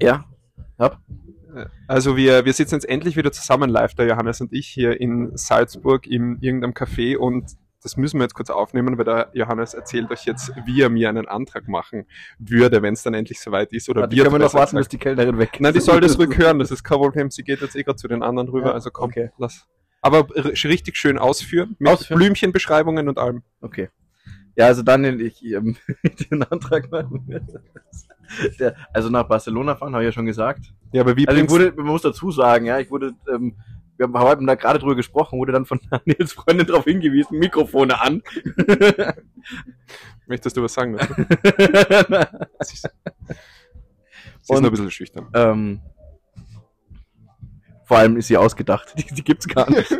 Ja, 0.00 0.24
hab. 0.78 0.98
Also 1.86 2.16
wir, 2.16 2.44
wir 2.44 2.52
sitzen 2.52 2.76
jetzt 2.76 2.88
endlich 2.88 3.16
wieder 3.16 3.32
zusammen 3.32 3.68
live, 3.68 3.94
der 3.94 4.06
Johannes 4.06 4.40
und 4.40 4.52
ich 4.52 4.66
hier 4.66 5.00
in 5.00 5.36
Salzburg 5.36 6.06
in 6.06 6.38
irgendeinem 6.40 6.72
Café 6.72 7.16
und 7.16 7.56
das 7.82 7.96
müssen 7.96 8.18
wir 8.18 8.24
jetzt 8.24 8.34
kurz 8.34 8.50
aufnehmen, 8.50 8.98
weil 8.98 9.04
der 9.04 9.30
Johannes 9.32 9.74
erzählt 9.74 10.10
euch 10.10 10.24
jetzt, 10.24 10.52
wie 10.66 10.82
er 10.82 10.90
mir 10.90 11.08
einen 11.08 11.26
Antrag 11.26 11.68
machen 11.68 12.06
würde, 12.38 12.82
wenn 12.82 12.94
es 12.94 13.02
dann 13.02 13.14
endlich 13.14 13.40
soweit 13.40 13.72
ist. 13.72 13.88
Oder 13.88 14.02
Warte, 14.02 14.16
wird 14.16 14.26
können 14.26 14.40
wir 14.40 14.46
noch 14.46 14.54
warten, 14.54 14.76
bis 14.76 14.88
die 14.88 14.98
Kellnerin 14.98 15.38
weg 15.38 15.54
ist? 15.54 15.60
Nein, 15.60 15.72
die 15.72 15.80
soll 15.80 16.00
das 16.00 16.18
ruhig 16.18 16.36
hören, 16.36 16.58
das 16.58 16.70
ist 16.70 16.84
kein 16.84 16.98
Problem. 16.98 17.30
Sie 17.30 17.42
geht 17.42 17.60
jetzt 17.60 17.76
eh 17.76 17.82
gerade 17.82 17.96
zu 17.96 18.08
den 18.08 18.22
anderen 18.22 18.48
rüber, 18.48 18.68
Ja, 18.68 18.72
also 18.72 18.90
komm, 18.90 19.10
okay. 19.10 19.30
lass. 19.38 19.66
Aber 20.02 20.26
richtig 20.34 20.96
schön 20.96 21.18
ausführen, 21.18 21.76
mit 21.78 21.92
Ausführen? 21.92 22.18
Blümchenbeschreibungen 22.18 23.08
und 23.08 23.18
allem. 23.18 23.42
Okay. 23.60 23.90
Ja, 24.56 24.66
also 24.66 24.82
Daniel, 24.82 25.20
ich 25.20 25.42
ähm, 25.44 25.76
den 26.30 26.42
Antrag 26.42 26.90
machen. 26.90 27.48
Der, 28.58 28.76
also 28.92 29.08
nach 29.08 29.24
Barcelona 29.24 29.74
fahren, 29.74 29.94
habe 29.94 30.04
ich 30.04 30.08
ja 30.08 30.12
schon 30.12 30.26
gesagt. 30.26 30.72
Ja, 30.92 31.02
aber 31.02 31.16
wie 31.16 31.26
Also 31.26 31.42
ich 31.42 31.50
wurde, 31.50 31.72
man 31.76 31.86
muss 31.86 32.02
dazu 32.02 32.30
sagen, 32.30 32.66
ja, 32.66 32.78
ich 32.78 32.90
wurde, 32.90 33.14
ähm, 33.32 33.56
wir 34.08 34.20
haben 34.20 34.46
da 34.46 34.54
gerade 34.54 34.78
drüber 34.78 34.94
gesprochen, 34.96 35.38
wurde 35.38 35.52
dann 35.52 35.66
von 35.66 35.80
Daniels 35.90 36.32
Freundin 36.32 36.66
darauf 36.66 36.84
hingewiesen, 36.84 37.38
Mikrofone 37.38 38.00
an. 38.00 38.22
möchtest 40.26 40.56
du 40.56 40.62
was 40.62 40.72
sagen? 40.74 40.96
Sie 42.60 42.74
ist, 42.74 42.88
sie 44.42 44.52
Und- 44.54 44.62
nur 44.62 44.70
ein 44.70 44.70
bisschen 44.70 44.90
schüchtern. 44.90 45.28
ähm, 45.34 45.80
vor 47.84 47.98
allem 47.98 48.16
ist 48.16 48.28
sie 48.28 48.36
ausgedacht. 48.36 48.94
Die, 48.96 49.14
die 49.14 49.24
gibt's 49.24 49.48
gar 49.48 49.68
nicht. 49.68 49.98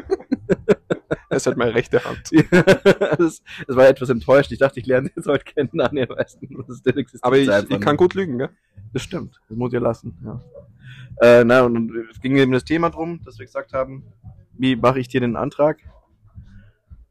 Er 1.31 1.37
ist 1.37 1.47
halt 1.47 1.57
meine 1.57 1.75
rechte 1.75 2.05
Hand. 2.05 2.31
das, 2.51 3.43
das 3.67 3.77
war 3.77 3.89
etwas 3.89 4.11
enttäuscht. 4.11 4.51
Ich 4.51 4.59
dachte, 4.59 4.81
ich 4.81 4.87
lerne 4.87 5.11
jetzt 5.15 5.27
heute 5.27 5.45
kennen, 5.45 5.71
weißt 5.73 6.39
das 6.43 6.69
ist 6.69 6.85
der 6.85 6.97
existiert 6.97 7.25
Aber 7.25 7.39
ich, 7.39 7.49
ich 7.49 7.81
kann 7.81 7.97
gut 7.97 8.15
lügen, 8.15 8.39
gell? 8.39 8.51
Das 8.93 9.03
stimmt. 9.03 9.41
Das 9.49 9.57
muss 9.57 9.73
ich 9.73 9.81
lassen, 9.81 10.19
ja. 10.25 10.41
Äh, 11.21 11.45
na, 11.45 11.63
und, 11.63 11.77
und 11.77 12.11
es 12.11 12.21
ging 12.21 12.37
eben 12.37 12.51
das 12.51 12.65
Thema 12.65 12.91
drum, 12.91 13.21
dass 13.25 13.39
wir 13.39 13.47
gesagt 13.47 13.73
haben, 13.73 14.05
wie 14.59 14.75
mache 14.75 14.99
ich 14.99 15.07
dir 15.07 15.21
den 15.21 15.37
Antrag? 15.37 15.79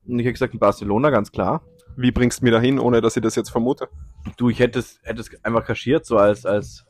Und 0.05 0.19
ich 0.19 0.25
habe 0.25 0.33
gesagt, 0.33 0.53
in 0.53 0.59
Barcelona, 0.59 1.11
ganz 1.11 1.31
klar. 1.31 1.61
Wie 1.95 2.11
bringst 2.11 2.41
du 2.41 2.45
mir 2.45 2.51
dahin, 2.51 2.77
ohne 2.77 3.01
dass 3.01 3.15
ich 3.15 3.23
das 3.23 3.35
jetzt 3.35 3.49
vermute? 3.49 3.87
Du, 4.35 4.49
ich 4.49 4.59
hätte 4.59 4.79
es, 4.79 4.99
hätte 5.03 5.21
es 5.21 5.29
einfach 5.45 5.65
kaschiert, 5.65 6.05
so 6.05 6.17
als, 6.17 6.45
als, 6.45 6.85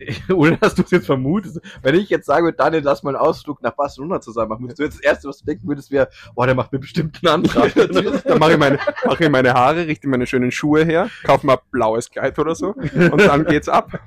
ohne 0.34 0.56
dass 0.56 0.74
du 0.74 0.82
es 0.82 0.90
jetzt 0.90 1.06
vermutest. 1.06 1.60
Wenn 1.82 1.94
ich 1.94 2.08
jetzt 2.08 2.26
sage, 2.26 2.52
Daniel, 2.52 2.82
lass 2.82 3.02
mal 3.02 3.14
einen 3.14 3.24
Ausflug 3.24 3.62
nach 3.62 3.72
Barcelona 3.72 4.20
zusammen 4.20 4.50
machen, 4.50 4.62
würdest 4.64 4.78
du 4.78 4.84
jetzt 4.84 4.98
das 4.98 5.02
Erste, 5.02 5.28
was 5.28 5.38
du 5.38 5.46
denken 5.46 5.68
würdest, 5.68 5.90
wäre, 5.90 6.08
boah, 6.34 6.46
der 6.46 6.54
macht 6.54 6.72
mir 6.72 6.78
bestimmt 6.78 7.18
einen 7.22 7.44
Antrag. 7.44 7.74
Dann 8.24 8.38
mache 8.38 8.52
ich, 8.52 8.58
meine, 8.58 8.78
mache 9.04 9.24
ich 9.24 9.30
meine 9.30 9.52
Haare, 9.54 9.86
richte 9.86 10.08
meine 10.08 10.26
schönen 10.26 10.50
Schuhe 10.50 10.84
her, 10.84 11.08
kaufe 11.24 11.46
mal 11.46 11.54
ein 11.54 11.62
blaues 11.70 12.10
Kleid 12.10 12.38
oder 12.38 12.54
so 12.54 12.74
und 12.74 13.20
dann 13.20 13.44
geht's 13.44 13.68
ab. 13.68 13.98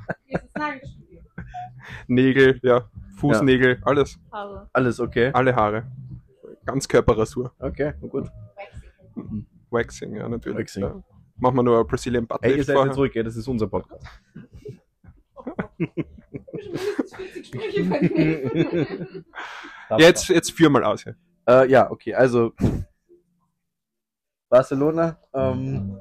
Nägel, 2.08 2.60
ja, 2.64 2.90
Fußnägel, 3.18 3.80
alles, 3.84 4.20
Haare. 4.32 4.70
Alles 4.74 5.00
okay. 5.00 5.32
alle 5.34 5.56
Haare. 5.56 5.84
Ganzkörperrasur. 6.66 7.54
Okay, 7.60 7.94
gut. 8.02 8.30
Waxing. 9.16 9.46
Waxing, 9.70 10.16
ja, 10.16 10.30
natürlich. 10.30 10.60
Waxing. 10.60 10.84
Ja. 10.84 11.04
Machen 11.38 11.56
wir 11.56 11.64
nur 11.64 11.80
ein 11.80 11.88
Brazilian 11.88 12.28
Butt 12.28 12.40
Hey, 12.42 12.58
ihr 12.58 12.64
seid 12.64 12.76
vorher. 12.76 12.92
jetzt 12.92 12.98
ruhig, 12.98 13.16
ja, 13.16 13.24
das 13.24 13.36
ist 13.36 13.48
unser 13.48 13.68
Podcast. 13.68 14.06
Mindestens 16.52 17.16
40 17.16 17.48
Sprüche 17.48 17.84
von 17.86 18.00
mir. 18.02 19.24
Jetzt, 19.98 20.28
jetzt 20.30 20.52
führ 20.52 20.70
mal 20.70 20.84
aus 20.84 21.04
hier. 21.04 21.16
Äh, 21.48 21.70
ja, 21.70 21.92
okay, 21.92 22.14
also 22.14 22.54
Barcelona. 24.50 25.18
Ähm, 25.34 25.98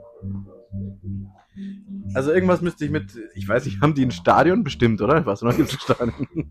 also 2.14 2.32
irgendwas 2.32 2.60
müsste 2.60 2.84
ich 2.84 2.90
mit, 2.90 3.18
ich 3.34 3.48
weiß 3.48 3.64
nicht, 3.66 3.80
haben 3.80 3.94
die 3.94 4.04
ein 4.04 4.10
Stadion 4.10 4.64
bestimmt, 4.64 5.00
oder? 5.00 5.20
Barcelona 5.22 5.56
gibt 5.56 5.70
es 5.70 5.76
ein 5.76 5.80
Stadion. 5.80 6.50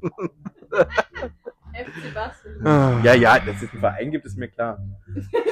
FC 1.71 2.13
Barcelona. 2.13 2.97
Ah. 2.97 3.01
ja, 3.03 3.13
ja, 3.13 3.39
dass 3.39 3.61
es 3.61 3.71
einen 3.71 3.79
Verein 3.79 4.11
gibt, 4.11 4.25
ist 4.25 4.37
mir 4.37 4.49
klar. 4.49 4.79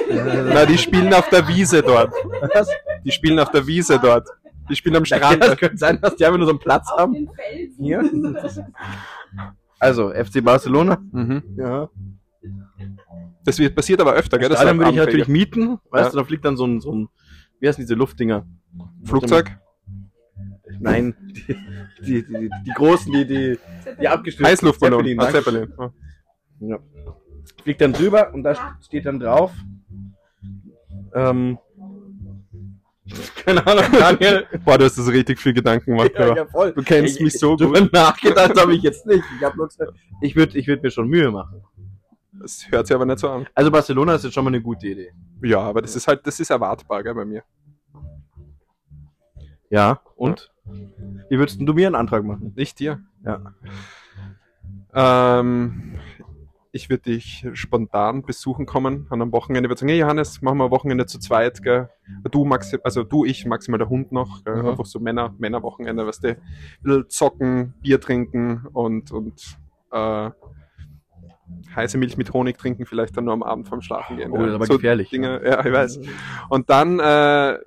Na, 0.08 0.66
die 0.66 0.78
spielen 0.78 1.12
auf 1.14 1.28
der 1.30 1.46
Wiese 1.48 1.82
dort. 1.82 2.12
Was? 2.54 2.68
Die 3.04 3.10
spielen 3.10 3.38
auf 3.38 3.50
der 3.50 3.66
Wiese 3.66 3.98
dort. 3.98 4.28
Die 4.70 4.76
spielen 4.76 4.96
am 4.96 5.04
Strand. 5.04 5.42
das 5.42 5.56
könnte 5.56 5.76
sein, 5.76 6.00
dass 6.00 6.16
die 6.16 6.24
einfach 6.24 6.38
nur 6.38 6.46
so 6.46 6.52
einen 6.52 6.60
Platz 6.60 6.90
Auf 6.90 7.00
haben. 7.00 7.28
Hier. 7.78 8.02
Also, 9.82 10.10
FC 10.12 10.44
Barcelona. 10.44 10.98
Mhm. 11.10 11.42
Ja. 11.56 11.88
Das 13.44 13.58
wird, 13.58 13.74
passiert 13.74 14.00
aber 14.00 14.12
öfter, 14.12 14.38
gell? 14.38 14.50
Das 14.50 14.58
Stadion 14.60 14.78
würde 14.78 14.90
ich 14.90 14.96
natürlich 14.98 15.28
mieten. 15.28 15.78
Weißt 15.90 16.06
Ja. 16.06 16.10
du, 16.10 16.16
da 16.18 16.24
fliegt 16.24 16.44
dann 16.44 16.56
so 16.58 16.66
ein, 16.66 16.80
so 16.80 16.92
ein, 16.92 17.08
wie 17.60 17.68
heißen 17.68 17.82
diese 17.82 17.94
Luftdinger? 17.94 18.46
Flugzeug? 19.04 19.56
Nein, 20.78 21.14
die, 21.46 21.56
die, 22.04 22.22
die, 22.26 22.50
die 22.66 22.70
großen, 22.74 23.10
die, 23.12 23.26
die, 23.26 23.58
die 24.00 24.08
abgestürzt 24.08 24.50
Heißluftballon. 24.50 24.98
Zeppelin, 25.04 25.20
Ah? 25.20 25.30
Zeppelin. 25.30 25.72
Ja. 25.78 25.92
Ja. 26.60 26.78
Fliegt 27.62 27.80
dann 27.80 27.92
drüber 27.94 28.34
und 28.34 28.42
da 28.42 28.52
st- 28.52 28.84
steht 28.84 29.06
dann 29.06 29.18
drauf. 29.18 29.52
Ähm, 31.14 31.58
keine 33.44 33.66
Ahnung, 33.66 33.84
Daniel. 33.92 34.46
Boah, 34.64 34.78
du 34.78 34.84
hast 34.84 34.96
das 34.98 35.08
richtig 35.08 35.38
viel 35.38 35.52
Gedanken 35.52 35.90
gemacht. 35.96 36.12
Ja, 36.18 36.36
Ja, 36.36 36.46
voll. 36.46 36.72
Du 36.72 36.82
kennst 36.82 37.16
Ich- 37.16 37.22
mich 37.24 37.38
so 37.38 37.56
drüber 37.56 37.80
gut. 37.80 37.92
nachgedacht 37.92 38.58
habe 38.60 38.74
ich 38.74 38.82
jetzt 38.82 39.06
nicht. 39.06 39.24
Ich 39.38 39.44
habe 39.44 39.56
nur 39.56 39.68
gesagt, 39.68 39.92
ich 40.20 40.36
würde 40.36 40.58
ich 40.58 40.66
würd 40.66 40.82
mir 40.82 40.90
schon 40.90 41.08
Mühe 41.08 41.30
machen. 41.30 41.62
Das 42.32 42.64
hört 42.70 42.86
sich 42.86 42.94
aber 42.94 43.04
nicht 43.04 43.18
so 43.18 43.28
an. 43.28 43.46
Also 43.54 43.70
Barcelona 43.70 44.14
ist 44.14 44.24
jetzt 44.24 44.32
schon 44.34 44.44
mal 44.44 44.48
eine 44.50 44.62
gute 44.62 44.86
Idee. 44.86 45.12
Ja, 45.42 45.60
aber 45.60 45.82
das 45.82 45.94
ist 45.96 46.06
halt, 46.08 46.26
das 46.26 46.40
ist 46.40 46.50
erwartbar, 46.50 47.02
gell, 47.02 47.14
bei 47.14 47.24
mir. 47.24 47.42
Ja, 49.68 50.00
und? 50.16 50.50
Wie 51.28 51.38
würdest 51.38 51.58
denn 51.58 51.66
du 51.66 51.74
mir 51.74 51.86
einen 51.86 51.96
Antrag 51.96 52.24
machen? 52.24 52.52
Nicht 52.56 52.78
dir. 52.78 53.00
Ja. 53.24 53.54
Ähm, 54.92 55.98
ich 56.72 56.88
würde 56.88 57.02
dich 57.04 57.46
spontan 57.54 58.22
besuchen 58.22 58.64
kommen 58.66 59.06
an 59.10 59.20
einem 59.20 59.32
Wochenende. 59.32 59.66
Ich 59.66 59.70
würde 59.70 59.80
sagen, 59.80 59.90
hey 59.90 59.98
Johannes, 59.98 60.40
machen 60.40 60.58
wir 60.58 60.64
ein 60.64 60.70
Wochenende 60.70 61.06
zu 61.06 61.18
zweit, 61.18 61.62
gell? 61.62 61.88
Du, 62.30 62.44
Maxi, 62.44 62.78
also 62.84 63.02
du, 63.02 63.24
ich, 63.24 63.44
maximal 63.46 63.78
der 63.78 63.88
Hund 63.88 64.12
noch, 64.12 64.44
gell? 64.44 64.56
Mhm. 64.56 64.68
Einfach 64.68 64.86
so 64.86 65.00
Männer, 65.00 65.34
Männerwochenende, 65.38 66.06
weißt 66.06 66.24
du, 66.24 66.28
ein 66.28 66.36
bisschen 66.82 67.08
zocken, 67.08 67.74
Bier 67.80 68.00
trinken 68.00 68.66
und, 68.72 69.10
und, 69.10 69.58
äh, 69.90 70.30
heiße 71.74 71.98
Milch 71.98 72.16
mit 72.16 72.32
Honig 72.32 72.58
trinken, 72.58 72.86
vielleicht 72.86 73.16
dann 73.16 73.24
nur 73.24 73.34
am 73.34 73.42
Abend 73.42 73.68
vorm 73.68 73.82
Schlafen 73.82 74.16
gehen. 74.16 74.30
Oh, 74.30 74.38
das 74.38 74.48
ist 74.48 74.54
aber 74.54 74.66
so 74.66 74.74
gefährlich. 74.74 75.10
Dinge, 75.10 75.40
ja, 75.44 75.64
ich 75.64 75.72
weiß. 75.72 75.98
Und 76.48 76.70
dann, 76.70 77.00
äh, 77.00 77.58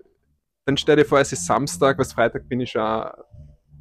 dann 0.65 0.77
stell 0.77 0.95
dir 0.95 1.05
vor, 1.05 1.19
es 1.19 1.33
ist 1.33 1.45
Samstag, 1.45 1.99
was 1.99 2.13
Freitag 2.13 2.47
bin 2.47 2.61
ich 2.61 2.71
schon, 2.71 3.03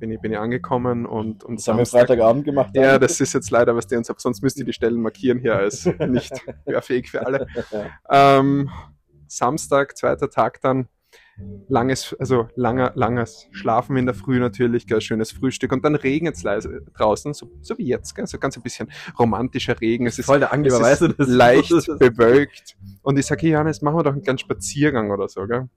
bin 0.02 0.10
ich, 0.10 0.20
bin 0.20 0.32
ich 0.32 0.38
angekommen 0.38 1.06
und, 1.06 1.44
und 1.44 1.60
Das 1.60 1.68
haben 1.68 1.78
wir 1.78 1.86
Freitagabend 1.86 2.44
gemacht. 2.44 2.72
ja, 2.74 2.98
das 2.98 3.20
ist 3.20 3.34
jetzt 3.34 3.52
leider 3.52 3.76
was 3.76 3.86
der 3.86 3.98
uns 3.98 4.10
ab, 4.10 4.20
sonst 4.20 4.42
müsst 4.42 4.58
ihr 4.58 4.64
die 4.64 4.72
Stellen 4.72 5.00
markieren 5.00 5.38
hier 5.38 5.54
als 5.54 5.86
nicht 6.08 6.32
hörfähig 6.66 7.08
für 7.08 7.24
alle. 7.24 7.46
Ähm, 8.10 8.68
Samstag, 9.28 9.96
zweiter 9.96 10.28
Tag 10.28 10.60
dann, 10.60 10.88
langes, 11.68 12.16
also 12.18 12.48
langer, 12.56 12.90
langes 12.96 13.46
Schlafen 13.52 13.96
in 13.96 14.06
der 14.06 14.14
Früh 14.16 14.40
natürlich, 14.40 14.88
gell, 14.88 15.00
schönes 15.00 15.30
Frühstück 15.30 15.70
und 15.70 15.84
dann 15.84 15.94
regnet 15.94 16.34
es 16.34 16.42
leise 16.42 16.82
draußen, 16.94 17.32
so, 17.32 17.48
so 17.60 17.78
wie 17.78 17.86
jetzt, 17.86 18.16
gell, 18.16 18.26
so 18.26 18.40
ganz 18.40 18.56
ein 18.56 18.62
bisschen 18.62 18.90
romantischer 19.16 19.80
Regen. 19.80 20.08
Es 20.08 20.18
ist 20.18 20.26
voll 20.26 20.40
der 20.40 20.52
Angeber, 20.52 20.78
es 20.78 20.82
weißt 20.82 21.00
du? 21.02 21.06
ist 21.06 21.14
Das 21.20 21.28
leicht 21.28 21.70
bewölkt. 21.70 22.76
Und 23.02 23.20
ich 23.20 23.26
sage, 23.26 23.42
hey, 23.42 23.52
Johannes, 23.52 23.82
machen 23.82 23.98
wir 23.98 24.02
doch 24.02 24.12
einen 24.14 24.22
kleinen 24.22 24.38
Spaziergang 24.38 25.12
oder 25.12 25.28
so, 25.28 25.46
gell? 25.46 25.68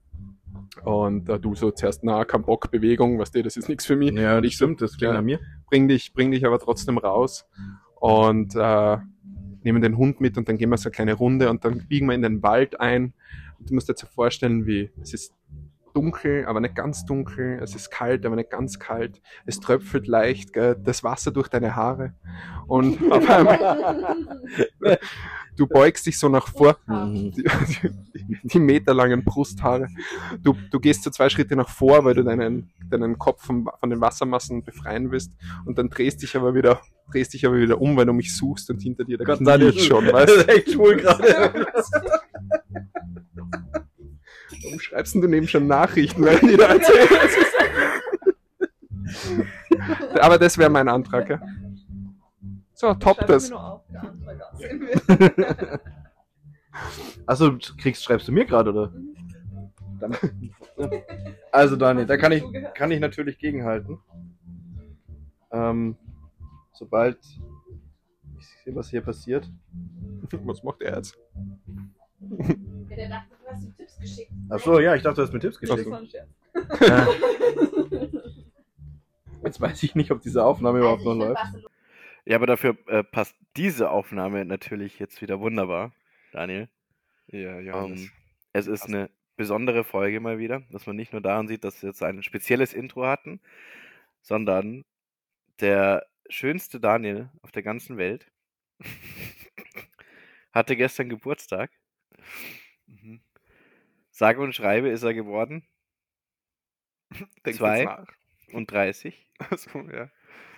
Und 0.84 1.28
äh, 1.28 1.38
du 1.38 1.54
so 1.54 1.70
zuerst, 1.70 2.04
na, 2.04 2.24
kein 2.24 2.42
Bock, 2.42 2.70
Bewegung, 2.70 3.18
weißt 3.18 3.34
du, 3.34 3.42
das 3.42 3.56
ist 3.56 3.68
nichts 3.68 3.86
für 3.86 3.96
mich. 3.96 4.12
Ja, 4.12 4.36
und 4.36 4.44
das 4.44 4.52
ich 4.52 4.58
so, 4.58 4.64
stimmt, 4.64 4.82
das 4.82 4.96
klingt 4.96 5.12
ja. 5.12 5.18
an 5.18 5.24
mir. 5.24 5.40
bring 5.68 5.88
dich, 5.88 6.12
bring 6.12 6.30
dich 6.30 6.46
aber 6.46 6.58
trotzdem 6.58 6.98
raus 6.98 7.46
und 8.00 8.54
äh, 8.54 8.98
nehmen 9.62 9.82
den 9.82 9.96
Hund 9.96 10.20
mit 10.20 10.38
und 10.38 10.48
dann 10.48 10.58
gehen 10.58 10.70
wir 10.70 10.76
so 10.76 10.88
eine 10.88 10.94
kleine 10.94 11.14
Runde 11.14 11.50
und 11.50 11.64
dann 11.64 11.86
biegen 11.88 12.06
wir 12.06 12.14
in 12.14 12.22
den 12.22 12.42
Wald 12.42 12.80
ein. 12.80 13.14
Und 13.58 13.70
du 13.70 13.74
musst 13.74 13.88
dir 13.88 13.92
jetzt 13.92 14.02
so 14.02 14.06
vorstellen, 14.06 14.66
wie 14.66 14.90
es 15.00 15.12
ist 15.12 15.34
dunkel, 15.94 16.44
aber 16.44 16.60
nicht 16.60 16.74
ganz 16.74 17.06
dunkel. 17.06 17.58
Es 17.62 17.74
ist 17.74 17.90
kalt, 17.90 18.26
aber 18.26 18.36
nicht 18.36 18.50
ganz 18.50 18.78
kalt. 18.78 19.22
Es 19.46 19.60
tröpfelt 19.60 20.06
leicht 20.06 20.52
gell, 20.52 20.76
das 20.78 21.02
Wasser 21.02 21.32
durch 21.32 21.48
deine 21.48 21.74
Haare 21.74 22.14
und 22.66 23.10
auf 23.10 23.28
einmal 23.28 24.16
du 25.56 25.66
beugst 25.66 26.06
dich 26.06 26.18
so 26.18 26.28
nach 26.28 26.48
vor 26.48 26.76
die, 26.86 27.30
die, 27.42 28.38
die 28.42 28.58
meterlangen 28.58 29.24
Brusthaare. 29.24 29.88
Du, 30.42 30.56
du 30.70 30.80
gehst 30.80 31.02
so 31.02 31.10
zwei 31.10 31.28
Schritte 31.28 31.56
nach 31.56 31.68
vor, 31.68 32.04
weil 32.04 32.14
du 32.14 32.22
deinen, 32.24 32.70
deinen 32.90 33.18
Kopf 33.18 33.44
vom, 33.44 33.70
von 33.78 33.90
den 33.90 34.00
Wassermassen 34.00 34.64
befreien 34.64 35.10
willst 35.10 35.32
und 35.64 35.78
dann 35.78 35.88
drehst 35.88 36.22
dich 36.22 36.36
aber 36.36 36.54
wieder, 36.54 36.80
drehst 37.10 37.34
dich 37.34 37.46
aber 37.46 37.56
wieder 37.56 37.80
um, 37.80 37.96
weil 37.96 38.06
du 38.06 38.12
mich 38.12 38.36
suchst 38.36 38.70
und 38.70 38.80
hinter 38.80 39.04
dir 39.04 39.18
der 39.18 39.26
Gott 39.26 39.38
sei 39.44 39.56
kniet 39.56 39.76
Dank 39.76 39.80
schon, 39.80 40.04
Das 40.06 40.14
weißt 40.14 40.36
ist 40.36 40.48
echt 40.56 40.72
schwul 40.72 40.96
gerade. 40.96 41.66
Warum 44.62 44.80
schreibst 44.80 45.14
denn 45.14 45.22
du 45.22 45.28
neben 45.28 45.48
schon 45.48 45.66
Nachrichten, 45.66 46.24
weil 46.24 46.38
die 46.40 46.56
da 46.56 46.66
erzählen? 46.66 47.08
Aber 50.20 50.38
das 50.38 50.58
wäre 50.58 50.70
mein 50.70 50.88
Antrag, 50.88 51.30
ja. 51.30 51.40
So, 52.76 52.92
top 52.92 53.26
das. 53.26 53.50
mir. 53.50 53.80
Achso, 57.26 57.50
du 57.52 57.76
kriegst, 57.78 58.04
schreibst 58.04 58.28
du 58.28 58.32
mir 58.32 58.44
gerade, 58.44 58.70
oder? 58.70 58.92
Dann, 59.98 60.14
also 61.50 61.76
Daniel, 61.76 62.04
da 62.04 62.18
kann 62.18 62.32
ich, 62.32 62.44
kann 62.74 62.90
ich 62.90 63.00
natürlich 63.00 63.38
gegenhalten. 63.38 63.98
Ähm, 65.50 65.96
sobald 66.74 67.16
ich 68.38 68.46
sehe, 68.62 68.74
was 68.76 68.90
hier 68.90 69.00
passiert. 69.00 69.50
Was 70.44 70.62
macht 70.62 70.82
er 70.82 70.96
jetzt? 70.96 71.16
Ja, 72.20 72.96
der 72.96 73.08
dachte, 73.08 73.36
du 73.42 73.50
hast 73.50 73.64
ihm 73.64 73.74
Tipps 73.76 73.98
geschickt. 73.98 74.32
Achso, 74.50 74.80
ja, 74.80 74.94
ich 74.96 75.02
dachte, 75.02 75.16
du 75.16 75.22
hast 75.22 75.32
mir 75.32 75.38
Tipps 75.40 75.58
Das 75.60 75.76
geschickt. 75.76 76.26
jetzt 79.44 79.60
weiß 79.60 79.82
ich 79.82 79.94
nicht, 79.94 80.10
ob 80.10 80.20
diese 80.20 80.44
Aufnahme 80.44 80.80
überhaupt 80.80 81.04
noch 81.04 81.12
Also, 81.12 81.24
läuft. 81.26 81.70
Ja, 82.26 82.36
aber 82.36 82.46
dafür 82.46 82.76
äh, 82.88 83.02
passt 83.02 83.36
diese 83.56 83.90
Aufnahme 83.90 84.44
natürlich 84.44 84.98
jetzt 84.98 85.22
wieder 85.22 85.40
wunderbar, 85.40 85.92
Daniel. 86.32 86.68
Ja, 87.28 87.60
Ähm, 87.86 88.10
es 88.52 88.66
ist 88.66 88.86
eine 88.86 89.10
besondere 89.36 89.84
Folge 89.84 90.20
mal 90.20 90.38
wieder, 90.38 90.60
dass 90.70 90.86
man 90.86 90.96
nicht 90.96 91.12
nur 91.12 91.22
daran 91.22 91.48
sieht, 91.48 91.64
dass 91.64 91.82
wir 91.82 91.90
jetzt 91.90 92.02
ein 92.02 92.22
spezielles 92.22 92.74
Intro 92.74 93.06
hatten, 93.06 93.40
sondern 94.20 94.84
der 95.60 96.06
schönste 96.28 96.80
Daniel 96.80 97.30
auf 97.42 97.52
der 97.52 97.62
ganzen 97.62 97.96
Welt 97.96 98.30
hatte 100.52 100.76
gestern 100.76 101.08
Geburtstag. 101.08 101.70
Mhm. 102.86 103.20
Sage 104.10 104.40
und 104.40 104.54
schreibe 104.54 104.88
ist 104.88 105.02
er 105.02 105.14
geworden 105.14 105.66
Denk 107.44 107.56
Zwei. 107.56 108.04
und 108.52 108.70
30. 108.70 109.26
Also, 109.38 109.80
ja. 109.90 110.10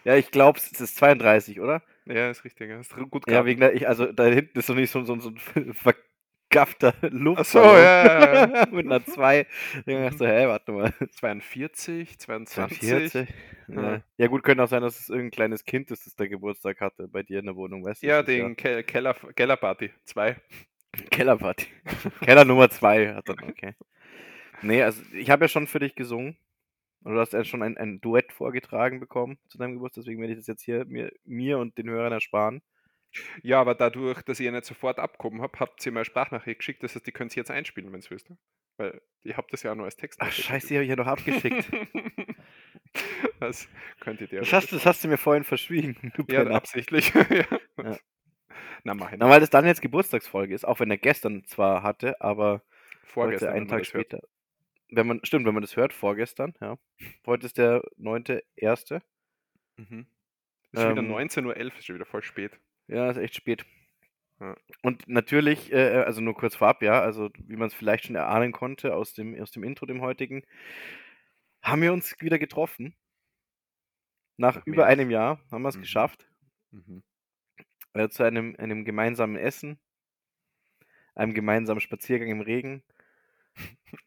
Ja, 0.09 0.17
ich 0.17 0.31
glaube, 0.31 0.59
es 0.59 0.73
ist 0.81 0.97
32, 0.97 1.61
oder? 1.61 1.83
ja, 2.07 2.31
ist 2.31 2.43
richtig. 2.43 2.71
Ja. 2.71 2.81
Ist 2.81 2.97
gut 3.11 3.31
Ja, 3.31 3.45
wegen 3.45 3.61
der, 3.61 3.75
ich, 3.75 3.87
also 3.87 4.11
da 4.11 4.25
hinten 4.25 4.59
ist 4.59 4.71
doch 4.71 4.75
nicht 4.75 4.91
so, 4.91 5.05
so, 5.05 5.21
so 5.21 5.33
ein 5.55 5.75
vergaffter 6.49 6.95
Luft. 7.11 7.41
Ach 7.41 7.45
so, 7.45 7.59
ja, 7.59 8.47
ja, 8.47 8.67
Mit 8.73 8.87
einer 8.87 9.05
2. 9.05 9.47
Dann 9.85 9.95
dachte 9.97 10.15
ich 10.15 10.19
so, 10.19 10.27
hä, 10.27 10.47
warte 10.47 10.73
mal. 10.73 10.95
42, 11.11 12.19
22. 12.21 12.81
42. 12.81 13.29
Ja. 13.69 14.03
Ja. 14.17 14.27
gut, 14.29 14.45
könnte 14.45 14.65
auch 14.65 14.69
sein, 14.69 14.81
dass 14.81 14.99
es 14.99 15.11
irgendein 15.11 15.33
kleines 15.33 15.67
Kind 15.67 15.91
ist, 15.91 16.07
das 16.07 16.17
der 16.17 16.31
Geburtstag 16.31 16.81
hatte 16.81 17.07
bei 17.07 17.23
dir 17.23 17.41
in 17.41 17.45
der 17.45 17.57
Wohnung, 17.57 17.85
weißt 17.85 18.03
du? 18.03 18.07
Ja, 18.07 18.23
den 18.23 18.57
Ke 18.57 18.85
Keller, 18.85 19.13
Kellerparty. 19.13 19.91
Zwei. 20.05 20.37
Kellerparty. 21.11 21.67
Keller 22.23 22.47
Nummer 22.47 22.71
2 22.71 23.13
hat 23.13 23.29
dann, 23.29 23.45
okay. 23.47 23.75
Nee, 24.63 24.83
also 24.83 25.03
ich 25.13 25.29
habe 25.29 25.45
ja 25.45 25.49
schon 25.49 25.67
für 25.67 25.81
dich 25.81 25.95
gesungen. 25.95 26.39
Und 27.03 27.15
du 27.15 27.21
hast 27.21 27.33
ja 27.33 27.45
schon 27.45 27.63
ein, 27.63 27.77
ein 27.77 28.01
Duett 28.01 28.33
vorgetragen 28.33 29.01
bekommen 29.01 29.39
zu 29.49 29.59
deinem 29.59 29.75
Geburtstag, 29.75 30.05
deswegen 30.05 30.21
werde 30.21 30.33
ich 30.33 30.39
das 30.39 30.47
jetzt 30.47 30.63
hier 30.63 30.85
mir, 30.85 31.13
mir 31.25 31.59
und 31.59 31.79
den 31.79 31.89
Hörern 31.89 32.13
ersparen. 32.13 32.63
Ja, 33.43 33.61
aber 33.61 33.75
dadurch, 33.75 34.23
dass 34.23 34.41
ich 34.41 34.47
ja 34.47 34.53
nicht 34.53 34.65
sofort 34.65 34.99
abgehoben 34.99 35.41
habe, 35.41 35.59
habt 35.59 35.85
ihr 35.85 35.93
mir 35.93 36.01
eine 36.01 36.05
Sprachnachricht 36.05 36.59
geschickt. 36.59 36.83
Das 36.83 36.95
heißt, 36.95 37.07
die 37.07 37.13
könnt 37.13 37.33
ihr 37.33 37.41
jetzt 37.41 37.51
einspielen, 37.51 37.93
wenn 37.93 38.01
es 38.01 38.11
willst. 38.11 38.29
Ne? 38.29 38.37
Weil 38.77 39.01
ich 39.23 39.37
habe 39.37 39.47
das 39.51 39.63
ja 39.63 39.73
auch 39.73 39.77
nur 39.77 39.87
als 39.87 39.97
Text. 39.97 40.21
Ach, 40.21 40.31
scheiße, 40.31 40.69
die 40.69 40.75
habe 40.75 40.85
ich 40.85 40.91
ja 40.91 40.97
noch 40.97 41.07
abgeschickt. 41.07 41.71
das 43.41 43.69
könnt 44.01 44.21
ihr. 44.21 44.29
Das 44.29 44.53
hast, 44.53 44.73
das 44.73 44.87
hast 44.87 45.03
du 45.03 45.09
mir 45.09 45.19
vorhin 45.19 45.45
verschwiegen, 45.45 46.13
du 46.17 46.25
ja, 46.29 46.47
absichtlich. 46.47 47.13
ja. 47.15 47.45
Ja. 47.83 47.99
Na, 48.85 48.95
mach 48.95 49.13
ich 49.13 49.19
Na, 49.19 49.29
weil 49.29 49.41
das 49.41 49.51
dann 49.51 49.67
jetzt 49.67 49.83
Geburtstagsfolge 49.83 50.55
ist, 50.55 50.65
auch 50.65 50.81
wenn 50.81 50.91
er 50.91 50.99
gestern 50.99 51.45
zwar 51.45 51.83
hatte, 51.83 52.21
aber 52.21 52.63
Vorgestern, 53.03 53.49
heute 53.49 53.57
einen 53.57 53.69
Tag 53.69 53.81
das 53.81 53.95
hört. 53.95 54.23
Wenn 54.91 55.07
man, 55.07 55.21
stimmt, 55.25 55.47
wenn 55.47 55.55
man 55.55 55.63
das 55.63 55.77
hört, 55.77 55.93
vorgestern, 55.93 56.55
ja. 56.61 56.79
Heute 57.27 57.47
ist 57.47 57.59
der 57.59 57.83
9.1. 57.97 59.03
Mhm. 59.79 60.07
Ist 60.73 60.83
schon 60.83 60.93
wieder 60.93 61.03
Ähm, 61.03 61.05
19.11 61.05 61.47
Uhr, 61.47 61.57
ist 61.79 61.87
schon 61.87 61.97
wieder 61.97 62.07
voll 62.07 62.23
spät. 62.23 62.61
Ja, 62.89 63.11
ist 63.11 63.17
echt 63.19 63.35
spät. 63.37 63.65
Ja. 64.41 64.57
Und 64.83 65.09
natürlich, 65.09 65.73
äh, 65.73 66.03
also 66.05 66.21
nur 66.21 66.35
kurz 66.35 66.57
vorab, 66.57 66.83
ja, 66.83 67.01
also 67.03 67.31
wie 67.39 67.57
man 67.57 67.69
es 67.69 67.75
vielleicht 67.75 68.07
schon 68.07 68.17
erahnen 68.17 68.53
konnte 68.53 68.95
aus 68.95 69.15
dem, 69.15 69.41
aus 69.41 69.51
dem 69.53 69.65
Intro, 69.65 69.87
dem 69.87 70.01
heutigen, 70.03 70.45
haben 71.63 71.83
wir 71.83 71.93
uns 71.93 72.17
wieder 72.21 72.39
getroffen. 72.41 72.97
Nach, 74.39 74.57
Nach 74.57 74.65
über 74.65 74.87
einem 74.87 75.11
Jahr 75.11 75.45
haben 75.51 75.61
wir 75.61 75.69
es 75.69 75.77
Mhm. 75.77 75.81
geschafft. 75.81 76.31
Mhm. 76.73 77.03
Äh, 77.93 78.09
zu 78.09 78.23
einem, 78.23 78.57
einem 78.57 78.87
gemeinsamen 78.87 79.37
Essen, 79.37 79.79
einem 81.15 81.35
gemeinsamen 81.35 81.81
Spaziergang 81.83 82.29
im 82.29 82.41
Regen 82.41 82.83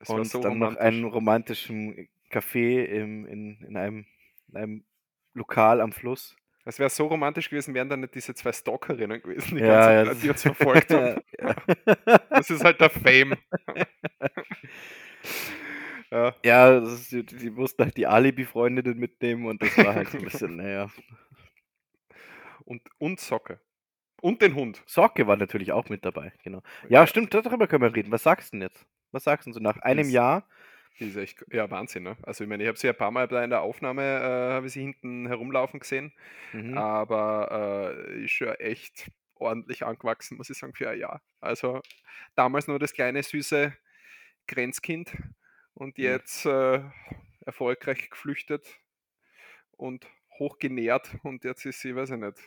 und 0.08 0.26
so 0.26 0.42
dann 0.42 0.60
noch 0.60 0.76
einen 0.76 1.06
romantischen 1.06 2.10
Café 2.32 2.86
im, 2.86 3.26
in, 3.26 3.62
in, 3.62 3.78
einem, 3.78 4.06
in 4.50 4.58
einem 4.58 4.86
Lokal 5.34 5.82
am 5.82 5.92
Fluss. 5.92 6.36
Es 6.64 6.78
wäre 6.78 6.90
so 6.90 7.08
romantisch 7.08 7.50
gewesen, 7.50 7.74
wären 7.74 7.90
dann 7.90 8.02
nicht 8.02 8.14
diese 8.14 8.36
zwei 8.36 8.52
Stalkerinnen 8.52 9.22
gewesen, 9.22 9.58
die, 9.58 9.64
Ja, 9.64 9.92
ja, 9.92 10.04
ganze, 10.04 10.14
Zeit, 10.14 10.24
die 10.24 10.30
uns 10.30 10.42
verfolgt 10.44 10.94
haben. 10.94 11.22
ja. 11.40 11.56
Das 12.30 12.50
ist 12.52 12.64
halt 12.64 12.80
der 12.80 12.92
Fame. 12.92 13.36
ja, 16.12 16.36
Ja, 16.46 16.78
ist, 16.78 17.12
die, 17.12 17.26
die 17.26 17.50
mussten 17.50 17.84
halt 17.84 17.98
die 17.98 18.06
Alibi-Freundinnen 18.06 18.98
mitnehmen 18.98 19.48
und 19.48 19.62
das 19.62 19.76
war 19.78 19.96
halt 19.96 20.10
so 20.10 20.20
ein 20.20 20.24
bisschen, 20.24 20.58
naja. 20.58 20.92
und, 22.66 22.82
und 23.00 23.20
Socke. 23.20 23.60
Und 24.22 24.44
den 24.44 24.54
Hund. 24.54 24.84
Socke 24.86 25.26
war 25.26 25.38
natürlich 25.38 25.72
auch 25.72 25.90
mit 25.90 26.06
dabei, 26.06 26.32
genau. 26.44 26.62
Ja, 26.90 27.08
stimmt, 27.08 27.34
darüber 27.34 27.66
können 27.66 27.82
wir 27.82 27.96
reden. 27.96 28.12
Was 28.12 28.22
sagst 28.22 28.54
du 28.54 28.58
denn 28.58 28.68
jetzt? 28.68 28.86
Was 29.12 29.24
sagst 29.26 29.48
du 29.48 29.54
so 29.54 29.60
nach 29.60 29.78
einem 29.78 30.08
Ist- 30.08 30.12
Jahr? 30.12 30.48
Die 31.00 31.08
ist 31.08 31.16
echt, 31.16 31.44
ja, 31.52 31.70
Wahnsinn, 31.72 32.04
ne? 32.04 32.18
Also, 32.24 32.44
ich 32.44 32.50
meine, 32.50 32.64
ich 32.64 32.68
habe 32.68 32.78
sie 32.78 32.90
ein 32.90 32.96
paar 32.98 33.12
Mal 33.12 33.28
da 33.28 33.44
in 33.44 33.50
der 33.50 33.62
Aufnahme, 33.62 34.04
äh, 34.04 34.54
habe 34.54 34.68
ich 34.68 34.74
sie 34.74 34.82
hinten 34.82 35.26
herumlaufen 35.28 35.80
gesehen, 35.80 36.14
Mhm. 36.54 36.78
aber 36.78 37.96
äh, 37.98 38.24
ist 38.26 38.32
schon 38.32 38.50
echt 38.56 39.10
ordentlich 39.36 39.84
angewachsen, 39.86 40.38
muss 40.38 40.50
ich 40.50 40.58
sagen, 40.58 40.74
für 40.76 40.90
ein 40.90 41.00
Jahr. 41.00 41.22
Also, 41.40 41.82
damals 42.36 42.68
nur 42.68 42.78
das 42.78 42.94
kleine, 42.94 43.24
süße 43.24 43.74
Grenzkind 44.48 45.14
und 45.74 45.98
Ja. 45.98 46.12
jetzt 46.12 46.46
äh, 46.46 46.82
erfolgreich 47.46 48.10
geflüchtet 48.10 48.68
und 49.72 50.06
hochgenährt 50.40 51.16
und 51.24 51.44
jetzt 51.46 51.66
ist 51.66 51.82
sie, 51.82 51.96
weiß 51.96 52.12
ich 52.12 52.18
nicht. 52.18 52.40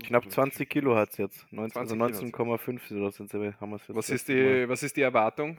Knapp 0.00 0.30
20 0.30 0.68
Kilo 0.68 0.96
hat 0.96 1.10
es 1.10 1.18
jetzt. 1.18 1.52
19, 1.52 1.80
also 1.80 1.96
20 1.96 2.32
Kilo 2.34 2.52
hat's. 2.52 2.64
19,5 2.68 2.96
oder 3.00 3.12
sind 3.12 3.30
sie, 3.30 3.54
haben 3.60 3.70
wir 3.70 3.76
es 3.76 3.86
jetzt. 3.88 3.96
Was 3.96 4.10
ist, 4.10 4.28
Mal. 4.28 4.34
die, 4.62 4.68
was 4.68 4.82
ist 4.82 4.96
die 4.96 5.02
Erwartung? 5.02 5.58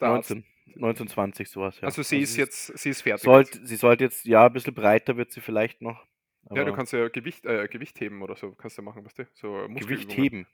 Arzt- 0.00 0.30
19, 0.30 0.44
19, 0.74 1.08
20 1.08 1.48
sowas, 1.48 1.80
ja. 1.80 1.84
Also 1.86 2.02
sie 2.02 2.20
ist 2.20 2.30
es 2.32 2.36
jetzt, 2.36 2.78
sie 2.78 2.90
ist 2.90 3.02
fertig. 3.02 3.22
Sollte, 3.24 3.66
sie 3.66 3.76
sollte 3.76 4.04
jetzt, 4.04 4.24
ja, 4.26 4.46
ein 4.46 4.52
bisschen 4.52 4.74
breiter 4.74 5.16
wird 5.16 5.30
sie 5.32 5.40
vielleicht 5.40 5.80
noch. 5.80 6.04
ja, 6.50 6.64
du 6.64 6.72
kannst 6.74 6.92
ja 6.92 7.08
Gewicht, 7.08 7.46
äh, 7.46 7.66
Gewicht 7.68 7.98
heben 8.00 8.20
oder 8.22 8.36
so, 8.36 8.52
kannst 8.52 8.76
du 8.76 8.82
machen, 8.82 9.04
weißt 9.04 9.18
du? 9.20 9.24
So 9.34 9.66
Gewicht 9.68 10.16
heben. 10.16 10.46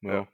Ja. 0.00 0.12
Ja. 0.12 0.28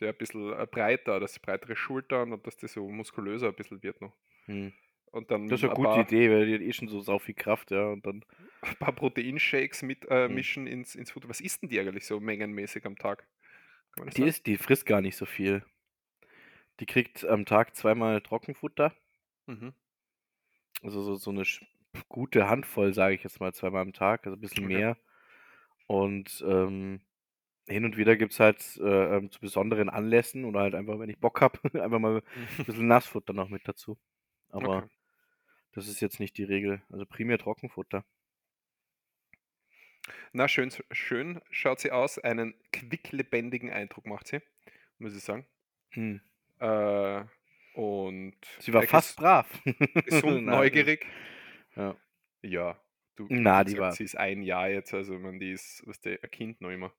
Der 0.00 0.10
ein 0.10 0.16
bisschen 0.16 0.52
äh, 0.52 0.66
breiter, 0.70 1.20
dass 1.20 1.32
die 1.34 1.40
breitere 1.40 1.74
Schultern 1.76 2.32
und 2.32 2.46
dass 2.46 2.56
die 2.56 2.68
so 2.68 2.88
muskulöser 2.88 3.48
ein 3.48 3.54
bisschen 3.54 3.82
wird 3.82 4.00
noch. 4.00 4.12
Hm. 4.46 4.72
Und 5.10 5.30
dann 5.30 5.48
Das 5.48 5.60
ist 5.60 5.64
eine 5.64 5.74
ein, 5.76 5.82
gute 5.82 6.00
Idee, 6.00 6.30
weil 6.30 6.46
die 6.46 6.54
hat 6.54 6.60
eh 6.62 6.72
schon 6.72 6.88
so 6.88 7.00
sau 7.00 7.18
viel 7.18 7.34
Kraft, 7.34 7.70
ja. 7.70 7.88
Und 7.88 8.04
dann. 8.06 8.24
Ein 8.62 8.76
paar 8.76 8.94
Proteinshakes 8.94 9.82
mit 9.82 10.06
äh, 10.10 10.28
Mhm. 10.28 10.28
mischen 10.28 10.66
ins, 10.66 10.94
ins 10.94 11.10
Futter. 11.12 11.28
Was 11.28 11.40
isst 11.40 11.62
denn 11.62 11.68
die 11.70 11.80
eigentlich 11.80 12.06
so 12.06 12.20
mengenmäßig 12.20 12.84
am 12.86 12.96
Tag? 12.96 13.28
Die 14.16 14.22
sagen? 14.22 14.26
ist, 14.26 14.46
die 14.46 14.56
frisst 14.58 14.86
gar 14.86 15.00
nicht 15.00 15.16
so 15.16 15.26
viel. 15.26 15.64
Die 16.80 16.84
kriegt 16.84 17.24
am 17.24 17.46
Tag 17.46 17.74
zweimal 17.74 18.20
Trockenfutter. 18.20 18.92
Mhm. 19.48 19.72
Also 20.82 21.02
so, 21.02 21.14
so 21.16 21.30
eine 21.30 21.44
gute 22.08 22.48
Handvoll, 22.48 22.92
sage 22.94 23.14
ich 23.14 23.22
jetzt 23.22 23.40
mal, 23.40 23.52
zweimal 23.54 23.82
am 23.82 23.92
Tag, 23.92 24.26
also 24.26 24.36
ein 24.36 24.40
bisschen 24.40 24.64
Okay. 24.64 24.66
mehr. 24.66 24.96
Und 25.86 26.44
ähm, 26.46 27.02
hin 27.68 27.84
und 27.84 27.96
wieder 27.96 28.16
gibt 28.16 28.32
es 28.34 28.40
halt 28.40 28.78
äh, 28.78 29.18
ähm, 29.18 29.30
zu 29.32 29.40
besonderen 29.40 29.90
Anlässen 29.90 30.44
oder 30.46 30.60
halt 30.62 30.74
einfach, 30.76 30.98
wenn 31.00 31.10
ich 31.10 31.20
Bock 31.20 31.40
habe, 31.40 31.58
einfach 31.82 32.00
mal 32.00 32.18
ein 32.58 32.66
bisschen 32.66 32.88
Nassfutter 32.88 33.32
noch 33.34 33.48
mit 33.50 33.68
dazu. 33.68 33.98
Aber 34.50 34.84
Okay. 34.84 34.88
das 35.72 35.88
ist 35.88 36.00
jetzt 36.00 36.20
nicht 36.20 36.38
die 36.38 36.44
Regel. 36.44 36.82
Also 36.90 37.06
primär 37.06 37.38
Trockenfutter. 37.38 38.04
Na, 40.32 40.48
schön, 40.48 40.70
schön 40.90 41.40
schaut 41.50 41.80
sie 41.80 41.92
aus. 41.92 42.18
Einen 42.18 42.54
quicklebendigen 42.72 43.70
Eindruck 43.70 44.06
macht 44.06 44.28
sie, 44.28 44.40
muss 44.98 45.16
ich 45.16 45.22
sagen. 45.22 45.46
Hm. 45.90 46.20
Äh, 46.58 47.24
und 47.74 48.36
Sie 48.58 48.72
war 48.72 48.82
fast 48.82 49.16
brav. 49.16 49.46
gesund, 50.06 50.44
Nein, 50.44 50.56
neugierig. 50.56 51.06
Ja. 51.76 51.96
Ja, 52.42 52.80
du, 53.16 53.26
Na, 53.30 53.62
die 53.64 53.72
gesagt, 53.74 53.80
war- 53.80 53.92
sie 53.92 54.04
ist 54.04 54.16
ein 54.16 54.42
Jahr 54.42 54.68
jetzt, 54.68 54.92
also 54.92 55.18
man, 55.18 55.38
die 55.38 55.52
ist, 55.52 55.82
was 55.86 56.00
der 56.00 56.18
ein 56.22 56.30
Kind 56.30 56.60
noch 56.60 56.70
immer. 56.70 56.92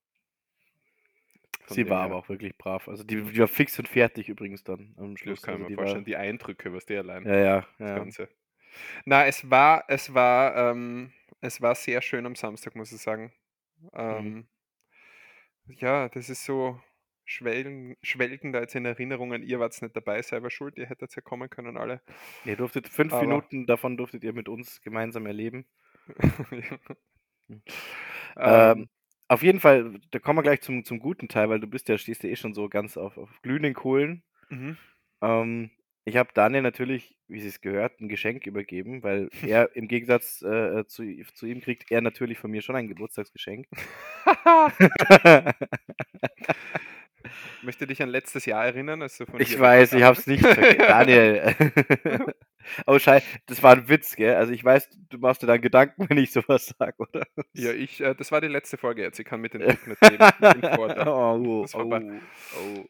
Von 1.65 1.75
Sie 1.75 1.89
war 1.89 1.99
her, 1.99 2.05
aber 2.05 2.15
auch 2.17 2.29
wirklich 2.29 2.57
brav. 2.57 2.87
Also 2.89 3.03
die, 3.03 3.21
die 3.21 3.39
war 3.39 3.47
fix 3.47 3.77
und 3.79 3.87
fertig 3.87 4.27
übrigens 4.29 4.63
dann 4.63 4.95
am 4.97 5.15
Schluss. 5.15 5.39
Das 5.39 5.45
kann 5.45 5.55
also 5.55 5.69
mir 5.69 5.75
vorstellen, 5.75 6.01
war, 6.01 6.05
die 6.05 6.15
Eindrücke, 6.17 6.73
was 6.73 6.85
der 6.85 7.01
allein, 7.01 7.25
ja, 7.25 7.37
ja, 7.37 7.67
das 7.77 7.89
ja. 7.89 7.95
Ganze. 7.97 8.29
Na, 9.05 9.25
es 9.25 9.49
war, 9.49 9.85
es 9.87 10.13
war, 10.13 10.71
ähm, 10.71 11.13
es 11.43 11.61
war 11.61 11.75
sehr 11.75 12.01
schön 12.01 12.25
am 12.25 12.35
Samstag, 12.35 12.75
muss 12.75 12.91
ich 12.91 13.01
sagen. 13.01 13.33
Mhm. 13.81 13.89
Ähm, 13.93 14.47
Ja, 15.67 16.09
das 16.09 16.29
ist 16.29 16.43
so, 16.45 16.79
schwelgen, 17.25 17.95
schwelgen 18.01 18.51
da 18.51 18.59
jetzt 18.61 18.75
in 18.75 18.85
Erinnerungen. 18.85 19.43
Ihr 19.43 19.59
wart 19.59 19.81
nicht 19.81 19.95
dabei, 19.95 20.21
selber 20.21 20.49
schuld. 20.49 20.77
Ihr 20.77 20.87
hättet 20.87 21.15
ja 21.15 21.21
kommen 21.21 21.49
können, 21.49 21.77
alle. 21.77 22.01
Ihr 22.45 22.57
durftet 22.57 22.87
fünf 22.89 23.13
Aber- 23.13 23.21
Minuten 23.21 23.65
davon 23.65 23.95
durftet 23.97 24.23
ihr 24.23 24.33
mit 24.33 24.49
uns 24.49 24.81
gemeinsam 24.81 25.25
erleben. 25.25 25.65
ähm, 27.49 27.61
Ähm, 28.35 28.89
auf 29.29 29.41
jeden 29.41 29.59
Fall, 29.59 29.99
da 30.11 30.19
kommen 30.19 30.39
wir 30.39 30.43
gleich 30.43 30.61
zum, 30.61 30.83
zum 30.83 30.99
guten 30.99 31.27
Teil, 31.29 31.49
weil 31.49 31.59
du 31.59 31.67
bist 31.67 31.87
ja, 31.89 31.97
stehst 31.97 32.23
ja 32.23 32.29
eh 32.29 32.35
schon 32.35 32.53
so 32.53 32.67
ganz 32.69 32.97
auf, 32.97 33.17
auf 33.17 33.29
glühenden 33.41 33.73
Kohlen. 33.73 34.23
mhm. 34.49 34.77
Ähm, 35.21 35.71
ich 36.05 36.17
habe 36.17 36.29
Daniel 36.33 36.61
natürlich, 36.61 37.15
wie 37.27 37.39
sie 37.39 37.47
es 37.47 37.61
gehört, 37.61 38.01
ein 38.01 38.09
Geschenk 38.09 38.45
übergeben, 38.45 39.03
weil 39.03 39.29
er 39.41 39.73
im 39.75 39.87
Gegensatz 39.87 40.41
äh, 40.41 40.85
zu, 40.85 41.03
zu 41.33 41.45
ihm 41.45 41.61
kriegt 41.61 41.89
er 41.91 42.01
natürlich 42.01 42.37
von 42.37 42.51
mir 42.51 42.61
schon 42.61 42.75
ein 42.75 42.89
Geburtstagsgeschenk. 42.89 43.67
Möchte 47.61 47.87
dich 47.87 48.01
an 48.03 48.09
letztes 48.09 48.45
Jahr 48.45 48.65
erinnern, 48.65 49.01
als 49.01 49.17
du 49.17 49.25
von 49.25 49.39
ich 49.39 49.57
weiß, 49.57 49.93
ich 49.93 50.03
hab's 50.03 50.27
nicht 50.27 50.45
vergessen. 50.45 50.77
Daniel. 50.79 51.55
oh 52.85 52.99
Scheiße, 52.99 53.25
das 53.45 53.63
war 53.63 53.77
ein 53.77 53.87
Witz, 53.87 54.17
gell? 54.17 54.35
Also 54.35 54.51
ich 54.51 54.63
weiß, 54.63 54.89
du 55.09 55.17
machst 55.19 55.41
dir 55.41 55.47
dann 55.47 55.61
Gedanken, 55.61 56.09
wenn 56.09 56.17
ich 56.17 56.33
sowas 56.33 56.75
sage, 56.77 56.95
oder? 56.97 57.25
Ja, 57.53 57.71
ich, 57.71 58.01
äh, 58.01 58.13
das 58.13 58.33
war 58.33 58.41
die 58.41 58.47
letzte 58.47 58.77
Folge 58.77 59.03
jetzt. 59.03 59.19
Ich 59.19 59.25
kann 59.25 59.39
mit 59.39 59.53
den. 59.53 59.61
Ich 59.61 59.77
vor 60.75 60.89
da. 60.89 61.07
oh, 61.07 61.65
oh, 61.65 61.65
oh. 61.73 62.85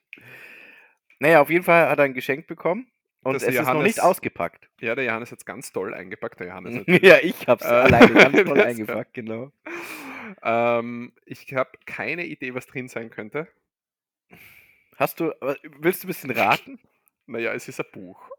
Naja, 1.19 1.41
auf 1.41 1.51
jeden 1.51 1.63
Fall 1.63 1.89
hat 1.89 1.99
er 1.99 2.05
ein 2.05 2.15
Geschenk 2.15 2.47
bekommen 2.47 2.87
und 3.23 3.33
Das 3.33 3.43
es 3.43 3.49
ist 3.49 3.55
noch 3.61 3.67
Johannes- 3.67 3.83
nicht 3.83 4.01
ausgepackt. 4.01 4.69
Ja, 4.81 4.95
der 4.95 5.05
Johannes 5.05 5.31
hat 5.31 5.39
es 5.39 5.45
ganz 5.45 5.71
toll 5.71 5.93
eingepackt. 5.93 6.39
Der 6.39 6.47
Johannes 6.47 6.83
ja, 7.01 7.17
ich 7.21 7.47
hab's 7.47 7.63
Äh, 7.65 7.67
alleine 7.67 8.13
ganz 8.13 8.35
toll 8.49 8.61
eingepackt, 8.61 9.13
genau. 9.13 9.51
ähm, 10.41 11.13
ich 11.25 11.53
habe 11.53 11.71
keine 11.85 12.25
Idee, 12.25 12.53
was 12.53 12.67
drin 12.67 12.87
sein 12.87 13.09
könnte. 13.09 13.47
Hast 14.97 15.19
du, 15.19 15.31
willst 15.79 16.03
du 16.03 16.07
ein 16.07 16.09
bisschen 16.09 16.31
raten? 16.31 16.79
Naja, 17.25 17.53
es 17.53 17.67
ist 17.67 17.79
ein 17.79 17.85
Buch. 17.91 18.29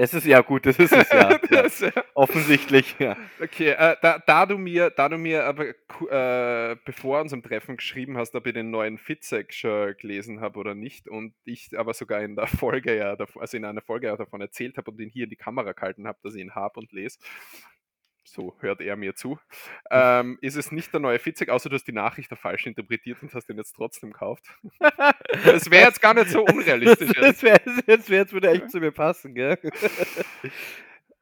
Es 0.00 0.14
ist 0.14 0.26
ja 0.26 0.42
gut, 0.42 0.64
das 0.64 0.78
ist 0.78 0.92
es 0.92 1.10
ja. 1.10 1.30
ja. 1.50 1.62
Das, 1.62 1.82
äh, 1.82 1.90
Offensichtlich, 2.14 2.94
ja. 3.00 3.16
okay, 3.42 3.70
äh, 3.70 3.96
da, 4.00 4.20
da 4.24 4.46
du 4.46 4.56
mir, 4.56 4.90
da 4.90 5.08
du 5.08 5.18
mir 5.18 5.44
aber 5.44 5.70
äh, 5.70 6.76
bevor 6.84 7.20
unserem 7.20 7.42
Treffen 7.42 7.76
geschrieben 7.76 8.16
hast, 8.16 8.32
ob 8.36 8.46
ich 8.46 8.54
den 8.54 8.70
neuen 8.70 8.96
Fitzek 8.98 9.52
schon 9.52 9.96
gelesen 9.96 10.40
habe 10.40 10.60
oder 10.60 10.76
nicht 10.76 11.08
und 11.08 11.34
ich 11.44 11.76
aber 11.76 11.94
sogar 11.94 12.20
in 12.22 12.36
der 12.36 12.46
Folge 12.46 12.96
ja, 12.96 13.16
also 13.40 13.56
in 13.56 13.64
einer 13.64 13.80
Folge 13.80 14.06
ja 14.06 14.16
davon 14.16 14.40
erzählt 14.40 14.76
habe 14.76 14.88
und 14.92 15.00
ihn 15.00 15.10
hier 15.10 15.24
in 15.24 15.30
die 15.30 15.36
Kamera 15.36 15.72
gehalten 15.72 16.06
habe, 16.06 16.20
dass 16.22 16.36
ich 16.36 16.42
ihn 16.42 16.54
habe 16.54 16.78
und 16.78 16.92
lese, 16.92 17.18
so 18.32 18.56
hört 18.60 18.80
er 18.80 18.96
mir 18.96 19.14
zu, 19.14 19.38
ähm, 19.90 20.38
ist 20.40 20.56
es 20.56 20.72
nicht 20.72 20.92
der 20.92 21.00
neue 21.00 21.18
Fitzek, 21.18 21.48
außer 21.48 21.68
du 21.68 21.74
hast 21.74 21.86
die 21.86 21.92
Nachricht 21.92 22.30
da 22.30 22.36
falsch 22.36 22.66
interpretiert 22.66 23.22
und 23.22 23.32
hast 23.34 23.48
ihn 23.48 23.56
jetzt 23.56 23.72
trotzdem 23.74 24.12
gekauft. 24.12 24.44
Das 25.44 25.70
wäre 25.70 25.86
jetzt 25.86 26.00
gar 26.00 26.14
nicht 26.14 26.30
so 26.30 26.44
unrealistisch. 26.44 27.10
Das, 27.14 27.40
das 27.40 27.42
wäre 27.42 27.60
jetzt, 27.86 28.10
wär, 28.10 28.18
jetzt 28.18 28.32
würde 28.32 28.50
echt 28.50 28.70
zu 28.70 28.80
mir 28.80 28.92
passen, 28.92 29.34
gell? 29.34 29.58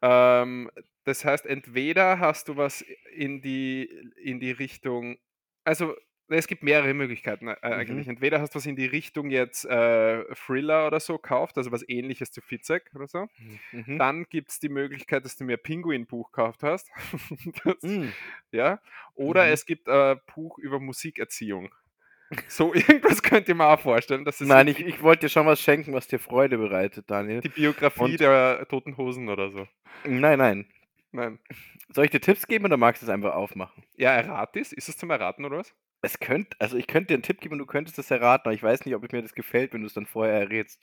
Ähm, 0.03 0.71
das 1.05 1.25
heißt, 1.25 1.47
entweder 1.47 2.19
hast 2.19 2.49
du 2.49 2.57
was 2.57 2.85
in 3.15 3.41
die, 3.41 3.85
in 4.23 4.41
die 4.41 4.51
Richtung, 4.51 5.19
also 5.65 5.95
es 6.29 6.47
gibt 6.47 6.63
mehrere 6.63 6.93
Möglichkeiten 6.95 7.49
äh, 7.49 7.57
eigentlich. 7.63 8.09
Entweder 8.09 8.41
hast 8.41 8.55
du 8.55 8.57
was 8.57 8.67
in 8.67 8.77
die 8.77 8.87
Richtung 8.87 9.31
jetzt 9.31 9.65
äh, 9.65 10.25
Thriller 10.35 10.87
oder 10.87 10.99
so 11.01 11.17
gekauft, 11.17 11.57
also 11.59 11.71
was 11.73 11.89
ähnliches 11.89 12.31
zu 12.33 12.41
Fitzek 12.41 12.91
oder 12.95 13.07
so. 13.07 13.27
Mhm. 13.73 13.99
Dann 13.99 14.25
gibt 14.29 14.51
es 14.51 14.59
die 14.59 14.69
Möglichkeit, 14.69 15.25
dass 15.25 15.37
du 15.37 15.45
mir 15.45 15.55
ein 15.57 15.63
Pinguin-Buch 15.63 16.33
gekauft 16.33 16.63
hast. 16.63 16.91
das, 17.65 17.77
Mm. 17.83 18.09
ja. 18.53 18.81
Oder 19.15 19.47
Mhm. 19.47 19.53
es 19.53 19.67
gibt 19.67 19.89
ein 19.89 20.21
Buch 20.35 20.59
über 20.59 20.81
Musikerziehung. 20.81 21.73
So 22.49 22.75
irgendwas 22.75 23.23
könnt 23.23 23.49
ihr 23.49 23.55
mir 23.55 23.67
auch 23.67 23.79
vorstellen. 23.81 24.25
Das 24.25 24.41
ist 24.41 24.49
Nein, 24.49 24.67
ich, 24.67 24.81
ich 24.81 25.01
wollte 25.03 25.27
dir 25.27 25.29
schon 25.29 25.47
was 25.47 25.61
schenken, 25.61 25.93
was 25.93 26.09
dir 26.09 26.19
Freude 26.19 26.59
bereitet, 26.59 27.09
Daniel. 27.09 27.41
die 27.41 27.49
Biografie 27.49 28.01
Und- 28.03 28.21
der 28.21 28.67
Toten 28.69 28.97
Hosen 28.97 29.29
oder 29.29 29.51
so. 29.51 29.69
Nein, 30.05 30.39
nein. 30.39 30.67
Nein. 31.13 31.39
Soll 31.91 32.05
ich 32.07 32.11
dir 32.11 32.21
Tipps 32.21 32.47
geben 32.49 32.65
oder 32.65 32.77
magst 32.77 33.01
du 33.01 33.07
es 33.07 33.11
einfach 33.11 33.33
aufmachen? 33.35 33.85
Ja, 33.97 34.11
errat 34.13 34.57
ist. 34.57 34.73
Ist 34.73 34.89
es 34.89 34.99
zum 34.99 35.09
Erraten 35.11 35.45
oder 35.45 35.59
was? 35.59 35.73
Es 36.03 36.21
könnte, 36.21 36.57
also 36.61 36.77
ich 36.77 36.87
könnte 36.87 37.09
dir 37.09 37.15
einen 37.15 37.23
Tipp 37.23 37.41
geben 37.41 37.55
und 37.55 37.59
du 37.59 37.67
könntest 37.67 37.99
es 37.99 38.11
erraten, 38.11 38.49
aber 38.49 38.55
ich 38.55 38.63
weiß 38.63 38.85
nicht, 38.85 38.95
ob 38.95 39.11
mir 39.13 39.23
das 39.23 39.35
gefällt, 39.35 39.73
wenn 39.73 39.81
du 39.81 39.87
es 39.87 39.95
dann 39.95 40.07
vorher 40.07 40.39
errätst. 40.41 40.81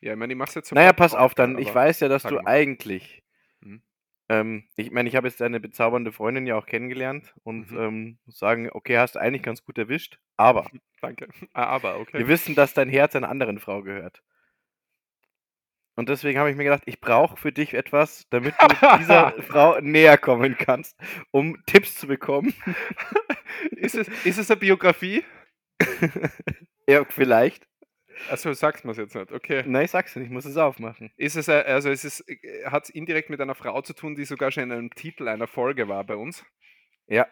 Ja, 0.00 0.12
ich 0.12 0.18
meine, 0.18 0.32
ich 0.32 0.38
mach's 0.38 0.54
jetzt 0.54 0.72
Naja, 0.72 0.92
pass 0.92 1.14
auf, 1.14 1.34
dann. 1.34 1.58
Ich 1.58 1.74
weiß 1.74 2.00
ja, 2.00 2.08
dass 2.08 2.22
du 2.22 2.38
eigentlich. 2.46 3.22
Mhm. 3.60 3.82
Ähm, 4.28 4.64
ich 4.76 4.90
meine, 4.90 5.08
ich 5.08 5.16
habe 5.16 5.28
jetzt 5.28 5.40
deine 5.40 5.60
bezaubernde 5.60 6.12
Freundin 6.12 6.46
ja 6.46 6.56
auch 6.56 6.66
kennengelernt 6.66 7.34
und 7.42 7.70
Mhm. 7.70 7.78
ähm, 7.78 8.18
muss 8.26 8.38
sagen, 8.38 8.70
okay, 8.72 8.98
hast 8.98 9.14
du 9.16 9.18
eigentlich 9.18 9.42
ganz 9.42 9.64
gut 9.64 9.76
erwischt, 9.78 10.18
aber 10.36 10.66
Danke. 11.00 11.28
Ah, 11.54 11.64
aber, 11.64 11.98
okay. 11.98 12.18
wir 12.18 12.28
wissen, 12.28 12.54
dass 12.54 12.74
dein 12.74 12.88
Herz 12.90 13.16
einer 13.16 13.28
anderen 13.30 13.58
Frau 13.58 13.82
gehört. 13.82 14.22
Und 16.00 16.08
deswegen 16.08 16.38
habe 16.38 16.50
ich 16.50 16.56
mir 16.56 16.64
gedacht, 16.64 16.84
ich 16.86 16.98
brauche 16.98 17.36
für 17.36 17.52
dich 17.52 17.74
etwas, 17.74 18.26
damit 18.30 18.54
du 18.58 18.68
dieser 18.98 19.32
Frau 19.42 19.78
näher 19.80 20.16
kommen 20.16 20.56
kannst, 20.56 20.98
um 21.30 21.62
Tipps 21.66 21.94
zu 21.94 22.06
bekommen. 22.06 22.54
Ist 23.72 23.96
es, 23.96 24.08
ist 24.24 24.38
es 24.38 24.50
eine 24.50 24.58
Biografie? 24.58 25.24
ja, 26.88 27.04
vielleicht. 27.04 27.66
Also 28.30 28.50
sagt 28.54 28.86
man 28.86 28.92
es 28.92 28.96
jetzt 28.96 29.14
nicht. 29.14 29.30
Okay. 29.30 29.62
Nein, 29.66 29.84
ich 29.84 29.90
sag's 29.90 30.16
nicht, 30.16 30.24
ich 30.24 30.30
muss 30.30 30.46
es 30.46 30.56
aufmachen. 30.56 31.12
Ist 31.18 31.36
es, 31.36 31.48
äh, 31.48 31.64
also 31.66 31.90
ist 31.90 32.04
es, 32.04 32.24
hat 32.64 32.84
es 32.84 32.90
indirekt 32.90 33.28
mit 33.28 33.40
einer 33.40 33.54
Frau 33.54 33.82
zu 33.82 33.92
tun, 33.92 34.14
die 34.14 34.24
sogar 34.24 34.50
schon 34.52 34.62
in 34.62 34.72
einem 34.72 34.90
Titel 34.94 35.28
einer 35.28 35.48
Folge 35.48 35.86
war 35.88 36.04
bei 36.04 36.16
uns? 36.16 36.46
Ja. 37.08 37.26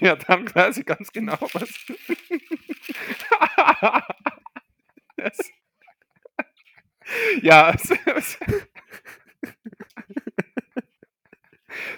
ja, 0.00 0.16
dann 0.16 0.54
weiß 0.54 0.76
ich 0.76 0.84
ganz 0.84 1.10
genau, 1.12 1.38
was. 1.54 1.72
Ja, 7.42 7.70
es, 7.70 7.90
es, 8.06 8.38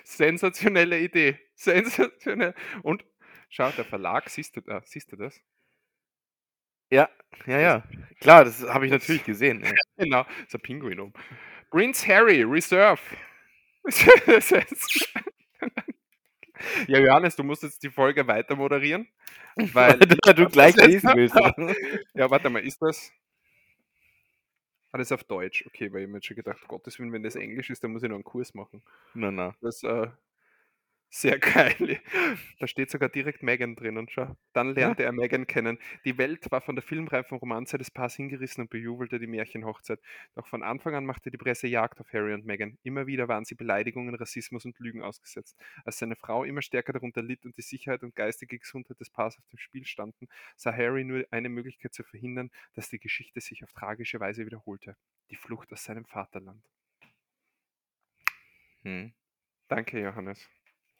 sensationelle 0.04 0.98
Idee. 0.98 1.38
Sensationell. 1.54 2.54
Und 2.82 3.04
schau, 3.48 3.70
der 3.70 3.84
Verlag, 3.84 4.28
siehst 4.28 4.56
du, 4.56 4.60
da, 4.60 4.82
siehst 4.84 5.12
du 5.12 5.16
das? 5.16 5.40
Ja, 6.90 7.08
ja, 7.46 7.60
ja. 7.60 7.84
Klar, 8.20 8.44
das 8.44 8.62
habe 8.62 8.86
ich 8.86 8.92
natürlich 8.92 9.24
gesehen. 9.24 9.64
Ja. 9.64 9.72
Genau, 9.96 10.24
ist 10.46 10.54
ein 10.54 10.60
Pinguin 10.62 10.98
um. 10.98 11.12
Prince 11.70 12.06
Harry, 12.06 12.42
Reserve. 12.42 13.00
Ja, 16.86 16.98
Johannes, 16.98 17.36
du 17.36 17.42
musst 17.42 17.62
jetzt 17.62 17.82
die 17.82 17.90
Folge 17.90 18.26
weiter 18.26 18.54
moderieren. 18.56 19.08
Weil 19.72 19.98
du 19.98 20.46
gleich 20.46 20.76
lesen 20.76 21.10
willst. 21.14 21.34
Ja, 22.14 22.30
warte 22.30 22.50
mal, 22.50 22.62
ist 22.62 22.80
das. 22.80 23.12
Ah, 24.92 24.98
das 24.98 25.08
ist 25.08 25.12
auf 25.12 25.24
Deutsch. 25.24 25.64
Okay, 25.66 25.92
weil 25.92 26.02
ich 26.02 26.08
mir 26.08 26.16
jetzt 26.16 26.26
schon 26.26 26.36
gedacht, 26.36 26.66
Gottes 26.68 26.98
Willen, 26.98 27.12
wenn 27.12 27.22
das 27.22 27.36
Englisch 27.36 27.70
ist, 27.70 27.82
dann 27.84 27.92
muss 27.92 28.02
ich 28.02 28.08
noch 28.08 28.16
einen 28.16 28.24
Kurs 28.24 28.54
machen. 28.54 28.82
na, 29.14 29.30
na. 29.30 29.54
Das 29.60 29.82
äh, 29.82 30.08
sehr 31.10 31.38
geil. 31.40 32.00
Da 32.60 32.68
steht 32.68 32.90
sogar 32.90 33.08
direkt 33.08 33.42
Megan 33.42 33.74
drin 33.74 33.98
und 33.98 34.12
schau. 34.12 34.36
Dann 34.52 34.74
lernte 34.74 35.02
er 35.02 35.12
Megan 35.12 35.46
kennen. 35.46 35.78
Die 36.04 36.16
Welt 36.18 36.50
war 36.52 36.60
von 36.60 36.76
der 36.76 36.82
filmreifen 36.82 37.36
Romanze 37.38 37.78
des 37.78 37.90
Paars 37.90 38.14
hingerissen 38.14 38.62
und 38.62 38.70
bejubelte 38.70 39.18
die 39.18 39.26
Märchenhochzeit. 39.26 40.00
Doch 40.36 40.46
von 40.46 40.62
Anfang 40.62 40.94
an 40.94 41.04
machte 41.04 41.32
die 41.32 41.36
Presse 41.36 41.66
Jagd 41.66 42.00
auf 42.00 42.12
Harry 42.12 42.32
und 42.32 42.46
Meghan. 42.46 42.78
Immer 42.84 43.08
wieder 43.08 43.26
waren 43.26 43.44
sie 43.44 43.56
Beleidigungen, 43.56 44.14
Rassismus 44.14 44.64
und 44.64 44.78
Lügen 44.78 45.02
ausgesetzt. 45.02 45.58
Als 45.84 45.98
seine 45.98 46.14
Frau 46.14 46.44
immer 46.44 46.62
stärker 46.62 46.92
darunter 46.92 47.22
litt 47.22 47.44
und 47.44 47.56
die 47.56 47.62
Sicherheit 47.62 48.02
und 48.04 48.14
geistige 48.14 48.58
Gesundheit 48.58 49.00
des 49.00 49.10
Paars 49.10 49.36
auf 49.36 49.46
dem 49.48 49.58
Spiel 49.58 49.84
standen, 49.84 50.28
sah 50.56 50.72
Harry 50.72 51.02
nur 51.02 51.26
eine 51.32 51.48
Möglichkeit 51.48 51.92
zu 51.92 52.04
verhindern, 52.04 52.50
dass 52.74 52.88
die 52.88 53.00
Geschichte 53.00 53.40
sich 53.40 53.64
auf 53.64 53.72
tragische 53.72 54.20
Weise 54.20 54.46
wiederholte. 54.46 54.96
Die 55.30 55.36
Flucht 55.36 55.72
aus 55.72 55.82
seinem 55.82 56.04
Vaterland. 56.04 56.62
Hm. 58.82 59.12
Danke, 59.68 60.00
Johannes. 60.00 60.48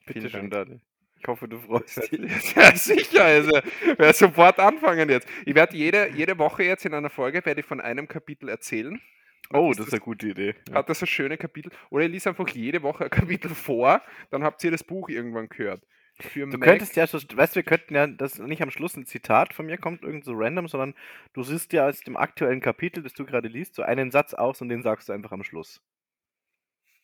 Bitte 0.07 0.21
Vielen 0.21 0.31
schön, 0.31 0.51
Dank. 0.51 0.81
Ich 1.19 1.27
hoffe, 1.27 1.47
du 1.49 1.59
freust 1.59 2.11
dich. 2.11 2.21
Ja, 2.57 2.75
sicher. 2.75 3.25
Also, 3.25 3.51
werde 3.51 4.13
sofort 4.15 4.59
anfangen 4.59 5.09
jetzt. 5.11 5.29
Ich 5.45 5.55
werde 5.55 5.77
jede, 5.77 6.09
jede 6.11 6.39
Woche 6.39 6.65
jetzt 6.65 6.87
in 6.87 6.95
einer 6.95 7.11
Folge 7.11 7.45
werde 7.45 7.61
ich 7.61 7.67
von 7.67 7.81
einem 7.81 8.09
Kapitel 8.09 8.49
erzählen. 8.49 9.01
Oh, 9.53 9.73
das 9.77 9.89
ist 9.89 9.93
eine 9.93 10.01
gute 10.01 10.29
Idee. 10.29 10.55
Hat 10.73 10.89
das 10.89 11.03
ein 11.03 11.07
schönes 11.07 11.39
Kapitel? 11.39 11.73
Oder 11.91 12.05
ich 12.05 12.13
lese 12.13 12.29
einfach 12.31 12.49
jede 12.49 12.83
Woche 12.83 13.05
ein 13.05 13.11
Kapitel 13.11 13.51
vor, 13.51 14.01
dann 14.31 14.45
habt 14.45 14.63
ihr 14.65 14.71
das 14.71 14.85
Buch 14.85 15.09
irgendwann 15.09 15.49
gehört. 15.49 15.83
Für 16.21 16.47
Du 16.47 16.57
Meg- 16.59 16.69
könntest 16.69 16.97
ja, 16.97 17.07
so, 17.07 17.19
weißt 17.19 17.55
du, 17.55 17.57
wir 17.57 17.63
könnten 17.65 17.95
ja, 17.95 18.07
das 18.07 18.39
nicht 18.39 18.63
am 18.63 18.71
Schluss 18.71 18.97
ein 18.97 19.07
Zitat 19.07 19.53
von 19.55 19.67
mir 19.67 19.79
kommt, 19.79 20.03
irgend 20.03 20.25
so 20.25 20.33
random, 20.35 20.69
sondern 20.69 20.95
du 21.33 21.43
siehst 21.43 21.73
ja 21.73 21.89
aus 21.89 22.01
dem 22.01 22.17
aktuellen 22.17 22.61
Kapitel, 22.61 23.03
das 23.03 23.15
du 23.15 23.25
gerade 23.25 23.49
liest, 23.49 23.75
so 23.75 23.83
einen 23.83 24.11
Satz 24.11 24.35
aus 24.35 24.61
und 24.61 24.69
den 24.69 24.83
sagst 24.83 25.09
du 25.09 25.13
einfach 25.13 25.33
am 25.33 25.43
Schluss. 25.43 25.83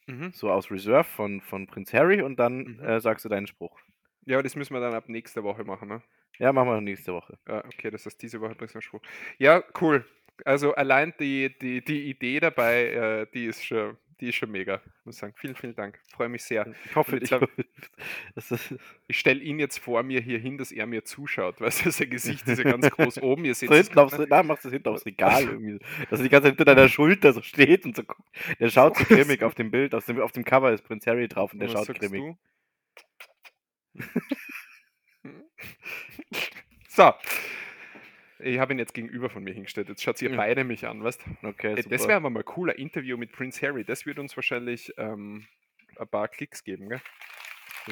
Mhm. 0.06 0.32
So 0.32 0.50
aus 0.50 0.70
Reserve 0.70 1.04
von, 1.04 1.40
von 1.40 1.66
Prinz 1.66 1.92
Harry 1.92 2.22
und 2.22 2.36
dann 2.38 2.58
Mhm. 2.64 2.80
äh, 2.80 3.00
sagst 3.00 3.24
du 3.24 3.28
deinen 3.28 3.46
Spruch. 3.46 3.78
Ja, 4.26 4.42
das 4.42 4.56
müssen 4.56 4.74
wir 4.74 4.80
dann 4.80 4.94
ab 4.94 5.08
nächster 5.08 5.42
Woche 5.44 5.64
machen. 5.64 5.88
Ne? 5.88 6.02
Ja, 6.38 6.52
machen 6.52 6.68
wir 6.68 6.80
nächste 6.80 7.12
Woche. 7.14 7.38
Ja, 7.48 7.64
okay, 7.64 7.90
das 7.90 8.04
heißt, 8.06 8.20
diese 8.20 8.40
Woche 8.40 8.54
bringst 8.54 8.74
du 8.74 8.78
einen 8.78 8.82
Spruch. 8.82 9.00
Ja, 9.38 9.62
cool. 9.80 10.04
Also 10.44 10.74
allein 10.74 11.14
die, 11.18 11.56
die, 11.58 11.82
die 11.82 12.10
Idee 12.10 12.40
dabei, 12.40 12.86
äh, 12.92 13.26
die 13.32 13.46
ist 13.46 13.64
schon, 13.64 13.96
die 14.20 14.28
ist 14.28 14.36
schon 14.36 14.50
mega, 14.50 14.80
muss 15.04 15.18
sagen. 15.18 15.34
Vielen, 15.36 15.54
vielen 15.54 15.74
Dank. 15.74 15.98
Freue 16.10 16.28
mich 16.28 16.44
sehr. 16.44 16.72
Ich 16.86 16.96
hoffe, 16.96 17.16
Und 17.16 17.22
ich 17.22 17.32
ich 17.32 18.70
Ich 19.08 19.18
stelle 19.18 19.40
ihn 19.40 19.58
jetzt 19.58 19.78
vor 19.78 20.02
mir 20.02 20.20
hier 20.20 20.38
hin, 20.38 20.56
dass 20.56 20.72
er 20.72 20.86
mir 20.86 21.04
zuschaut, 21.04 21.60
weil 21.60 21.70
sein 21.70 22.08
Gesicht 22.08 22.46
ist 22.48 22.58
ja 22.58 22.64
ganz 22.70 22.90
groß 22.90 23.22
oben. 23.22 23.44
Ihr 23.44 23.54
seht 23.54 23.68
so 23.68 23.74
hinten 23.74 23.98
aufs, 23.98 24.18
na, 24.28 24.42
machst 24.42 24.64
du 24.64 24.68
es 24.68 24.72
hinten 24.72 24.88
aufs 24.88 25.04
Regal 25.04 25.44
irgendwie. 25.44 25.78
Dass 26.08 26.20
er 26.20 26.24
die 26.24 26.30
ganze 26.30 26.48
Zeit 26.48 26.56
hinter 26.56 26.64
deiner 26.64 26.88
Schulter 26.88 27.32
so 27.32 27.42
steht 27.42 27.84
und 27.84 27.94
so 27.94 28.04
guckt. 28.04 28.28
Der 28.58 28.70
schaut 28.70 28.96
so 28.96 29.04
grimmig 29.04 29.42
auf 29.42 29.54
dem 29.54 29.70
Bild. 29.70 29.94
Auf 29.94 30.06
dem, 30.06 30.20
auf 30.20 30.32
dem 30.32 30.44
Cover 30.44 30.72
ist 30.72 30.82
Prinz 30.82 31.06
Harry 31.06 31.28
drauf 31.28 31.52
und 31.52 31.60
der 31.60 31.72
Was 31.72 31.86
schaut 31.86 31.98
grimmig. 31.98 32.22
du? 32.22 32.38
so. 36.88 37.12
Ich 38.38 38.58
habe 38.58 38.74
ihn 38.74 38.78
jetzt 38.78 38.92
gegenüber 38.94 39.30
von 39.30 39.42
mir 39.44 39.54
hingestellt. 39.54 39.88
Jetzt 39.88 40.02
schaut 40.02 40.20
ihr 40.20 40.30
Ja. 40.30 40.36
beide 40.36 40.64
mich 40.64 40.86
an, 40.86 41.02
weißt 41.02 41.24
Okay, 41.42 41.72
Äh. 41.72 41.82
Das 41.84 42.06
wäre 42.06 42.16
aber 42.16 42.30
mal 42.30 42.40
ein 42.40 42.44
cooler 42.44 42.78
Interview 42.78 43.16
mit 43.16 43.32
Prince 43.32 43.64
Harry. 43.66 43.84
Das 43.84 44.04
würde 44.06 44.20
uns 44.20 44.36
wahrscheinlich 44.36 44.92
ähm, 44.98 45.46
ein 45.98 46.08
paar 46.08 46.28
Klicks 46.28 46.62
geben, 46.64 46.88
gell? 46.88 47.00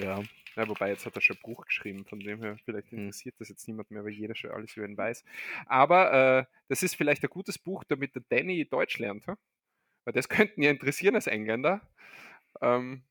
ja. 0.01 0.23
Ja, 0.57 0.69
wobei 0.69 0.91
jetzt 0.91 1.05
hat 1.05 1.17
er 1.17 1.21
schon 1.21 1.37
ein 1.37 1.43
Buch 1.43 1.67
geschrieben, 1.67 2.05
von 2.05 2.21
dem 2.21 2.41
her 2.41 2.57
vielleicht 2.65 2.93
Hm. 2.93 2.99
interessiert 2.99 3.35
das 3.41 3.49
jetzt 3.49 3.67
niemand 3.67 3.91
mehr, 3.91 4.05
weil 4.05 4.13
jeder 4.13 4.37
schon 4.37 4.53
alles 4.53 4.77
über 4.77 4.87
ihn 4.87 4.97
weiß. 4.97 5.25
Aber 5.67 6.13
äh, 6.13 6.45
das 6.69 6.85
ist 6.85 6.95
vielleicht 6.95 7.25
ein 7.25 7.31
gutes 7.31 7.59
Buch, 7.59 7.83
damit 7.83 8.15
der 8.15 8.23
Danny 8.29 8.65
Deutsch 8.65 8.99
lernt. 9.01 9.27
Hm? 9.27 9.37
Weil 10.05 10.13
das 10.15 10.29
könnten 10.53 10.63
ja 10.63 10.71
interessieren 10.71 11.17
als 11.17 11.27
Engländer. 11.27 11.81
Ähm, 12.61 13.03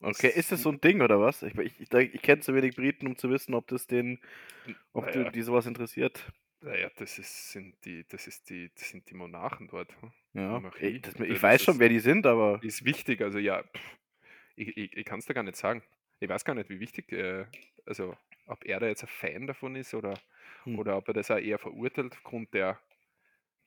Okay, 0.00 0.28
ist 0.34 0.52
das 0.52 0.62
so 0.62 0.70
ein 0.70 0.80
Ding 0.80 1.00
oder 1.00 1.20
was? 1.20 1.42
Ich, 1.42 1.54
ich, 1.56 1.80
ich, 1.80 2.22
kenne 2.22 2.40
zu 2.40 2.54
wenig 2.54 2.76
Briten, 2.76 3.06
um 3.06 3.16
zu 3.16 3.30
wissen, 3.30 3.54
ob 3.54 3.66
das 3.68 3.86
den, 3.86 4.20
ob 4.92 5.04
Naja. 5.04 5.12
du, 5.12 5.30
die 5.30 5.42
sowas 5.42 5.66
interessiert. 5.66 6.32
naja, 6.60 6.90
das 6.96 7.18
ist, 7.18 7.52
sind 7.52 7.76
die, 7.84 8.06
das 8.08 8.26
ist 8.26 8.48
die, 8.50 8.70
das 8.74 8.88
sind 8.90 9.08
die 9.10 9.14
Monarchen 9.14 9.68
dort. 9.68 9.94
Hm? 10.00 10.12
Ja. 10.34 10.50
Monarchie. 10.52 10.86
Ich, 10.96 11.02
das, 11.02 11.14
ich 11.14 11.42
das 11.42 11.42
weiß 11.42 11.62
schon, 11.62 11.74
ist- 11.74 11.80
wer 11.80 11.88
die 11.88 12.00
sind, 12.00 12.26
aber 12.26 12.62
Ist 12.62 12.84
wichtig, 12.84 13.20
also 13.22 13.38
ja, 13.38 13.62
pff, 13.62 13.98
ich, 14.56 14.76
ich, 14.76 14.96
ich 14.96 15.04
kann 15.04 15.18
es 15.20 15.26
da 15.26 15.34
gar 15.34 15.42
nicht 15.44 15.56
sagen. 15.56 15.82
Ich 16.20 16.28
weiß 16.28 16.44
gar 16.44 16.54
nicht, 16.54 16.70
wie 16.70 16.80
wichtig, 16.80 17.12
äh, 17.12 17.46
also 17.86 18.16
ob 18.46 18.64
er 18.64 18.80
da 18.80 18.86
jetzt 18.88 19.02
ein 19.04 19.08
Fan 19.08 19.46
davon 19.46 19.76
ist 19.76 19.94
oder, 19.94 20.14
Hm. 20.64 20.78
oder 20.78 20.96
ob 20.96 21.08
er 21.08 21.14
das 21.14 21.30
auch 21.30 21.38
eher 21.38 21.58
verurteilt 21.58 22.14
aufgrund 22.14 22.54
der 22.54 22.80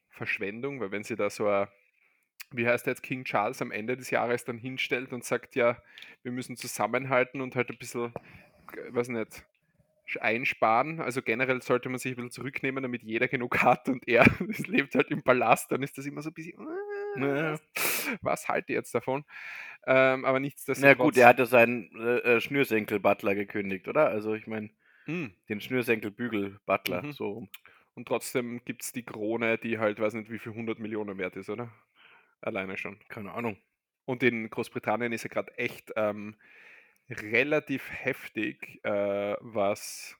Verschwendung, 0.09 0.79
weil 0.79 0.91
wenn 0.91 1.03
sie 1.03 1.15
da 1.15 1.29
so 1.29 1.48
ein, 1.48 1.67
wie 2.51 2.67
heißt 2.67 2.85
der 2.85 2.91
jetzt, 2.93 3.03
King 3.03 3.23
Charles 3.25 3.61
am 3.61 3.71
Ende 3.71 3.95
des 3.97 4.09
Jahres 4.09 4.43
dann 4.45 4.57
hinstellt 4.57 5.13
und 5.13 5.23
sagt, 5.23 5.55
ja, 5.55 5.77
wir 6.23 6.31
müssen 6.31 6.55
zusammenhalten 6.57 7.41
und 7.41 7.55
halt 7.55 7.69
ein 7.69 7.77
bisschen, 7.77 8.13
äh, 8.73 8.93
weiß 8.93 9.09
nicht, 9.09 9.43
einsparen. 10.19 10.99
Also 11.01 11.21
generell 11.21 11.61
sollte 11.61 11.87
man 11.89 11.99
sich 11.99 12.13
ein 12.13 12.15
bisschen 12.15 12.31
zurücknehmen, 12.31 12.81
damit 12.81 13.03
jeder 13.03 13.27
genug 13.27 13.61
hat 13.61 13.87
und 13.89 14.07
er 14.07 14.25
lebt 14.67 14.95
halt 14.95 15.11
im 15.11 15.21
Palast, 15.21 15.71
dann 15.71 15.83
ist 15.83 15.97
das 15.97 16.05
immer 16.07 16.21
so 16.23 16.29
ein 16.31 16.33
bisschen, 16.33 16.67
Ja. 17.17 17.59
was 18.21 18.47
halte 18.47 18.73
jetzt 18.73 18.93
davon? 18.95 19.23
Ähm, 19.85 20.25
aber 20.25 20.33
na 20.33 20.39
nichtsdestotrotz. 20.39 20.97
gut, 20.97 21.17
er 21.17 21.27
hat 21.27 21.39
ja 21.39 21.45
seinen 21.45 21.91
äh, 21.95 22.17
äh, 22.37 22.41
Schnürsenkel-Butler 22.41 23.35
gekündigt, 23.35 23.87
oder? 23.87 24.07
Also 24.07 24.33
ich 24.33 24.47
meine, 24.47 24.69
Mm. 25.05 25.27
den 25.47 25.61
Schnürsenkel-Bügel-Butler, 25.61 27.03
Mhm. 27.03 27.11
so 27.13 27.29
rum. 27.31 27.49
Und 27.95 28.07
trotzdem 28.07 28.61
gibt 28.65 28.83
es 28.83 28.91
die 28.91 29.03
Krone, 29.03 29.57
die 29.57 29.79
halt, 29.79 29.99
weiß 29.99 30.13
nicht, 30.13 30.29
wie 30.29 30.37
viel 30.39 30.53
100 30.53 30.77
Millionen 30.79 31.17
wert 31.17 31.35
ist, 31.35 31.49
oder? 31.49 31.71
Alleine 32.41 32.77
schon. 32.77 33.00
Keine 33.10 33.34
Ahnung. 33.34 33.58
Und 34.05 34.24
in 34.24 34.50
Großbritannien 34.50 35.12
ist 35.12 35.24
ja 35.24 35.29
gerade 35.29 35.55
echt 35.58 35.91
ähm, 35.96 36.36
relativ 37.10 37.89
heftig, 37.89 38.79
äh, 38.84 39.36
was 39.39 40.17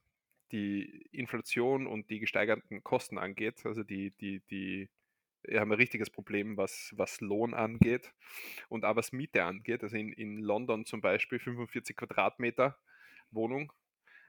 die 0.52 1.08
Inflation 1.12 1.88
und 1.88 2.10
die 2.10 2.20
gesteigerten 2.20 2.84
Kosten 2.84 3.18
angeht. 3.18 3.66
Also 3.66 3.84
die, 3.84 4.12
die, 4.12 4.42
die 4.50 4.90
wir 5.44 5.62
haben 5.62 5.72
ein 5.72 5.78
richtiges 5.78 6.10
Problem, 6.10 6.58
was, 6.58 6.94
was 6.96 7.22
Lohn 7.22 7.54
angeht 7.54 8.14
und 8.68 8.84
auch 8.84 8.96
was 8.96 9.12
Miete 9.12 9.44
angeht. 9.44 9.84
Also 9.84 9.96
in, 9.96 10.12
in 10.14 10.40
London 10.40 10.86
zum 10.86 11.02
Beispiel 11.02 11.40
45 11.40 11.96
Quadratmeter 11.96 12.78
Wohnung 13.32 13.72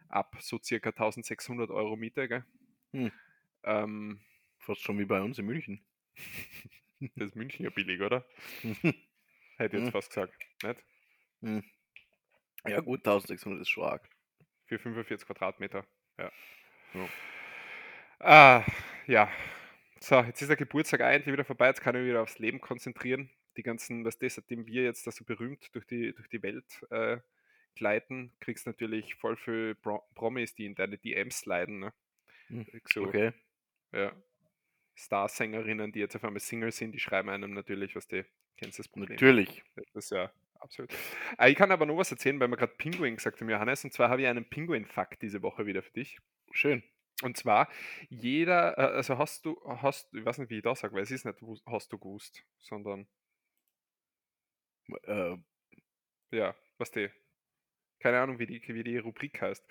ab 0.08 0.36
so 0.40 0.58
circa 0.62 0.90
1600 0.90 1.70
Euro 1.70 1.96
Miete. 1.96 2.28
Gell? 2.28 2.44
Hm. 2.92 3.12
Ähm, 3.64 4.20
Fast 4.58 4.82
schon 4.82 4.98
wie 4.98 5.06
bei 5.06 5.20
uns 5.20 5.38
in 5.38 5.46
München. 5.46 5.80
das 7.16 7.28
ist 7.28 7.36
München 7.36 7.64
ja 7.64 7.70
billig, 7.70 8.00
oder? 8.00 8.24
Hätte 8.62 9.76
ich 9.76 9.82
jetzt 9.82 9.86
Hm. 9.86 9.92
fast 9.92 10.10
gesagt. 10.10 10.34
Nicht? 10.62 10.84
Ja 12.66 12.80
gut, 12.80 13.00
1600 13.00 13.62
ist 13.62 13.68
schon 13.70 13.84
arg. 13.84 14.08
Für 14.66 14.78
45 14.78 15.26
Quadratmeter. 15.26 15.86
Ja. 16.18 16.30
Ja. 16.94 17.08
Ah, 18.18 18.64
ja. 19.06 19.30
So, 20.00 20.20
jetzt 20.20 20.40
ist 20.42 20.48
der 20.48 20.56
Geburtstag 20.56 21.00
eigentlich 21.00 21.32
wieder 21.32 21.44
vorbei. 21.44 21.68
Jetzt 21.68 21.80
kann 21.80 21.94
ich 21.94 22.00
mich 22.02 22.10
wieder 22.10 22.22
aufs 22.22 22.38
Leben 22.38 22.60
konzentrieren. 22.60 23.30
Die 23.56 23.62
ganzen, 23.62 24.04
was 24.04 24.18
das, 24.18 24.34
seitdem 24.36 24.66
wir 24.66 24.82
jetzt 24.84 25.06
da 25.06 25.10
so 25.10 25.24
berühmt 25.24 25.74
durch 25.74 25.86
die, 25.86 26.12
durch 26.14 26.28
die 26.28 26.42
Welt 26.42 26.64
äh, 26.90 27.18
gleiten, 27.74 28.32
kriegst 28.40 28.66
natürlich 28.66 29.14
voll 29.16 29.36
viel 29.36 29.74
Pro 29.74 30.02
Promis, 30.14 30.54
die 30.54 30.66
in 30.66 30.74
deine 30.74 30.98
DMs 30.98 31.44
leiden. 31.46 31.80
Ne? 31.80 31.92
Hm, 32.48 32.66
So, 32.84 33.02
Okay. 33.04 33.32
ja. 33.92 34.12
Starsängerinnen, 34.94 35.92
die 35.92 36.00
jetzt 36.00 36.16
auf 36.16 36.24
einmal 36.24 36.40
Single 36.40 36.72
sind, 36.72 36.92
die 36.92 37.00
schreiben 37.00 37.28
einem 37.28 37.54
natürlich, 37.54 37.96
was 37.96 38.06
die 38.06 38.24
kennst 38.56 38.78
das 38.78 38.88
Problem. 38.88 39.12
Natürlich. 39.12 39.62
Das 39.76 39.86
ist 39.94 40.10
ja 40.10 40.30
absolut. 40.58 40.92
Äh, 41.38 41.50
Ich 41.50 41.56
kann 41.56 41.72
aber 41.72 41.86
nur 41.86 41.96
was 41.96 42.10
erzählen, 42.10 42.38
weil 42.40 42.48
wir 42.48 42.56
gerade 42.56 42.74
Pinguin 42.76 43.16
gesagt 43.16 43.40
haben, 43.40 43.48
Johannes. 43.48 43.84
Und 43.84 43.92
zwar 43.92 44.10
habe 44.10 44.22
ich 44.22 44.28
einen 44.28 44.48
Pinguin-Fakt 44.48 45.22
diese 45.22 45.42
Woche 45.42 45.66
wieder 45.66 45.82
für 45.82 45.92
dich. 45.92 46.18
Schön. 46.52 46.82
Und 47.22 47.36
zwar, 47.36 47.68
jeder, 48.08 48.78
äh, 48.78 48.96
also 48.96 49.18
hast 49.18 49.44
du, 49.46 49.60
hast, 49.66 50.12
ich 50.14 50.24
weiß 50.24 50.38
nicht, 50.38 50.50
wie 50.50 50.58
ich 50.58 50.62
das 50.62 50.80
sage, 50.80 50.94
weil 50.94 51.02
es 51.02 51.10
ist 51.10 51.24
nicht, 51.24 51.38
hast 51.66 51.92
du 51.92 51.98
gewusst, 51.98 52.44
sondern, 52.58 53.08
Äh, 55.04 55.36
ja, 56.32 56.54
was 56.78 56.90
die, 56.90 57.10
keine 58.00 58.20
Ahnung, 58.20 58.38
wie 58.38 58.46
die, 58.46 58.62
wie 58.66 58.84
die 58.84 58.98
Rubrik 58.98 59.40
heißt. 59.40 59.64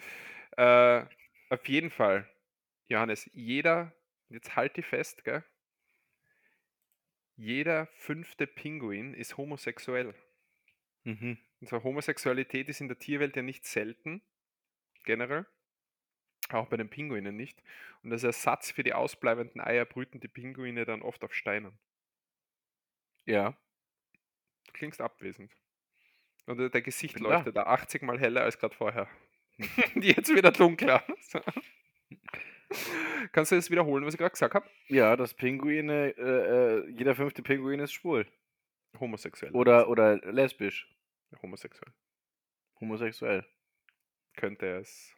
Äh, 0.57 1.05
auf 1.49 1.67
jeden 1.67 1.89
Fall, 1.89 2.29
Johannes, 2.87 3.29
jeder, 3.33 3.93
jetzt 4.29 4.55
halt 4.55 4.77
die 4.77 4.83
fest, 4.83 5.23
gell? 5.23 5.43
Jeder 7.35 7.87
fünfte 7.93 8.47
Pinguin 8.47 9.13
ist 9.13 9.37
homosexuell. 9.37 10.13
mhm. 11.03 11.37
Und 11.61 11.67
zwar 11.67 11.83
Homosexualität 11.83 12.69
ist 12.69 12.79
in 12.79 12.87
der 12.87 12.99
Tierwelt 12.99 13.35
ja 13.35 13.41
nicht 13.41 13.65
selten, 13.65 14.21
generell. 15.03 15.45
Auch 16.49 16.67
bei 16.67 16.77
den 16.77 16.89
Pinguinen 16.89 17.35
nicht. 17.35 17.61
Und 18.01 18.11
als 18.11 18.23
Ersatz 18.23 18.71
für 18.71 18.83
die 18.83 18.93
ausbleibenden 18.93 19.61
Eier 19.61 19.85
brüten 19.85 20.19
die 20.19 20.27
Pinguine 20.27 20.85
dann 20.85 21.01
oft 21.01 21.23
auf 21.23 21.33
Steinen. 21.33 21.77
Ja. 23.25 23.57
Du 24.67 24.73
klingst 24.73 25.01
abwesend. 25.01 25.51
Und 26.45 26.57
dein 26.57 26.83
Gesicht 26.83 27.15
Bin 27.15 27.23
da. 27.23 27.35
leuchtet 27.35 27.55
da 27.55 27.63
80 27.63 28.01
mal 28.01 28.19
heller 28.19 28.43
als 28.43 28.57
gerade 28.57 28.75
vorher. 28.75 29.07
Jetzt 29.95 30.33
wieder 30.33 30.51
dunkler. 30.51 31.05
Kannst 33.31 33.51
du 33.51 33.55
das 33.55 33.69
wiederholen, 33.69 34.05
was 34.05 34.13
ich 34.13 34.17
gerade 34.19 34.31
gesagt 34.31 34.55
habe? 34.55 34.69
Ja, 34.87 35.15
das 35.15 35.33
Pinguine, 35.33 36.09
äh, 36.17 36.21
äh, 36.21 36.89
jeder 36.89 37.15
fünfte 37.15 37.41
Pinguin 37.41 37.79
ist 37.79 37.93
schwul. 37.93 38.25
Homosexuell. 38.99 39.51
Oder, 39.53 39.89
oder 39.89 40.17
lesbisch. 40.31 40.87
Homosexuell. 41.41 41.93
Homosexuell. 42.79 43.45
Könnte 44.35 44.77
es. 44.77 45.15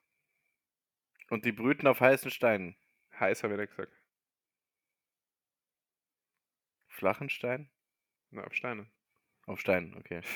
Und 1.30 1.46
die 1.46 1.52
brüten 1.52 1.88
auf 1.88 2.02
heißen 2.02 2.32
Steinen. 2.32 2.76
Heiß 3.20 3.44
habe 3.44 3.54
ich 3.54 3.60
nicht 3.60 3.70
gesagt. 3.70 3.94
Flachen 6.88 7.30
Stein? 7.30 7.70
Na, 8.32 8.44
auf 8.44 8.54
Steinen. 8.54 8.92
Auf 9.46 9.60
Steinen, 9.60 9.96
okay. 9.96 10.22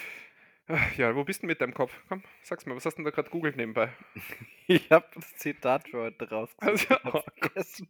Ja, 0.98 1.16
wo 1.16 1.24
bist 1.24 1.44
du 1.44 1.48
mit 1.48 1.62
deinem 1.62 1.74
Kopf? 1.76 1.94
Komm, 2.10 2.24
sag's 2.42 2.66
mir, 2.66 2.76
was 2.76 2.86
hast 2.86 2.96
du 2.96 3.04
denn 3.04 3.06
da 3.06 3.12
gerade 3.12 3.30
googelt 3.30 3.56
nebenbei? 3.56 3.92
Ich 4.68 4.90
habe 4.90 5.06
das 5.14 5.36
Zitat 5.36 5.88
für 5.88 6.00
heute 6.00 6.28
rausgesucht. 6.28 6.90
Also, 6.90 7.22
vergessen. 7.22 7.88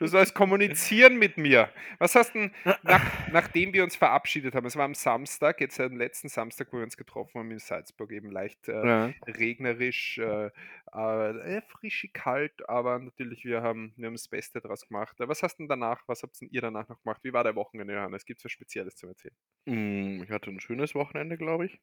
Du 0.00 0.08
sollst 0.08 0.34
kommunizieren 0.34 1.16
mit 1.16 1.36
mir. 1.36 1.70
Was 2.00 2.16
hast 2.16 2.34
denn, 2.34 2.50
nach, 2.82 3.04
nachdem 3.30 3.72
wir 3.72 3.84
uns 3.84 3.94
verabschiedet 3.94 4.56
haben, 4.56 4.66
es 4.66 4.74
war 4.74 4.84
am 4.84 4.94
Samstag, 4.96 5.60
jetzt 5.60 5.78
am 5.78 5.96
letzten 5.96 6.28
Samstag, 6.28 6.72
wo 6.72 6.78
wir 6.78 6.82
uns 6.82 6.96
getroffen 6.96 7.38
haben 7.38 7.52
in 7.52 7.60
Salzburg, 7.60 8.10
eben 8.10 8.32
leicht 8.32 8.66
äh, 8.66 8.72
Ja. 8.84 9.14
regnerisch, 9.28 10.18
äh, 10.18 10.50
äh, 10.92 11.62
frisch 11.68 12.08
kalt, 12.12 12.68
aber 12.68 12.98
natürlich, 12.98 13.44
wir 13.44 13.62
haben, 13.62 13.92
wir 13.96 14.06
haben 14.06 14.14
das 14.14 14.26
Beste 14.26 14.60
draus 14.60 14.88
gemacht. 14.88 15.14
Was 15.20 15.44
hast 15.44 15.58
denn 15.60 15.68
danach, 15.68 16.02
was 16.08 16.24
habt 16.24 16.40
denn 16.40 16.48
ihr 16.50 16.62
danach 16.62 16.88
noch 16.88 17.00
gemacht? 17.04 17.20
Wie 17.22 17.32
war 17.32 17.44
der 17.44 17.54
Wochenende, 17.54 17.94
Johannes? 17.94 18.24
Gibt 18.26 18.40
es 18.40 18.44
was 18.44 18.50
Spezielles 18.50 18.96
zu 18.96 19.06
erzählen? 19.06 19.36
Mm, 19.66 20.22
Ich 20.24 20.30
hatte 20.30 20.50
ein 20.50 20.58
schönes 20.60 20.94
Wochenende, 20.96 21.36
glaube 21.38 21.66
ich. 21.66 21.75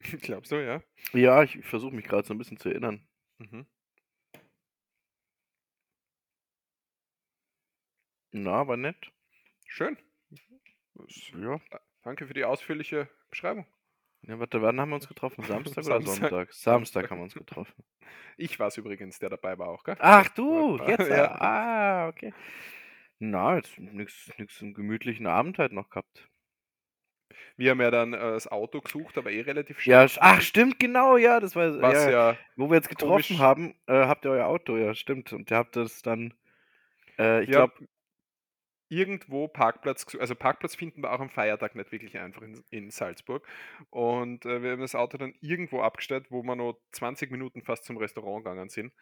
Glaubst 0.22 0.52
du, 0.52 0.56
ja? 0.64 0.82
Ja, 1.12 1.42
ich 1.42 1.64
versuche 1.64 1.94
mich 1.94 2.04
gerade 2.06 2.26
so 2.26 2.34
ein 2.34 2.38
bisschen 2.38 2.58
zu 2.58 2.68
erinnern. 2.68 3.06
Mhm. 3.38 3.66
Na, 8.32 8.66
war 8.66 8.76
nett. 8.76 9.12
Schön. 9.66 9.96
Ja. 11.34 11.60
Danke 12.02 12.26
für 12.26 12.34
die 12.34 12.44
ausführliche 12.44 13.08
Beschreibung. 13.30 13.66
ja. 14.22 14.38
Warte, 14.38 14.62
wann 14.62 14.80
haben 14.80 14.90
wir 14.90 14.96
uns 14.96 15.08
getroffen? 15.08 15.44
Samstag 15.44 15.84
oder 15.84 16.00
Samstag. 16.02 16.30
Sonntag? 16.30 16.52
Samstag 16.54 17.10
haben 17.10 17.18
wir 17.18 17.24
uns 17.24 17.34
getroffen. 17.34 17.84
Ich 18.36 18.58
war 18.58 18.68
es 18.68 18.76
übrigens, 18.76 19.18
der 19.18 19.30
dabei 19.30 19.58
war 19.58 19.68
auch, 19.68 19.84
gell? 19.84 19.96
Ach 19.98 20.28
du, 20.30 20.78
jetzt. 20.86 21.08
Ja. 21.08 21.16
Ja. 21.16 21.40
Ah, 21.40 22.08
okay. 22.08 22.32
Na, 23.18 23.56
jetzt 23.56 23.78
nichts 23.78 24.30
nix 24.38 24.62
einen 24.62 24.74
gemütlichen 24.74 25.26
Abend 25.26 25.58
halt 25.58 25.72
noch 25.72 25.90
gehabt. 25.90 26.29
Wir 27.56 27.70
haben 27.72 27.80
ja 27.80 27.90
dann 27.90 28.12
äh, 28.12 28.18
das 28.18 28.46
Auto 28.48 28.80
gesucht, 28.80 29.18
aber 29.18 29.30
eh 29.30 29.40
relativ 29.42 29.80
Ja, 29.84 30.06
schnell. 30.06 30.06
sch- 30.06 30.18
ach, 30.20 30.40
stimmt, 30.40 30.78
genau, 30.78 31.16
ja, 31.16 31.40
das 31.40 31.56
war, 31.56 31.80
Was 31.80 31.94
ja, 31.94 32.10
ja, 32.10 32.36
wo 32.56 32.68
wir 32.68 32.76
jetzt 32.76 32.88
getroffen 32.88 33.38
haben, 33.38 33.74
äh, 33.86 33.92
habt 34.06 34.24
ihr 34.24 34.30
euer 34.32 34.46
Auto, 34.46 34.76
ja, 34.76 34.94
stimmt, 34.94 35.32
und 35.32 35.50
ihr 35.50 35.56
habt 35.56 35.76
das 35.76 36.02
dann, 36.02 36.34
äh, 37.18 37.42
ich 37.42 37.50
Ja. 37.50 37.66
glaube, 37.66 37.86
irgendwo 38.88 39.46
Parkplatz, 39.46 40.04
also 40.18 40.34
Parkplatz 40.34 40.74
finden 40.74 41.02
wir 41.02 41.12
auch 41.12 41.20
am 41.20 41.30
Feiertag 41.30 41.76
nicht 41.76 41.92
wirklich 41.92 42.18
einfach 42.18 42.42
in, 42.42 42.60
in 42.70 42.90
Salzburg. 42.90 43.46
Und 43.90 44.44
äh, 44.44 44.62
wir 44.62 44.72
haben 44.72 44.80
das 44.80 44.96
Auto 44.96 45.16
dann 45.16 45.32
irgendwo 45.40 45.80
abgestellt, 45.80 46.26
wo 46.30 46.42
wir 46.42 46.56
noch 46.56 46.76
20 46.90 47.30
Minuten 47.30 47.62
fast 47.62 47.84
zum 47.84 47.96
Restaurant 47.98 48.44
gegangen 48.44 48.68
sind. 48.68 48.92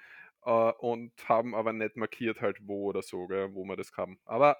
Äh, 0.44 0.50
und 0.50 1.12
haben 1.28 1.54
aber 1.54 1.72
nicht 1.72 1.96
markiert 1.96 2.42
halt 2.42 2.58
wo 2.66 2.84
oder 2.90 3.02
so, 3.02 3.26
gell, 3.28 3.54
wo 3.54 3.64
wir 3.64 3.76
das 3.76 3.96
haben. 3.96 4.18
Aber 4.26 4.58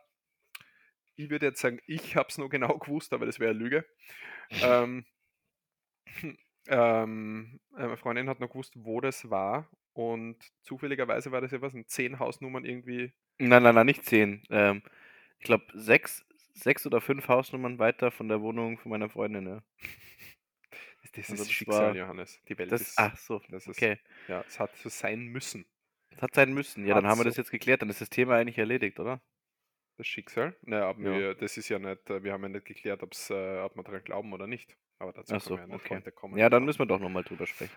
ich 1.18 1.30
würde 1.30 1.46
jetzt 1.46 1.60
sagen, 1.60 1.80
ich 1.86 2.16
habe 2.16 2.28
es 2.28 2.38
noch 2.38 2.48
genau 2.48 2.78
gewusst, 2.78 3.12
aber 3.12 3.26
das 3.26 3.40
wäre 3.40 3.52
Lüge. 3.52 3.84
ähm, 4.62 5.04
ähm, 6.68 7.60
äh, 7.76 7.82
meine 7.82 7.96
Freundin 7.96 8.28
hat 8.28 8.40
noch 8.40 8.48
gewusst, 8.48 8.72
wo 8.76 9.00
das 9.00 9.28
war. 9.30 9.68
Und 9.92 10.36
zufälligerweise 10.62 11.32
war 11.32 11.40
das 11.40 11.50
ja 11.50 11.60
was, 11.60 11.74
ein 11.74 11.86
10 11.88 12.18
Hausnummern 12.20 12.64
irgendwie 12.64 13.12
nein, 13.38 13.62
nein, 13.64 13.74
nein, 13.74 13.86
nicht 13.86 14.04
zehn, 14.04 14.44
ähm, 14.50 14.82
ich 15.38 15.44
glaube, 15.44 15.64
sechs, 15.74 16.24
sechs 16.54 16.86
oder 16.86 17.00
fünf 17.00 17.26
Hausnummern 17.28 17.78
weiter 17.78 18.10
von 18.10 18.28
der 18.28 18.40
Wohnung 18.40 18.78
von 18.78 18.90
meiner 18.90 19.08
Freundin, 19.08 19.46
ja. 19.46 19.62
Das, 21.02 21.12
das 21.12 21.30
Also 21.30 21.34
ist 21.34 21.48
das 21.48 21.50
Schicksal, 21.52 21.88
war- 21.88 21.96
Johannes. 21.96 22.40
Die 22.48 22.58
Welt 22.58 22.70
Das, 22.72 22.80
ist. 22.82 22.98
ach 22.98 23.16
so, 23.16 23.40
das 23.48 23.66
ist 23.66 23.68
okay. 23.76 23.98
Ja, 24.28 24.44
es 24.46 24.58
hat 24.60 24.76
so 24.76 24.88
sein 24.88 25.26
müssen. 25.26 25.64
Das 26.10 26.22
hat 26.22 26.34
sein 26.34 26.52
müssen. 26.52 26.86
Ja, 26.86 26.94
dann 26.94 27.04
Hat 27.04 27.10
haben 27.12 27.18
wir 27.20 27.24
das 27.24 27.36
so. 27.36 27.42
jetzt 27.42 27.50
geklärt, 27.50 27.82
dann 27.82 27.90
ist 27.90 28.00
das 28.00 28.10
Thema 28.10 28.36
eigentlich 28.36 28.58
erledigt, 28.58 28.98
oder? 29.00 29.20
Das 29.98 30.06
Schicksal. 30.06 30.56
Naja, 30.62 30.88
aber 30.88 31.02
Ja. 31.02 31.18
wir, 31.18 31.34
das 31.34 31.56
ist 31.56 31.68
ja 31.68 31.78
nicht, 31.78 32.08
äh, 32.08 32.22
wir 32.22 32.32
haben 32.32 32.42
ja 32.44 32.48
nicht 32.48 32.64
geklärt, 32.64 33.02
ob's, 33.02 33.30
äh, 33.30 33.58
ob 33.58 33.76
wir 33.76 33.82
daran 33.82 34.02
glauben 34.04 34.32
oder 34.32 34.46
nicht. 34.46 34.76
Aber 35.00 35.12
dazu 35.12 35.34
Ach 35.34 35.40
so, 35.40 35.56
können 35.56 35.68
wir 35.68 35.68
ja 35.70 35.74
nicht 35.74 35.84
okay. 35.84 35.96
heute 35.96 36.12
kommen. 36.12 36.38
Ja, 36.38 36.48
dann 36.48 36.64
müssen 36.64 36.78
wir 36.78 36.86
doch 36.86 37.00
nochmal 37.00 37.24
drüber 37.24 37.46
sprechen. 37.46 37.76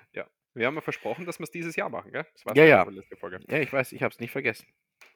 Wir 0.54 0.68
haben 0.68 0.76
ja 0.76 0.82
versprochen, 0.82 1.26
dass 1.26 1.40
wir 1.40 1.44
es 1.46 1.52
dieses 1.52 1.76
Jahr 1.76 1.90
machen, 1.90 2.12
gell? 2.12 2.26
Das 2.34 2.46
war 2.46 2.56
Ja, 2.56 2.66
ja. 2.66 2.86
Ja, 3.48 3.60
ich 3.60 3.74
weiß, 3.74 3.92
ich 3.92 4.04
habe 4.04 4.12
es 4.14 4.20
nicht 4.20 4.32
vergessen. 4.32 4.68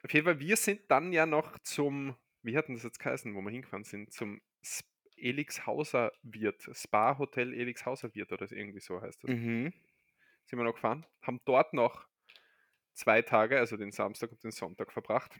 Auf 0.02 0.12
jeden 0.12 0.24
Fall, 0.24 0.40
wir 0.40 0.56
sind 0.56 0.82
dann 0.88 1.12
ja 1.12 1.26
noch 1.26 1.58
zum, 1.60 2.16
wie 2.42 2.56
hat 2.56 2.68
denn 2.68 2.74
das 2.74 2.84
jetzt 2.84 2.98
geheißen, 2.98 3.34
wo 3.34 3.40
wir 3.40 3.50
hingefahren 3.50 3.84
sind? 3.84 4.12
Zum 4.12 4.40
Elixhauser 5.16 6.12
Wirt, 6.22 6.68
Spa 6.72 7.18
Hotel 7.18 7.54
Elixhauser 7.54 8.14
Wirt 8.14 8.32
oder 8.32 8.50
irgendwie 8.50 8.80
so 8.80 9.00
heißt 9.00 9.24
das. 9.24 9.30
Mhm. 9.30 9.72
sind 10.44 10.58
wir 10.58 10.64
noch 10.64 10.74
gefahren, 10.74 11.06
haben 11.22 11.40
dort 11.44 11.72
noch 11.72 12.06
zwei 12.92 13.22
Tage, 13.22 13.58
also 13.58 13.76
den 13.76 13.92
Samstag 13.92 14.30
und 14.32 14.42
den 14.44 14.50
Sonntag 14.52 14.92
verbracht. 14.92 15.32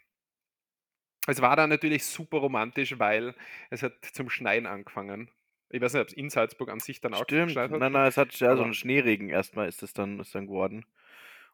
Es 1.27 1.41
war 1.43 1.57
dann 1.57 1.71
natürlich 1.71 2.05
super 2.05 2.39
romantisch, 2.39 2.99
weil 2.99 3.35
es 3.71 3.83
hat 3.83 4.05
zum 4.12 4.31
Schneien 4.31 4.67
angefangen. 4.67 5.31
Ich 5.71 5.81
weiß 5.81 5.93
nicht, 5.95 6.03
ob 6.03 6.09
es 6.09 6.15
in 6.15 6.31
Salzburg 6.31 6.71
an 6.71 6.81
sich 6.81 7.01
dann 7.01 7.15
auch 7.15 7.27
Stimmt. 7.27 7.43
geschneit 7.45 7.71
hat. 7.71 7.81
Nein, 7.81 7.93
nein, 7.93 8.07
es 8.07 8.17
hat 8.17 8.39
ja 8.41 8.57
so 8.57 8.62
einen 8.62 8.75
Schneeregen 8.75 9.29
erstmal 9.29 9.69
ist 9.69 9.83
es 9.83 9.93
dann, 9.93 10.21
ist 10.21 10.35
dann 10.35 10.47
geworden. 10.47 10.85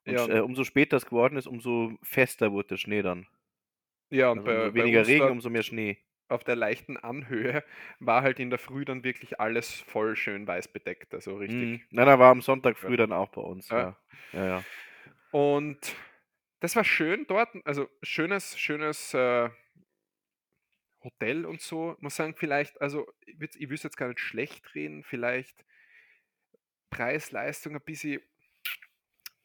Und 0.07 0.29
Ja. 0.29 0.29
äh, 0.29 0.41
umso 0.41 0.65
später 0.65 0.97
es 0.99 1.07
geworden 1.07 1.37
ist, 1.37 1.47
umso 1.47 1.99
fester 2.03 2.53
wurde 2.53 2.69
der 2.71 2.77
Schnee 2.79 3.03
dann. 3.03 3.29
Ja, 4.11 4.31
und 4.31 4.45
Also 4.45 4.45
bei, 4.45 4.53
umso 4.53 4.73
bei 4.73 4.73
weniger 4.75 5.01
uns 5.01 5.09
Regen, 5.09 5.31
umso 5.31 5.51
mehr 5.51 5.63
Schnee. 5.65 5.99
auf 6.29 6.45
der 6.45 6.57
leichten 6.57 6.97
Anhöhe 6.97 7.65
war 8.01 8.23
halt 8.23 8.41
in 8.41 8.51
der 8.51 8.59
Früh 8.59 8.85
dann 8.85 9.05
wirklich 9.05 9.39
alles 9.41 9.81
voll 9.81 10.17
schön 10.17 10.47
weiß 10.47 10.69
bedeckt, 10.73 11.15
also 11.15 11.37
richtig. 11.37 11.71
Mhm. 11.71 11.83
Nein, 11.91 12.07
nein, 12.07 12.19
war 12.19 12.31
am 12.31 12.41
Sonntag 12.43 12.77
früh 12.79 12.97
Ja. 12.97 12.97
dann 12.97 13.13
auch 13.13 13.31
bei 13.31 13.41
uns. 13.43 13.71
Ja. 13.71 13.77
Ja, 13.77 13.97
ja. 14.33 14.45
ja. 14.47 14.67
Und 15.31 15.95
das 16.61 16.77
war 16.77 16.85
schön 16.85 17.27
dort, 17.29 17.51
also 17.67 17.89
schönes, 18.03 18.59
schönes 18.59 19.15
äh, 19.15 19.51
Hotel 21.05 21.47
und 21.47 21.61
so. 21.61 21.97
Muss 22.01 22.17
sagen, 22.17 22.35
vielleicht, 22.37 22.81
also 22.81 23.07
ich 23.27 23.41
würde 23.41 23.59
würd's 23.71 23.83
jetzt 23.83 23.97
gar 23.97 24.09
nicht 24.09 24.21
schlecht 24.21 24.75
reden, 24.75 25.05
vielleicht 25.05 25.65
Preis-Leistung 26.91 27.75
ein 27.75 27.83
bisschen, 27.83 28.21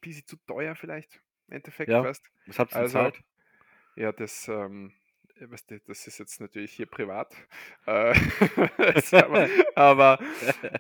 bisschen 0.02 0.28
zu 0.28 0.38
teuer 0.46 0.76
vielleicht, 0.76 1.22
im 1.48 1.56
Endeffekt, 1.56 1.92
Ja. 1.92 2.04
weißt 2.04 2.30
Was 2.46 2.60
habt 2.60 2.72
ihr 2.74 2.78
Also, 2.78 3.00
bezahlt? 3.00 3.22
Ja, 3.96 4.12
das, 4.12 4.48
ähm, 4.48 4.94
äh, 5.36 5.48
du, 5.48 5.80
das 5.88 6.08
ist 6.08 6.20
jetzt 6.20 6.40
natürlich 6.42 6.74
hier 6.74 6.86
privat. 6.88 7.34
Äh, 7.88 8.14
aber, 9.12 9.50
aber 9.76 10.20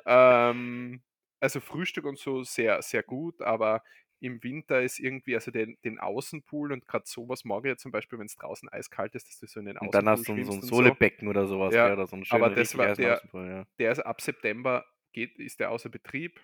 ähm, 0.05 1.01
also 1.39 1.59
Frühstück 1.61 2.05
und 2.05 2.19
so 2.19 2.43
sehr, 2.43 2.81
sehr 2.81 3.03
gut, 3.03 3.41
aber 3.41 3.83
im 4.19 4.43
Winter 4.43 4.81
ist 4.81 4.99
irgendwie, 4.99 5.35
also 5.35 5.51
den, 5.51 5.77
den 5.83 5.99
Außenpool 5.99 6.71
und 6.71 6.87
gerade 6.87 7.05
sowas 7.07 7.45
mag 7.45 7.63
ich 7.65 7.69
ja 7.69 7.77
zum 7.77 7.91
Beispiel, 7.91 8.17
wenn 8.19 8.25
es 8.25 8.35
draußen 8.35 8.67
eiskalt 8.69 9.13
ist, 9.15 9.27
dass 9.27 9.39
du 9.39 9.47
so 9.47 9.59
in 9.59 9.67
den 9.67 9.77
Und 9.77 9.89
Außenpool 9.89 10.01
dann 10.01 10.09
hast 10.09 10.27
du 10.27 10.43
so 10.43 10.51
ein 10.51 10.55
und 10.57 10.65
Sohlebecken 10.65 11.27
oder 11.27 11.45
sowas, 11.45 11.73
Ja, 11.73 11.91
oder 11.93 12.07
so 12.07 12.15
einen 12.15 12.25
schönen 12.25 12.43
aber 12.43 12.55
das 12.55 12.77
war 12.77 12.93
der- 12.95 13.21
ja. 13.33 13.65
Der 13.79 13.91
ist 13.91 13.99
ab 13.99 14.21
September 14.21 14.85
geht, 15.13 15.37
ist 15.39 15.59
der 15.59 15.71
außer 15.71 15.89
Betrieb 15.89 16.39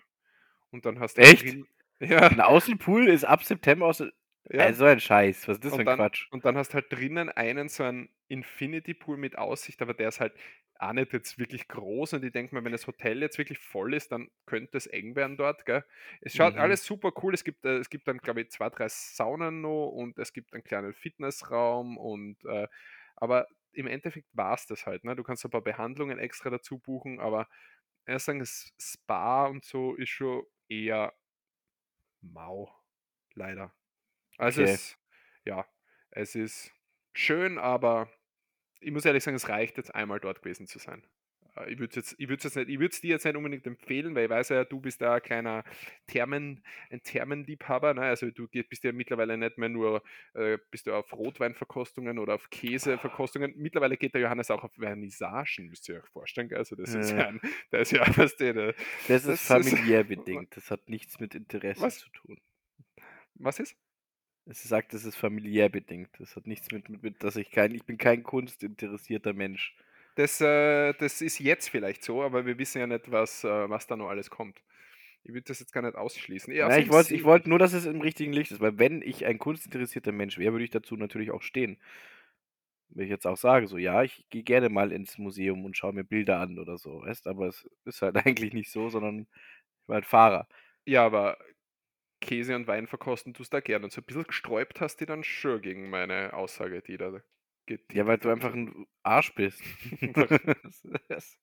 und 0.70 0.84
dann 0.86 1.00
hast 1.00 1.18
du 1.18 1.22
Echt? 1.22 1.42
drin- 1.44 1.66
Ja, 2.00 2.26
Ein 2.28 2.40
Außenpool 2.40 3.08
ist 3.08 3.24
ab 3.24 3.44
September 3.44 3.86
aus. 3.86 4.00
ja. 4.00 4.10
Also 4.58 4.84
ein 4.84 5.00
Scheiß. 5.00 5.46
Was 5.48 5.56
ist 5.56 5.64
das 5.64 5.70
für 5.70 5.74
und 5.76 5.80
ein 5.82 5.86
dann, 5.86 5.96
Quatsch? 5.98 6.26
Und 6.32 6.44
dann 6.44 6.56
hast 6.56 6.70
du 6.70 6.74
halt 6.74 6.92
drinnen 6.92 7.28
einen 7.28 7.68
so 7.68 7.84
einen 7.84 8.08
Infinity 8.28 8.94
Pool 8.94 9.16
mit 9.16 9.38
Aussicht, 9.38 9.80
aber 9.80 9.94
der 9.94 10.08
ist 10.08 10.20
halt 10.20 10.34
auch 10.88 10.92
nicht 10.92 11.12
jetzt 11.12 11.38
wirklich 11.38 11.68
groß 11.68 12.14
und 12.14 12.24
ich 12.24 12.32
denke 12.32 12.54
mal, 12.54 12.64
wenn 12.64 12.72
das 12.72 12.86
Hotel 12.86 13.20
jetzt 13.22 13.38
wirklich 13.38 13.58
voll 13.58 13.94
ist, 13.94 14.12
dann 14.12 14.28
könnte 14.46 14.76
es 14.78 14.86
eng 14.86 15.16
werden 15.16 15.36
dort, 15.36 15.66
gell? 15.66 15.84
Es 16.20 16.34
schaut 16.34 16.54
Mhm. 16.54 16.54
alles 16.56 16.84
super 16.84 17.12
cool, 17.22 17.34
es 17.34 17.44
gibt, 17.44 17.64
äh, 17.64 17.78
es 17.78 17.90
gibt 17.90 18.08
dann, 18.08 18.18
glaube 18.18 18.42
ich, 18.42 18.50
zwei, 18.50 18.70
drei 18.70 18.88
Saunen 18.88 19.60
noch 19.60 19.88
und 19.90 20.18
es 20.18 20.32
gibt 20.32 20.52
einen 20.54 20.64
kleinen 20.64 20.94
Fitnessraum 20.94 21.96
und 21.98 22.44
äh, 22.44 22.68
aber 23.16 23.46
im 23.72 23.86
Endeffekt 23.86 24.28
war 24.32 24.54
es 24.54 24.66
das 24.66 24.86
halt, 24.86 25.04
ne? 25.04 25.16
Du 25.16 25.22
kannst 25.24 25.44
ein 25.44 25.50
paar 25.50 25.62
Behandlungen 25.62 26.18
extra 26.18 26.50
dazu 26.50 26.78
buchen, 26.78 27.20
aber 27.20 27.48
erst 28.06 28.26
sagen, 28.26 28.40
das 28.40 28.72
Spa 28.80 29.46
und 29.46 29.64
so 29.64 29.94
ist 29.96 30.10
schon 30.10 30.44
eher 30.68 31.14
mau, 32.20 32.70
leider. 33.34 33.74
Also 34.38 34.62
Okay. 34.62 34.64
es, 34.64 34.98
ja, 35.44 35.66
es 36.10 36.34
ist 36.34 36.72
schön, 37.14 37.58
aber 37.58 38.10
ich 38.84 38.92
muss 38.92 39.04
ehrlich 39.04 39.24
sagen, 39.24 39.36
es 39.36 39.48
reicht 39.48 39.76
jetzt 39.78 39.94
einmal 39.94 40.20
dort 40.20 40.42
gewesen 40.42 40.66
zu 40.66 40.78
sein. 40.78 41.02
Äh, 41.56 41.72
Ich 41.72 41.78
würde 41.78 42.00
es 42.00 43.00
dir 43.00 43.10
jetzt 43.10 43.24
nicht 43.24 43.36
unbedingt 43.36 43.66
empfehlen, 43.66 44.14
weil 44.14 44.24
ich 44.24 44.30
weiß 44.30 44.48
ja, 44.50 44.64
du 44.64 44.80
bist 44.80 45.00
da 45.00 45.14
ein 45.14 45.22
kleiner 45.22 45.62
Thermen, 46.08 46.62
ein 46.90 47.00
Thermenliebhaber. 47.02 47.94
Ne? 47.94 48.02
Also 48.02 48.30
du 48.30 48.48
bist 48.48 48.82
ja 48.84 48.92
mittlerweile 48.92 49.38
nicht 49.38 49.56
mehr 49.58 49.68
nur, 49.68 50.02
äh, 50.34 50.58
bist 50.70 50.86
du 50.86 50.92
auf 50.94 51.12
Rotweinverkostungen 51.12 52.18
oder 52.18 52.34
auf 52.34 52.50
Käseverkostungen. 52.50 53.54
Mittlerweile 53.56 53.96
geht 53.96 54.14
der 54.14 54.20
Johannes 54.22 54.50
auch 54.50 54.64
auf 54.64 54.72
Vernissagen, 54.74 55.68
müsst 55.68 55.88
ihr 55.88 55.96
euch 56.02 56.08
vorstellen. 56.10 56.52
Also 56.54 56.74
das 56.76 56.94
ist 56.94 57.12
Ja. 57.12 57.18
ja, 57.18 57.26
ein, 57.28 57.40
das 57.70 57.92
ist 57.92 57.98
ja, 57.98 58.16
was 58.16 58.36
der, 58.36 58.52
der, 58.52 58.74
Das 59.08 59.24
ist 59.24 59.28
ist- 59.28 59.46
familiär 59.46 60.04
bedingt. 60.04 60.50
Das 60.56 60.70
hat 60.70 60.88
nichts 60.88 61.20
mit 61.20 61.34
Interesse 61.34 61.80
Was? 61.82 61.98
zu 61.98 62.10
tun. 62.10 62.40
was 63.36 63.58
ist? 63.60 63.76
Es 64.46 64.62
sagt, 64.62 64.92
das 64.92 65.04
ist 65.04 65.16
familiär 65.16 65.68
bedingt. 65.68 66.10
Das 66.18 66.36
hat 66.36 66.46
nichts 66.46 66.70
mit, 66.70 66.88
mit, 66.88 67.02
mit 67.02 67.24
dass 67.24 67.36
ich 67.36 67.50
kein, 67.50 67.74
ich 67.74 67.84
bin 67.84 67.96
kein 67.96 68.22
kunstinteressierter 68.22 69.32
Mensch. 69.32 69.74
Das, 70.16 70.40
äh, 70.40 70.92
das 70.94 71.22
ist 71.22 71.40
jetzt 71.40 71.68
vielleicht 71.68 72.04
so, 72.04 72.22
aber 72.22 72.46
wir 72.46 72.58
wissen 72.58 72.78
ja 72.78 72.86
nicht, 72.86 73.10
was, 73.10 73.42
äh, 73.44 73.70
was 73.70 73.86
da 73.86 73.96
noch 73.96 74.08
alles 74.08 74.30
kommt. 74.30 74.60
Ich 75.24 75.32
würde 75.32 75.46
das 75.46 75.60
jetzt 75.60 75.72
gar 75.72 75.82
nicht 75.82 75.96
ausschließen. 75.96 76.54
Ja, 76.54 76.68
Nein, 76.68 76.82
ich 76.82 76.90
wollte 76.90 77.14
ich 77.14 77.24
wollt 77.24 77.46
nur, 77.46 77.58
dass 77.58 77.72
es 77.72 77.86
im 77.86 78.02
richtigen 78.02 78.32
Licht 78.32 78.52
ist, 78.52 78.60
weil 78.60 78.78
wenn 78.78 79.00
ich 79.00 79.24
ein 79.24 79.38
kunstinteressierter 79.38 80.12
Mensch 80.12 80.38
wäre, 80.38 80.52
würde 80.52 80.64
ich 80.64 80.70
dazu 80.70 80.96
natürlich 80.96 81.30
auch 81.30 81.42
stehen. 81.42 81.78
Wenn 82.90 83.04
ich 83.04 83.10
jetzt 83.10 83.26
auch 83.26 83.38
sage, 83.38 83.66
so, 83.66 83.78
ja, 83.78 84.02
ich 84.02 84.26
gehe 84.30 84.42
gerne 84.42 84.68
mal 84.68 84.92
ins 84.92 85.18
Museum 85.18 85.64
und 85.64 85.76
schaue 85.76 85.94
mir 85.94 86.04
Bilder 86.04 86.38
an 86.38 86.58
oder 86.58 86.76
so, 86.76 87.00
weißt 87.02 87.26
aber 87.26 87.48
es 87.48 87.68
ist 87.86 88.02
halt 88.02 88.16
eigentlich 88.26 88.52
nicht 88.52 88.70
so, 88.70 88.90
sondern 88.90 89.20
ich 89.20 89.88
war 89.88 89.94
halt 89.96 90.06
Fahrer. 90.06 90.46
Ja, 90.84 91.04
aber 91.06 91.38
Käse 92.24 92.56
und 92.56 92.66
Wein 92.66 92.86
verkosten 92.86 93.34
tust 93.34 93.52
da 93.52 93.60
gerne. 93.60 93.84
Und 93.84 93.92
so 93.92 94.00
ein 94.00 94.04
bisschen 94.04 94.24
gesträubt 94.24 94.80
hast 94.80 95.00
du 95.00 95.06
dann 95.06 95.24
schon 95.24 95.60
gegen 95.62 95.90
meine 95.90 96.32
Aussage, 96.34 96.82
die 96.82 96.96
da 96.96 97.20
geht. 97.66 97.92
Ja, 97.92 98.06
weil 98.06 98.18
du 98.18 98.30
einfach 98.30 98.52
ein 98.54 98.86
Arsch 99.02 99.34
bist. 99.34 99.62
Das- 101.08 101.38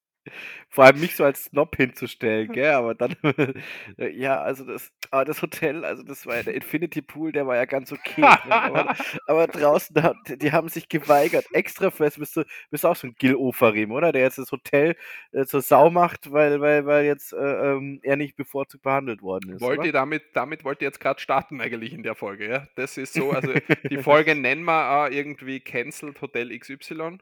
Vor 0.69 0.85
allem 0.85 0.99
mich 0.99 1.15
so 1.15 1.23
als 1.23 1.45
Snob 1.45 1.75
hinzustellen, 1.75 2.47
gell? 2.53 2.71
Aber 2.71 2.95
dann, 2.95 3.15
ja, 3.97 4.41
also 4.41 4.63
das, 4.63 4.91
aber 5.09 5.25
das 5.25 5.41
Hotel, 5.41 5.83
also 5.83 6.03
das 6.03 6.25
war 6.25 6.37
ja 6.37 6.43
der 6.43 6.55
Infinity 6.55 7.01
Pool, 7.01 7.31
der 7.31 7.47
war 7.47 7.55
ja 7.55 7.65
ganz 7.65 7.91
okay. 7.91 8.21
ne? 8.21 8.51
aber, 8.51 8.95
aber 9.27 9.47
draußen, 9.47 9.93
da, 9.93 10.13
die 10.27 10.51
haben 10.51 10.69
sich 10.69 10.87
geweigert, 10.87 11.45
extra 11.53 11.91
fest, 11.91 12.19
bist 12.19 12.37
du, 12.37 12.43
bist 12.69 12.83
du 12.83 12.87
auch 12.87 12.95
so 12.95 13.07
ein 13.07 13.15
Gil 13.17 13.35
Ofarim, 13.35 13.91
oder? 13.91 14.11
Der 14.11 14.21
jetzt 14.21 14.37
das 14.37 14.51
Hotel 14.51 14.95
äh, 15.31 15.45
zur 15.45 15.61
Sau 15.61 15.89
macht, 15.89 16.31
weil, 16.31 16.61
weil, 16.61 16.85
weil 16.85 17.05
jetzt 17.05 17.33
äh, 17.33 17.37
ähm, 17.73 17.99
er 18.03 18.15
nicht 18.15 18.35
bevorzugt 18.35 18.83
behandelt 18.83 19.21
worden 19.21 19.53
ist. 19.53 19.61
Wollt 19.61 19.79
oder? 19.79 19.87
ihr 19.87 19.93
damit, 19.93 20.23
damit 20.33 20.63
wollt 20.63 20.81
ihr 20.81 20.87
jetzt 20.87 20.99
gerade 20.99 21.19
starten 21.19 21.59
eigentlich 21.59 21.93
in 21.93 22.03
der 22.03 22.15
Folge, 22.15 22.49
ja? 22.49 22.67
Das 22.75 22.97
ist 22.97 23.13
so, 23.13 23.31
also 23.31 23.53
die 23.89 23.97
Folge 23.97 24.35
nennen 24.35 24.63
wir 24.63 24.91
auch 24.91 25.09
irgendwie 25.09 25.59
Cancelled 25.59 26.21
Hotel 26.21 26.57
XY 26.57 27.17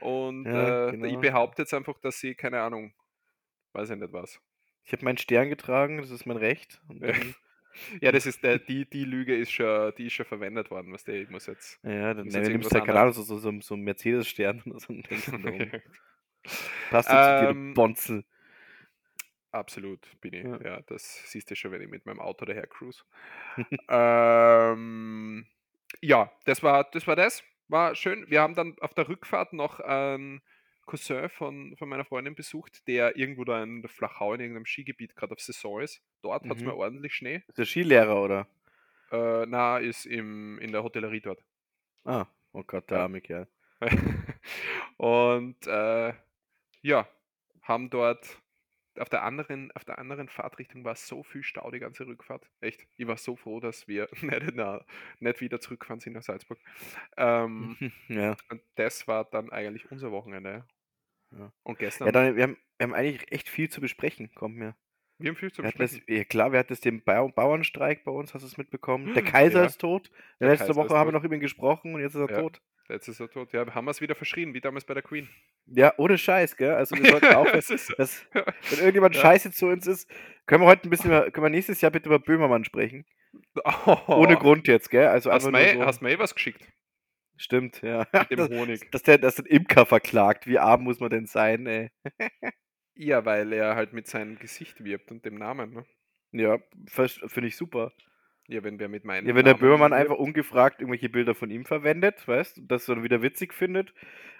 und 0.00 0.44
Ja, 0.46 0.88
äh, 0.88 0.90
genau. 0.92 1.06
ich 1.06 1.18
behaupte 1.18 1.62
jetzt 1.62 1.74
einfach, 1.74 1.98
dass 1.98 2.18
sie, 2.20 2.34
keine 2.34 2.60
Ahnung, 2.60 2.92
weiß 3.72 3.90
ich 3.90 3.96
nicht 3.96 4.12
was. 4.12 4.40
Ich 4.84 4.92
habe 4.92 5.04
meinen 5.04 5.18
Stern 5.18 5.48
getragen, 5.50 5.98
das 5.98 6.10
ist 6.10 6.26
mein 6.26 6.36
Recht. 6.38 6.80
Ja. 6.88 7.12
Ja, 8.00 8.10
das 8.10 8.26
ist 8.26 8.42
der, 8.42 8.58
die, 8.58 8.84
die 8.84 9.04
Lüge 9.04 9.34
ist 9.36 9.52
schon, 9.52 9.94
die 9.96 10.06
ist 10.08 10.12
schon 10.14 10.26
verwendet 10.26 10.72
worden, 10.72 10.92
was 10.92 11.04
der, 11.04 11.14
ich 11.14 11.30
muss 11.30 11.46
jetzt. 11.46 11.78
ja, 11.84 12.12
dann 12.14 12.28
dann 12.28 12.42
jetzt 12.42 12.48
nimmst 12.50 12.72
du 12.72 12.80
halt, 12.80 12.88
anderes- 12.90 13.14
so, 13.14 13.22
so, 13.22 13.38
so, 13.38 13.60
so 13.60 13.74
einen 13.74 13.84
Mercedes-Stern 13.84 14.62
oder 14.66 14.80
so. 14.80 14.92
da 14.92 15.50
um. 15.50 15.70
Passt 16.90 17.08
zu 17.08 17.14
dir, 17.14 17.48
Ähm, 17.50 17.74
Bonzel. 17.74 18.24
Absolut 19.52 20.00
bin 20.20 20.34
ich. 20.34 20.44
Ja. 20.44 20.60
Ja, 20.62 20.80
das 20.82 21.30
siehst 21.30 21.48
du 21.50 21.54
schon, 21.54 21.70
wenn 21.70 21.80
ich 21.80 21.88
mit 21.88 22.06
meinem 22.06 22.18
Auto 22.20 22.44
daher 22.44 22.66
cruise. 22.66 23.04
ähm, 23.88 25.46
ja, 26.00 26.32
das 26.44 26.62
war, 26.62 26.84
das 26.90 27.06
war 27.06 27.16
das. 27.16 27.42
War 27.70 27.94
schön. 27.94 28.28
Wir 28.28 28.42
haben 28.42 28.54
dann 28.54 28.76
auf 28.80 28.94
der 28.94 29.08
Rückfahrt 29.08 29.52
noch 29.52 29.78
einen 29.80 30.42
Cousin 30.86 31.28
von, 31.28 31.76
von 31.76 31.88
meiner 31.88 32.04
Freundin 32.04 32.34
besucht, 32.34 32.86
der 32.88 33.16
irgendwo 33.16 33.44
da 33.44 33.62
in 33.62 33.80
der 33.82 33.88
Flachau 33.88 34.34
in 34.34 34.40
irgendeinem 34.40 34.66
Skigebiet 34.66 35.14
gerade 35.14 35.32
auf 35.34 35.40
Saison 35.40 35.80
ist. 35.80 36.02
Dort 36.22 36.44
hat 36.44 36.56
es 36.56 36.62
Mhm. 36.62 36.66
mal 36.68 36.74
ordentlich 36.74 37.14
Schnee. 37.14 37.42
Ist 37.46 37.58
der 37.58 37.64
Skilehrer, 37.66 38.20
oder? 38.20 38.48
Äh, 39.12 39.46
na, 39.46 39.78
ist 39.78 40.04
im, 40.06 40.58
in 40.58 40.72
der 40.72 40.82
Hotellerie 40.82 41.20
dort. 41.20 41.44
Ah, 42.04 42.26
oh 42.52 42.62
Gott, 42.64 42.90
der 42.90 42.98
Ja. 42.98 43.02
arme 43.04 43.20
Kerl. 43.20 43.46
Und 44.96 45.66
äh, 45.66 46.12
ja, 46.82 47.08
haben 47.62 47.88
dort 47.90 48.40
auf 48.98 49.08
der 49.08 49.22
anderen, 49.22 49.70
auf 49.72 49.84
der 49.84 49.98
anderen 49.98 50.28
Fahrtrichtung 50.28 50.84
war 50.84 50.94
so 50.96 51.22
viel 51.22 51.42
Stau 51.42 51.70
die 51.70 51.78
ganze 51.78 52.06
Rückfahrt. 52.06 52.50
Echt. 52.60 52.86
Ich 52.96 53.06
war 53.06 53.16
so 53.16 53.36
froh, 53.36 53.60
dass 53.60 53.86
wir 53.88 54.08
nicht, 54.22 54.54
na, 54.54 54.84
nicht 55.20 55.40
wieder 55.40 55.60
zurückfahren 55.60 56.00
sind 56.00 56.14
nach 56.14 56.22
Salzburg. 56.22 56.58
Ähm, 57.16 57.76
ja. 58.08 58.36
und 58.50 58.62
das 58.76 59.06
war 59.08 59.24
dann 59.24 59.50
eigentlich 59.50 59.90
unser 59.90 60.10
Wochenende. 60.12 60.66
Ja. 61.32 61.52
Und 61.62 61.78
gestern, 61.78 62.06
Ja, 62.06 62.12
dann, 62.12 62.36
wir, 62.36 62.42
haben, 62.42 62.56
wir 62.78 62.84
haben 62.84 62.94
eigentlich 62.94 63.30
echt 63.32 63.48
viel 63.48 63.68
zu 63.70 63.80
besprechen, 63.80 64.34
kommt 64.34 64.56
mir. 64.56 64.74
wir 65.18 65.30
haben 65.30 65.36
viel 65.36 65.52
zu 65.52 65.62
hatten 65.62 65.78
das, 65.78 65.92
besprechen. 65.92 66.16
ja 66.18 66.24
klar, 66.24 66.52
wir 66.52 66.58
hatten 66.58 66.74
den 66.82 67.04
Bau 67.04 67.28
Bauernstreik 67.28 68.04
bei 68.04 68.10
uns, 68.10 68.34
hast 68.34 68.42
du 68.42 68.46
es 68.48 68.56
mitbekommen? 68.56 69.14
Der 69.14 69.22
Kaiser 69.24 69.60
Ja. 69.60 69.66
ist 69.66 69.80
tot. 69.80 70.10
Der 70.40 70.48
Letzte 70.48 70.66
Kaiser 70.66 70.76
Woche 70.76 70.94
haben 70.96 71.08
wir 71.08 71.12
noch 71.12 71.24
über 71.24 71.34
ihn 71.34 71.40
gesprochen 71.40 71.94
und 71.94 72.00
jetzt 72.00 72.14
ist 72.14 72.20
er 72.20 72.28
tot. 72.28 72.60
Jetzt 72.90 73.08
ist 73.08 73.20
er 73.20 73.30
tot. 73.30 73.52
Ja, 73.52 73.66
haben 73.74 73.84
wir 73.84 73.90
es 73.92 74.00
wieder 74.00 74.14
verschrien, 74.14 74.52
wie 74.54 74.60
damals 74.60 74.84
bei 74.84 74.94
der 74.94 75.02
Queen. 75.02 75.28
Ja, 75.66 75.92
ohne 75.96 76.18
Scheiß, 76.18 76.56
gell? 76.56 76.72
Also 76.74 76.96
wir 76.96 77.10
sollten 77.10 77.26
auch, 77.34 77.50
Das 77.50 77.68
so. 77.68 77.94
dass, 77.96 78.26
wenn 78.32 78.78
irgendjemand 78.78 79.14
Ja. 79.14 79.20
scheiße 79.22 79.52
zu 79.52 79.66
uns 79.66 79.86
ist, 79.86 80.10
können 80.46 80.62
wir 80.62 80.66
heute 80.66 80.88
ein 80.88 80.90
bisschen, 80.90 81.10
über- 81.10 81.30
können 81.30 81.44
wir 81.46 81.50
nächstes 81.50 81.80
Jahr 81.80 81.90
bitte 81.92 82.08
über 82.08 82.18
Böhmermann 82.18 82.64
sprechen. 82.64 83.06
Ohne 84.06 84.36
Grund 84.36 84.66
jetzt, 84.66 84.90
gell? 84.90 85.06
Also 85.06 85.30
Oh. 85.30 85.32
Hast 85.34 85.46
du 85.46 85.50
mir 85.52 85.82
so. 85.92 86.06
eh 86.06 86.18
was 86.18 86.34
geschickt? 86.34 86.66
Stimmt, 87.36 87.80
ja. 87.82 88.06
Mit 88.12 88.30
dem 88.38 88.48
Honig. 88.58 88.90
dass 88.90 89.02
der, 89.02 89.18
dass 89.18 89.36
der 89.36 89.46
Imker 89.50 89.86
verklagt. 89.86 90.46
Wie 90.46 90.58
arm 90.58 90.82
muss 90.84 91.00
man 91.00 91.10
denn 91.10 91.26
sein, 91.26 91.66
ey? 91.66 91.90
Ja, 92.96 93.24
weil 93.24 93.52
er 93.52 93.76
halt 93.76 93.92
mit 93.92 94.08
seinem 94.08 94.38
Gesicht 94.38 94.82
wirbt 94.84 95.10
und 95.10 95.24
dem 95.24 95.36
Namen. 95.36 95.72
Ne? 95.72 95.84
Ja, 96.32 96.58
finde 96.88 97.46
ich 97.48 97.56
super. 97.56 97.92
Ja, 98.50 98.64
wenn 98.64 98.80
wer 98.80 98.88
mit 98.88 99.04
meinem 99.04 99.28
Ja, 99.28 99.34
wenn 99.36 99.44
der 99.44 99.54
Namen 99.54 99.60
Böhmermann 99.60 99.92
einfach 99.92 100.16
ungefragt 100.16 100.80
irgendwelche 100.80 101.08
Bilder 101.08 101.34
von 101.36 101.50
ihm 101.50 101.64
verwendet, 101.64 102.26
weißt 102.26 102.56
du, 102.56 102.62
das 102.62 102.84
dann 102.86 103.02
wieder 103.04 103.22
witzig 103.22 103.54
findet. 103.54 103.94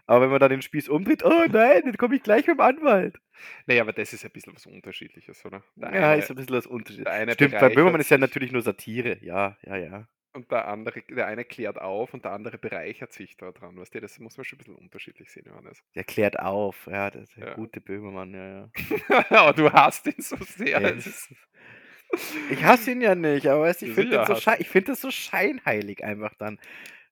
Aber 0.07 0.23
wenn 0.23 0.31
man 0.31 0.40
dann 0.40 0.51
den 0.51 0.62
Spieß 0.62 0.88
umdreht, 0.88 1.25
oh 1.25 1.44
nein, 1.49 1.83
dann 1.85 1.96
komme 1.96 2.16
ich 2.16 2.23
gleich 2.25 2.46
mit 2.49 2.57
dem 2.57 2.61
Anwalt. 2.61 3.20
Naja, 3.66 3.83
aber 3.83 3.92
das 3.92 4.12
ist 4.12 4.25
ein 4.25 4.33
bisschen 4.33 4.55
was 4.55 4.66
Unterschiedliches, 4.66 5.44
oder? 5.44 5.62
Der 5.77 5.94
ja, 5.94 6.11
eine, 6.11 6.18
ist 6.23 6.31
ein 6.31 6.37
bisschen 6.37 6.55
das 6.55 6.66
Unterschied. 6.66 7.07
der 7.07 7.12
eine 7.12 7.33
Stimmt, 7.33 7.53
bei 7.53 7.59
bereichert 7.59 7.77
Böhmermann 7.77 8.01
ist 8.01 8.11
ja 8.11 8.18
natürlich 8.18 8.51
nur 8.51 8.62
Satire. 8.62 9.18
Ja, 9.23 9.57
ja, 9.62 9.77
ja. 9.77 10.09
Und 10.33 10.51
der 10.51 10.68
andere, 10.68 11.03
der 11.03 11.27
eine 11.27 11.44
klärt 11.44 11.81
auf 11.81 12.14
und 12.14 12.25
der 12.25 12.33
andere 12.33 12.59
bereichert 12.59 13.12
sich 13.12 13.37
daran. 13.37 13.77
Weißt 13.77 13.94
du, 13.94 14.01
das 14.01 14.18
muss 14.18 14.37
man 14.37 14.44
schon 14.44 14.57
ein 14.57 14.64
bisschen 14.64 14.77
unterschiedlich 14.77 15.31
sehen, 15.31 15.44
Johannes. 15.46 15.83
Der 15.94 16.05
klärt 16.05 16.38
auf. 16.38 16.87
Ja, 16.90 17.11
das 17.11 17.23
ist 17.31 17.37
der 17.37 17.49
Ja. 17.49 17.55
gute 17.55 17.81
Böhmermann, 17.81 18.35
ja, 18.35 18.49
ja. 18.49 18.70
Aber 19.31 19.53
du 19.53 19.73
hast 19.73 20.07
ihn 20.07 20.14
so 20.18 20.37
sehr. 20.37 20.81
Ist, 20.94 21.33
Ich 22.51 22.62
hasse 22.64 22.90
ihn 22.92 23.01
ja 23.01 23.14
nicht, 23.14 23.46
aber 23.46 23.62
weißt, 23.62 23.83
du, 23.83 23.87
ich 23.87 23.92
finde 23.94 24.25
so 24.27 24.53
ich 24.59 24.68
find 24.68 24.88
das 24.88 25.01
so 25.01 25.11
scheinheilig 25.11 26.03
einfach 26.05 26.35
dann. 26.35 26.59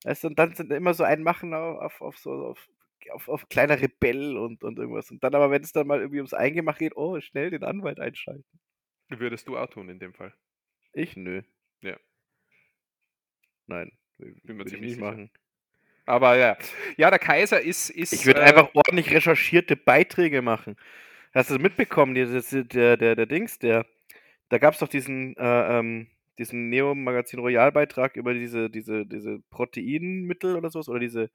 Weißt 0.05 0.25
und 0.25 0.39
dann 0.39 0.55
sind 0.55 0.73
immer 0.73 0.95
so 0.95 1.05
ein 1.05 1.23
Machen 1.23 1.55
auf, 1.55 1.81
auf, 1.81 2.01
auf 2.01 2.19
so 2.19 2.31
auf, 2.33 2.69
auf, 3.11 3.29
auf 3.29 3.49
kleiner 3.49 3.81
Rebell 3.81 4.37
und, 4.37 4.63
und 4.65 4.79
irgendwas. 4.79 5.11
Und 5.11 5.23
dann 5.25 5.35
aber, 5.35 5.51
wenn 5.51 5.63
es 5.63 5.73
dann 5.73 5.87
mal 5.87 6.01
irgendwie 6.01 6.19
ums 6.19 6.35
Eingemacht 6.35 6.79
geht, 6.79 6.97
oh, 6.97 7.21
schnell 7.21 7.51
den 7.51 7.65
Anwalt 7.65 8.01
einschalten. 8.01 8.45
würdest 9.09 9.47
du 9.49 9.57
auch 9.57 9.69
tun 9.71 9.89
in 9.89 9.99
dem 9.99 10.15
Fall. 10.15 10.35
Ich 10.93 11.17
nö. 11.17 11.43
Ja. 11.83 11.97
Nein, 13.67 13.93
Bin 14.19 14.57
mir 14.57 14.65
ziemlich 14.67 14.81
nicht 14.81 14.95
sicher. 14.95 15.05
machen. 15.11 15.31
Aber 16.07 16.37
ja. 16.37 16.57
Ja, 16.97 17.11
der 17.11 17.19
Kaiser 17.19 17.61
ist. 17.61 17.91
ist 17.91 18.13
Ich 18.15 18.25
würde 18.27 18.41
äh, 18.41 18.45
einfach 18.45 18.71
ordentlich 18.75 19.11
recherchierte 19.13 19.77
Beiträge 19.77 20.41
machen. 20.43 20.77
Hast 21.35 21.51
du 21.51 21.55
das 21.55 21.63
mitbekommen? 21.63 22.15
Das- 22.15 22.49
Der, 22.51 22.97
der, 22.97 23.15
der 23.15 23.27
Dings, 23.27 23.59
der, 23.59 23.85
da 24.49 24.59
gab 24.59 24.75
es 24.75 24.81
doch 24.81 24.89
diesen, 24.89 25.37
äh, 25.37 25.79
ähm, 25.79 26.09
diesen 26.39 26.69
Neo-Magazin 26.69 27.41
Royal-Beitrag 27.41 28.17
über 28.17 28.35
diese, 28.35 28.71
diese, 28.71 29.07
diese 29.07 29.41
Proteinmittel 29.51 30.57
oder 30.57 30.71
sowas 30.71 30.89
oder 30.89 31.01
diese 31.01 31.31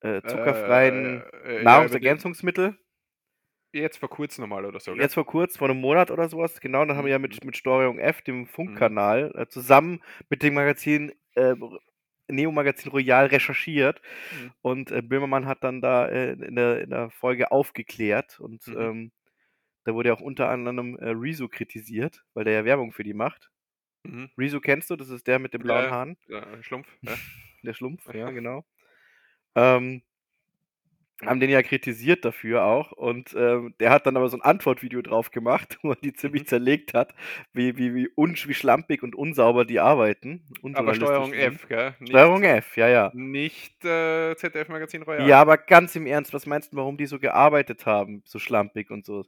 äh, 0.00 0.22
zuckerfreien 0.22 1.22
äh, 1.22 1.36
äh, 1.44 1.52
ja, 1.54 1.60
über 1.60 1.64
Nahrungsergänzungsmittel. 1.64 2.78
Jetzt 3.72 3.98
vor 3.98 4.08
kurzem 4.08 4.42
nochmal 4.42 4.64
oder 4.64 4.80
so. 4.80 4.92
gell? 4.92 5.02
Jetzt 5.02 5.14
vor 5.14 5.26
kurz, 5.26 5.56
vor 5.58 5.68
einem 5.68 5.80
Monat 5.80 6.10
oder 6.10 6.28
sowas, 6.28 6.60
genau, 6.60 6.84
dann 6.84 6.96
haben 6.96 7.04
wir 7.04 7.12
ja 7.12 7.18
Mhm. 7.18 7.22
mit, 7.22 7.44
mit 7.44 7.56
Steuerung 7.56 7.98
F, 7.98 8.22
dem 8.22 8.46
Funkkanal, 8.46 9.32
äh, 9.34 9.46
zusammen 9.48 10.00
mit 10.30 10.42
dem 10.42 10.54
Magazin 10.54 11.12
äh, 11.34 11.54
Neo-Magazin 12.28 12.90
Royal 12.92 13.26
recherchiert 13.26 14.00
Mhm. 14.30 14.52
und 14.62 14.90
äh, 14.90 15.02
Böhmermann 15.02 15.46
hat 15.46 15.64
dann 15.64 15.80
da 15.82 16.06
äh, 16.08 16.32
in, 16.32 16.54
der, 16.56 16.80
in 16.82 16.90
der 16.90 17.10
Folge 17.10 17.52
aufgeklärt 17.52 18.40
und 18.40 18.66
Mhm. 18.66 18.78
ähm, 18.78 19.12
da 19.88 19.94
wurde 19.94 20.10
ja 20.10 20.14
auch 20.14 20.20
unter 20.20 20.50
anderem 20.50 20.96
äh, 20.98 21.08
Rezo 21.10 21.48
kritisiert, 21.48 22.22
weil 22.34 22.44
der 22.44 22.52
ja 22.52 22.64
Werbung 22.66 22.92
für 22.92 23.02
die 23.04 23.14
macht. 23.14 23.50
Mhm. 24.04 24.28
Rezo 24.36 24.60
kennst 24.60 24.90
du, 24.90 24.96
das 24.96 25.08
ist 25.08 25.26
der 25.26 25.38
mit 25.38 25.54
den 25.54 25.62
blauen 25.62 25.84
Ja. 25.84 25.90
Haaren, 25.90 26.16
Ja, 26.28 26.62
Schlumpf. 26.62 26.86
Ja. 27.00 27.14
der 27.62 27.72
Schlumpf, 27.72 28.06
ja, 28.08 28.14
Ja. 28.20 28.30
genau. 28.30 28.64
Ähm, 29.54 30.02
haben 31.24 31.40
den 31.40 31.50
ja 31.50 31.62
kritisiert 31.62 32.24
dafür 32.24 32.62
auch 32.64 32.92
und 32.92 33.34
ähm, 33.36 33.74
der 33.80 33.90
hat 33.90 34.06
dann 34.06 34.16
aber 34.16 34.28
so 34.28 34.36
ein 34.36 34.42
Antwortvideo 34.42 35.02
drauf 35.02 35.32
gemacht, 35.32 35.76
wo 35.82 35.90
er 35.90 35.96
die 35.96 36.12
ziemlich 36.12 36.42
Mhm. 36.42 36.46
zerlegt 36.46 36.94
hat, 36.94 37.12
wie, 37.52 37.76
wie, 37.76 37.92
wie, 37.92 38.08
unsch, 38.14 38.46
wie 38.46 38.54
schlampig 38.54 39.02
und 39.02 39.16
unsauber 39.16 39.64
die 39.64 39.80
arbeiten. 39.80 40.44
Aber 40.74 40.94
Steuerung. 40.94 41.32
F, 41.32 41.66
gell? 41.66 41.94
Nicht, 41.98 42.10
Steuerung 42.10 42.44
F, 42.44 42.76
ja, 42.76 42.88
ja. 42.88 43.10
Nicht 43.14 43.84
äh, 43.84 44.36
ZDF 44.36 44.68
Magazin 44.68 45.02
Royal. 45.02 45.26
Ja, 45.26 45.40
aber 45.40 45.56
ganz 45.58 45.96
im 45.96 46.06
Ernst, 46.06 46.32
was 46.34 46.46
meinst 46.46 46.72
du, 46.72 46.76
warum 46.76 46.96
die 46.96 47.06
so 47.06 47.18
gearbeitet 47.18 47.84
haben, 47.84 48.22
so 48.24 48.38
schlampig 48.38 48.90
und 48.92 49.04
so? 49.04 49.24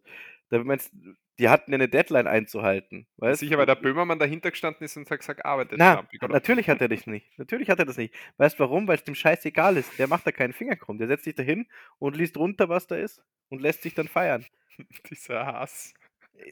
Da 0.50 0.62
meinst 0.62 0.92
die 1.40 1.48
hatten 1.48 1.72
ja 1.72 1.76
eine 1.76 1.88
Deadline 1.88 2.26
einzuhalten, 2.26 3.06
weißt 3.16 3.40
Sicher, 3.40 3.56
weil 3.56 3.64
der 3.64 3.74
Böhmermann 3.74 4.18
dahinter 4.18 4.50
gestanden 4.50 4.84
ist 4.84 4.96
und 4.98 5.10
hat 5.10 5.20
gesagt, 5.20 5.46
arbeitet 5.46 5.78
Na, 5.78 6.06
natürlich 6.28 6.68
hat 6.68 6.82
er 6.82 6.88
das 6.88 7.06
nicht. 7.06 7.38
Natürlich 7.38 7.70
hat 7.70 7.78
er 7.78 7.86
das 7.86 7.96
nicht. 7.96 8.14
Weißt 8.36 8.58
du 8.58 8.64
warum? 8.64 8.86
Weil 8.86 8.96
es 8.96 9.04
dem 9.04 9.14
Scheiß 9.14 9.44
egal 9.46 9.78
ist. 9.78 9.98
Der 9.98 10.06
macht 10.06 10.26
da 10.26 10.32
keinen 10.32 10.52
Finger 10.52 10.76
krumm. 10.76 10.98
Der 10.98 11.06
setzt 11.06 11.24
sich 11.24 11.34
da 11.34 11.42
hin 11.42 11.66
und 11.98 12.14
liest 12.14 12.36
runter, 12.36 12.68
was 12.68 12.86
da 12.86 12.96
ist 12.96 13.22
und 13.48 13.62
lässt 13.62 13.82
sich 13.82 13.94
dann 13.94 14.06
feiern. 14.06 14.44
Dieser 15.10 15.46
Hass. 15.46 15.94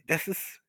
Das 0.07 0.27
ist. 0.27 0.59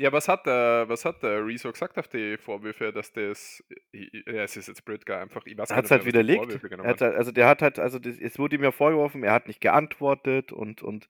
Ja, 0.00 0.10
was 0.12 0.28
hat 0.28 0.46
der, 0.46 0.86
was 0.88 1.04
hat 1.04 1.22
der 1.22 1.44
Rezo 1.46 1.70
gesagt 1.70 1.98
auf 1.98 2.08
die 2.08 2.38
Vorwürfe, 2.38 2.90
dass 2.90 3.12
das, 3.12 3.62
ja, 3.92 4.44
es 4.44 4.56
ist 4.56 4.68
jetzt 4.68 4.82
blöd, 4.86 5.04
gar 5.04 5.20
einfach, 5.20 5.44
ich 5.44 5.58
weiß 5.58 5.68
Er 5.68 5.76
gar 5.76 5.76
hat 5.76 5.84
es 5.84 5.90
nicht 5.90 5.98
halt 5.98 6.06
widerlegt. 6.06 6.62
Genau 6.62 6.84
Er 6.84 6.90
hat, 6.90 7.00
halt- 7.02 7.14
also 7.16 7.32
der 7.32 7.46
hat 7.46 7.60
halt, 7.60 7.78
also 7.78 7.98
das, 7.98 8.18
es 8.18 8.38
wurde 8.38 8.56
ihm 8.56 8.62
ja 8.62 8.72
vorgeworfen, 8.72 9.22
er 9.22 9.34
hat 9.34 9.46
nicht 9.46 9.60
geantwortet 9.60 10.52
und, 10.52 10.80
und 10.82 11.06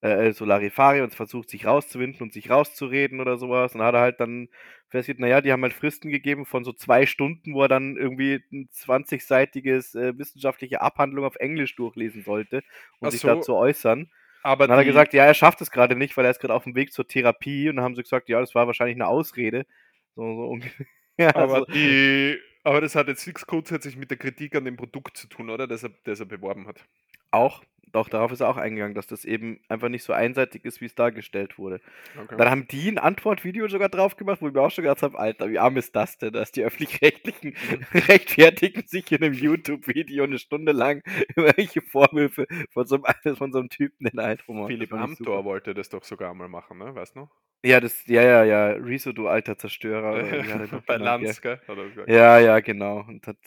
äh, 0.00 0.32
so 0.32 0.44
Larifari 0.44 1.00
und 1.00 1.14
versucht 1.14 1.48
sich 1.48 1.64
rauszuwinden 1.64 2.22
und 2.22 2.32
sich 2.32 2.50
rauszureden 2.50 3.20
oder 3.20 3.36
sowas. 3.38 3.72
Und 3.74 3.78
dann 3.78 3.86
hat 3.86 3.94
er 3.94 4.00
halt 4.00 4.20
dann 4.20 4.48
festgestellt, 4.88 5.20
naja, 5.20 5.40
die 5.40 5.52
haben 5.52 5.62
halt 5.62 5.72
Fristen 5.72 6.10
gegeben 6.10 6.44
von 6.44 6.64
so 6.64 6.72
zwei 6.72 7.06
Stunden, 7.06 7.54
wo 7.54 7.62
er 7.62 7.68
dann 7.68 7.96
irgendwie 7.96 8.42
ein 8.52 8.68
20-seitiges 8.72 9.94
äh, 9.94 10.18
wissenschaftliche 10.18 10.80
Abhandlung 10.80 11.24
auf 11.24 11.36
Englisch 11.36 11.76
durchlesen 11.76 12.24
sollte, 12.24 12.64
um 12.98 13.06
Ach 13.08 13.12
sich 13.12 13.20
so, 13.20 13.28
dazu 13.28 13.54
äußern. 13.54 14.10
Aber 14.44 14.66
Dann 14.66 14.76
hat 14.76 14.82
er 14.82 14.86
gesagt, 14.86 15.14
ja, 15.14 15.24
er 15.24 15.32
schafft 15.32 15.62
es 15.62 15.70
gerade 15.70 15.96
nicht, 15.96 16.16
weil 16.16 16.26
er 16.26 16.30
ist 16.30 16.38
gerade 16.38 16.52
auf 16.52 16.64
dem 16.64 16.74
Weg 16.74 16.92
zur 16.92 17.08
Therapie. 17.08 17.70
Und 17.70 17.76
dann 17.76 17.84
haben 17.84 17.96
sie 17.96 18.02
gesagt, 18.02 18.28
ja, 18.28 18.40
das 18.40 18.54
war 18.54 18.66
wahrscheinlich 18.66 18.96
eine 18.96 19.08
Ausrede. 19.08 19.66
So, 20.14 20.22
so. 20.22 20.58
Ja, 21.16 21.34
aber 21.36 21.54
also, 21.54 21.66
die, 21.66 22.36
aber 22.64 22.80
das 22.80 22.96
hat 22.96 23.06
jetzt 23.06 23.24
nichts 23.24 23.46
grundsätzlich 23.46 23.96
mit 23.96 24.10
der 24.10 24.18
Kritik 24.18 24.56
an 24.56 24.64
dem 24.64 24.76
Produkt 24.76 25.16
zu 25.16 25.28
tun, 25.28 25.48
oder? 25.48 25.68
Das 25.68 25.84
er, 25.84 25.90
das 26.02 26.18
er 26.18 26.26
beworben 26.26 26.66
hat. 26.66 26.84
auch, 27.30 27.62
doch, 27.94 28.08
darauf 28.08 28.32
ist 28.32 28.40
er 28.40 28.48
auch 28.48 28.56
eingegangen, 28.56 28.94
dass 28.94 29.06
das 29.06 29.24
eben 29.24 29.60
einfach 29.68 29.88
nicht 29.88 30.02
so 30.02 30.12
einseitig 30.12 30.64
ist, 30.64 30.80
wie 30.80 30.86
es 30.86 30.96
dargestellt 30.96 31.58
wurde. 31.58 31.80
Okay. 32.20 32.34
Dann 32.36 32.50
haben 32.50 32.66
die 32.66 32.88
ein 32.88 32.98
Antwortvideo 32.98 33.68
sogar 33.68 33.88
drauf 33.88 34.16
gemacht, 34.16 34.42
wo 34.42 34.48
ich 34.48 34.52
mir 34.52 34.62
auch 34.62 34.70
schon 34.72 34.82
gedacht 34.82 35.02
habe, 35.02 35.16
Alter, 35.16 35.48
wie 35.48 35.60
arm 35.60 35.76
ist 35.76 35.94
das 35.94 36.18
denn, 36.18 36.32
dass 36.32 36.50
die 36.50 36.64
Öffentlich-Rechtlichen 36.64 37.54
rechtfertigen 37.94 38.82
sich 38.88 39.12
in 39.12 39.22
einem 39.22 39.32
YouTube-Video 39.32 40.24
eine 40.24 40.40
Stunde 40.40 40.72
lang 40.72 41.02
über 41.36 41.56
welche 41.56 41.82
Vorwürfe 41.82 42.48
von 42.70 42.84
so 42.86 43.00
einem, 43.00 43.36
von 43.36 43.52
so 43.52 43.60
einem 43.60 43.68
Typen 43.68 44.18
Eindruck 44.18 44.56
macht. 44.56 44.70
Philipp. 44.70 44.92
Amthor 44.92 45.44
wollte 45.44 45.72
das 45.72 45.88
doch 45.88 46.02
sogar 46.02 46.34
mal 46.34 46.48
machen, 46.48 46.78
ne? 46.78 46.94
Weißt 46.96 47.14
du 47.14 47.20
noch? 47.20 47.30
Ja, 47.64 47.80
das, 47.80 48.06
ja, 48.06 48.22
ja, 48.22 48.44
ja, 48.44 48.66
Rezo, 48.72 49.12
du 49.12 49.28
alter 49.28 49.56
Zerstörer. 49.56 50.14
oder 50.14 50.26
er 50.26 50.82
Bei? 50.84 50.96
Lanz, 50.96 51.40
gell? 51.40 51.60
Ja, 52.06 52.38
ja, 52.40 52.58
genau. 52.58 53.04
Und 53.06 53.26
hat, 53.26 53.38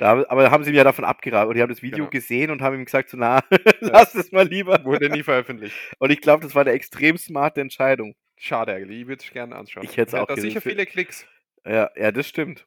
da, 0.00 0.08
haben- 0.08 0.24
aber 0.26 0.50
haben 0.50 0.64
sie 0.64 0.70
ihm 0.70 0.76
ja 0.76 0.84
davon 0.84 1.04
abgeraten. 1.04 1.48
Und 1.48 1.54
die 1.56 1.62
haben 1.62 1.68
das 1.68 1.82
Video 1.82 1.98
Genau. 1.98 2.10
gesehen 2.10 2.50
und 2.50 2.62
haben 2.62 2.74
ihm 2.76 2.84
gesagt, 2.84 3.10
so, 3.10 3.16
na, 3.16 3.40
lass 3.80 4.14
es 4.14 4.32
mal 4.32 4.46
lieber. 4.48 4.84
Wurde 4.84 5.08
nie 5.10 5.22
veröffentlicht. 5.22 5.76
Und 5.98 6.10
ich 6.10 6.20
glaube, 6.20 6.42
das 6.42 6.54
war 6.54 6.62
eine 6.62 6.72
extrem 6.72 7.16
smarte 7.18 7.60
Entscheidung. 7.60 8.14
Schade 8.38 8.72
eigentlich, 8.72 9.02
ich 9.02 9.06
würde 9.06 9.22
es 9.22 9.30
gerne 9.30 9.54
anschauen. 9.56 9.84
Ich 9.84 9.96
hätt's 9.96 10.14
auch 10.14 10.22
Hätte 10.22 10.34
gesehen. 10.36 10.50
sicher 10.50 10.60
viele 10.62 10.86
Klicks. 10.86 11.26
Ja, 11.66 11.90
ja, 11.94 12.10
das 12.10 12.26
stimmt. 12.26 12.66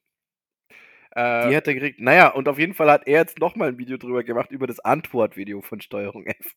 Äh, 1.16 1.50
Die 1.50 1.56
hat 1.56 1.68
er 1.68 1.74
gekriegt. 1.74 2.00
Naja, 2.00 2.30
und 2.30 2.48
auf 2.48 2.60
jeden 2.60 2.74
Fall 2.74 2.90
hat 2.92 3.08
er 3.08 3.20
jetzt 3.20 3.40
nochmal 3.40 3.70
ein 3.70 3.78
Video 3.78 3.98
drüber 3.98 4.24
gemacht, 4.24 4.52
über 4.52 4.68
das 4.68 4.80
Antwortvideo 4.80 5.62
von 5.62 5.82
Steuerung 5.82 6.26
F. 6.26 6.54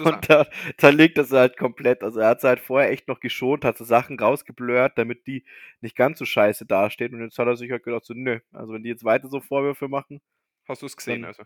Und 0.00 0.28
da, 0.28 0.46
da 0.78 0.88
legt 0.90 1.16
das 1.18 1.30
halt 1.30 1.56
komplett. 1.56 2.02
Also 2.02 2.20
er 2.20 2.28
hat 2.28 2.38
es 2.38 2.44
halt 2.44 2.60
vorher 2.60 2.90
echt 2.90 3.08
noch 3.08 3.20
geschont, 3.20 3.64
hat 3.64 3.78
so 3.78 3.84
Sachen 3.84 4.18
rausgeblurrt, 4.18 4.98
damit 4.98 5.26
die 5.26 5.44
nicht 5.80 5.96
ganz 5.96 6.18
so 6.18 6.24
scheiße 6.24 6.66
dastehen. 6.66 7.14
Und 7.14 7.22
jetzt 7.22 7.38
hat 7.38 7.46
er 7.46 7.56
sich 7.56 7.70
halt 7.70 7.82
gedacht, 7.84 8.04
so, 8.04 8.14
nö, 8.14 8.40
also 8.52 8.72
wenn 8.72 8.82
die 8.82 8.88
jetzt 8.88 9.04
weiter 9.04 9.28
so 9.28 9.40
Vorwürfe 9.40 9.88
machen, 9.88 10.20
hast 10.68 10.82
du 10.82 10.86
es 10.86 10.96
gesehen? 10.96 11.22
dann- 11.22 11.28
Also. 11.30 11.44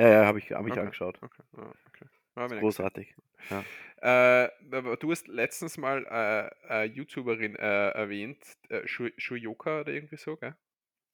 ja, 0.00 0.08
ja, 0.08 0.26
habe 0.26 0.38
ich, 0.38 0.52
hab 0.52 0.66
ich 0.66 0.72
Okay. 0.72 0.80
angeschaut. 0.80 1.18
Okay. 1.22 1.42
Ja, 1.56 1.72
okay. 1.88 2.06
Ja, 2.36 2.46
Großartig. 2.60 3.14
gesehen. 3.48 3.64
Äh, 4.02 4.48
aber 4.76 4.96
du 4.96 5.10
hast 5.10 5.26
letztens 5.28 5.78
mal 5.78 6.04
äh, 6.04 6.68
eine 6.68 6.92
YouTuberin 6.92 7.56
äh, 7.56 7.88
erwähnt, 7.90 8.38
äh, 8.68 8.86
Shu- 8.86 9.10
Shuyoka 9.16 9.80
oder 9.80 9.92
irgendwie 9.92 10.16
so, 10.16 10.36
gell? 10.36 10.54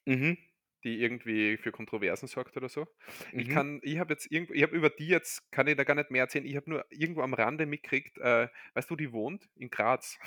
Mhm. 0.06 0.36
Die 0.84 1.00
irgendwie 1.00 1.56
für 1.56 1.72
Kontroversen 1.72 2.26
sorgt 2.26 2.56
oder 2.56 2.68
so. 2.68 2.86
Ich 3.32 3.48
mhm. 3.48 3.52
kann, 3.52 3.80
ich 3.82 3.98
habe 3.98 4.12
jetzt 4.12 4.30
irgendwo, 4.30 4.54
ich 4.54 4.62
habe 4.62 4.76
über 4.76 4.90
die 4.90 5.08
jetzt, 5.08 5.50
kann 5.52 5.66
ich 5.66 5.76
da 5.76 5.84
gar 5.84 5.94
nicht 5.94 6.10
mehr 6.10 6.22
erzählen, 6.22 6.46
ich 6.46 6.56
habe 6.56 6.70
nur 6.70 6.84
irgendwo 6.90 7.22
am 7.22 7.34
Rande 7.34 7.66
mitgekriegt, 7.66 8.18
äh, 8.18 8.48
weißt 8.74 8.90
du, 8.90 8.96
die 8.96 9.12
wohnt 9.12 9.48
in 9.56 9.70
Graz. 9.70 10.18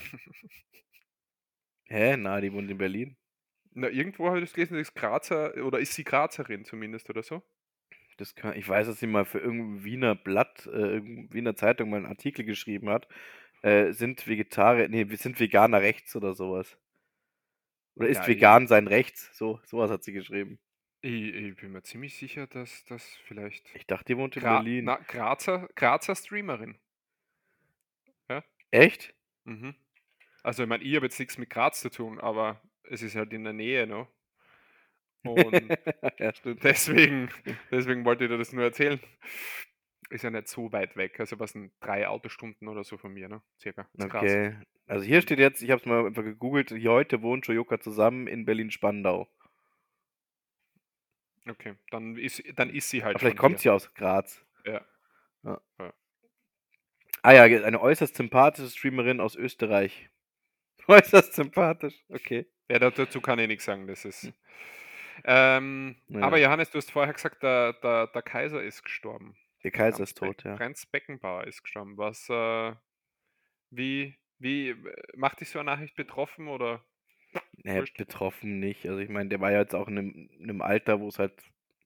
Hä? 1.88 2.18
Na, 2.18 2.42
die 2.42 2.52
wohnt 2.52 2.70
in 2.70 2.78
Berlin. 2.78 3.18
Na, 3.72 3.90
irgendwo 3.90 4.28
habe 4.28 4.40
ich 4.40 4.46
das 4.46 4.54
gelesen, 4.54 4.78
ist 4.78 4.96
Grazer, 4.96 5.54
oder 5.66 5.80
ist 5.80 5.94
sie 5.94 6.04
Grazerin 6.04 6.66
zumindest 6.66 7.10
oder 7.10 7.24
so? 7.24 7.44
Das 8.18 8.34
kann, 8.34 8.56
ich 8.56 8.68
weiß, 8.68 8.88
dass 8.88 9.00
sie 9.00 9.08
mal 9.08 9.26
für 9.26 9.40
irgendein 9.40 9.84
Wiener 9.84 10.16
Blatt, 10.16 10.66
äh, 10.68 10.70
irgendeine 10.70 11.34
Wiener 11.34 11.56
Zeitung 11.56 11.90
mal 11.90 11.98
einen 11.98 12.06
Artikel 12.06 12.46
geschrieben 12.46 12.90
hat. 12.90 13.08
Äh, 13.62 13.92
sind 13.92 14.28
Vegetarier, 14.28 14.88
nee, 14.88 15.04
sind 15.16 15.40
Veganer 15.40 15.82
rechts 15.82 16.16
oder 16.16 16.34
sowas. 16.34 16.78
Oder 17.96 18.10
ist 18.10 18.22
Ja, 18.22 18.28
vegan 18.28 18.68
sein 18.68 18.88
rechts? 18.88 19.30
So, 19.38 19.60
sowas 19.66 19.90
hat 19.90 20.04
sie 20.04 20.14
geschrieben. 20.14 20.60
Ich, 21.02 21.34
ich 21.34 21.56
bin 21.56 21.72
mir 21.72 21.84
ziemlich 21.84 22.18
sicher, 22.18 22.48
dass 22.48 22.84
das 22.86 23.06
vielleicht. 23.26 23.74
Ich 23.76 23.86
dachte, 23.86 24.06
die 24.06 24.18
wohnt 24.18 24.36
in 24.36 24.42
Gra 24.42 24.58
Berlin. 24.58 24.86
na, 24.86 24.96
Grazer, 25.08 25.70
Grazer 25.76 26.16
Streamerin. 26.16 26.78
Echt? 28.72 29.14
Mhm. 29.46 29.76
Also, 30.44 30.64
ich 30.64 30.70
meine, 30.70 30.84
ich 30.84 30.96
habe 30.96 31.06
jetzt 31.06 31.20
nichts 31.20 31.38
mit 31.38 31.50
Graz 31.50 31.80
zu 31.80 31.90
tun, 31.90 32.20
aber 32.20 32.62
es 32.84 33.02
ist 33.02 33.16
halt 33.16 33.32
in 33.34 33.44
der 33.44 33.54
Nähe, 33.54 33.88
ne? 33.88 34.08
Und 35.24 35.70
ja, 36.20 36.32
deswegen, 36.44 37.30
deswegen 37.72 38.06
wollte 38.06 38.26
ich 38.26 38.30
dir 38.30 38.38
das 38.38 38.54
nur 38.54 38.64
erzählen. 38.64 39.00
Ist 40.10 40.24
ja 40.24 40.30
nicht 40.30 40.48
so 40.48 40.72
weit 40.72 40.96
weg. 40.98 41.20
Also, 41.20 41.40
was 41.40 41.52
sind 41.52 41.72
drei 41.80 42.08
Autostunden 42.08 42.68
oder 42.68 42.84
so 42.84 42.98
von 42.98 43.12
mir, 43.14 43.28
ne? 43.28 43.42
Circa. 43.60 43.88
Ist 43.94 44.10
krass. 44.10 44.22
Okay. 44.24 44.56
Also 44.88 45.04
hier 45.04 45.22
steht 45.22 45.40
jetzt, 45.40 45.64
ich 45.64 45.72
habe 45.72 45.80
es 45.80 45.86
mal 45.88 46.06
einfach 46.06 46.22
gegoogelt, 46.24 46.70
hier 46.70 46.92
heute 46.92 47.24
wohnt 47.24 47.46
Shoyoka 47.48 47.80
zusammen 47.80 48.28
in 48.28 48.46
Berlin-Spandau. 48.46 49.28
Okay, 51.48 51.76
dann 51.92 52.18
ist, 52.18 52.44
dann 52.56 52.70
ist 52.70 52.90
sie 52.90 53.04
halt. 53.04 53.16
Aber 53.16 53.20
vielleicht 53.20 53.38
kommt 53.38 53.56
hier. 53.56 53.62
sie 53.62 53.70
aus 53.70 53.94
Graz. 53.94 54.44
Ja. 54.66 54.82
ja. 55.44 55.62
Ja. 55.80 55.94
Ah 57.22 57.32
ja, 57.34 57.44
eine 57.44 57.82
äußerst 57.82 58.16
sympathische 58.16 58.70
Streamerin 58.70 59.20
aus 59.20 59.36
Österreich. 59.36 60.10
Äußerst 60.88 61.34
sympathisch, 61.34 61.96
okay. 62.10 62.46
Ja, 62.70 62.78
da- 62.80 62.92
dazu 62.92 63.22
kann 63.22 63.40
ich 63.40 63.48
nichts 63.48 63.66
sagen. 63.66 63.88
Das 63.88 64.06
ist. 64.06 64.32
Ähm, 65.24 65.96
Ja. 66.10 66.22
Aber 66.22 66.38
Johannes, 66.38 66.70
du 66.70 66.78
hast 66.78 66.92
vorher 66.92 67.14
gesagt, 67.14 67.42
der, 67.42 67.74
der, 67.74 68.08
der 68.08 68.22
Kaiser 68.22 68.62
ist 68.62 68.84
gestorben. 68.84 69.36
Der 69.66 69.72
Kaiser 69.72 69.98
Franz 69.98 70.12
ist 70.12 70.18
tot, 70.20 70.44
ja. 70.44 70.58
Franz 70.58 70.86
Beckenbauer 70.86 71.48
ist 71.48 71.64
gestorben. 71.64 71.98
Was, 71.98 72.30
äh, 72.30 72.76
wie, 73.72 74.16
wie, 74.38 74.76
macht 75.16 75.42
dich 75.42 75.50
so 75.50 75.58
eine 75.58 75.72
Nachricht 75.72 75.96
betroffen 75.96 76.48
oder? 76.48 76.86
Nee, 77.64 77.80
Wurscht. 77.80 77.98
betroffen 77.98 78.60
nicht. 78.60 78.86
Also 78.86 79.00
ich 79.00 79.10
meine, 79.10 79.30
der 79.30 79.42
war 79.42 79.52
ja 79.52 79.62
jetzt 79.62 79.74
auch 79.74 79.88
in 79.88 79.98
einem, 79.98 80.30
in 80.38 80.44
einem 80.44 80.62
Alter, 80.62 81.00
wo 81.00 81.08
es 81.08 81.18
halt 81.18 81.34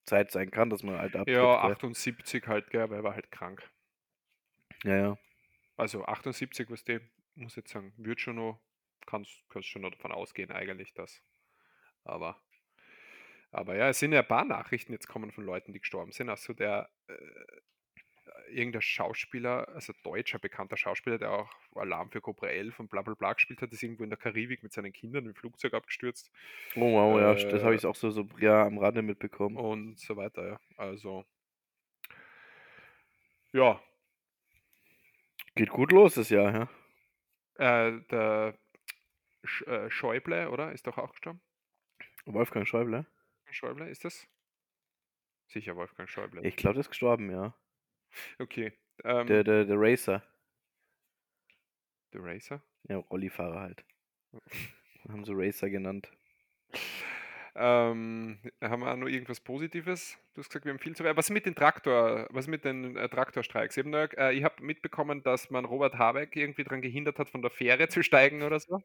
Zeit 0.04 0.30
sein 0.30 0.52
kann, 0.52 0.70
dass 0.70 0.84
man 0.84 0.98
halt 0.98 1.16
abtritt. 1.16 1.38
Ja, 1.38 1.62
gell? 1.62 1.72
78 1.72 2.48
halt, 2.48 2.70
gell, 2.70 2.90
weil 2.90 2.98
er 2.98 3.04
war 3.06 3.16
halt 3.16 3.32
krank. 3.32 3.64
ja, 4.84 4.98
ja. 4.98 5.18
Also 5.78 6.04
78, 6.04 6.70
was 6.70 6.84
der, 6.84 7.00
muss 7.36 7.56
jetzt 7.56 7.72
sagen, 7.72 7.94
wird 7.96 8.20
schon 8.20 8.36
noch, 8.36 8.60
kannst, 9.06 9.42
kannst 9.48 9.70
schon 9.70 9.84
noch 9.84 9.92
davon 9.92 10.12
ausgehen 10.12 10.52
eigentlich, 10.52 10.94
dass. 10.94 11.24
Aber, 12.04 12.42
aber 13.52 13.76
ja, 13.76 13.90
es 13.90 14.00
sind 14.00 14.14
ja 14.14 14.22
ein 14.22 14.28
paar 14.28 14.46
Nachrichten 14.46 14.94
jetzt 14.94 15.08
kommen 15.08 15.32
von 15.32 15.44
Leuten, 15.46 15.74
die 15.74 15.80
gestorben 15.80 16.12
sind. 16.12 16.30
Also 16.30 16.54
der, 16.54 16.90
äh, 17.08 17.14
irgendein 18.52 18.82
Schauspieler, 18.82 19.68
also 19.70 19.94
deutscher 20.04 20.40
bekannter 20.40 20.78
Schauspieler, 20.78 21.18
der 21.20 21.32
auch 21.32 21.52
Alarm 21.76 22.12
für 22.12 22.22
Cobra 22.22 22.48
11 22.48 22.80
und 22.80 22.90
bla 22.90 23.02
bla 23.02 23.14
bla 23.14 23.34
gespielt 23.34 23.62
hat, 23.62 23.72
ist 23.72 23.84
irgendwo 23.84 24.04
in 24.04 24.10
der 24.10 24.18
Karibik 24.20 24.64
mit 24.64 24.74
seinen 24.74 24.92
Kindern 24.94 25.26
im 25.26 25.36
Flugzeug 25.36 25.74
abgestürzt 25.74 26.32
Oh 26.76 26.82
wow, 26.94 27.20
ja, 27.20 27.34
das 27.36 27.64
habe 27.64 27.76
Äh, 27.76 27.76
ich 27.76 27.86
auch 27.86 27.96
so, 27.96 28.10
so 28.12 28.28
ja, 28.40 28.66
am 28.66 28.78
Rande 28.80 29.02
mitbekommen. 29.02 29.58
und 29.58 30.00
so 30.00 30.16
weiter, 30.18 30.48
ja. 30.48 30.60
Also, 30.78 31.26
ja, 33.54 33.80
Geht 35.56 35.70
gut 35.70 35.92
los 35.92 36.16
das 36.16 36.30
Jahr, 36.30 36.52
ja. 36.56 36.70
äh, 37.56 38.02
der 38.12 38.58
Sch 39.46 39.64
äh, 39.68 39.90
Schäuble, 39.92 40.50
oder? 40.52 40.72
Ist 40.74 40.88
doch 40.88 40.98
auch 41.00 41.12
gestorben? 41.12 41.42
Wolfgang 42.26 42.66
Schäuble. 42.66 43.06
Schäuble, 43.54 43.90
ist 43.90 44.06
das? 44.06 44.28
Sicher 45.48 45.76
Wolfgang 45.76 46.10
Schäuble. 46.10 46.46
Ich 46.46 46.56
glaube, 46.56 46.76
der 46.76 46.82
ist 46.82 46.90
gestorben, 46.90 47.32
ja. 47.32 47.56
Okay. 48.38 48.74
Ähm, 49.04 49.28
Der, 49.28 49.44
der, 49.44 49.66
der 49.66 49.76
Racer. 49.80 50.24
The 52.12 52.20
Racer. 52.20 52.62
Ja, 52.88 52.98
Rollifahrer 52.98 53.60
halt. 53.62 53.86
Haben 55.08 55.26
sie 55.26 55.34
Racer 55.34 55.70
genannt. 55.70 56.12
Ähm, 57.56 58.40
haben 58.62 58.82
wir 58.82 58.92
auch 58.92 58.96
noch 58.98 59.08
irgendwas 59.08 59.40
Positives? 59.42 60.18
Du 60.34 60.42
hast 60.42 60.50
gesagt, 60.50 60.66
wir 60.66 60.72
haben 60.74 60.80
viel 60.80 60.96
zu. 60.96 61.04
äh, 61.04 61.16
Was 61.18 61.30
mit 61.30 61.46
den 61.46 61.56
Traktor, 61.56 62.28
was 62.32 62.48
mit 62.48 62.66
den 62.66 62.96
äh, 62.96 63.10
Traktorstreiks? 63.10 63.76
Ich 63.78 63.86
habe 63.86 64.10
äh, 64.18 64.42
hab 64.44 64.62
mitbekommen, 64.62 65.24
dass 65.24 65.50
man 65.50 65.66
Robert 65.66 65.98
Habeck 65.98 66.36
irgendwie 66.36 66.64
daran 66.64 66.82
gehindert 66.82 67.20
hat, 67.20 67.30
von 67.30 67.42
der 67.42 67.52
Fähre 67.52 67.88
zu 67.90 68.04
steigen 68.04 68.44
oder 68.44 68.60
so. 68.60 68.80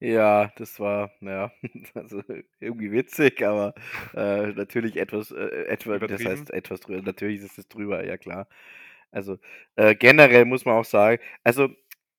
Ja, 0.00 0.52
das 0.56 0.78
war, 0.80 1.10
naja, 1.20 1.52
also 1.94 2.22
irgendwie 2.60 2.92
witzig, 2.92 3.42
aber 3.42 3.74
äh, 4.14 4.48
natürlich 4.52 4.96
etwas, 4.96 5.30
äh, 5.32 5.64
etwa, 5.66 5.98
das 5.98 6.24
heißt 6.24 6.50
etwas 6.50 6.80
drüber, 6.80 7.02
natürlich 7.02 7.40
ist 7.42 7.58
es 7.58 7.68
drüber, 7.68 8.04
ja 8.06 8.16
klar. 8.16 8.48
Also 9.10 9.38
äh, 9.76 9.94
generell 9.96 10.44
muss 10.44 10.64
man 10.64 10.76
auch 10.76 10.84
sagen, 10.84 11.22
also 11.44 11.68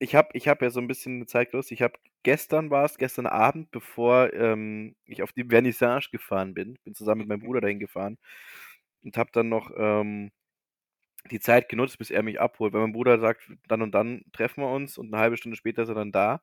ich 0.00 0.14
habe 0.16 0.30
ich 0.34 0.48
hab 0.48 0.62
ja 0.62 0.70
so 0.70 0.80
ein 0.80 0.88
bisschen 0.88 1.16
eine 1.16 1.26
Zeit 1.26 1.52
ich 1.54 1.82
habe, 1.82 1.94
gestern 2.22 2.70
war 2.70 2.84
es, 2.86 2.98
gestern 2.98 3.26
Abend, 3.26 3.70
bevor 3.70 4.32
ähm, 4.34 4.96
ich 5.04 5.22
auf 5.22 5.32
die 5.32 5.44
Vernissage 5.44 6.08
gefahren 6.10 6.54
bin, 6.54 6.78
bin 6.84 6.94
zusammen 6.94 7.20
mit 7.20 7.28
meinem 7.28 7.42
Bruder 7.42 7.60
dahin 7.60 7.78
gefahren 7.80 8.18
und 9.04 9.16
habe 9.18 9.30
dann 9.32 9.48
noch 9.50 9.70
ähm, 9.76 10.32
die 11.30 11.40
Zeit 11.40 11.68
genutzt, 11.70 11.96
bis 11.98 12.10
er 12.10 12.22
mich 12.22 12.40
abholt, 12.40 12.72
weil 12.74 12.82
mein 12.82 12.92
Bruder 12.92 13.18
sagt, 13.18 13.50
dann 13.68 13.82
und 13.82 13.92
dann 13.92 14.22
treffen 14.32 14.62
wir 14.62 14.70
uns 14.72 14.98
und 14.98 15.12
eine 15.12 15.22
halbe 15.22 15.36
Stunde 15.38 15.56
später 15.56 15.82
ist 15.84 15.88
er 15.88 15.94
dann 15.94 16.12
da. 16.12 16.42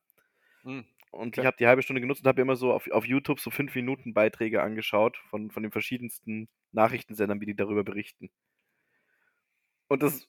Hm. 0.63 0.86
Und 1.12 1.38
Okay. 1.38 1.41
ich 1.41 1.46
habe 1.46 1.58
die 1.58 1.67
halbe 1.67 1.82
Stunde 1.84 2.00
genutzt 2.02 2.22
und 2.24 2.28
habe 2.28 2.41
immer 2.41 2.56
so 2.56 2.72
auf, 2.74 2.89
auf 2.91 3.06
YouTube 3.06 3.39
so 3.41 3.50
5 3.52 3.74
Minuten 3.76 4.13
Beiträge 4.13 4.62
angeschaut 4.62 5.17
von, 5.30 5.52
von 5.52 5.63
den 5.63 5.72
verschiedensten 5.72 6.48
Nachrichtensendern, 6.72 7.41
wie 7.41 7.46
die 7.46 7.56
darüber 7.56 7.84
berichten. 7.84 8.30
Und 9.89 10.02
das, 10.04 10.28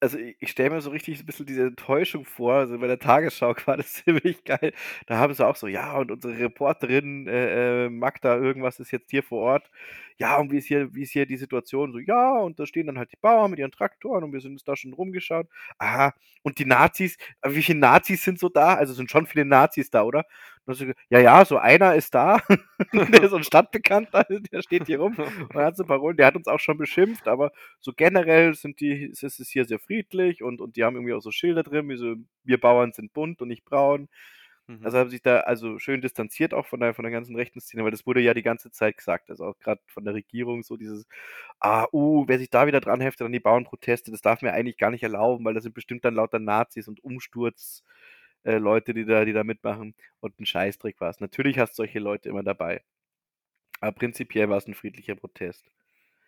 also 0.00 0.18
ich, 0.18 0.50
stelle 0.50 0.70
mir 0.70 0.80
so 0.80 0.90
richtig 0.90 1.20
ein 1.20 1.26
bisschen 1.26 1.46
diese 1.46 1.62
Enttäuschung 1.66 2.24
vor, 2.24 2.54
also 2.54 2.78
bei 2.78 2.86
der 2.86 2.98
Tagesschau 2.98 3.54
war 3.66 3.76
das 3.76 3.92
ziemlich 4.04 4.44
geil. 4.44 4.72
Da 5.06 5.18
haben 5.18 5.34
sie 5.34 5.46
auch 5.46 5.56
so, 5.56 5.66
ja, 5.66 5.96
und 5.96 6.10
unsere 6.10 6.38
Reporterin 6.38 7.26
äh, 7.28 7.86
äh, 7.86 7.88
Magda 7.90 8.36
irgendwas 8.36 8.80
ist 8.80 8.90
jetzt 8.92 9.10
hier 9.10 9.22
vor 9.22 9.40
Ort. 9.42 9.70
Ja, 10.18 10.36
und 10.38 10.50
wie 10.52 10.58
ist 10.58 10.66
hier, 10.66 10.94
wie 10.94 11.02
ist 11.02 11.12
hier 11.12 11.26
die 11.26 11.36
Situation? 11.36 11.92
So, 11.92 11.98
ja, 11.98 12.38
und 12.38 12.58
da 12.58 12.66
stehen 12.66 12.86
dann 12.86 12.98
halt 12.98 13.12
die 13.12 13.16
Bauern 13.20 13.50
mit 13.50 13.58
ihren 13.60 13.72
Traktoren 13.72 14.24
und 14.24 14.32
wir 14.32 14.40
sind 14.40 14.52
uns 14.52 14.64
da 14.64 14.76
schon 14.76 14.92
rumgeschaut. 14.94 15.46
Aha, 15.78 16.14
und 16.42 16.58
die 16.58 16.64
Nazis, 16.64 17.16
äh, 17.42 17.50
wie 17.50 17.62
viele 17.62 17.78
Nazis 17.78 18.22
sind 18.24 18.38
so 18.38 18.48
da? 18.48 18.74
Also 18.74 18.94
sind 18.94 19.10
schon 19.10 19.26
viele 19.26 19.44
Nazis 19.44 19.90
da, 19.90 20.02
oder? 20.04 20.24
So, 20.68 20.84
ja, 21.10 21.20
ja, 21.20 21.44
so 21.44 21.58
einer 21.58 21.94
ist 21.94 22.12
da, 22.14 22.40
der 22.92 23.22
ist 23.22 23.30
so 23.30 23.36
ein 23.36 23.44
Stadtbekannter, 23.44 24.24
der 24.24 24.62
steht 24.62 24.86
hier 24.86 24.98
rum 24.98 25.16
und 25.54 25.54
hat 25.54 25.76
so 25.76 25.84
Parolen, 25.84 26.16
der 26.16 26.26
hat 26.26 26.34
uns 26.34 26.48
auch 26.48 26.58
schon 26.58 26.76
beschimpft, 26.76 27.28
aber 27.28 27.52
so 27.78 27.92
generell 27.92 28.52
sind 28.54 28.80
die, 28.80 29.04
ist 29.04 29.22
es 29.22 29.48
hier 29.48 29.64
sehr 29.64 29.78
friedlich 29.78 30.42
und, 30.42 30.60
und 30.60 30.76
die 30.76 30.82
haben 30.82 30.96
irgendwie 30.96 31.14
auch 31.14 31.20
so 31.20 31.30
Schilder 31.30 31.62
drin, 31.62 31.88
wie 31.88 31.96
so, 31.96 32.16
wir 32.42 32.58
Bauern 32.60 32.92
sind 32.92 33.12
bunt 33.12 33.40
und 33.42 33.48
nicht 33.48 33.64
braun. 33.64 34.08
Mhm. 34.66 34.80
Also 34.84 34.98
haben 34.98 35.10
sich 35.10 35.22
da 35.22 35.40
also 35.40 35.78
schön 35.78 36.00
distanziert 36.00 36.52
auch 36.52 36.66
von 36.66 36.80
der, 36.80 36.94
von 36.94 37.04
der 37.04 37.12
ganzen 37.12 37.36
rechten 37.36 37.60
Szene, 37.60 37.84
weil 37.84 37.92
das 37.92 38.04
wurde 38.06 38.20
ja 38.20 38.34
die 38.34 38.42
ganze 38.42 38.72
Zeit 38.72 38.96
gesagt, 38.96 39.30
also 39.30 39.44
auch 39.44 39.58
gerade 39.58 39.80
von 39.86 40.04
der 40.04 40.14
Regierung 40.14 40.64
so 40.64 40.76
dieses, 40.76 41.06
ah, 41.60 41.86
uh, 41.92 42.24
wer 42.26 42.38
sich 42.40 42.50
da 42.50 42.66
wieder 42.66 42.80
dran 42.80 43.00
heftet 43.00 43.26
an 43.26 43.32
die 43.32 43.40
Bauernproteste, 43.40 44.10
das 44.10 44.22
darf 44.22 44.42
mir 44.42 44.52
eigentlich 44.52 44.78
gar 44.78 44.90
nicht 44.90 45.04
erlauben, 45.04 45.44
weil 45.44 45.54
das 45.54 45.62
sind 45.62 45.74
bestimmt 45.74 46.04
dann 46.04 46.14
lauter 46.14 46.40
Nazis 46.40 46.88
und 46.88 47.04
Umsturz 47.04 47.84
äh, 48.46 48.58
Leute, 48.58 48.94
die 48.94 49.04
da, 49.04 49.24
die 49.24 49.32
da 49.32 49.44
mitmachen 49.44 49.94
und 50.20 50.38
ein 50.38 50.46
Scheißdreck 50.46 51.00
war 51.00 51.10
es. 51.10 51.20
Natürlich 51.20 51.58
hast 51.58 51.72
du 51.72 51.76
solche 51.82 51.98
Leute 51.98 52.28
immer 52.28 52.44
dabei. 52.44 52.82
Aber 53.80 53.92
prinzipiell 53.92 54.48
war 54.48 54.56
es 54.56 54.66
ein 54.66 54.74
friedlicher 54.74 55.16
Protest. 55.16 55.70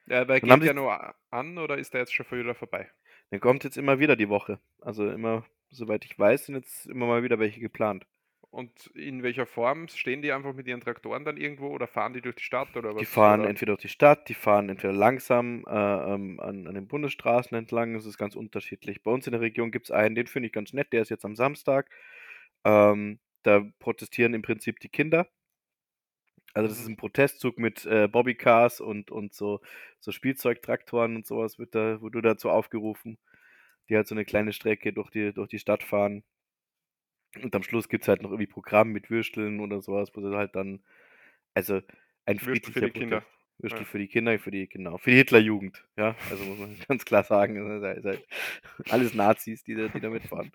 ja, 0.07 0.23
aber 0.23 0.41
geht 0.41 0.62
der 0.62 0.75
nur 0.75 1.14
an 1.31 1.59
oder 1.59 1.79
ist 1.79 1.95
der 1.95 2.01
jetzt 2.01 2.12
schon 2.12 2.27
wieder 2.31 2.55
vorbei? 2.55 2.91
Der 3.31 3.41
kommt 3.41 3.64
jetzt 3.64 3.79
immer 3.79 4.01
wieder 4.01 4.16
die 4.16 4.29
Woche. 4.29 4.59
Also 4.81 5.09
immer, 5.09 5.45
soweit 5.71 6.05
ich 6.05 6.19
weiß, 6.19 6.47
sind 6.47 6.57
jetzt 6.57 6.87
immer 6.87 7.07
mal 7.07 7.23
wieder 7.23 7.39
welche 7.39 7.61
geplant. 7.61 8.05
Und 8.51 8.88
in 8.88 9.22
welcher 9.22 9.46
Form? 9.46 9.88
Stehen 9.88 10.20
die 10.22 10.32
einfach 10.32 10.55
mit 10.55 10.66
ihren 10.66 10.80
Traktoren 10.80 11.24
dann 11.24 11.36
irgendwo 11.38 11.68
oder 11.68 11.86
fahren 11.86 12.12
die 12.12 12.20
durch 12.22 12.36
die 12.36 12.44
Stadt 12.44 12.76
oder 12.76 12.94
was? 12.94 12.99
Die 13.01 13.05
fahren 13.07 13.44
oder? 13.44 13.44
entweder 13.44 13.72
durch 13.74 13.82
die 13.82 13.88
Stadt, 13.88 14.28
die 14.28 14.34
fahren 14.34 14.68
entweder 14.68 14.92
langsam 14.92 15.64
äh, 15.68 15.70
ähm, 16.14 16.40
an, 16.40 16.66
an 16.66 16.74
den 16.74 16.88
Bundesstraßen 16.88 17.57
entlang. 17.57 17.94
Das 17.94 18.07
ist 18.07 18.18
ganz 18.18 18.34
unterschiedlich. 18.34 19.03
Bei 19.03 19.11
uns 19.12 19.26
in 19.26 19.32
der 19.32 19.40
Region 19.40 19.70
gibt 19.70 19.86
es 19.86 19.90
einen, 19.92 20.14
den 20.16 20.26
finde 20.26 20.49
ich 20.49 20.53
ganz 20.53 20.72
nett, 20.72 20.92
der 20.92 21.03
ist 21.03 21.11
jetzt 21.11 21.24
am 21.24 21.36
Samstag. 21.36 21.90
Ähm, 22.64 23.20
da 23.44 23.64
protestieren 23.78 24.34
im 24.34 24.42
Prinzip 24.42 24.80
die 24.80 24.88
Kinder. 24.88 25.28
Also 26.55 26.68
das 26.68 26.78
ist 26.80 26.86
Mhm. 26.86 26.92
ein 26.92 26.96
Protestzug 26.96 27.59
mit 27.59 27.84
äh, 27.86 28.09
Bobbycars 28.09 28.80
und, 28.80 29.11
und 29.11 29.34
so, 29.34 29.61
so 30.01 30.12
Spielzeugtraktoren 30.12 31.16
und 31.16 31.26
sowas 31.26 31.59
wird 31.59 31.74
da, 31.74 32.01
wurde 32.01 32.22
dazu 32.22 32.51
aufgerufen, 32.51 33.18
die 33.88 33.96
halt 33.96 34.09
so 34.09 34.14
eine 34.14 34.24
kleine 34.24 34.53
Strecke 34.53 34.92
durch 34.92 35.11
die, 35.11 35.32
durch 35.32 35.49
die 35.51 35.59
Stadt 35.59 35.82
fahren. 35.84 36.24
Und 37.43 37.55
am 37.55 37.62
Schluss 37.62 37.89
gibt 37.89 38.05
es 38.05 38.09
halt 38.09 38.22
noch 38.22 38.31
irgendwie 38.31 38.47
Programm 38.47 38.91
mit 38.91 39.11
Würsteln 39.11 39.61
oder 39.61 39.81
sowas, 39.83 40.11
wo 40.14 40.20
sie 40.20 40.35
halt 40.37 40.55
dann, 40.57 40.81
also 41.55 41.81
ein 42.26 42.41
Würstel 42.45 42.72
für 42.72 42.81
die 42.83 42.91
Kinder. 42.91 43.22
Protest. 43.22 43.33
Würstel 43.59 43.81
Ja. 43.81 43.87
für 43.87 43.99
die 43.99 44.09
Kinder, 44.09 44.39
für 44.39 44.51
die, 44.53 44.68
genau, 44.68 44.99
für 44.99 45.11
die 45.11 45.16
Hitlerjugend, 45.18 45.85
ja, 45.97 46.16
also 46.31 46.45
muss 46.45 46.59
man 46.59 46.76
ganz 46.89 47.05
klar 47.05 47.24
sagen, 47.24 47.57
das 47.83 47.99
ist 47.99 48.05
halt 48.07 48.29
alles 48.91 49.14
Nazis, 49.14 49.64
die 49.64 49.74
da, 49.74 49.89
die 49.89 50.01
da 50.01 50.11
mitfahren. 50.11 50.53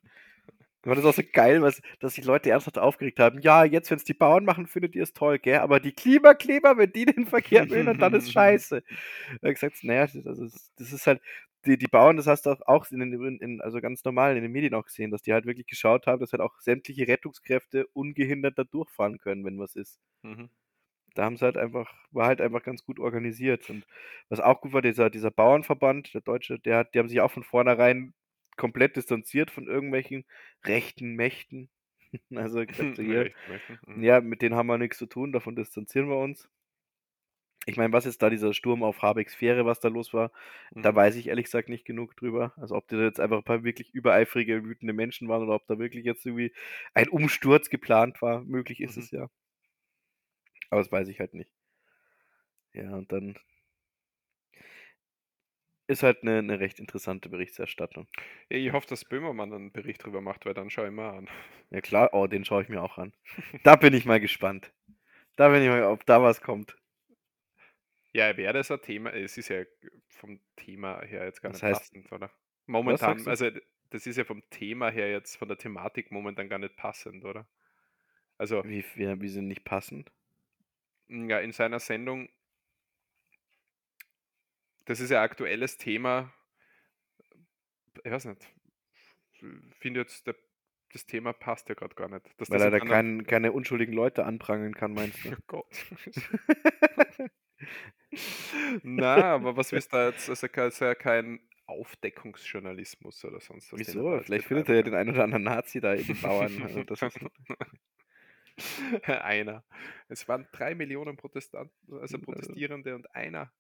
Ich 0.84 0.90
fand 0.90 0.98
das 0.98 1.06
auch 1.06 1.14
so 1.14 1.24
geil, 1.32 1.62
was, 1.62 1.82
dass 2.00 2.16
sich 2.16 2.26
Leute 2.26 2.50
ernsthaft 2.50 2.78
aufgeregt 2.78 3.20
haben. 3.20 3.40
Ja, 3.42 3.64
jetzt, 3.66 3.90
wenn 3.92 3.98
es 3.98 4.04
die 4.04 4.14
Bauern 4.14 4.46
machen, 4.46 4.68
findet 4.68 4.96
ihr 4.96 5.04
es 5.04 5.14
toll, 5.14 5.40
gell? 5.40 5.60
Aber 5.60 5.80
die 5.80 5.94
Klimakleber, 5.94 6.78
wenn 6.78 6.92
die 6.92 7.06
den 7.06 7.26
Verkehr 7.26 7.66
behindern, 7.66 8.00
dann 8.00 8.14
ist 8.14 8.32
scheiße. 8.34 8.84
Hat 9.44 9.54
gesagt, 9.54 9.84
naja, 9.84 10.08
das, 10.08 10.24
das 10.24 10.72
das 10.78 10.94
ist 10.94 11.08
halt, 11.08 11.22
die, 11.66 11.78
die 11.78 11.88
Bauern, 11.88 12.18
das 12.18 12.28
hast 12.28 12.46
du 12.46 12.52
auch, 12.52 12.62
auch 12.68 12.92
in, 12.92 13.00
den- 13.00 13.40
in, 13.40 13.62
also 13.62 13.82
ganz 13.82 14.04
normal 14.04 14.36
in 14.38 14.44
den 14.44 14.52
Medien 14.52 14.74
auch 14.74 14.86
gesehen, 14.86 15.12
dass 15.12 15.22
die 15.22 15.34
halt 15.34 15.46
wirklich 15.46 15.68
geschaut 15.68 16.08
haben, 16.08 16.20
dass 16.20 16.34
halt 16.34 16.42
auch 16.42 16.60
sämtliche 16.62 17.08
Rettungskräfte 17.08 17.88
ungehindert 17.94 18.58
da 18.58 18.64
durchfahren 18.66 19.18
können, 19.20 19.46
wenn 19.46 19.60
was 19.60 19.76
ist. 19.76 20.00
Mhm. 20.24 20.50
Da 21.16 21.26
haben 21.26 21.38
sie 21.38 21.46
halt 21.46 21.58
einfach, 21.58 21.94
war 22.12 22.28
halt 22.28 22.42
einfach 22.42 22.64
ganz 22.64 22.84
gut 22.84 23.00
organisiert. 23.00 23.70
Und 23.70 23.86
was 24.30 24.40
auch 24.40 24.62
gut 24.62 24.74
war, 24.74 24.82
dieser, 24.82 25.10
dieser 25.10 25.32
Bauernverband, 25.32 26.14
der 26.14 26.22
Deutsche, 26.22 26.60
der 26.60 26.78
hat, 26.78 26.94
die 26.96 27.00
haben 27.00 27.10
sich 27.10 27.22
auch 27.22 27.32
von 27.32 27.44
vornherein 27.44 28.14
komplett 28.58 28.96
distanziert 28.96 29.52
von 29.52 29.68
irgendwelchen 29.68 30.26
rechten 30.66 31.16
Mächten. 31.16 31.70
Also 32.36 32.62
hier, 33.00 33.32
mhm. 33.88 34.04
ja, 34.04 34.22
mit 34.22 34.42
denen 34.44 34.56
haben 34.56 34.68
wir 34.68 34.78
nichts 34.78 34.98
zu 35.00 35.08
tun, 35.08 35.32
davon 35.34 35.56
distanzieren 35.56 36.10
wir 36.10 36.18
uns. 36.20 36.50
Ich 37.66 37.78
meine, 37.78 37.94
was 37.94 38.06
ist 38.06 38.22
da 38.22 38.30
dieser 38.30 38.54
Sturm 38.54 38.84
auf 38.84 39.02
Habecks 39.02 39.36
Fähre, 39.36 39.66
was 39.66 39.80
da 39.80 39.88
los 39.90 40.14
war? 40.14 40.32
Da 40.82 40.92
Mhm. 40.92 40.96
weiß 40.96 41.16
ich 41.16 41.28
ehrlich 41.28 41.46
gesagt 41.46 41.70
nicht 41.70 41.86
genug 41.86 42.16
drüber. 42.18 42.54
Also 42.58 42.76
ob 42.76 42.88
da 42.90 42.98
jetzt 42.98 43.20
einfach 43.20 43.38
ein 43.38 43.44
paar 43.44 43.64
wirklich 43.64 43.94
übereifrige, 43.94 44.64
wütende 44.66 44.94
Menschen 44.94 45.28
waren 45.30 45.44
oder 45.44 45.56
ob 45.56 45.66
da 45.68 45.80
wirklich 45.80 46.06
jetzt 46.06 46.26
irgendwie 46.26 46.54
ein 46.94 47.08
Umsturz 47.10 47.70
geplant 47.70 48.22
war. 48.22 48.44
Möglich 48.44 48.80
ist 48.82 48.98
Mhm. 48.98 49.04
es 49.04 49.12
ja. 49.12 49.30
Aber 50.70 50.82
das 50.82 50.92
weiß 50.92 51.08
ich 51.08 51.22
halt 51.22 51.34
nicht. 51.36 51.50
Ja, 52.74 52.96
und 52.96 53.12
dann 53.12 53.36
ist 55.88 56.04
halt 56.04 56.24
eine, 56.24 56.40
eine 56.40 56.60
recht 56.60 56.80
interessante 56.80 57.30
Berichterstattung. 57.30 58.08
Ja, 58.50 58.58
ich 58.58 58.72
hoffe, 58.74 58.88
dass 58.88 59.06
Böhmermann 59.06 59.54
einen 59.54 59.72
Bericht 59.72 60.04
drüber 60.04 60.20
macht, 60.22 60.46
weil 60.46 60.54
dann 60.54 60.70
schaue 60.70 60.88
ich 60.88 60.94
mal 60.94 61.12
an. 61.18 61.30
Ja 61.72 61.82
klar, 61.82 62.10
oh, 62.14 62.28
den 62.28 62.46
schaue 62.46 62.64
ich 62.64 62.70
mir 62.70 62.82
auch 62.82 62.98
an. 62.98 63.14
Da 63.64 63.76
bin 63.76 63.94
ich 63.94 64.06
mal 64.06 64.20
gespannt. 64.20 64.72
Da 65.36 65.50
bin 65.50 65.62
ich 65.64 65.70
mal, 65.70 65.84
ob 65.84 66.06
da 66.08 66.22
was 66.24 66.42
kommt. 66.42 66.76
Ja, 68.14 68.38
wäre 68.38 68.54
das 68.54 68.70
ein 68.72 68.82
Thema? 68.82 69.12
Es 69.12 69.38
ist 69.38 69.50
ja 69.50 69.64
vom 70.08 70.40
Thema 70.56 71.02
her 71.02 71.26
jetzt 71.26 71.42
gar 71.42 71.52
Was 71.52 71.62
nicht 71.62 71.72
heißt- 71.72 71.80
passend, 71.80 72.12
oder? 72.12 72.32
Momentan, 72.66 73.28
also 73.28 73.50
das 73.90 74.08
ist 74.08 74.18
ja 74.18 74.24
vom 74.24 74.48
Thema 74.50 74.90
her 74.90 75.12
jetzt, 75.12 75.36
von 75.36 75.48
der 75.48 75.58
Thematik 75.58 76.12
momentan 76.12 76.48
gar 76.48 76.60
nicht 76.60 76.76
passend, 76.78 77.26
oder? 77.26 77.48
Also, 78.38 78.64
Wie, 78.64 78.84
wie, 78.96 79.22
wie 79.22 79.30
sind 79.30 79.48
nicht 79.48 79.66
passend? 79.66 80.12
ja, 81.10 81.40
in 81.40 81.52
seiner 81.52 81.80
Sendung, 81.80 82.30
das 84.86 85.00
ist 85.00 85.10
ja 85.12 85.22
aktuelles 85.22 85.78
Thema. 85.78 86.34
Ich 88.04 88.12
weiß 88.12 88.26
nicht. 88.26 88.48
Ich 89.34 89.76
finde 89.78 90.00
jetzt, 90.02 90.26
der, 90.28 90.36
das 90.94 91.06
Thema 91.06 91.34
passt 91.34 91.68
ja 91.70 91.76
gerade 91.76 91.96
gar 91.96 92.08
nicht. 92.10 92.26
Dass 92.40 92.50
Weil 92.50 92.58
das 92.60 92.66
er 92.66 92.72
da 92.72 92.80
kein, 92.80 93.26
keine 93.26 93.52
unschuldigen 93.52 93.94
Leute 93.94 94.26
anprangern 94.26 94.74
kann, 94.74 94.94
meinst 94.94 95.24
du? 95.26 95.32
Oh 95.38 95.44
Gott. 95.48 95.68
Na, 98.84 99.16
aber 99.36 99.58
was 99.58 99.72
willst 99.72 99.92
du 99.94 99.98
da 99.98 100.08
jetzt? 100.10 100.30
Also 100.30 100.46
es 100.48 100.74
ist 100.74 100.80
ja 100.80 100.96
kein 100.96 101.40
Aufdeckungsjournalismus 101.66 103.24
oder 103.26 103.40
sonst 103.40 103.72
was. 103.72 103.80
da 103.82 103.88
Wieso? 103.88 104.20
Vielleicht 104.22 104.46
findet 104.48 104.70
er 104.70 104.76
ja 104.76 104.82
den 104.84 104.96
einen 104.96 105.10
oder 105.12 105.24
anderen 105.24 105.44
Nazi 105.44 105.80
da 105.82 105.94
in 105.94 106.06
den 106.08 106.22
Bauern. 106.22 106.62
Also 106.64 106.84
das 106.84 107.02
ist, 107.02 107.20
einer. 109.08 109.64
Es 110.10 110.28
waren 110.28 110.46
drei 110.52 110.76
Millionen 110.76 111.18
Protestanten, 111.18 112.00
also 112.00 112.20
Protestierende 112.20 112.96
und 112.96 113.14
einer. 113.16 113.52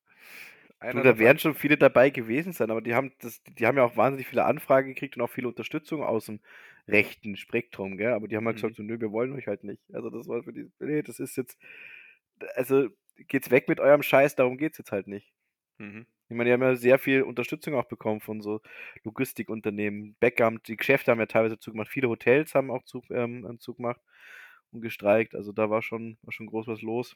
du, 0.72 0.80
einer 0.80 0.94
da 1.02 1.04
davon- 1.04 1.20
werden 1.20 1.40
schon 1.40 1.56
viele 1.56 1.78
dabei 1.78 2.10
gewesen 2.10 2.54
sein, 2.54 2.70
aber 2.70 2.82
die 2.82 2.94
haben 2.94 3.14
das, 3.20 3.42
die 3.44 3.66
haben 3.66 3.78
ja 3.78 3.84
auch 3.86 3.98
wahnsinnig 3.98 4.28
viele 4.28 4.46
Anfragen 4.46 4.90
gekriegt 4.90 5.16
und 5.18 5.24
auch 5.24 5.30
viele 5.32 5.48
Unterstützung 5.48 6.04
aus 6.04 6.26
dem 6.28 6.42
rechten 6.88 7.38
Spektrum, 7.38 7.98
gell? 7.98 8.12
Aber 8.14 8.28
die 8.28 8.36
haben 8.36 8.46
halt 8.46 8.58
Mhm. 8.58 8.62
gesagt, 8.62 8.76
so, 8.76 8.84
nö, 8.84 9.00
wir 9.00 9.12
wollen 9.12 9.34
euch 9.34 9.48
halt 9.48 9.64
nicht. 9.64 9.82
Also 9.94 10.10
das 10.10 10.28
war 10.28 10.44
für 10.44 10.54
die, 10.54 10.70
nee, 10.80 11.02
das 11.02 11.20
ist 11.20 11.38
jetzt, 11.38 11.58
also 12.56 12.90
geht's 13.18 13.52
weg 13.52 13.70
mit 13.70 13.80
eurem 13.80 14.04
Scheiß, 14.04 14.36
darum 14.36 14.58
geht's 14.58 14.78
jetzt 14.78 14.92
halt 14.92 15.08
nicht. 15.08 15.32
Mhm. 15.78 16.06
Ich 16.30 16.36
meine, 16.36 16.50
die 16.50 16.54
haben 16.54 16.62
ja 16.62 16.76
sehr 16.76 17.00
viel 17.00 17.22
Unterstützung 17.24 17.76
auch 17.76 17.86
bekommen 17.86 18.22
von 18.22 18.42
so 18.42 18.62
Logistikunternehmen. 19.04 20.16
Bäcker 20.20 20.52
die 20.68 20.78
Geschäfte 20.78 21.12
haben 21.12 21.20
ja 21.20 21.26
teilweise 21.26 21.60
zugemacht. 21.60 21.90
Viele 21.90 22.10
Hotels 22.10 22.56
haben 22.56 22.72
auch 22.72 22.84
Zug, 22.86 23.10
ähm, 23.12 23.46
einen 23.46 23.60
zugemacht 23.60 24.02
und 24.72 24.82
gestreikt. 24.82 25.36
Also 25.36 25.52
da 25.52 25.70
war 25.70 25.82
schon, 25.82 26.18
war 26.24 26.32
schon 26.32 26.48
groß 26.48 26.68
was 26.68 26.82
los. 26.82 27.16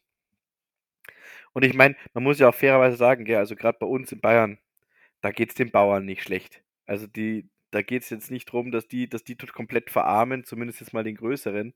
Und 1.53 1.65
ich 1.65 1.73
meine, 1.73 1.95
man 2.13 2.23
muss 2.23 2.39
ja 2.39 2.49
auch 2.49 2.55
fairerweise 2.55 2.97
sagen, 2.97 3.25
gell, 3.25 3.37
also 3.37 3.55
gerade 3.55 3.77
bei 3.79 3.87
uns 3.87 4.11
in 4.11 4.21
Bayern, 4.21 4.59
da 5.21 5.31
geht 5.31 5.49
es 5.49 5.55
den 5.55 5.71
Bauern 5.71 6.05
nicht 6.05 6.23
schlecht. 6.23 6.63
Also 6.85 7.07
die, 7.07 7.49
da 7.71 7.81
geht 7.81 8.03
es 8.03 8.09
jetzt 8.09 8.31
nicht 8.31 8.49
darum, 8.49 8.71
dass 8.71 8.87
die, 8.87 9.09
dass 9.09 9.23
die 9.23 9.35
tot 9.37 9.53
komplett 9.53 9.89
verarmen, 9.89 10.43
zumindest 10.43 10.81
jetzt 10.81 10.93
mal 10.93 11.03
den 11.03 11.15
größeren, 11.15 11.73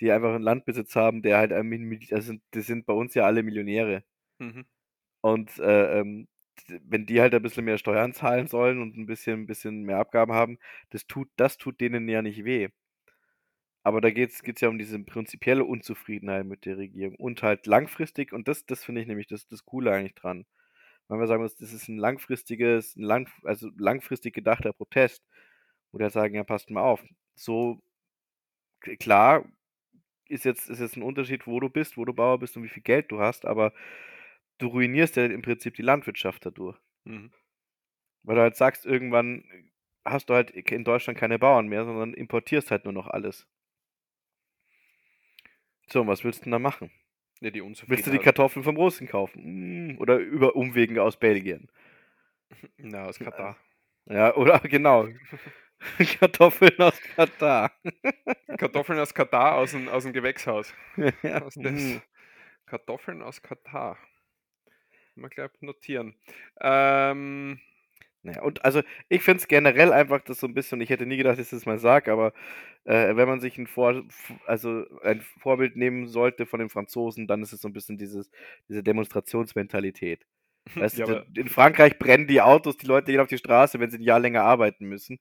die 0.00 0.12
einfach 0.12 0.34
einen 0.34 0.44
Landbesitz 0.44 0.96
haben, 0.96 1.22
der 1.22 1.38
halt, 1.38 1.52
Mil- 1.64 2.00
also 2.12 2.34
das 2.52 2.66
sind 2.66 2.86
bei 2.86 2.92
uns 2.94 3.14
ja 3.14 3.24
alle 3.24 3.42
Millionäre. 3.42 4.04
Mhm. 4.38 4.66
Und 5.22 5.58
äh, 5.58 6.00
ähm, 6.00 6.28
wenn 6.82 7.06
die 7.06 7.20
halt 7.20 7.34
ein 7.34 7.42
bisschen 7.42 7.64
mehr 7.64 7.78
Steuern 7.78 8.12
zahlen 8.14 8.46
sollen 8.48 8.80
und 8.82 8.96
ein 8.96 9.06
bisschen, 9.06 9.42
ein 9.42 9.46
bisschen 9.46 9.82
mehr 9.84 9.98
Abgaben 9.98 10.32
haben, 10.32 10.58
das 10.90 11.06
tut, 11.06 11.30
das 11.36 11.58
tut 11.58 11.80
denen 11.80 12.08
ja 12.08 12.22
nicht 12.22 12.44
weh. 12.44 12.68
Aber 13.84 14.00
da 14.00 14.10
geht 14.10 14.30
es 14.30 14.60
ja 14.60 14.68
um 14.68 14.78
diese 14.78 14.98
prinzipielle 14.98 15.64
Unzufriedenheit 15.64 16.44
mit 16.46 16.64
der 16.66 16.76
Regierung 16.78 17.16
und 17.16 17.42
halt 17.42 17.66
langfristig, 17.66 18.32
und 18.32 18.48
das, 18.48 18.66
das 18.66 18.84
finde 18.84 19.00
ich 19.00 19.06
nämlich 19.06 19.26
das, 19.28 19.46
das 19.48 19.64
Coole 19.64 19.92
eigentlich 19.92 20.14
dran. 20.14 20.46
Weil 21.08 21.20
wir 21.20 21.26
sagen, 21.26 21.42
das 21.42 21.56
das 21.56 21.72
ist 21.72 21.88
ein 21.88 21.98
langfristiges, 21.98 22.96
ein 22.96 23.02
lang, 23.02 23.28
also 23.44 23.70
langfristig 23.78 24.34
gedachter 24.34 24.72
Protest, 24.74 25.24
wo 25.92 25.98
die 25.98 26.04
halt 26.04 26.14
sagen, 26.14 26.34
ja, 26.34 26.44
passt 26.44 26.70
mal 26.70 26.82
auf. 26.82 27.04
So, 27.36 27.82
klar, 28.98 29.44
ist 30.28 30.44
jetzt, 30.44 30.68
ist 30.68 30.80
jetzt 30.80 30.96
ein 30.96 31.02
Unterschied, 31.02 31.46
wo 31.46 31.60
du 31.60 31.68
bist, 31.68 31.96
wo 31.96 32.04
du 32.04 32.12
Bauer 32.12 32.38
bist 32.38 32.56
und 32.56 32.62
wie 32.62 32.68
viel 32.68 32.82
Geld 32.82 33.10
du 33.10 33.20
hast, 33.20 33.44
aber 33.46 33.72
du 34.58 34.68
ruinierst 34.68 35.16
ja 35.16 35.24
im 35.24 35.42
Prinzip 35.42 35.74
die 35.74 35.82
Landwirtschaft 35.82 36.44
dadurch. 36.46 36.78
Mhm. 37.04 37.32
Weil 38.22 38.36
du 38.36 38.42
halt 38.42 38.56
sagst, 38.56 38.84
irgendwann 38.86 39.44
hast 40.04 40.28
du 40.30 40.34
halt 40.34 40.50
in 40.50 40.84
Deutschland 40.84 41.18
keine 41.18 41.38
Bauern 41.38 41.68
mehr, 41.68 41.84
sondern 41.84 42.14
importierst 42.14 42.70
halt 42.70 42.84
nur 42.84 42.92
noch 42.92 43.06
alles. 43.06 43.46
So, 45.90 46.02
und 46.02 46.08
was 46.08 46.24
willst 46.24 46.40
du 46.40 46.44
denn 46.44 46.52
da 46.52 46.58
machen? 46.58 46.90
Ja, 47.40 47.50
Willst 47.52 48.06
du 48.06 48.10
die. 48.10 48.18
Kartoffeln 48.18 48.64
vom 48.64 48.76
Russen 48.76 49.06
kaufen? 49.06 49.92
Mm, 49.92 49.98
Oder 49.98 50.18
über 50.18 50.56
Umwegen 50.56 50.98
aus 50.98 51.16
Belgien? 51.16 51.70
Na, 52.78 53.06
aus 53.06 53.18
Katar. 53.18 53.56
Ja, 54.06 54.34
oder 54.34 54.58
genau. 54.64 55.08
Kartoffeln 56.20 56.78
aus 56.78 57.00
Katar. 57.00 57.72
Kartoffeln 58.58 58.98
aus 58.98 59.14
Katar 59.14 59.56
aus 59.56 59.72
dem, 59.72 59.88
aus 59.88 60.04
dem 60.04 60.12
Gewächshaus. 60.12 60.74
ja. 61.22 61.38
Ist 61.38 61.58
das? 61.62 61.72
mm. 61.72 61.96
Kartoffeln 62.66 63.22
aus 63.22 63.42
Katar. 63.42 63.98
Mal 65.14 65.28
gleich 65.30 65.50
notieren. 65.60 66.14
Ähm, 66.60 67.60
Naja, 68.22 68.42
und 68.42 68.64
also 68.64 68.82
ich 69.08 69.22
finde 69.22 69.40
es 69.40 69.48
generell 69.48 69.92
einfach 69.92 70.20
das 70.22 70.40
so 70.40 70.46
ein 70.46 70.54
bisschen, 70.54 70.80
ich 70.80 70.90
hätte 70.90 71.06
nie 71.06 71.16
gedacht, 71.16 71.38
dass 71.38 71.46
ich 71.46 71.50
das 71.50 71.66
mal 71.66 71.78
sage, 71.78 72.12
aber 72.12 72.32
äh, 72.84 73.16
wenn 73.16 73.28
man 73.28 73.40
sich 73.40 73.58
ein, 73.58 73.66
Vor 73.66 74.04
also 74.46 74.84
ein 75.02 75.22
Vorbild 75.40 75.76
nehmen 75.76 76.08
sollte 76.08 76.46
von 76.46 76.60
den 76.60 76.68
Franzosen, 76.70 77.26
dann 77.28 77.42
ist 77.42 77.52
es 77.52 77.60
so 77.60 77.68
ein 77.68 77.72
bisschen 77.72 77.98
dieses, 77.98 78.30
diese 78.68 78.82
Demonstrationsmentalität. 78.82 80.26
Weißt 80.74 80.98
ja, 80.98 81.06
du, 81.06 81.26
in 81.36 81.48
Frankreich 81.48 81.98
brennen 81.98 82.26
die 82.26 82.42
Autos, 82.42 82.76
die 82.76 82.86
Leute 82.86 83.12
gehen 83.12 83.20
auf 83.20 83.28
die 83.28 83.38
Straße, 83.38 83.80
wenn 83.80 83.90
sie 83.90 83.98
ein 83.98 84.02
Jahr 84.02 84.20
länger 84.20 84.42
arbeiten 84.42 84.86
müssen. 84.86 85.20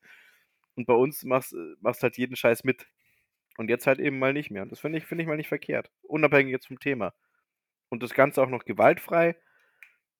Und 0.78 0.86
bei 0.86 0.94
uns 0.94 1.24
machst 1.26 1.54
machst 1.82 2.04
halt 2.04 2.18
jeden 2.18 2.36
Scheiß 2.36 2.64
mit. 2.64 2.88
Und 3.58 3.70
jetzt 3.70 3.88
halt 3.88 4.00
eben 4.00 4.20
mal 4.20 4.34
nicht 4.34 4.52
mehr. 4.52 4.62
Und 4.62 4.72
das 4.72 4.80
finde 4.80 5.00
ich, 5.00 5.06
finde 5.06 5.24
ich 5.24 5.28
mal 5.28 5.36
nicht 5.36 5.50
verkehrt. 5.50 5.92
Unabhängig 6.04 6.52
jetzt 6.52 6.68
vom 6.68 6.80
Thema. 6.80 7.14
Und 7.90 8.04
das 8.04 8.14
Ganze 8.14 8.42
auch 8.42 8.50
noch 8.50 8.64
gewaltfrei. 8.64 9.36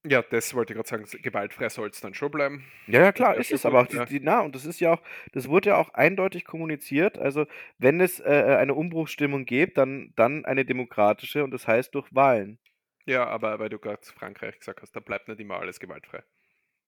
Ja, 0.04 0.22
das 0.22 0.54
wollte 0.54 0.74
ich 0.74 0.78
gerade 0.78 0.90
sagen. 0.90 1.22
Gewaltfrei 1.22 1.70
soll 1.70 1.90
es 1.90 2.00
dann 2.00 2.14
schon 2.14 2.32
bleiben. 2.32 2.66
Ja, 2.88 3.02
ja, 3.02 3.12
klar, 3.12 3.36
ist 3.36 3.52
es, 3.52 3.66
aber 3.66 3.82
auch 3.82 3.88
die, 3.88 4.04
die, 4.06 4.20
na, 4.22 4.42
und 4.42 4.56
das 4.56 4.66
ist 4.66 4.80
ja 4.80 4.94
auch, 4.94 5.02
das 5.34 5.50
wurde 5.50 5.70
ja 5.70 5.78
auch 5.78 5.90
eindeutig 5.94 6.46
kommuniziert. 6.46 7.18
Also, 7.18 7.46
wenn 7.78 8.00
es 8.00 8.20
äh, 8.20 8.58
eine 8.60 8.74
Umbruchsstimmung 8.74 9.46
gibt, 9.46 9.78
dann, 9.78 10.14
dann 10.16 10.46
eine 10.46 10.66
demokratische 10.66 11.44
und 11.44 11.52
das 11.52 11.68
heißt 11.68 11.94
durch 11.94 12.08
Wahlen. 12.14 12.60
Ja, 13.06 13.26
aber 13.28 13.60
weil 13.60 13.70
du 13.70 13.80
gerade 13.80 14.02
Frankreich 14.06 14.60
gesagt 14.60 14.82
hast, 14.82 14.96
da 14.96 15.00
bleibt 15.00 15.28
nicht 15.28 15.40
immer 15.40 15.60
alles 15.60 15.80
gewaltfrei. 15.80 16.24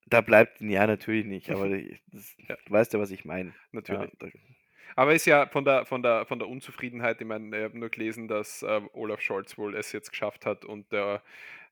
Da 0.06 0.20
bleibt, 0.22 0.60
ja, 0.60 0.86
natürlich 0.86 1.26
nicht, 1.26 1.50
aber 1.50 1.68
das, 2.12 2.36
Ja. 2.48 2.56
du 2.64 2.72
weißt 2.72 2.92
ja, 2.94 2.98
was 3.00 3.10
ich 3.10 3.24
meine. 3.24 3.54
Natürlich. 3.72 4.10
Ja, 4.20 4.28
Aber 4.96 5.14
ist 5.14 5.26
ja 5.26 5.46
von 5.46 5.64
der, 5.64 5.86
von 5.86 6.02
der, 6.02 6.26
von 6.26 6.38
der 6.38 6.48
Unzufriedenheit, 6.48 7.20
ich 7.20 7.26
meine, 7.26 7.56
ich 7.56 7.62
habe 7.64 7.78
nur 7.78 7.90
gelesen, 7.90 8.26
dass 8.28 8.62
äh, 8.62 8.80
Olaf 8.92 9.20
Scholz 9.20 9.56
wohl 9.56 9.76
es 9.76 9.92
jetzt 9.92 10.10
geschafft 10.10 10.46
hat 10.46 10.64
und 10.64 10.90
der 10.92 11.22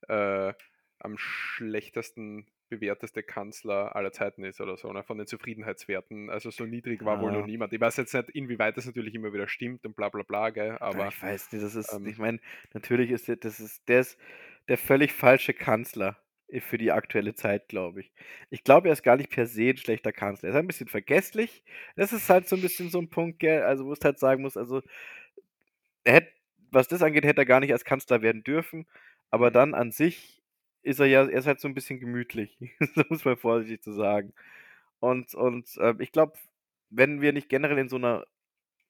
äh, 0.09 0.53
am 1.01 1.16
schlechtesten 1.18 2.47
bewerteste 2.68 3.22
Kanzler 3.22 3.97
aller 3.97 4.12
Zeiten 4.12 4.45
ist 4.45 4.61
oder 4.61 4.76
so, 4.76 4.93
ne? 4.93 5.03
von 5.03 5.16
den 5.16 5.26
Zufriedenheitswerten. 5.26 6.29
Also 6.29 6.51
so 6.51 6.64
niedrig 6.64 7.03
war 7.05 7.20
wohl 7.20 7.31
Ah. 7.31 7.39
noch 7.41 7.47
niemand. 7.47 7.72
Ich 7.72 7.81
weiß 7.81 7.97
jetzt 7.97 8.12
nicht, 8.14 8.29
inwieweit 8.31 8.76
das 8.76 8.85
natürlich 8.87 9.14
immer 9.14 9.33
wieder 9.33 9.49
stimmt 9.49 9.87
und 9.87 9.97
bla 9.97 10.11
bla 10.11 10.22
bla, 10.22 10.51
gell? 10.51 10.76
Aber 10.79 11.09
ich 11.09 11.22
weiß 11.22 11.51
nicht, 11.53 11.64
das 11.64 11.74
ist, 11.74 11.93
ähm, 11.95 12.07
ich 12.07 12.18
meine, 12.18 12.41
natürlich 12.74 13.11
ist 13.11 13.26
der, 13.26 13.37
das 13.37 13.59
ist, 13.59 13.89
der 13.89 14.01
ist 14.01 14.18
der 14.68 14.76
völlig 14.76 15.12
falsche 15.14 15.55
Kanzler 15.55 16.18
für 16.61 16.78
die 16.78 16.92
aktuelle 16.92 17.34
Zeit, 17.34 17.68
glaube 17.68 18.01
ich. 18.01 18.12
Ich 18.51 18.64
glaube, 18.64 18.88
er 18.88 18.92
ist 18.94 19.03
gar 19.03 19.16
nicht 19.16 19.30
per 19.30 19.46
se 19.46 19.70
ein 19.70 19.76
schlechter 19.76 20.12
Kanzler. 20.12 20.49
Er 20.49 20.55
ist 20.55 20.59
ein 20.61 20.66
bisschen 20.66 20.88
vergesslich. 20.88 21.62
Das 21.96 22.12
ist 22.12 22.28
halt 22.30 22.49
so 22.49 22.57
ein 22.57 22.62
bisschen 22.62 22.90
so 22.90 22.99
ein 23.01 23.11
Punkt, 23.11 23.38
gell, 23.38 23.62
also 23.62 23.86
wo 23.86 23.92
es 23.92 24.01
halt 24.05 24.18
sagen 24.18 24.42
muss, 24.42 24.57
also 24.57 24.82
er 26.05 26.14
hätte, 26.14 26.32
was 26.70 26.88
das 26.88 27.03
angeht, 27.03 27.24
hätte 27.24 27.42
er 27.42 27.46
gar 27.46 27.61
nicht 27.61 27.72
als 27.72 27.84
Kanzler 27.84 28.22
werden 28.22 28.44
dürfen, 28.44 28.86
aber 29.30 29.49
Mhm. 29.49 29.55
dann 29.55 29.74
an 29.74 29.90
sich 29.92 30.42
ist 30.82 31.01
er 31.01 31.07
ja, 31.07 31.22
er 31.24 31.38
ist 31.38 31.46
halt 31.46 31.61
so 31.61 31.68
ein 31.68 31.74
bisschen 31.74 32.01
gemütlich, 32.01 32.59
so 32.94 33.03
muss 33.09 33.24
man 33.24 33.36
vorsichtig 33.36 33.82
zu 33.82 33.92
sagen. 33.92 34.32
Und, 35.01 35.34
und 35.34 35.68
äh, 35.78 35.94
ich 36.01 36.12
glaube, 36.12 36.34
wenn 36.90 37.20
wir 37.20 37.32
nicht 37.32 37.49
generell 37.49 37.78
in 37.78 37.88
so 37.88 37.96
einer 37.96 38.26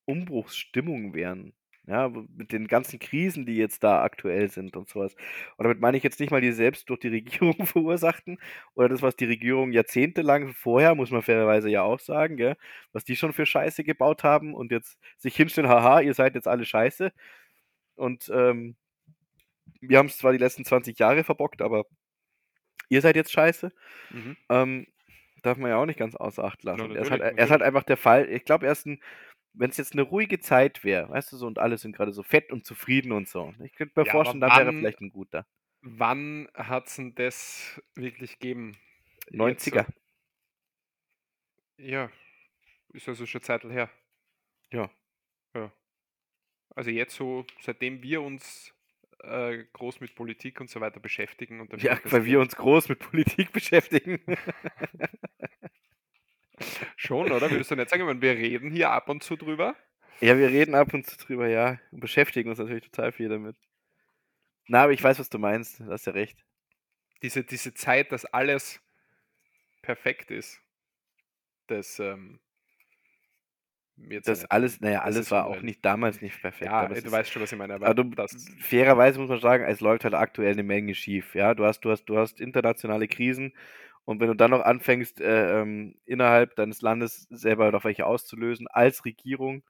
Umbruchsstimmung 0.07 1.15
wären, 1.15 1.55
ja, 1.89 2.09
mit 2.09 2.53
den 2.53 2.69
ganzen 2.69 2.99
Krisen, 2.99 3.47
die 3.47 3.57
jetzt 3.57 3.83
da 3.83 4.03
aktuell 4.03 4.51
sind 4.51 4.77
und 4.77 4.89
sowas. 4.89 5.15
Und 5.57 5.65
damit 5.65 5.81
meine 5.81 5.97
ich 5.97 6.03
jetzt 6.03 6.21
nicht 6.21 6.31
mal 6.31 6.43
die 6.43 6.53
selbst 6.53 6.91
durch 6.91 7.01
die 7.01 7.09
Regierung 7.49 7.65
verursachten 7.67 8.39
oder 8.75 8.91
das, 8.91 9.01
was 9.01 9.17
die 9.17 9.25
Regierung 9.25 9.73
jahrzehntelang 9.73 10.53
vorher, 10.53 10.95
muss 10.95 11.11
man 11.11 11.23
fairerweise 11.23 11.71
ja 11.71 11.83
auch 11.83 11.99
sagen, 11.99 12.37
gell, 12.37 12.57
was 12.93 13.05
die 13.05 13.17
schon 13.17 13.33
für 13.33 13.47
Scheiße 13.47 13.85
gebaut 13.85 14.23
haben 14.23 14.55
und 14.55 14.71
jetzt 14.71 14.99
sich 15.17 15.35
hinstellen, 15.35 15.71
haha, 15.71 16.01
ihr 16.01 16.13
seid 16.13 16.35
jetzt 16.35 16.47
alle 16.47 16.67
Scheiße. 16.67 17.11
Und 17.97 18.31
ähm, 18.35 18.77
wir 19.81 19.99
haben 19.99 20.07
es 20.07 20.19
zwar 20.19 20.33
die 20.33 20.39
letzten 20.39 20.65
20 20.65 20.99
Jahre 20.99 21.25
verbockt, 21.25 21.63
aber 21.63 21.85
ihr 22.91 23.01
seid 23.01 23.17
jetzt 23.17 23.33
scheiße. 23.33 23.73
mhm. 24.11 24.37
Ähm, 24.51 24.87
darf 25.43 25.57
man 25.57 25.71
ja 25.71 25.77
auch 25.77 25.87
nicht 25.87 25.99
ganz 25.99 26.17
außer 26.17 26.45
Acht 26.45 26.63
lassen. 26.65 26.81
Ja, 26.81 26.85
Und 26.87 26.97
er, 26.97 27.03
ist 27.03 27.11
halt, 27.11 27.23
er 27.23 27.39
ist 27.39 27.51
halt 27.51 27.63
einfach 27.63 27.85
der 27.85 27.97
Fall. 27.97 28.29
Ich 28.29 28.45
glaube, 28.45 28.67
er 28.67 28.73
ist 28.73 28.87
ein, 28.87 29.01
wenn 29.53 29.71
es 29.71 29.77
jetzt 29.77 29.93
eine 29.93 30.03
ruhige 30.03 30.39
Zeit 30.41 30.85
wäre, 30.85 31.09
weißt 31.09 31.33
du 31.33 31.37
so, 31.37 31.47
und 31.47 31.59
alle 31.59 31.79
sind 31.79 31.97
gerade 31.97 32.13
so 32.13 32.23
fett 32.23 32.53
und 32.53 32.65
zufrieden 32.67 33.13
und 33.13 33.29
so. 33.29 33.55
Ich 33.65 33.73
könnte 33.73 33.99
mir 34.01 34.07
Ja, 34.07 34.13
vorstellen, 34.13 34.41
da 34.41 34.57
wäre 34.57 34.73
vielleicht 34.73 35.01
ein 35.01 35.11
guter. 35.11 35.47
Wann 35.81 36.49
hat 36.55 36.87
es 36.89 36.97
denn 36.97 37.15
das 37.15 37.81
wirklich 37.95 38.39
gegeben? 38.39 38.77
Jetzt 39.31 39.65
so- 39.65 39.71
90er. 39.73 39.87
Ja, 41.79 42.11
ist 42.93 43.09
also 43.09 43.27
schon 43.27 43.43
Zeit 43.43 43.63
her. 43.65 43.91
Ja. 44.73 44.91
Ja. 45.55 45.73
Also 46.75 46.91
jetzt 46.91 47.15
so, 47.17 47.45
seitdem 47.61 48.03
wir 48.03 48.23
uns 48.23 48.73
äh, 49.23 49.65
groß 49.73 50.01
mit 50.01 50.15
Politik 50.15 50.61
und 50.61 50.71
so 50.71 50.81
weiter 50.81 51.01
beschäftigen 51.01 51.61
und 51.61 51.73
dann 51.73 51.81
Ja, 51.81 51.99
weil 52.05 52.25
wir 52.25 52.41
uns 52.41 52.57
groß 52.57 52.89
mit 52.89 52.99
Politik 52.99 53.53
beschäftigen. 53.53 54.21
schon, 56.97 57.31
oder? 57.31 57.51
Würdest 57.51 57.71
du 57.71 57.77
nicht 57.77 57.91
sagen, 57.91 58.03
ich 58.03 58.07
meine, 58.07 58.23
wir 58.23 58.37
reden 58.37 58.71
hier 58.71 58.91
ab 58.91 59.09
und 59.09 59.23
zu 59.23 59.37
drüber? 59.37 59.77
ja, 60.21 60.37
wir 60.37 60.49
reden 60.49 60.75
ab 60.75 60.93
und 60.95 61.07
zu 61.07 61.17
drüber, 61.17 61.49
ja. 61.49 61.79
Und 61.93 62.01
beschäftigen 62.01 62.51
uns 62.51 62.59
natürlich 62.59 62.85
total 62.85 63.13
viel 63.13 63.29
damit. 63.29 63.57
Na, 64.67 64.83
aber 64.83 64.93
ich 64.93 65.03
weiß, 65.03 65.19
was 65.19 65.31
du 65.31 65.39
meinst. 65.39 65.81
Du 65.81 65.91
hast 65.91 66.07
ja 66.07 66.13
recht. 66.13 66.45
Diese, 67.23 67.43
diese 67.43 67.75
Zeit, 67.75 68.13
dass 68.13 68.25
alles 68.27 68.81
perfekt 69.83 70.31
ist, 70.31 70.61
das 71.67 71.99
ähm, 71.99 72.41
Das 73.97 74.45
alles, 74.47 74.81
naja, 74.81 75.03
alles 75.03 75.31
war 75.31 75.47
auch 75.47 75.63
nicht 75.63 75.85
damals 75.85 76.21
nicht 76.21 76.41
perfekt. 76.41 76.71
Ja, 76.71 76.87
du 76.87 77.11
weißt 77.11 77.33
schon, 77.33 77.43
was 77.43 77.53
ich 77.53 77.59
meine, 77.59 77.75
aber 77.75 77.87
Aber 77.87 77.95
du, 77.95 78.11
das, 78.11 78.37
fairerweise 78.61 79.19
muss 79.19 79.29
man 79.29 79.41
sagen, 79.41 79.65
es 79.65 79.81
läuft 79.81 80.05
halt 80.05 80.15
aktuell 80.15 80.53
eine 80.53 80.63
Menge 80.63 80.95
schief. 80.95 81.35
Ja, 81.35 81.55
du 81.55 81.65
hast, 81.65 81.81
du 81.81 81.91
hast, 81.91 82.05
du 82.05 82.19
hast 82.19 82.41
internationale 82.41 83.09
Krisen 83.09 83.53
und 84.09 84.21
wenn 84.21 84.29
du 84.29 84.35
dann 84.35 84.53
noch 84.53 84.63
anfängst, 84.63 85.21
äh, 85.21 85.61
ähm, 85.61 85.95
innerhalb 86.07 86.57
deines 86.57 86.81
Landes 86.81 87.27
selber 87.29 87.71
noch 87.73 87.85
welche 87.85 88.07
auszulösen 88.07 88.67
als 88.67 89.05
Regierung, 89.05 89.63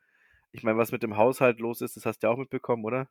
ich 0.53 0.63
meine, 0.63 0.79
was 0.79 0.93
mit 0.93 1.03
dem 1.03 1.17
Haushalt 1.17 1.59
los 1.59 1.81
ist, 1.81 1.97
das 1.97 2.07
hast 2.07 2.21
du 2.21 2.29
ja 2.29 2.33
auch 2.33 2.39
mitbekommen, 2.39 2.85
oder? 2.85 3.09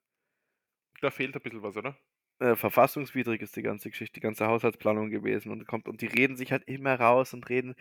da 1.01 1.11
fehlt 1.11 1.35
ein 1.35 1.41
bisschen 1.41 1.63
was, 1.63 1.75
oder? 1.75 1.97
Äh, 2.39 2.55
verfassungswidrig 2.55 3.41
ist 3.41 3.57
die 3.57 3.61
ganze 3.61 3.89
Geschichte, 3.89 4.13
die 4.13 4.21
ganze 4.21 4.47
Haushaltsplanung 4.47 5.09
gewesen 5.09 5.51
und 5.51 5.67
kommt 5.67 5.89
und 5.89 6.01
die 6.01 6.07
reden 6.07 6.37
sich 6.37 6.53
halt 6.53 6.63
immer 6.65 6.97
raus 6.97 7.33
und 7.33 7.49
reden 7.49 7.75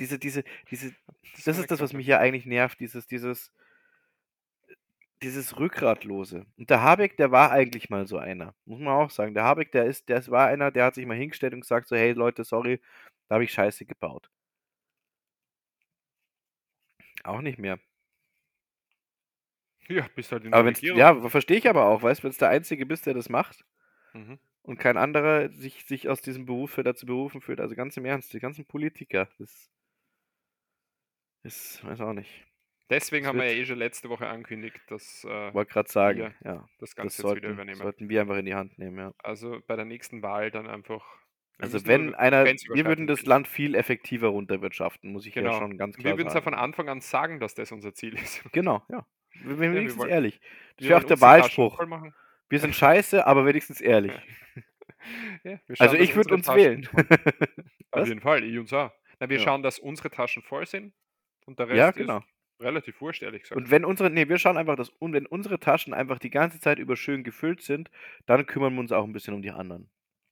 diese, 0.00 0.18
diese, 0.18 0.42
diese, 0.68 0.92
das 1.44 1.56
war 1.56 1.62
ist 1.62 1.70
das, 1.70 1.78
was 1.78 1.92
mich 1.92 2.06
hier 2.06 2.18
eigentlich 2.18 2.46
nervt, 2.46 2.80
dieses, 2.80 3.06
dieses, 3.06 3.52
dieses 5.22 5.58
Rückgratlose. 5.58 6.46
Und 6.56 6.70
der 6.70 6.82
Habeck, 6.82 7.16
der 7.16 7.30
war 7.32 7.50
eigentlich 7.52 7.90
mal 7.90 8.06
so 8.06 8.18
einer, 8.18 8.54
muss 8.64 8.80
man 8.80 8.94
auch 8.94 9.10
sagen. 9.10 9.34
Der 9.34 9.44
Habeck, 9.44 9.72
der 9.72 9.84
ist, 9.86 10.08
der 10.08 10.26
war 10.28 10.46
einer, 10.48 10.70
der 10.70 10.86
hat 10.86 10.94
sich 10.94 11.06
mal 11.06 11.16
hingestellt 11.16 11.54
und 11.54 11.60
gesagt 11.60 11.88
so, 11.88 11.96
hey 11.96 12.12
Leute, 12.12 12.44
sorry, 12.44 12.80
da 13.28 13.34
habe 13.36 13.44
ich 13.44 13.52
Scheiße 13.52 13.84
gebaut. 13.86 14.30
Auch 17.24 17.40
nicht 17.40 17.58
mehr. 17.58 17.78
Ja, 19.88 20.08
bist 20.16 20.32
halt 20.32 20.44
in 20.44 20.52
Aber 20.52 20.64
der 20.64 20.66
wenn's, 20.66 20.82
Regierung. 20.82 20.92
ja, 20.92 21.28
verstehe 21.28 21.56
ich 21.58 21.68
aber 21.68 21.86
auch, 21.86 22.02
weißt 22.02 22.20
du, 22.20 22.24
wenn 22.24 22.30
es 22.30 22.38
der 22.38 22.48
Einzige 22.50 22.86
bist, 22.86 23.06
der 23.06 23.14
das 23.14 23.28
macht 23.28 23.64
Mhm. 24.14 24.38
und 24.62 24.78
kein 24.78 24.96
anderer 24.96 25.50
sich, 25.50 25.84
sich 25.86 26.08
aus 26.08 26.20
diesem 26.22 26.46
Beruf 26.46 26.72
für 26.72 26.82
dazu 26.84 27.06
berufen 27.06 27.40
fühlt, 27.40 27.60
also 27.60 27.74
ganz 27.76 27.96
im 27.96 28.04
Ernst, 28.04 28.32
die 28.32 28.40
ganzen 28.40 28.66
Politiker, 28.66 29.28
das 29.38 29.70
ist, 31.44 31.84
weiß 31.84 32.00
auch 32.00 32.12
nicht. 32.14 32.46
Deswegen 32.92 33.24
Es 33.24 33.28
haben 33.28 33.38
wir 33.38 33.46
ja 33.52 33.58
eh 33.58 33.64
schon 33.64 33.78
letzte 33.78 34.08
Woche 34.08 34.26
angekündigt, 34.28 34.80
dass 34.88 35.24
äh, 35.24 35.52
Wollte 35.54 35.72
gerade 35.72 35.90
sagen, 35.90 36.18
wir 36.18 36.34
ja, 36.44 36.54
das 36.78 36.90
das 36.90 36.94
Ganze 36.96 37.08
jetzt 37.16 37.18
wieder 37.18 37.28
sollten, 37.28 37.46
übernehmen. 37.52 37.78
sollten 37.78 38.08
wir 38.08 38.20
einfach 38.20 38.36
in 38.36 38.46
die 38.46 38.54
Hand 38.54 38.78
nehmen, 38.78 38.98
ja. 38.98 39.12
Also 39.18 39.60
bei 39.66 39.76
der 39.76 39.84
nächsten 39.84 40.22
Wahl 40.22 40.50
dann 40.50 40.66
einfach. 40.68 41.04
wir 41.58 41.64
Also 41.64 41.86
wenn 41.86 42.14
einer, 42.14 42.44
wir 42.44 42.84
würden 42.86 43.06
das. 43.06 43.24
Land 43.26 43.48
viel 43.48 43.74
effektiver 43.74 44.28
runterwirtschaften, 44.28 45.10
muss 45.12 45.26
ich 45.26 45.34
ja 45.34 45.42
Genau. 45.42 45.58
schon 45.58 45.78
ganz 45.78 45.96
Wir 45.96 46.02
klar 46.02 46.18
würden 46.18 46.28
es 46.28 46.34
ja 46.34 46.40
sagen. 46.40 46.44
von 46.44 46.54
Anfang 46.54 46.88
an 46.88 47.00
sagen, 47.00 47.40
dass 47.40 47.54
das 47.54 47.72
unser 47.72 47.94
Ziel 47.94 48.14
ist. 48.14 48.42
Genau, 48.52 48.82
ja. 48.90 49.06
Wir 49.34 49.50
wir 49.50 49.60
wir 49.60 49.72
wenigstens 49.74 50.02
wollen- 50.02 50.10
ehrlich. 50.10 50.40
Das 50.76 50.84
Wir 50.84 50.88
wäre 50.90 51.00
auch 51.00 51.04
der 51.04 51.20
Wahlspruch. 51.20 51.80
Wir 52.50 52.58
sind 52.58 52.74
scheiße, 52.74 53.26
aber 53.26 53.46
wenigstens 53.46 53.80
ehrlich. 53.80 54.12
Ja, 55.42 55.58
wir 55.66 55.80
Also 55.80 55.96
schauen, 55.96 55.98
dass 55.98 56.08
ich 56.08 56.14
würde 56.14 56.34
uns 56.34 56.46
Taschen- 56.46 56.56
wählen. 56.62 56.88
Auf 57.90 58.06
jeden 58.06 58.20
Fall, 58.20 58.44
ich 58.44 58.56
uns 58.56 58.72
auch. 58.72 58.92
Na, 59.18 59.28
wir 59.28 59.38
Ja. 59.38 59.42
schauen, 59.42 59.62
dass 59.64 59.80
unsere 59.80 60.10
Taschen 60.10 60.42
voll 60.44 60.64
sind 60.64 60.94
und 61.46 61.58
der 61.58 61.66
Rest 61.68 61.76
Ja, 61.78 61.90
genau. 61.90 62.18
ist 62.18 62.26
relativ 62.62 63.00
wurscht, 63.00 63.22
ehrlich 63.22 63.42
gesagt. 63.42 63.60
Und 63.60 63.70
wenn 63.70 63.84
unsere, 63.84 64.10
nee, 64.10 64.28
wir 64.28 64.38
schauen 64.38 64.56
einfach, 64.56 64.76
dass 64.76 64.88
und 64.88 65.12
wenn 65.12 65.26
unsere 65.26 65.58
Taschen 65.60 65.92
einfach 65.94 66.18
die 66.18 66.30
ganze 66.30 66.60
Zeit 66.60 66.78
über 66.78 66.96
schön 66.96 67.24
gefüllt 67.24 67.62
sind, 67.62 67.90
dann 68.26 68.46
kümmern 68.46 68.74
wir 68.74 68.80
uns 68.80 68.92
auch 68.92 69.04
ein 69.04 69.12
bisschen 69.12 69.34
um 69.34 69.42
die 69.42 69.50
anderen. 69.50 69.88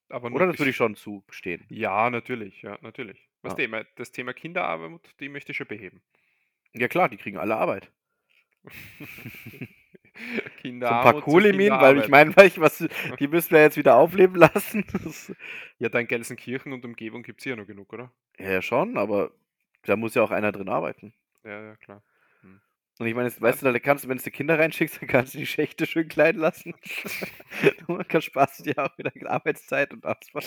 Aber 0.08 0.30
Oder 0.32 0.46
das 0.48 0.58
würde 0.58 0.70
ich 0.70 0.76
schon 0.76 0.96
zustehen. 0.96 1.64
Ja, 1.68 2.10
natürlich, 2.10 2.62
ja, 2.62 2.78
natürlich. 2.80 3.28
Was 3.42 3.52
Ja. 3.52 3.56
Thema, 3.56 3.84
das 3.96 4.10
Thema 4.12 4.32
Kinderarbeit, 4.32 5.00
die 5.20 5.28
möchte 5.28 5.52
ich 5.52 5.56
schon 5.58 5.68
beheben. 5.68 6.02
Ja 6.72 6.88
klar, 6.88 7.08
die 7.08 7.16
kriegen 7.16 7.38
alle 7.38 7.56
Arbeit. 7.56 7.90
So 10.12 10.42
Kinderarmut. 10.60 11.06
ein 11.06 11.12
paar 11.12 11.14
zu 11.14 11.30
Kohlemin, 11.30 11.70
weil 11.70 11.98
ich 11.98 12.08
meine, 12.08 12.36
weil 12.36 12.46
ich 12.48 12.60
was, 12.60 12.78
die 13.20 13.28
müssen 13.28 13.52
wir 13.52 13.62
jetzt 13.62 13.76
wieder 13.76 13.96
aufleben 13.96 14.36
lassen. 14.36 14.84
Ja, 15.78 15.88
da 15.88 15.98
in 15.98 16.08
Gelsenkirchen 16.08 16.74
und 16.74 16.84
Umgebung 16.84 17.22
gibt 17.22 17.40
es 17.40 17.46
ja 17.46 17.56
noch 17.56 17.66
genug, 17.66 17.90
oder? 17.94 18.12
ja, 18.38 18.60
schon, 18.60 18.98
aber 18.98 19.30
da 19.84 19.96
muss 19.96 20.14
ja 20.14 20.22
auch 20.22 20.30
einer 20.30 20.52
drin 20.52 20.68
arbeiten. 20.68 21.14
Ja, 21.42 21.62
ja, 21.62 21.76
klar. 21.76 22.02
Und 23.00 23.06
ich 23.06 23.14
meine, 23.14 23.32
weißt 23.34 23.62
du, 23.62 23.72
da 23.72 23.78
kannst 23.78 24.04
du, 24.04 24.08
wenn 24.10 24.18
du 24.18 24.22
die 24.22 24.30
Kinder 24.30 24.58
reinschickst, 24.58 25.00
dann 25.00 25.08
kannst 25.08 25.32
du 25.32 25.38
die 25.38 25.46
Schächte 25.46 25.86
schön 25.86 26.06
klein 26.06 26.36
lassen. 26.36 26.74
du 27.86 27.98
kannst 28.06 28.26
Spaß 28.26 28.58
dir 28.58 28.76
auch 28.76 28.98
wieder 28.98 29.10
Arbeitszeit 29.30 29.94
und 29.94 30.04
Ausfall. 30.04 30.42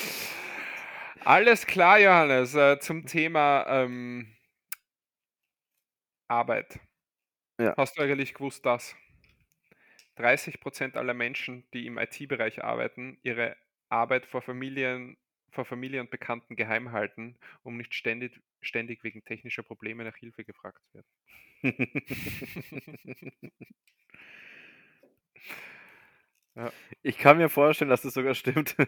Alles 1.26 1.66
klar, 1.66 2.00
Johannes, 2.00 2.54
äh, 2.54 2.78
zum 2.80 3.08
Thema 3.08 3.66
ähm, 3.68 4.36
Arbeit. 6.28 6.80
Ja. 7.60 7.74
Hast 7.76 7.98
du 7.98 8.04
eigentlich 8.04 8.36
gewusst, 8.36 8.64
dass 8.68 8.96
30% 10.18 10.96
aller 10.96 11.16
Menschen, 11.16 11.68
die 11.74 11.88
im 11.88 11.98
IT-Bereich 11.98 12.64
arbeiten, 12.64 13.18
ihre 13.24 13.58
Arbeit 13.90 14.28
vor 14.28 14.44
Familien, 14.44 15.18
vor 15.54 15.66
Familie 15.66 16.02
und 16.02 16.12
Bekannten 16.12 16.56
geheim 16.56 16.92
halten, 16.92 17.38
um 17.64 17.78
nicht 17.78 17.94
ständig, 17.94 18.42
ständig 18.62 19.04
wegen 19.04 19.24
technischer 19.24 19.64
Probleme 19.64 20.04
nach 20.04 20.16
Hilfe 20.18 20.44
gefragt 20.44 20.82
zu 20.88 20.96
werden? 20.96 21.08
Ja. 26.56 26.72
Ich 27.02 27.18
kann 27.18 27.38
mir 27.38 27.50
vorstellen, 27.50 27.90
dass 27.90 28.04
das 28.04 28.14
sogar 28.14 28.36
stimmt. 28.36 28.76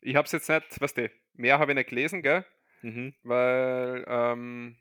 Ich 0.00 0.14
habe 0.14 0.26
es 0.26 0.32
jetzt 0.32 0.48
nicht, 0.48 0.80
weißt 0.80 0.96
du, 0.96 1.10
mehr 1.34 1.58
habe 1.58 1.72
ich 1.72 1.76
nicht 1.76 1.90
gelesen, 1.90 2.22
gell? 2.22 2.46
Mhm. 2.82 3.14
Weil 3.24 4.04
ähm, 4.08 4.78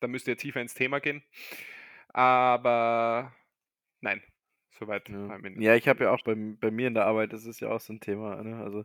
da 0.00 0.08
müsst 0.08 0.28
ihr 0.28 0.36
tiefer 0.36 0.60
ins 0.60 0.74
Thema 0.74 1.00
gehen. 1.00 1.22
Aber 2.08 3.34
nein, 4.00 4.22
soweit. 4.78 5.08
Ja, 5.08 5.38
ja 5.56 5.74
ich 5.76 5.88
habe 5.88 6.04
ja 6.04 6.10
auch 6.12 6.22
bei, 6.22 6.34
bei 6.34 6.70
mir 6.70 6.88
in 6.88 6.94
der 6.94 7.06
Arbeit, 7.06 7.32
das 7.32 7.46
ist 7.46 7.60
ja 7.60 7.68
auch 7.70 7.80
so 7.80 7.92
ein 7.92 8.00
Thema. 8.00 8.42
Ne? 8.42 8.56
Also, 8.62 8.84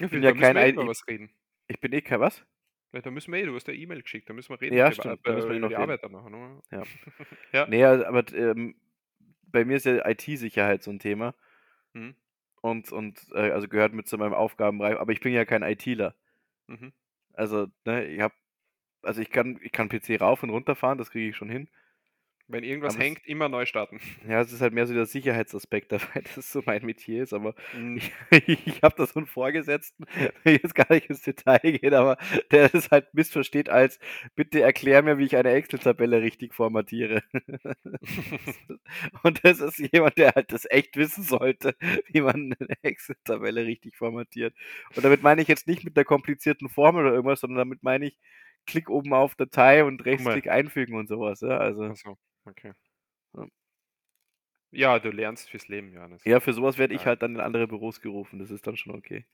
Ja, 0.00 0.08
bin 0.08 0.22
ja 0.22 0.32
kein 0.32 0.56
wir 0.56 0.62
eh 0.62 0.70
ich- 0.70 0.76
was 0.88 1.06
reden. 1.08 1.30
ich 1.68 1.80
bin 1.80 1.92
eh 1.92 2.00
kein 2.02 2.20
was? 2.20 2.44
Ja, 2.92 3.00
da 3.00 3.10
müssen 3.10 3.32
wir 3.32 3.40
eh, 3.42 3.46
du 3.46 3.54
hast 3.54 3.66
ja 3.68 3.74
E-Mail 3.74 4.02
geschickt, 4.02 4.28
da 4.28 4.34
müssen 4.34 4.50
wir 4.52 4.60
reden. 4.60 4.76
Ja, 4.76 4.86
über- 4.86 4.94
stimmt, 4.94 5.26
da 5.26 5.32
müssen 5.32 5.48
wir 5.48 5.56
eh 5.56 5.60
noch 5.60 5.68
die. 5.68 5.76
Arbeit 5.76 6.02
dann 6.04 6.12
noch. 6.12 6.28
Ne? 6.28 6.60
Ja. 6.70 6.82
ja. 7.52 7.66
Nee, 7.66 7.84
also, 7.84 8.04
aber 8.04 8.24
ähm, 8.34 8.74
bei 9.44 9.64
mir 9.64 9.76
ist 9.76 9.86
ja 9.86 10.06
IT-Sicherheit 10.08 10.82
so 10.82 10.90
ein 10.90 10.98
Thema. 10.98 11.34
Mhm. 11.94 12.14
Und, 12.60 12.92
und 12.92 13.18
äh, 13.34 13.50
also 13.50 13.66
gehört 13.68 13.92
mit 13.92 14.06
zu 14.06 14.18
meinem 14.18 14.34
Aufgabenbereich, 14.34 14.96
aber 14.98 15.12
ich 15.12 15.20
bin 15.20 15.32
ja 15.32 15.44
kein 15.44 15.62
ITler. 15.62 16.14
Mhm. 16.68 16.92
Also, 17.34 17.66
ne, 17.84 18.04
ich 18.06 18.20
habe, 18.20 18.34
also 19.02 19.20
ich 19.20 19.30
kann, 19.30 19.58
ich 19.62 19.72
kann 19.72 19.88
PC 19.88 20.20
rauf 20.20 20.42
und 20.42 20.50
runter 20.50 20.76
fahren, 20.76 20.98
das 20.98 21.10
kriege 21.10 21.30
ich 21.30 21.36
schon 21.36 21.48
hin. 21.50 21.68
Wenn 22.52 22.64
irgendwas 22.64 22.94
Aber 22.94 23.02
es- 23.02 23.08
hängt, 23.08 23.26
immer 23.26 23.48
neu 23.48 23.66
starten. 23.66 23.98
Ja, 24.28 24.40
es 24.40 24.52
ist 24.52 24.60
halt 24.60 24.72
mehr 24.74 24.86
so 24.86 24.94
der 24.94 25.06
Sicherheitsaspekt 25.06 25.90
dabei, 25.90 26.22
das 26.36 26.52
so 26.52 26.62
mein 26.66 26.84
Metier 26.84 27.22
ist, 27.22 27.32
aber 27.32 27.54
Mhm. 27.76 27.96
ich, 27.96 28.12
ich 28.66 28.82
habe 28.82 28.94
da 28.96 29.06
so 29.06 29.18
einen 29.18 29.26
Vorgesetzten, 29.26 30.04
der 30.44 30.52
jetzt 30.52 30.74
gar 30.74 30.92
nicht 30.92 31.08
ins 31.10 31.22
Detail 31.22 31.58
geht, 31.60 31.92
aber 31.94 32.16
der 32.50 32.68
das 32.68 32.90
halt 32.90 33.12
missversteht 33.14 33.68
als, 33.68 33.98
bitte 34.36 34.60
erklär 34.60 35.02
mir, 35.02 35.18
wie 35.18 35.24
ich 35.24 35.36
eine 35.36 35.50
Excel-Tabelle 35.52 36.22
richtig 36.22 36.54
formatiere. 36.54 37.22
Und 39.22 39.44
das 39.44 39.60
ist 39.60 39.78
jemand, 39.92 40.18
der 40.18 40.32
halt 40.34 40.52
das 40.52 40.66
echt 40.70 40.96
wissen 40.96 41.22
sollte, 41.24 41.74
wie 42.08 42.20
man 42.20 42.54
eine 42.58 42.76
Excel-Tabelle 42.82 43.64
richtig 43.66 43.96
formatiert. 43.96 44.54
Und 44.94 45.04
damit 45.04 45.22
meine 45.22 45.42
ich 45.42 45.48
jetzt 45.48 45.66
nicht 45.66 45.84
mit 45.84 45.96
der 45.96 46.04
komplizierten 46.04 46.68
Formel 46.68 47.04
oder 47.06 47.14
irgendwas, 47.14 47.40
sondern 47.40 47.58
damit 47.58 47.82
meine 47.82 48.06
ich, 48.06 48.18
klick 48.66 48.90
oben 48.90 49.12
auf 49.12 49.34
Datei 49.34 49.84
und 49.84 50.04
rechtsklick 50.04 50.48
einfügen 50.48 50.96
und 50.96 51.08
sowas. 51.08 51.40
Ja, 51.40 51.58
also, 51.58 51.84
Achso, 51.84 52.18
okay. 52.44 52.72
Ja. 53.34 53.46
Ja, 54.70 54.98
du 54.98 55.10
lernst 55.10 55.50
fürs 55.50 55.68
Leben, 55.68 55.92
Johannes. 55.92 56.24
ja, 56.24 56.40
für 56.40 56.52
sowas 56.52 56.78
werde 56.78 56.94
ich 56.94 57.06
halt 57.06 57.22
dann 57.22 57.34
in 57.34 57.40
andere 57.40 57.68
Büros 57.68 58.00
gerufen. 58.00 58.38
Das 58.38 58.50
ist 58.50 58.66
dann 58.66 58.76
schon 58.76 58.94
okay. 58.94 59.26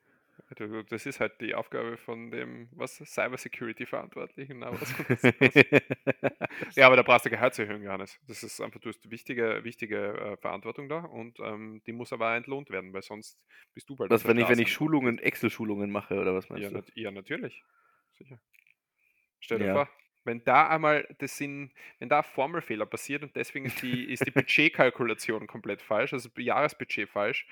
Das 0.88 1.04
ist 1.04 1.20
halt 1.20 1.40
die 1.40 1.54
Aufgabe 1.54 1.96
von 1.96 2.30
dem, 2.30 2.68
was, 2.72 2.96
Cybersecurity-Verantwortlichen. 2.96 4.60
ja, 6.74 6.86
aber 6.86 6.96
da 6.96 7.02
brauchst 7.02 7.26
du 7.26 7.30
Gehaltserhöhung, 7.30 7.82
Johannes. 7.82 8.18
Das 8.26 8.42
ist 8.42 8.60
einfach, 8.60 8.80
du 8.80 8.88
hast 8.88 9.10
wichtige, 9.10 9.62
wichtige 9.64 10.14
äh, 10.14 10.36
Verantwortung 10.38 10.88
da 10.88 11.00
und 11.00 11.38
ähm, 11.40 11.82
die 11.86 11.92
muss 11.92 12.12
aber 12.12 12.30
auch 12.30 12.36
entlohnt 12.36 12.70
werden, 12.70 12.92
weil 12.92 13.02
sonst 13.02 13.38
bist 13.74 13.88
du 13.90 13.96
bald 13.96 14.10
Was, 14.10 14.26
wenn 14.26 14.38
ich, 14.38 14.48
wenn 14.48 14.58
ich 14.58 14.72
Schulungen, 14.72 15.18
Excel-Schulungen 15.18 15.90
mache 15.90 16.18
oder 16.18 16.34
was 16.34 16.48
meinst 16.48 16.62
Ja, 16.62 16.70
du? 16.70 16.76
nat 16.76 16.90
ja, 16.94 17.10
natürlich. 17.10 17.62
Sicher. 18.16 18.40
Stell 19.40 19.58
dir 19.58 19.66
Ja. 19.66 19.74
vor, 19.74 19.88
wenn 20.24 20.44
da 20.44 20.68
einmal 20.68 21.06
das 21.18 21.36
sind, 21.36 21.72
wenn 21.98 22.08
da 22.08 22.22
Formelfehler 22.22 22.86
passiert 22.86 23.22
und 23.22 23.34
deswegen 23.36 23.66
ist 23.66 23.80
die, 23.82 24.12
ist 24.12 24.26
die 24.26 24.30
Budgetkalkulation 24.48 25.46
komplett 25.46 25.82
falsch, 25.82 26.12
also 26.12 26.28
Jahresbudget 26.36 27.08
falsch, 27.08 27.46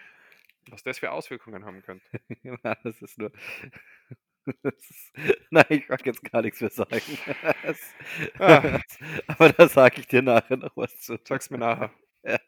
was 0.69 0.83
das 0.83 0.99
für 0.99 1.11
Auswirkungen 1.13 1.65
haben 1.65 1.83
könnte. 1.83 2.05
Ja, 2.43 2.75
das 2.83 3.01
ist 3.03 3.19
nur. 3.19 3.33
Das 4.63 4.75
ist, 4.91 5.13
nein, 5.51 5.65
ich 5.71 5.89
mag 5.89 6.07
jetzt 6.07 6.23
gar 6.31 6.41
nichts 6.41 6.61
mehr 6.61 6.71
sagen. 6.71 7.03
Das, 7.65 7.95
Ah. 8.39 8.81
aber 9.27 9.49
da 9.53 9.69
sage 9.69 10.01
ich 10.01 10.07
dir 10.07 10.23
nachher 10.23 10.57
noch 10.57 10.77
was 10.77 11.01
zu. 11.01 11.19
Sag's 11.25 11.51
mir 11.51 11.59
nachher. 11.59 11.93
Ja. 12.23 12.39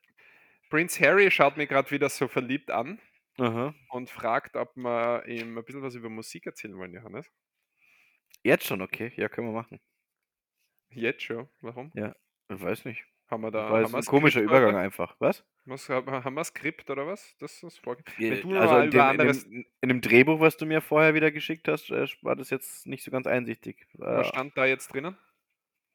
Prince 0.71 1.01
Harry 1.05 1.31
schaut 1.31 1.57
mir 1.57 1.67
gerade 1.67 1.91
wieder 1.91 2.09
so 2.09 2.29
verliebt 2.29 2.71
an 2.71 3.01
Aha. 3.39 3.75
und 3.91 4.11
fragt, 4.11 4.57
ob 4.57 4.77
wir 4.77 5.25
ihm 5.27 5.59
ein 5.59 5.65
bisschen 5.65 5.83
was 5.83 5.95
über 5.97 6.09
Musik 6.09 6.47
erzählen 6.47 6.77
wollen, 6.79 6.95
Johannes. 6.95 7.31
Jetzt 8.43 8.67
schon, 8.67 8.81
okay. 8.83 9.13
Ja, 9.17 9.29
können 9.29 9.49
wir 9.49 9.55
machen. 9.55 9.81
Jetzt 10.91 11.23
schon. 11.23 11.49
Warum? 11.61 11.93
Ich 11.95 12.61
weiß 12.63 12.85
nicht. 12.85 13.05
Haben 13.31 13.43
wir 13.43 13.51
da 13.51 13.71
War 13.71 13.83
jetzt 13.83 13.95
ein 13.95 14.03
komischer 14.05 14.41
Übergang 14.41 14.71
oder? 14.71 14.79
einfach. 14.79 15.15
Was? 15.19 15.45
Was, 15.67 15.87
haben 15.91 16.35
wir 16.35 16.45
Skript 16.45 16.89
oder 16.89 17.07
was? 17.07 17.37
Das 17.41 17.63
ist 17.63 17.79
vorge 17.81 18.03
Ja, 18.17 18.31
Wenn 18.31 18.41
du 18.41 18.57
also 18.59 18.79
in 18.79 18.91
dem, 18.91 19.11
in, 19.11 19.27
dem, 19.53 19.67
in 19.83 19.89
dem 19.91 20.01
Drehbuch, 20.01 20.41
was 20.41 20.57
du 20.57 20.65
mir 20.65 20.81
vorher 20.81 21.13
wieder 21.13 21.31
geschickt 21.31 21.69
hast, 21.69 21.91
äh, 21.91 22.07
war 22.23 22.37
das 22.37 22.49
jetzt 22.49 22.87
nicht 22.87 23.05
so 23.05 23.11
ganz 23.11 23.27
einsichtig. 23.27 23.87
was 23.95 24.27
Äh, 24.27 24.31
stand 24.31 24.57
da 24.57 24.65
jetzt 24.65 24.93
drinnen? 24.95 25.17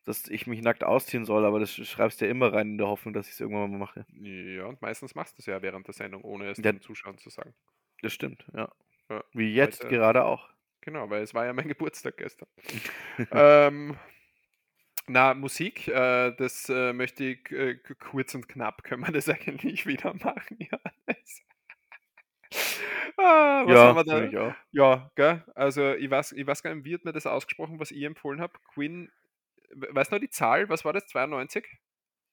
dass 0.06 0.28
ich 0.28 0.48
mich 0.48 0.62
nackt 0.62 0.84
ausziehen 0.84 1.24
soll, 1.24 1.46
aber 1.46 1.62
das 1.62 1.74
schreibst 1.74 2.20
du 2.20 2.26
ja 2.26 2.32
immer 2.32 2.52
rein 2.52 2.72
in 2.72 2.78
der 2.78 2.88
Hoffnung, 2.88 3.14
dass 3.14 3.26
ich 3.28 3.34
es 3.36 3.40
irgendwann 3.40 3.72
mal 3.72 3.78
mache. 3.78 4.06
Ja, 4.12 4.66
und 4.66 4.82
meistens 4.82 5.16
machst 5.16 5.38
du 5.38 5.40
es 5.40 5.46
ja 5.46 5.62
während 5.62 5.88
der 5.88 5.94
Sendung, 5.94 6.24
ohne 6.26 6.50
es 6.50 6.58
Ja. 6.58 6.64
den 6.74 6.82
Zuschauern 6.82 7.18
zu 7.18 7.30
sagen. 7.30 7.56
Das 8.02 8.12
stimmt, 8.12 8.46
ja. 8.54 8.70
Ja, 9.10 9.24
Wie 9.32 9.54
jetzt 9.56 9.80
heute- 9.86 9.96
gerade 9.96 10.26
auch. 10.26 10.50
Genau, 10.86 11.10
weil 11.10 11.24
es 11.24 11.34
war 11.34 11.46
ja 11.46 11.54
mein 11.54 11.68
Geburtstag 11.70 12.18
gestern. 12.18 12.48
ähm, 13.32 13.98
na, 15.08 15.34
Musik, 15.34 15.88
äh, 15.88 16.32
das 16.36 16.68
äh, 16.70 16.94
möchte 16.94 17.24
ich 17.26 17.52
äh, 17.52 17.76
kurz 18.00 18.36
und 18.36 18.48
knapp, 18.48 18.84
können 18.84 19.06
wir 19.06 19.12
das 19.14 19.28
eigentlich 19.30 19.86
wieder 19.86 20.14
machen, 20.14 20.58
Johannes? 20.60 21.42
ah, 23.18 23.64
was 23.66 23.74
ja, 23.74 23.88
haben 23.88 23.96
wir 23.96 24.04
da? 24.04 24.24
ich 24.26 24.38
auch. 24.38 24.54
Ja, 24.72 25.12
gell? 25.16 25.44
Also 25.56 25.94
ich 25.94 26.10
weiß, 26.10 26.34
ich 26.34 26.46
weiß 26.46 26.64
gar 26.64 26.74
nicht, 26.76 26.86
wie 26.86 26.94
hat 26.94 27.06
mir 27.06 27.14
das 27.14 27.26
ausgesprochen, 27.26 27.80
was 27.80 27.92
ich 27.92 28.04
empfohlen 28.04 28.42
habe. 28.42 28.54
Queen, 28.74 29.12
we- 29.72 29.88
weißt 29.92 30.12
du 30.12 30.16
noch 30.16 30.22
die 30.22 30.30
Zahl? 30.30 30.70
Was 30.70 30.86
war 30.86 30.94
das? 30.94 31.08
92? 31.08 31.66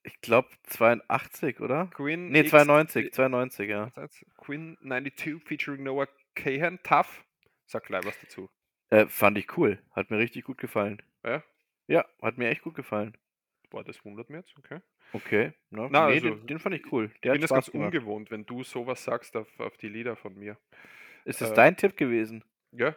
Ich 0.03 0.21
glaube 0.23 0.49
82, 0.65 1.61
oder? 1.61 1.87
Queen 1.95 2.31
Nee, 2.31 2.41
X- 2.41 2.51
92, 2.51 3.13
92, 3.13 3.69
ja. 3.69 3.91
Queen 4.39 4.77
92 4.81 5.43
featuring 5.45 5.83
Noah 5.83 6.09
Cahan, 6.35 6.79
Tough. 6.83 7.23
Sag 7.71 7.85
gleich 7.85 8.05
was 8.05 8.19
dazu. 8.21 8.51
Äh, 8.91 9.07
fand 9.07 9.39
ich 9.39 9.57
cool. 9.57 9.79
Hat 9.93 10.11
mir 10.11 10.19
richtig 10.19 10.43
gut 10.43 10.59
gefallen. 10.59 11.01
Ja? 11.25 11.45
Ja, 11.87 12.05
hat 12.21 12.37
mir 12.37 12.49
echt 12.49 12.63
gut 12.63 12.75
gefallen. 12.75 13.17
Boah, 13.71 13.85
das 13.85 14.05
wundert 14.05 14.29
mich 14.29 14.41
jetzt, 14.41 14.59
okay. 14.59 14.81
Okay. 15.13 15.53
Na, 15.71 15.89
Na, 15.89 16.09
nee, 16.09 16.15
also, 16.15 16.35
den, 16.35 16.47
den 16.49 16.59
fand 16.59 16.75
ich 16.75 16.93
cool. 16.93 17.13
Ich 17.15 17.21
Der 17.21 17.35
hat 17.35 17.43
das 17.43 17.51
ganz 17.51 17.71
gemacht. 17.71 17.95
ungewohnt, 17.95 18.33
wenn 18.33 18.45
du 18.45 18.65
sowas 18.65 19.05
sagst 19.05 19.37
auf, 19.37 19.47
auf 19.61 19.77
die 19.77 19.89
Lieder 19.89 20.17
von 20.17 20.37
mir. 20.37 20.59
Ist 21.25 21.41
das 21.41 21.53
äh, 21.53 21.55
dein 21.55 21.77
Tipp 21.77 21.97
gewesen? 21.97 22.43
Ja? 22.73 22.97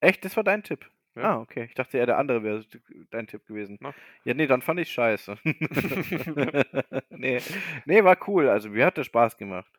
Echt, 0.00 0.24
das 0.24 0.36
war 0.38 0.44
dein 0.44 0.62
Tipp? 0.62 0.90
Ja. 1.14 1.34
Ah, 1.34 1.40
okay. 1.40 1.64
Ich 1.64 1.74
dachte 1.74 1.98
eher, 1.98 2.06
der 2.06 2.16
andere 2.16 2.42
wäre 2.42 2.64
dein 3.10 3.26
Tipp 3.26 3.44
gewesen. 3.44 3.76
Na. 3.82 3.92
Ja, 4.24 4.32
nee, 4.32 4.46
dann 4.46 4.62
fand 4.62 4.80
ich 4.80 4.90
scheiße. 4.90 5.36
nee, 7.10 7.40
nee, 7.84 8.04
war 8.04 8.16
cool. 8.26 8.48
Also, 8.48 8.70
mir 8.70 8.86
hat 8.86 8.96
das 8.96 9.04
Spaß 9.06 9.36
gemacht. 9.36 9.70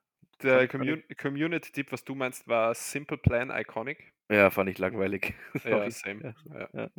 Der 0.43 0.67
Commun 0.67 1.03
Community-Tipp, 1.17 1.91
was 1.91 2.03
du 2.03 2.13
meinst, 2.13 2.47
war 2.47 2.75
Simple 2.75 3.17
Plan 3.17 3.49
Iconic. 3.49 4.13
Ja, 4.29 4.49
fand 4.49 4.69
ich 4.69 4.77
langweilig. 4.77 5.33
Ja, 5.63 5.89
same. 5.89 6.35
Ja, 6.53 6.69
Ja. 6.73 6.89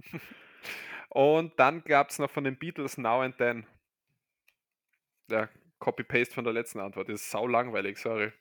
Und 1.09 1.59
dann 1.59 1.83
gab 1.85 2.11
es 2.11 2.19
noch 2.19 2.31
von 2.31 2.45
den 2.45 2.57
Beatles 2.57 2.97
Now 2.97 3.23
and 3.23 3.37
Then. 3.39 3.67
Ja, 5.29 5.49
Copy-Paste 5.81 6.35
von 6.35 6.45
der 6.45 6.53
letzten 6.53 6.79
Antwort. 6.81 7.09
Das 7.09 7.23
ist 7.23 7.31
sau 7.31 7.47
langweilig, 7.47 7.99
sorry. 7.99 8.33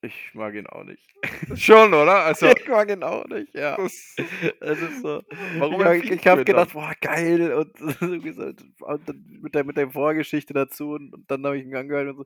Ich 0.00 0.32
mag 0.32 0.54
ihn 0.54 0.68
auch 0.68 0.84
nicht. 0.84 1.02
Schon, 1.56 1.92
oder? 1.92 2.24
Also, 2.24 2.46
ich 2.46 2.68
mag 2.68 2.88
ihn 2.88 3.02
auch 3.02 3.26
nicht, 3.26 3.52
ja. 3.54 3.76
das, 3.76 4.16
Es 4.60 4.80
ist 4.80 5.02
so. 5.02 5.22
Warum 5.58 5.84
ich 5.96 6.10
ich 6.10 6.26
habe 6.28 6.44
gedacht, 6.44 6.72
boah, 6.72 6.92
geil. 7.00 7.52
Und, 7.52 7.80
und 8.80 9.08
dann 9.08 9.24
mit, 9.42 9.54
der, 9.56 9.64
mit 9.64 9.76
der 9.76 9.90
Vorgeschichte 9.90 10.54
dazu. 10.54 10.92
Und, 10.92 11.12
und 11.14 11.28
dann 11.28 11.44
habe 11.44 11.58
ich 11.58 11.64
ihn 11.64 11.74
angehört 11.74 12.08
und 12.08 12.16
so. 12.18 12.24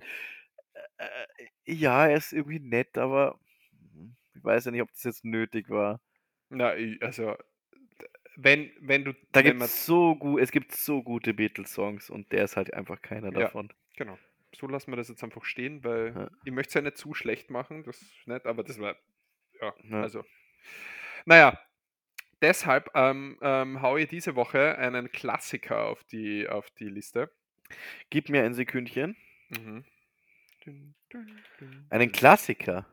Äh, 0.99 1.47
ja, 1.64 2.09
er 2.09 2.16
ist 2.16 2.34
irgendwie 2.34 2.61
nett, 2.61 2.99
aber 2.99 3.38
ich 4.43 4.45
weiß 4.45 4.64
ja 4.64 4.70
nicht, 4.72 4.82
ob 4.82 4.90
das 4.90 5.05
jetzt 5.05 5.24
nötig 5.24 5.70
war. 5.70 6.01
na, 6.49 6.74
also, 7.01 7.36
wenn, 8.36 8.72
wenn 8.80 9.05
du. 9.05 9.12
Da 9.12 9.40
wenn 9.40 9.45
gibt 9.45 9.59
man- 9.61 9.66
es 9.66 9.86
so 9.86 10.16
gut, 10.16 10.40
es 10.40 10.51
gibt 10.51 10.72
so 10.72 11.03
gute 11.03 11.32
Beatles-Songs 11.32 12.11
und 12.11 12.32
der 12.32 12.45
ist 12.45 12.57
halt 12.57 12.74
einfach 12.74 13.01
keiner 13.03 13.32
Ja. 13.32 13.40
davon. 13.40 13.72
Genau. 13.97 14.18
So 14.55 14.66
lassen 14.66 14.90
wir 14.90 14.97
das 14.97 15.09
jetzt 15.09 15.22
einfach 15.22 15.45
stehen, 15.45 15.84
weil 15.84 16.12
Ja. 16.14 16.30
ich 16.45 16.53
möchte 16.53 16.68
es 16.70 16.74
ja 16.74 16.80
nicht 16.82 16.97
zu 16.99 17.14
schlecht 17.14 17.51
machen, 17.51 17.84
das 17.84 18.03
ist 18.03 18.26
nicht, 18.26 18.45
aber 18.47 18.64
das 18.64 18.78
war, 18.80 18.97
ja, 19.61 19.72
Ja. 19.84 20.03
also. 20.03 20.24
Naja, 21.24 21.59
deshalb 22.40 22.90
ähm, 22.95 23.38
ähm, 23.43 23.80
haue 23.80 24.01
ich 24.03 24.09
diese 24.09 24.34
Woche 24.34 24.76
einen 24.76 25.12
Klassiker 25.12 25.86
auf 25.86 26.03
die, 26.05 26.49
auf 26.49 26.68
die 26.72 26.88
Liste. 26.88 27.30
Gib 28.11 28.28
mir 28.28 28.43
ein 28.45 28.55
Sekündchen. 28.55 29.16
Mhm. 29.51 29.84
Einen 31.90 32.12
Klassiker. 32.12 32.86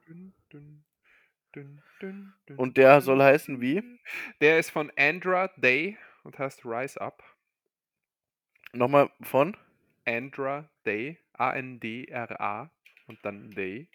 Dün, 1.59 1.81
dün, 2.01 2.33
dün, 2.47 2.57
Und 2.57 2.77
der 2.77 3.01
soll 3.01 3.21
heißen 3.21 3.59
wie? 3.61 3.99
Der 4.41 4.59
ist 4.59 4.69
von 4.71 4.91
Andra 4.97 5.47
Day 5.57 5.97
und 6.23 6.39
heißt 6.39 6.65
Rise 6.65 6.99
Up. 7.01 7.23
Nochmal 8.73 9.09
von? 9.21 9.57
Andra 10.05 10.69
Day, 10.85 11.19
A-N-D-R-A 11.33 12.71
und 13.07 13.19
dann 13.25 13.51
Day. 13.51 13.89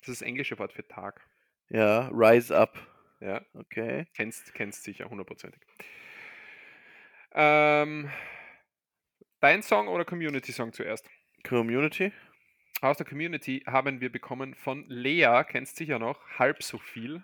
Das 0.00 0.08
ist 0.10 0.20
das 0.20 0.26
englische 0.26 0.58
Wort 0.58 0.72
für 0.72 0.86
Tag. 0.86 1.20
Ja, 1.68 2.08
Rise 2.12 2.56
Up. 2.56 2.78
Ja, 3.20 3.44
Okay. 3.54 4.06
kennst, 4.14 4.54
kennst 4.54 4.84
sicher, 4.84 5.10
hundertprozentig. 5.10 5.60
Ähm, 7.32 8.10
dein 9.40 9.62
Song 9.62 9.88
oder 9.88 10.04
Community-Song 10.04 10.72
zuerst? 10.72 11.08
Community? 11.44 12.12
Aus 12.82 12.96
der 12.96 13.04
Community 13.04 13.62
haben 13.66 14.00
wir 14.00 14.10
bekommen 14.10 14.54
von 14.54 14.86
Lea, 14.88 15.42
kennst 15.46 15.76
sicher 15.76 15.98
noch, 15.98 16.18
halb 16.38 16.62
so 16.62 16.78
viel. 16.78 17.22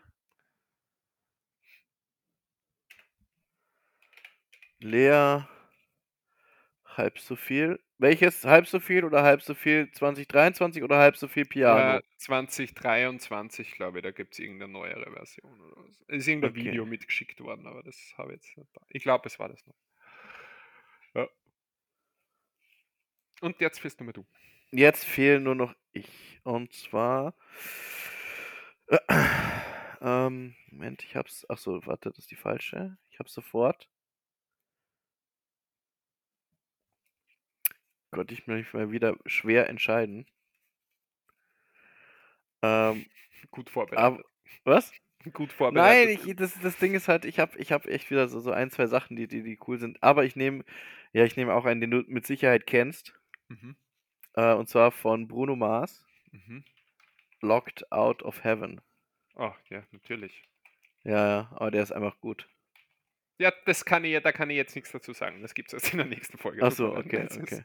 Lea, 4.81 5.47
halb 6.85 7.19
so 7.19 7.37
viel. 7.37 7.81
Welches? 7.99 8.45
Halb 8.45 8.67
so 8.67 8.79
viel 8.81 9.05
oder 9.05 9.23
halb 9.23 9.41
so 9.41 9.55
viel 9.55 9.91
2023 9.91 10.83
oder 10.83 10.99
halb 10.99 11.17
so 11.17 11.29
viel 11.29 11.47
Piano? 11.47 11.99
Äh, 11.99 12.03
2023, 12.19 13.73
glaube 13.73 13.99
ich, 13.99 14.03
da 14.05 14.11
gibt 14.11 14.35
es 14.35 14.39
irgendeine 14.39 14.71
neuere 14.73 15.11
Version. 15.11 15.59
Oder 15.59 15.77
was. 15.77 16.01
Es 16.09 16.19
ist 16.19 16.29
irgendein 16.29 16.51
Okay. 16.51 16.65
Video 16.65 16.85
mitgeschickt 16.85 17.41
worden, 17.41 17.67
aber 17.67 17.83
das 17.83 18.13
habe 18.19 18.35
ich 18.35 18.43
jetzt 18.43 18.57
nicht 18.59 18.69
da. 18.77 18.83
Ich 18.91 19.03
glaube, 19.03 19.27
es 19.27 19.39
war 19.39 19.49
das 19.49 19.67
noch. 19.67 19.77
Ja. 21.15 21.29
Und 23.41 23.61
jetzt 23.61 23.83
bist 23.83 23.99
du 24.01 24.05
mal 24.05 24.13
du. 24.13 24.27
Jetzt 24.77 25.07
fehlen 25.07 25.45
nur 25.45 25.55
noch 25.55 25.75
ich. 25.93 26.41
Und 26.45 26.71
zwar. 26.75 27.35
ähm, 30.03 30.55
Moment, 30.71 31.03
ich 31.03 31.17
hab's. 31.17 31.49
Achso, 31.49 31.81
warte, 31.87 32.11
das 32.11 32.19
ist 32.19 32.31
die 32.31 32.37
falsche. 32.37 32.99
Ich 33.11 33.19
hab's 33.19 33.33
sofort. 33.33 33.89
Gott, 38.11 38.31
ich 38.33 38.47
muss 38.47 38.59
mich 38.59 38.73
mal 38.75 38.91
wieder 38.91 39.17
schwer 39.25 39.69
entscheiden. 39.71 40.27
Ähm, 42.63 43.07
Gut 43.51 43.71
vorbereitet. 43.71 44.05
aber, 44.05 44.25
was? 44.65 44.93
Gut 45.33 45.49
Nein, 45.49 45.57
vorbereitet. 45.57 46.27
ich, 46.27 46.37
das, 46.37 46.61
das 46.61 46.77
Ding 46.79 46.95
ist 46.95 47.09
halt, 47.09 47.25
ich 47.25 47.39
habe 47.39 47.59
ich 47.59 47.73
hab 47.73 47.87
echt 47.87 48.11
wieder 48.11 48.29
so, 48.29 48.41
so 48.41 48.51
ein, 48.53 48.71
zwei 48.71 48.87
Sachen, 48.87 49.17
die, 49.17 49.27
die, 49.27 49.43
die 49.43 49.59
cool 49.67 49.79
sind. 49.79 50.03
Aber 50.03 50.25
ich 50.25 50.37
nehme, 50.37 50.65
ja, 51.15 51.25
ich 51.25 51.37
nehme 51.37 51.55
auch 51.55 51.65
einen, 51.65 51.81
den 51.81 51.91
du 51.91 52.05
mit 52.09 52.27
Sicherheit 52.27 52.67
kennst. 52.67 53.19
Mhm. 53.49 53.77
Äh, 54.37 54.55
und 54.55 54.69
zwar 54.69 54.93
von 54.93 55.27
Bruno 55.29 55.57
Mars, 55.57 56.05
Mhm. 56.33 56.65
Locked 57.41 57.91
Out 57.93 58.23
of 58.23 58.45
Heaven. 58.45 58.81
Oh, 59.37 59.53
ja, 59.71 59.83
natürlich. 59.93 60.43
Ja, 61.05 61.27
ja, 61.29 61.49
aber 61.53 61.71
der 61.71 61.83
ist 61.83 61.93
einfach 61.93 62.19
gut. 62.21 62.49
Ja, 63.39 63.53
das 63.65 63.85
kann 63.85 64.05
ich, 64.05 64.21
da 64.23 64.33
kann 64.33 64.51
ich 64.51 64.57
jetzt 64.57 64.75
nichts 64.75 64.93
dazu 64.93 65.13
sagen. 65.13 65.43
Das 65.43 65.55
gibt 65.55 65.69
es 65.69 65.75
erst 65.75 65.93
in 65.93 65.99
der 65.99 66.07
nächsten 66.07 66.39
Folge. 66.39 66.63
Ach 66.63 66.69
Tut 66.69 66.77
so, 66.77 66.89
mir 66.89 66.95
leid. 67.03 67.07
okay, 67.07 67.29
okay. 67.41 67.65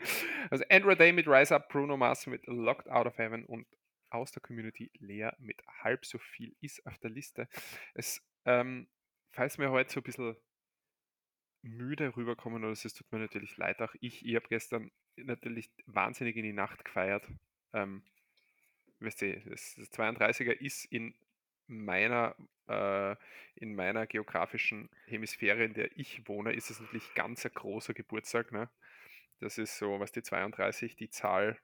Also 0.50 0.64
Andrew 0.70 0.94
Day 0.94 1.12
mit 1.12 1.28
Rise 1.28 1.54
Up, 1.54 1.68
Bruno 1.68 1.96
Mars 1.96 2.26
mit 2.26 2.46
Locked 2.46 2.88
Out 2.88 3.06
of 3.06 3.18
Heaven 3.18 3.44
und 3.44 3.66
aus 4.08 4.32
der 4.32 4.40
Community 4.42 4.90
Lea 4.98 5.30
mit 5.38 5.62
halb 5.82 6.04
so 6.06 6.18
viel 6.18 6.56
ist 6.60 6.84
auf 6.86 6.98
der 6.98 7.10
Liste. 7.10 7.48
Es, 7.94 8.22
ähm, 8.46 8.88
falls 9.32 9.58
mir 9.58 9.70
heute 9.70 9.92
so 9.92 10.00
ein 10.00 10.02
bisschen 10.04 10.36
müde 11.62 12.16
rüberkommen 12.16 12.64
oder 12.64 12.72
es 12.72 12.82
tut 12.82 13.10
mir 13.12 13.18
natürlich 13.18 13.56
leid, 13.56 13.80
auch 13.82 13.94
ich, 14.00 14.24
ich 14.24 14.34
habe 14.34 14.48
gestern 14.48 14.90
natürlich 15.16 15.70
wahnsinnig 15.86 16.36
in 16.36 16.44
die 16.44 16.52
Nacht 16.52 16.84
gefeiert. 16.84 17.26
Ähm, 17.72 18.02
weißt 19.00 19.22
du, 19.22 19.40
das, 19.40 19.74
das 19.76 19.92
32er 19.92 20.52
ist 20.52 20.84
in 20.86 21.14
meiner, 21.66 22.34
äh, 22.68 23.16
in 23.54 23.74
meiner 23.74 24.06
geografischen 24.06 24.90
Hemisphäre, 25.06 25.64
in 25.64 25.74
der 25.74 25.96
ich 25.96 26.26
wohne, 26.26 26.52
ist 26.52 26.70
es 26.70 26.80
natürlich 26.80 27.14
ganz 27.14 27.44
ein 27.44 27.52
großer 27.54 27.94
Geburtstag. 27.94 28.52
Ne? 28.52 28.68
Das 29.38 29.58
ist 29.58 29.78
so, 29.78 30.00
was 30.00 30.12
die 30.12 30.22
32, 30.22 30.96
die 30.96 31.10
Zahl 31.10 31.58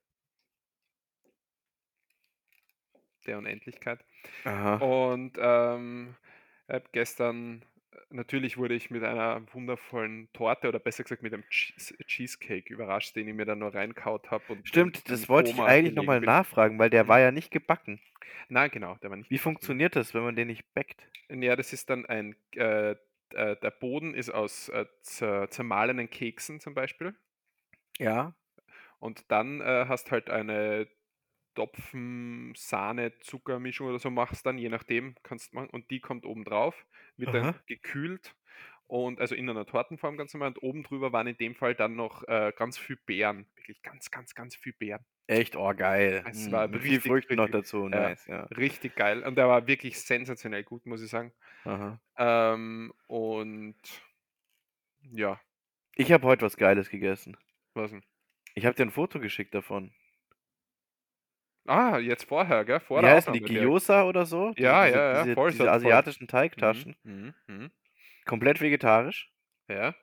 der 3.26 3.38
Unendlichkeit. 3.38 4.05
Aha. 4.44 4.76
Und 4.76 5.36
ähm, 5.38 6.16
hab 6.68 6.92
gestern, 6.92 7.64
natürlich 8.11 8.57
wurde 8.59 8.74
ich 8.74 8.90
mit 8.90 9.03
einer 9.05 9.42
wundervollen 9.53 10.32
Torte 10.32 10.68
oder 10.68 10.78
besser 10.78 11.03
gesagt 11.05 11.22
mit 11.22 11.32
einem 11.34 11.49
Cheese 11.49 11.97
Cheesecake 12.07 12.72
überrascht, 12.72 13.16
den 13.16 13.28
ich 13.28 13.34
mir 13.34 13.44
dann 13.47 13.59
nur 13.61 13.74
reinkaut 13.74 14.30
habe. 14.30 14.64
Stimmt, 14.64 15.09
das 15.09 15.30
wollte 15.30 15.51
ich 15.51 15.64
Koma 15.64 15.66
eigentlich 15.66 15.94
nochmal 15.94 16.20
nachfragen, 16.20 16.78
weil 16.78 16.90
der 16.90 17.09
Mhm. 17.09 17.09
war 17.09 17.20
ja 17.20 17.32
nicht 17.32 17.51
gebacken. 17.51 18.03
Nein, 18.49 18.70
genau, 18.72 18.97
der 18.97 19.11
war 19.11 19.16
nicht 19.16 19.30
Wie 19.30 19.38
gebacken. 19.38 19.38
funktioniert 19.38 19.94
das, 19.94 20.14
wenn 20.14 20.24
man 20.24 20.34
den 20.34 20.49
nicht 20.49 20.74
backt? 20.74 21.09
Ja, 21.28 21.57
das 21.57 21.72
ist 21.72 21.90
dann 21.90 22.07
ein, 22.07 22.36
äh, 22.55 22.92
äh, 23.30 23.57
der 23.61 23.70
Boden 23.70 24.14
ist 24.14 24.30
aus 24.30 24.68
äh, 24.68 24.86
zer 25.03 25.51
zermahlenen 25.51 26.09
Keksen 26.11 26.61
zum 26.61 26.74
Beispiel. 26.74 27.16
Ja. 27.99 28.34
Und 28.99 29.30
dann 29.30 29.61
äh, 29.61 29.86
hast 29.88 30.11
halt 30.11 30.30
eine 30.30 30.88
Topfen, 31.55 32.53
Sahne, 32.57 33.18
Zuckermischung 33.20 33.88
oder 33.88 33.99
so 33.99 34.11
machst 34.11 34.47
dann, 34.47 34.59
je 34.59 34.68
nachdem, 34.68 35.16
kannst 35.22 35.53
du 35.53 35.57
machen. 35.57 35.70
Und 35.70 35.90
die 35.90 36.01
kommt 36.01 36.26
oben 36.26 36.44
drauf, 36.44 36.86
wird 37.19 37.35
dann 37.35 37.47
Aha. 37.47 37.62
gekühlt 37.67 38.37
und 38.87 39.21
also 39.21 39.35
in 39.35 39.49
einer 39.51 39.67
Tortenform 39.67 40.17
ganz 40.17 40.35
normal. 40.35 40.49
Und 40.51 40.62
oben 40.62 40.83
drüber 40.85 41.12
waren 41.12 41.27
in 41.27 41.37
dem 41.39 41.55
Fall 41.55 41.75
dann 41.75 41.97
noch 41.97 42.23
äh, 42.29 42.53
ganz 42.57 42.79
viel 42.79 42.97
Beeren. 42.97 43.47
Wirklich 43.57 43.83
ganz, 43.83 44.11
ganz, 44.11 44.35
ganz 44.35 44.57
viel 44.57 44.73
Beeren. 44.75 45.05
Echt, 45.29 45.55
oh 45.57 45.73
geil. 45.75 46.27
Es 46.29 46.51
Mm, 46.51 46.51
war 46.51 46.81
viel 46.81 47.01
richtig, 47.01 47.01
Früchten 47.01 47.37
noch 47.37 47.49
richtig, 47.49 47.49
dazu, 47.49 47.89
äh, 47.91 48.11
nice, 48.11 48.27
ja. 48.27 48.51
Richtig 48.57 48.95
geil. 48.95 49.25
Und 49.25 49.35
der 49.37 49.49
war 49.49 49.67
wirklich 49.67 50.01
sensationell 50.01 50.62
gut, 50.62 50.87
muss 50.87 51.03
ich 51.03 51.11
sagen. 51.11 51.33
Ähm, 52.19 52.93
und 53.09 53.77
ja, 55.12 55.41
Ich 55.95 56.11
habe 56.11 56.27
heute 56.27 56.47
was 56.47 56.57
Geiles 56.57 56.89
gegessen. 56.89 57.37
was 57.75 57.91
denn? 57.93 58.03
Ich 58.57 58.67
habe 58.67 58.75
dir 58.75 58.83
ein 58.83 58.91
Foto 58.91 59.21
geschickt 59.21 59.55
davon. 59.55 59.95
Ah, 61.67 61.99
jetzt 61.99 62.25
vorher, 62.25 62.64
gell? 62.64 62.81
Vor 62.81 63.03
Wie 63.03 63.07
heißen 63.07 63.33
die? 63.33 63.41
Gyoza 63.41 64.05
oder 64.05 64.27
so? 64.27 64.53
Ja, 64.57 64.85
diese, 64.87 64.97
ja, 64.97 65.12
ja, 65.14 65.23
diese, 65.25 65.35
voll, 65.35 65.51
diese 65.51 65.64
voll. 65.64 65.69
asiatischen 65.73 66.29
Teigtaschen. 66.29 66.97
Mhm, 67.03 67.35
mhm, 67.47 67.55
mhm. 67.57 67.71
Komplett 68.25 68.61
vegetarisch. 68.61 69.31
Ja. 69.69 69.95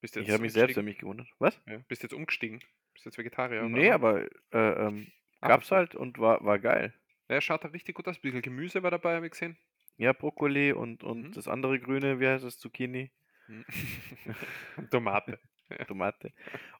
Ich 0.00 0.14
habe 0.30 0.38
mich 0.42 0.52
selbst 0.52 0.76
umgestiegen? 0.76 0.84
mich 0.84 0.98
gewundert. 0.98 1.28
Was? 1.38 1.60
Ja. 1.66 1.78
Bist 1.88 2.02
du 2.02 2.06
jetzt 2.06 2.14
umgestiegen? 2.14 2.60
Bist 2.92 3.04
du 3.04 3.10
jetzt 3.10 3.18
Vegetarier? 3.18 3.60
oder 3.60 3.68
nee, 3.68 3.90
aber 3.90 4.22
äh, 4.52 4.86
ähm, 4.86 5.08
gab's 5.40 5.70
halt 5.70 5.94
und 5.94 6.18
war, 6.18 6.44
war 6.44 6.58
geil. 6.58 6.94
Ja, 7.28 7.40
schaut 7.40 7.64
da 7.64 7.68
richtig 7.68 7.96
gut 7.96 8.06
aus. 8.08 8.16
Ein 8.16 8.20
bisschen 8.22 8.42
Gemüse 8.42 8.82
war 8.82 8.90
dabei, 8.90 9.16
habe 9.16 9.26
ich 9.26 9.32
gesehen. 9.32 9.58
Ja, 9.96 10.12
Brokkoli 10.12 10.72
und, 10.72 11.02
und 11.02 11.22
Mhm. 11.28 11.32
das 11.32 11.48
andere 11.48 11.78
grüne, 11.80 12.20
wie 12.20 12.28
heißt 12.28 12.44
das? 12.44 12.58
Zucchini, 12.58 13.10
Mhm. 13.48 13.64
Tomate. 14.90 15.38
Tomate. 15.88 16.32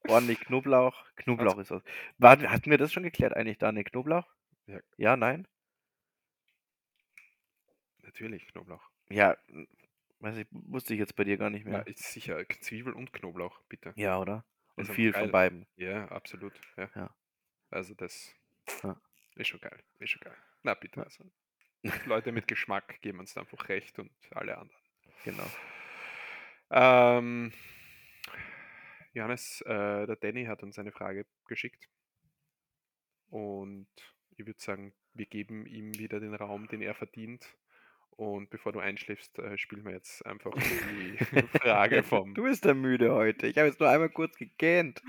Ordentlich 0.09 0.41
Knoblauch. 0.41 1.05
Knoblauch 1.17 1.59
ist 1.59 1.73
aus. 1.73 1.83
War, 2.19 2.39
hatten 2.51 2.71
wir 2.71 2.79
das 2.79 2.93
schon 2.93 3.03
geklärt 3.03 3.35
eigentlich, 3.35 3.59
Daniel? 3.59 3.85
Knoblauch? 3.85 4.27
Ja. 4.67 4.81
Ja, 4.97 5.17
nein? 5.17 5.47
Natürlich 8.03 8.47
Knoblauch. 8.49 8.83
Ja, 9.11 9.37
m, 9.49 9.67
weiß 10.21 10.37
ich, 10.39 10.47
wusste 10.51 10.95
ich 10.95 11.01
jetzt 11.01 11.17
bei 11.17 11.25
dir 11.25 11.37
gar 11.37 11.51
nicht 11.51 11.65
Ja, 11.65 11.71
mehr. 11.73 11.87
ist 11.87 12.13
sicher 12.13 12.43
Zwiebel 12.61 12.93
und 12.93 13.13
Knoblauch, 13.13 13.61
bitte. 13.69 13.93
Ja, 13.97 14.19
oder? 14.19 14.45
Und 14.77 14.83
einfach 14.83 14.95
viel 14.95 15.13
geil. 15.13 15.23
von 15.23 15.33
beiden. 15.33 15.67
Ja, 15.77 16.07
absolut. 16.09 16.53
Ja. 16.77 16.91
Ja. 16.95 17.15
Also 17.71 17.95
das 17.95 18.35
Ja. 18.83 19.01
ist 19.37 19.49
schon 19.49 19.61
geil. 19.61 19.83
Ist 19.99 20.11
schon 20.11 20.21
geil. 20.23 20.37
Na 20.63 20.75
bitte. 20.75 21.03
Also. 21.03 21.25
Leute 22.07 22.33
mit 22.33 22.49
Geschmack 22.49 23.01
geben 23.03 23.21
uns 23.21 23.37
einfach 23.37 23.69
recht 23.69 23.99
und 23.99 24.11
alle 24.33 24.59
anderen. 24.59 24.81
Genau. 25.25 25.47
Ähm, 26.71 27.53
Johannes, 29.13 29.61
äh, 29.63 30.07
der 30.07 30.17
Danny 30.17 30.45
hat 30.45 30.63
uns 30.63 30.79
eine 30.79 30.93
Frage 30.93 31.27
geschickt. 31.47 31.89
Und 33.31 33.89
ich 34.37 34.47
würde 34.47 34.61
sagen, 34.61 34.95
wir 35.15 35.27
geben 35.27 35.67
ihm 35.67 35.99
wieder 35.99 36.21
den 36.21 36.35
Raum, 36.35 36.69
den 36.69 36.81
er 36.81 36.95
verdient. 36.95 37.45
Und 38.11 38.51
bevor 38.51 38.73
du 38.73 38.81
einschläfst, 38.81 39.39
äh, 39.39 39.57
spielen 39.59 39.85
wir 39.85 39.93
jetzt 39.93 40.25
einfach 40.27 40.53
die 40.55 41.19
Frage 41.59 42.03
vom. 42.03 42.35
Du 42.35 42.45
bist 42.45 42.65
ja 42.65 42.75
müde 42.75 43.13
heute. 43.13 43.47
Ich 43.47 43.57
habe 43.59 43.69
jetzt 43.69 43.81
nur 43.81 43.89
einmal 43.89 44.11
kurz 44.11 44.37
gegähnt. 44.37 45.03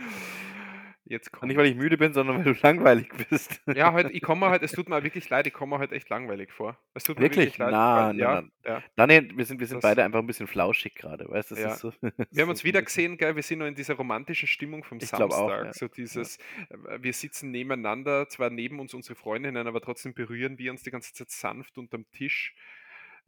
Jetzt 1.10 1.32
kommt. 1.32 1.48
nicht, 1.50 1.58
weil 1.58 1.66
ich 1.66 1.76
müde 1.76 1.98
bin, 1.98 2.14
sondern 2.14 2.38
weil 2.46 2.54
du 2.54 2.60
langweilig 2.62 3.10
bist. 3.30 3.62
Ja, 3.66 3.92
heute, 3.94 4.12
ich 4.12 4.22
komme 4.22 4.48
halt, 4.50 4.62
es 4.62 4.72
tut 4.72 4.88
mir 4.90 5.04
wirklich 5.04 5.28
leid, 5.30 5.48
ich 5.48 5.54
komme 5.54 5.80
heute 5.80 5.96
echt 5.96 6.08
langweilig 6.10 6.52
vor. 6.54 6.78
Es 6.94 7.04
tut 7.04 7.18
mir 7.18 7.24
Wirklich? 7.24 7.58
leid. 7.58 7.72
Na, 7.72 8.12
ja, 8.12 8.42
na. 8.44 8.50
ja. 8.76 8.84
Daniel, 8.96 9.36
wir 9.36 9.44
sind, 9.46 9.60
wir 9.60 9.66
sind 9.66 9.78
Das- 9.84 9.90
beide 9.90 10.04
einfach 10.04 10.20
ein 10.20 10.28
bisschen 10.28 10.46
flauschig 10.48 10.94
gerade, 10.96 11.28
weißt 11.28 11.52
du? 11.52 11.56
Ja. 11.56 11.76
so, 11.76 11.92
Wir 12.32 12.44
haben 12.44 12.50
uns 12.50 12.64
wieder 12.64 12.82
gesehen, 12.84 13.18
gell? 13.18 13.36
wir 13.36 13.42
sind 13.44 13.60
noch 13.60 13.66
in 13.66 13.74
dieser 13.76 13.96
romantischen 13.96 14.48
Stimmung 14.48 14.84
vom 14.84 15.00
Ich 15.00 15.08
Samstag. 15.08 15.32
auch, 15.32 15.50
ja. 15.50 15.74
So 15.74 15.88
dieses, 15.88 16.38
äh, 16.70 16.78
wir 17.02 17.12
sitzen 17.14 17.50
nebeneinander, 17.52 18.30
zwar 18.30 18.52
neben 18.52 18.80
uns 18.80 18.94
unsere 18.94 19.16
Freundinnen, 19.16 19.66
aber 19.68 19.82
trotzdem 19.82 20.14
berühren 20.14 20.58
wir 20.60 20.70
uns 20.72 20.84
die 20.84 20.92
ganze 20.92 21.12
Zeit 21.14 21.32
sanft 21.32 21.78
unterm 21.80 22.06
Tisch. 22.12 22.56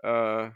Äh, 0.04 0.52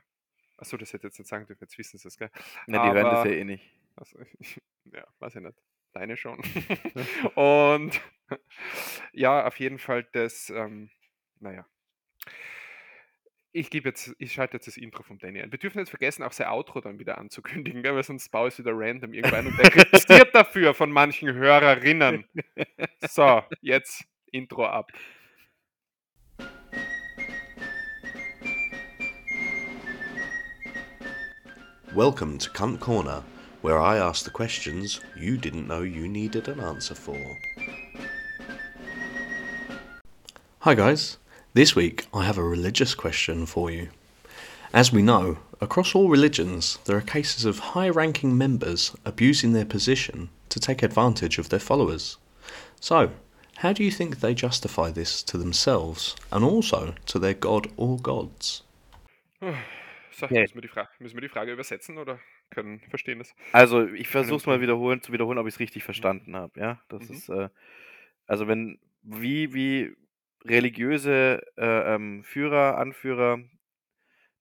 achso, 0.57 0.77
das 0.77 0.93
hätte 0.93 1.07
ich 1.07 1.11
jetzt 1.11 1.19
nicht 1.19 1.27
sagen 1.27 1.45
dürfen, 1.47 1.63
jetzt 1.63 1.77
wissen 1.77 1.97
sie 1.97 2.07
es, 2.07 2.17
gell? 2.17 2.29
Na, 2.67 2.83
die 2.87 2.93
hören 2.95 3.03
das 3.05 3.19
aber- 3.21 3.29
ja 3.31 3.35
eh 3.37 3.43
nicht. 3.43 3.63
Also, 3.95 4.19
ja, 4.93 5.03
weiß 5.19 5.35
ich 5.37 5.41
nicht. 5.41 5.57
Deine 5.95 6.17
schon. 6.17 6.37
Und 7.35 8.01
ja, 9.13 9.47
auf 9.47 9.57
jeden 9.59 9.79
Fall 9.79 10.05
das, 10.11 10.49
ähm, 10.49 10.89
naja. 11.39 11.65
Ich 13.53 13.69
gebe 13.69 13.87
jetzt, 13.87 14.13
ich 14.19 14.33
schalte 14.33 14.57
jetzt 14.57 14.67
das 14.67 14.75
Intro 14.75 15.03
vom 15.03 15.19
Danny 15.19 15.41
ein. 15.41 15.53
Wir 15.53 15.57
dürfen 15.57 15.79
jetzt 15.79 15.91
vergessen, 15.91 16.23
auch 16.23 16.33
sein 16.33 16.47
Outro 16.47 16.81
dann 16.81 16.99
wieder 16.99 17.17
anzukündigen, 17.17 17.81
gell? 17.81 17.95
weil 17.95 18.03
sonst 18.03 18.29
baue 18.29 18.49
ich 18.49 18.55
es 18.55 18.59
wieder 18.59 18.73
random 18.73 19.13
irgendwann 19.13 19.47
und 19.47 19.57
der 19.57 19.71
kritisiert 19.71 20.35
dafür 20.35 20.73
von 20.73 20.91
manchen 20.91 21.33
Hörerinnen. 21.33 22.25
So, 23.07 23.43
jetzt 23.61 24.03
Intro 24.31 24.65
ab. 24.65 24.91
Welcome 31.93 32.39
to 32.39 32.51
Cunt 32.51 32.81
Corner, 32.81 33.23
where 33.65 33.81
I 33.81 33.97
ask 33.97 34.23
the 34.23 34.29
questions 34.29 35.01
you 35.17 35.37
didn't 35.37 35.67
know 35.67 35.81
you 35.81 36.07
needed 36.07 36.47
an 36.47 36.59
answer 36.59 36.93
for. 36.93 37.17
Hi, 40.59 40.75
guys. 40.75 41.17
This 41.55 41.75
week 41.75 42.05
I 42.13 42.25
have 42.25 42.37
a 42.37 42.43
religious 42.43 42.93
question 42.93 43.47
for 43.47 43.71
you. 43.71 43.89
As 44.71 44.93
we 44.93 45.01
know, 45.01 45.39
across 45.59 45.95
all 45.95 46.09
religions, 46.09 46.77
there 46.85 46.95
are 46.95 47.01
cases 47.01 47.43
of 47.43 47.73
high 47.73 47.89
ranking 47.89 48.37
members 48.37 48.95
abusing 49.03 49.53
their 49.53 49.65
position 49.65 50.29
to 50.49 50.59
take 50.59 50.83
advantage 50.83 51.39
of 51.39 51.49
their 51.49 51.59
followers. 51.59 52.17
So, 52.79 53.09
how 53.57 53.73
do 53.73 53.83
you 53.83 53.89
think 53.89 54.19
they 54.19 54.35
justify 54.35 54.91
this 54.91 55.23
to 55.23 55.39
themselves 55.39 56.15
and 56.31 56.45
also 56.45 56.93
to 57.07 57.17
their 57.17 57.33
god 57.33 57.71
or 57.77 57.97
gods? 57.97 58.61
So, 59.41 60.27
Nee. 60.29 60.41
müssen, 60.41 60.55
wir 60.55 60.61
die 60.61 60.67
Fra 60.67 60.87
müssen 60.99 61.15
wir 61.15 61.21
die 61.21 61.29
Frage 61.29 61.51
übersetzen 61.51 61.97
oder 61.97 62.19
können 62.49 62.79
verstehen 62.89 63.19
das? 63.19 63.35
Also, 63.51 63.87
ich 63.87 64.07
versuche 64.09 64.37
es 64.37 64.45
mal 64.45 64.61
wiederholen, 64.61 65.01
zu 65.01 65.13
wiederholen, 65.13 65.37
ob 65.37 65.47
ich 65.47 65.53
es 65.55 65.59
richtig 65.59 65.83
verstanden 65.83 66.35
habe, 66.35 66.59
ja? 66.59 66.81
Das 66.89 67.09
Mhm. 67.09 67.09
ist, 67.09 67.29
äh 67.29 67.49
also, 68.27 68.47
wenn 68.47 68.79
wie 69.03 69.53
wie 69.53 69.95
religiöse, 70.45 71.43
äh, 71.57 71.95
ähm, 71.95 72.23
Führer, 72.23 72.77
Anführer, 72.77 73.39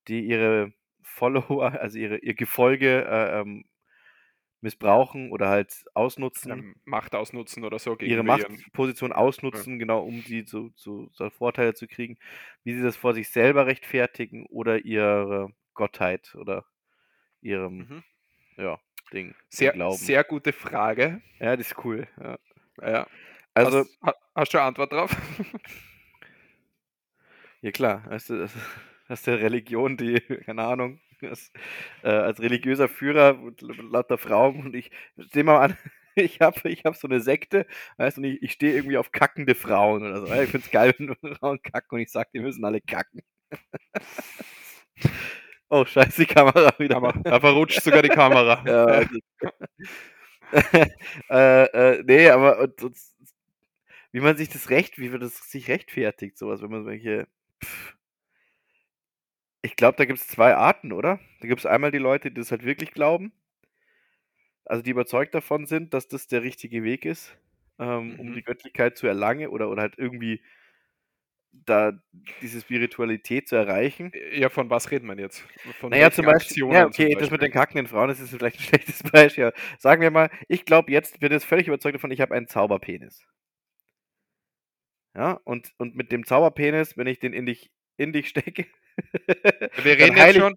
die 0.09 0.21
ihre 0.27 0.73
Follower, 1.03 1.73
also 1.81 1.99
ihre 1.99 2.19
ihr 2.19 2.35
Gefolge, 2.35 3.05
äh, 3.05 3.41
ähm, 3.41 3.65
missbrauchen 4.61 5.33
oder 5.33 5.49
halt 5.51 5.85
ausnutzen, 5.95 6.67
Ähm, 6.67 6.75
Macht 6.85 7.15
ausnutzen 7.15 7.65
oder 7.65 7.79
so 7.79 7.99
ihre 7.99 8.23
Machtposition 8.23 9.13
ausnutzen, 9.13 9.79
genau, 9.79 10.03
um 10.05 10.23
die 10.25 10.45
zu 10.45 10.71
zu 10.71 11.09
so 11.13 11.31
Vorteile 11.31 11.75
zu 11.75 11.87
kriegen, 11.87 12.19
wie 12.65 12.75
sie 12.75 12.83
das 12.83 12.97
vor 12.97 13.15
sich 13.15 13.31
selber 13.31 13.67
rechtfertigen 13.67 14.47
oder 14.47 14.85
ihre 14.85 15.49
Gottheit 15.75 16.35
oder 16.35 16.67
ihrem, 17.45 17.79
Mhm. 17.79 18.03
ja, 18.57 18.81
Ding, 19.13 19.35
Sehr, 19.49 19.73
Glauben. 19.73 19.97
sehr 19.97 20.25
gute 20.25 20.53
Frage. 20.53 21.21
Ja, 21.39 21.57
das 21.57 21.69
ist 21.69 21.85
cool, 21.85 22.07
ja. 22.21 22.39
Ja. 22.83 23.07
Also 23.55 23.79
hast, 23.81 23.99
ha- 24.03 24.15
hast 24.35 24.53
du 24.55 24.59
eine 24.59 24.67
Antwort 24.67 24.93
drauf? 24.93 25.11
Ja 27.61 27.71
klar, 27.71 28.05
weißt 28.09 28.31
du, 28.31 28.47
ist 29.09 29.27
der 29.27 29.41
Religion, 29.41 29.97
die, 29.97 30.21
keine 30.45 30.65
Ahnung, 30.65 31.01
das, 31.21 31.51
äh, 32.03 32.09
als 32.09 32.41
religiöser 32.41 32.89
Führer 32.89 33.39
und 33.41 33.63
lauter 33.63 34.19
Frauen 34.19 34.61
und 34.61 34.75
ich 34.77 34.91
steh 35.29 35.43
mal 35.43 35.61
an, 35.61 35.77
ich 36.15 36.41
habe 36.41 36.69
ich 36.69 36.85
hab 36.85 36.97
so 36.97 37.09
eine 37.09 37.21
Sekte, 37.21 37.67
weißt 37.97 38.19
du, 38.19 38.21
und 38.21 38.27
ich, 38.27 38.43
ich 38.43 38.53
stehe 38.53 38.75
irgendwie 38.75 38.99
auf 38.99 39.13
kackende 39.13 39.55
Frauen 39.55 40.03
oder 40.03 40.21
so. 40.21 40.33
Ich 40.43 40.51
find's 40.51 40.71
geil, 40.71 40.95
wenn 40.99 41.15
Frauen 41.37 41.63
kacken 41.63 41.97
und 41.97 42.01
ich 42.01 42.11
sag, 42.13 42.31
die 42.33 42.41
müssen 42.41 42.65
alle 42.67 42.81
kacken. 42.83 43.23
Oh, 45.71 45.85
scheiße, 45.85 46.23
die 46.23 46.27
Kamera 46.27 46.73
wieder. 46.79 47.01
Da 47.25 47.41
verrutscht 47.41 47.83
sogar 47.83 48.03
die 48.03 48.09
Kamera. 48.09 48.63
Ja, 48.67 49.01
okay. 49.01 49.21
äh, 51.31 51.65
äh, 51.65 52.03
nee, 52.07 52.29
aber 52.31 52.61
und, 52.61 52.83
und, 52.83 52.97
wie 54.13 54.21
man 54.21 54.37
sich 54.37 54.49
das 54.49 54.71
recht, 54.71 54.99
wie 54.99 55.09
man 55.09 55.21
das 55.21 55.51
sich 55.51 55.69
rechtfertigt, 55.69 56.39
sowas, 56.39 56.63
wenn 56.63 56.71
man. 56.71 57.27
Pff. 57.63 57.97
Ich 59.63 59.77
glaube, 59.77 59.97
da 59.97 60.05
gibt 60.05 60.21
es 60.21 60.29
zwei 60.29 60.55
Arten, 60.55 60.93
oder? 60.93 61.19
Da 61.41 61.49
gibt 61.49 61.59
es 61.61 61.67
einmal 61.67 61.91
die 61.91 61.99
Leute, 61.99 62.31
die 62.31 62.35
das 62.41 62.51
halt 62.51 62.65
wirklich 62.65 62.93
glauben, 62.93 63.33
also 64.65 64.83
die 64.83 64.91
überzeugt 64.91 65.35
davon 65.35 65.67
sind, 65.67 65.95
dass 65.95 66.09
das 66.09 66.27
der 66.27 66.43
richtige 66.43 66.83
Weg 66.83 67.05
ist, 67.05 67.37
ähm, 67.79 68.19
um 68.19 68.29
Mhm. 68.29 68.35
die 68.35 68.43
Göttlichkeit 68.43 68.97
zu 68.97 69.07
erlangen 69.07 69.49
oder, 69.49 69.69
oder 69.71 69.83
halt 69.83 69.99
irgendwie 69.99 70.43
da 71.67 71.93
diese 72.41 72.61
Spiritualität 72.61 73.49
zu 73.49 73.57
erreichen. 73.57 74.13
Ja, 74.33 74.49
von 74.51 74.71
was 74.71 74.91
redet 74.91 75.05
man 75.07 75.19
jetzt? 75.19 75.45
Von 75.81 75.91
Naja, 75.91 76.11
zum 76.11 76.27
Beispiel, 76.27 76.65
Aktionen 76.65 76.73
ja, 76.73 76.91
zum 76.91 77.07
okay, 77.07 77.15
das 77.19 77.31
mit 77.31 77.41
Beispiel? 77.41 77.49
den 77.49 77.53
kackenden 77.53 77.87
Frauen, 77.87 78.09
das 78.09 78.21
ist 78.21 78.31
vielleicht 78.31 78.59
ein 78.61 78.63
schlechtes 78.65 79.03
Beispiel. 79.03 79.53
Sagen 79.79 80.03
wir 80.03 80.11
mal, 80.11 80.31
ich 80.49 80.65
glaube 80.65 80.93
jetzt, 80.93 81.21
bin 81.21 81.33
jetzt 81.33 81.45
völlig 81.47 81.69
überzeugt 81.69 81.95
davon, 81.97 82.11
ich 82.11 82.21
habe 82.21 82.35
einen 82.35 82.49
Zauberpenis. 82.49 83.25
Ja, 85.15 85.41
und, 85.45 85.73
und 85.79 85.95
mit 85.97 86.11
dem 86.13 86.25
Zauberpenis, 86.27 86.97
wenn 86.97 87.07
ich 87.07 87.19
den 87.21 87.33
in 87.33 87.47
dich, 87.47 87.71
in 87.97 88.13
dich 88.13 88.29
stecke, 88.29 88.67
Wir 89.83 89.99
reden 89.99 90.17
jetzt 90.17 90.37
schon. 90.37 90.55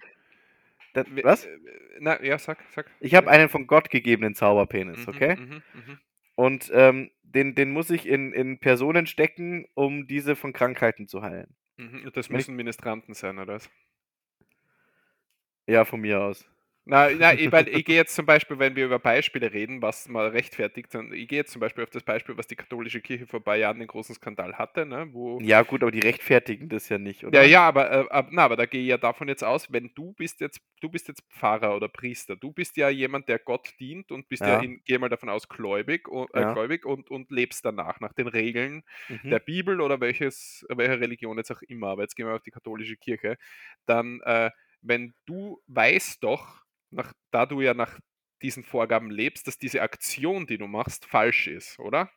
Dann, 0.93 1.05
was? 1.23 1.45
äh, 1.45 1.57
Na, 1.99 2.23
ja, 2.23 2.37
sag, 2.39 2.59
sag. 2.75 2.89
Ich 2.99 3.15
habe 3.15 3.29
einen 3.29 3.49
von 3.49 3.67
Gott 3.67 3.89
gegebenen 3.89 4.35
Zauberpenis, 4.35 5.07
Mhm, 5.07 5.07
okay? 5.07 5.35
Mhm, 5.35 5.63
mhm. 5.73 5.99
Und 6.37 6.69
ähm, 6.71 7.09
den, 7.23 7.55
den 7.55 7.71
muss 7.71 7.89
ich 7.89 8.05
in, 8.05 8.31
in 8.31 8.59
Personen 8.59 9.07
stecken, 9.07 9.65
um 9.73 10.05
diese 10.05 10.35
von 10.35 10.53
Krankheiten 10.53 11.07
zu 11.07 11.23
heilen. 11.23 11.55
Mhm. 11.77 12.11
Das 12.13 12.29
müssen 12.29 12.55
Ministranten 12.55 13.15
sein, 13.15 13.39
oder 13.39 13.55
was? 13.55 13.69
Ja, 15.65 15.83
von 15.83 15.99
mir 15.99 16.21
aus. 16.21 16.47
Na, 16.89 17.09
na 17.13 17.33
ich, 17.33 17.51
weil 17.51 17.67
ich 17.67 17.83
gehe 17.85 17.97
jetzt 17.97 18.15
zum 18.15 18.25
Beispiel, 18.25 18.59
wenn 18.59 18.75
wir 18.77 18.85
über 18.85 18.97
Beispiele 18.99 19.51
reden, 19.51 19.81
was 19.81 20.07
mal 20.07 20.27
rechtfertigt, 20.29 20.93
dann 20.93 21.11
ich 21.11 21.27
gehe 21.27 21.39
jetzt 21.39 21.51
zum 21.51 21.59
Beispiel 21.59 21.83
auf 21.83 21.89
das 21.89 22.03
Beispiel, 22.03 22.37
was 22.37 22.47
die 22.47 22.55
katholische 22.55 23.01
Kirche 23.01 23.27
vor 23.27 23.41
ein 23.41 23.43
paar 23.43 23.57
Jahren 23.57 23.79
den 23.79 23.87
großen 23.89 24.15
Skandal 24.15 24.57
hatte, 24.57 24.85
ne, 24.85 25.09
wo 25.11 25.43
Ja, 25.43 25.61
gut, 25.63 25.81
aber 25.83 25.91
die 25.91 25.99
rechtfertigen 25.99 26.69
das 26.69 26.89
ja 26.89 26.97
nicht, 26.99 27.23
oder? 27.25 27.41
Ja, 27.41 27.43
ja, 27.43 27.67
aber, 27.67 27.91
äh, 27.91 28.07
ab, 28.09 28.29
na, 28.31 28.43
aber 28.45 28.55
da 28.55 28.65
gehe 28.65 28.81
ich 28.81 28.87
ja 28.87 28.97
davon 28.97 29.27
jetzt 29.27 29.43
aus, 29.43 29.69
wenn 29.73 29.91
du 29.95 30.13
bist 30.13 30.39
jetzt, 30.39 30.61
du 30.79 30.87
bist 30.89 31.09
jetzt 31.09 31.23
Pfarrer 31.29 31.75
oder 31.75 31.89
Priester, 31.89 32.37
du 32.37 32.53
bist 32.53 32.77
ja 32.77 32.87
jemand, 32.87 33.27
der 33.27 33.37
Gott 33.39 33.73
dient 33.81 34.13
und 34.13 34.29
bist 34.29 34.45
ja, 34.45 34.53
Ja. 34.53 34.61
in, 34.61 34.81
gehe 34.85 34.97
mal 34.97 35.09
davon 35.09 35.27
aus, 35.27 35.49
gläubig, 35.49 36.07
und, 36.07 36.33
äh, 36.33 36.45
Ja. 36.45 36.45
gläubig 36.45 36.85
und, 36.85 37.11
und 37.11 37.29
lebst 37.29 37.65
danach, 37.65 37.99
nach 37.99 38.13
den 38.13 38.29
Regeln 38.29 38.83
Mhm. 39.09 39.29
der 39.29 39.39
Bibel 39.39 39.81
oder 39.81 39.99
welches, 39.99 40.65
welche 40.69 41.01
Religion 41.01 41.37
jetzt 41.37 41.51
auch 41.51 41.61
immer, 41.63 41.89
aber 41.89 42.03
jetzt 42.03 42.15
gehen 42.15 42.27
wir 42.27 42.35
auf 42.35 42.43
die 42.43 42.51
katholische 42.51 42.95
Kirche, 42.95 43.37
dann, 43.85 44.21
äh, 44.23 44.51
wenn 44.81 45.13
du 45.25 45.61
weißt 45.67 46.23
doch, 46.23 46.61
nach, 46.97 47.13
da 47.31 47.45
du 47.45 47.61
ja 47.61 47.73
nach 47.73 47.99
diesen 48.41 48.63
Vorgaben 48.63 49.09
lebst, 49.09 49.47
dass 49.47 49.57
diese 49.57 49.81
Aktion, 49.81 50.47
die 50.47 50.57
du 50.57 50.67
machst, 50.67 51.05
falsch 51.05 51.47
ist, 51.47 51.79
oder? 51.79 52.11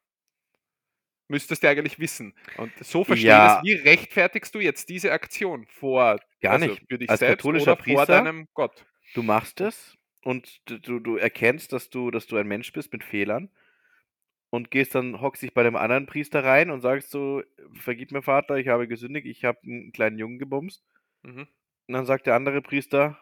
Müsstest 1.28 1.62
du 1.62 1.68
eigentlich 1.68 2.00
wissen. 2.00 2.34
Und 2.56 2.72
so 2.80 3.04
verstehe 3.04 3.28
Ja. 3.30 3.62
ich 3.64 3.70
es. 3.72 3.82
Wie 3.84 3.88
rechtfertigst 3.88 4.54
du 4.54 4.58
jetzt 4.58 4.88
diese 4.88 5.12
Aktion 5.12 5.66
vor 5.66 6.18
Gar 6.40 6.54
also 6.54 6.66
nicht. 6.66 6.82
für 6.88 6.98
dich 6.98 7.08
Als 7.08 7.20
selbst 7.20 7.38
katholischer 7.38 7.72
oder 7.72 7.76
vor 7.76 7.84
Priester 7.84 8.06
deinem 8.06 8.48
Gott? 8.54 8.84
Du 9.14 9.22
machst 9.22 9.60
es 9.60 9.96
und 10.24 10.60
du, 10.68 10.78
du, 10.78 10.98
du 10.98 11.16
erkennst, 11.16 11.72
dass 11.72 11.88
du, 11.90 12.10
dass 12.10 12.26
du 12.26 12.36
ein 12.36 12.48
Mensch 12.48 12.72
bist 12.72 12.92
mit 12.92 13.04
Fehlern 13.04 13.48
und 14.50 14.70
gehst 14.72 14.96
dann, 14.96 15.20
hockst 15.20 15.42
dich 15.42 15.54
bei 15.54 15.62
dem 15.62 15.76
anderen 15.76 16.06
Priester 16.06 16.42
rein 16.44 16.70
und 16.70 16.80
sagst 16.80 17.10
so, 17.10 17.42
vergib 17.74 18.10
mir 18.10 18.22
Vater, 18.22 18.56
ich 18.56 18.66
habe 18.68 18.88
gesündigt, 18.88 19.26
ich 19.26 19.44
habe 19.44 19.60
einen 19.62 19.92
kleinen 19.92 20.18
Jungen 20.18 20.38
gebumst. 20.40 20.84
Mhm. 21.22 21.46
Und 21.86 21.94
dann 21.94 22.06
sagt 22.06 22.26
der 22.26 22.34
andere 22.34 22.60
Priester, 22.60 23.18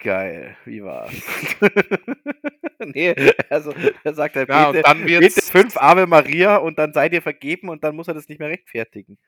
geil, 0.00 0.56
wie 0.64 0.82
war's? 0.82 1.12
nee, 2.80 3.14
also 3.50 3.74
er 4.04 4.14
sagt 4.14 4.36
er, 4.36 4.48
Ja, 4.48 4.68
und 4.70 4.74
bete, 4.74 4.82
dann 4.82 5.04
bete 5.04 5.42
fünf 5.42 5.76
Ave 5.76 6.06
Maria 6.06 6.56
und 6.56 6.78
dann 6.78 6.92
sei 6.92 7.08
dir 7.08 7.22
vergeben 7.22 7.68
und 7.68 7.84
dann 7.84 7.96
muss 7.96 8.08
er 8.08 8.14
das 8.14 8.28
nicht 8.28 8.38
mehr 8.38 8.48
rechtfertigen. 8.48 9.18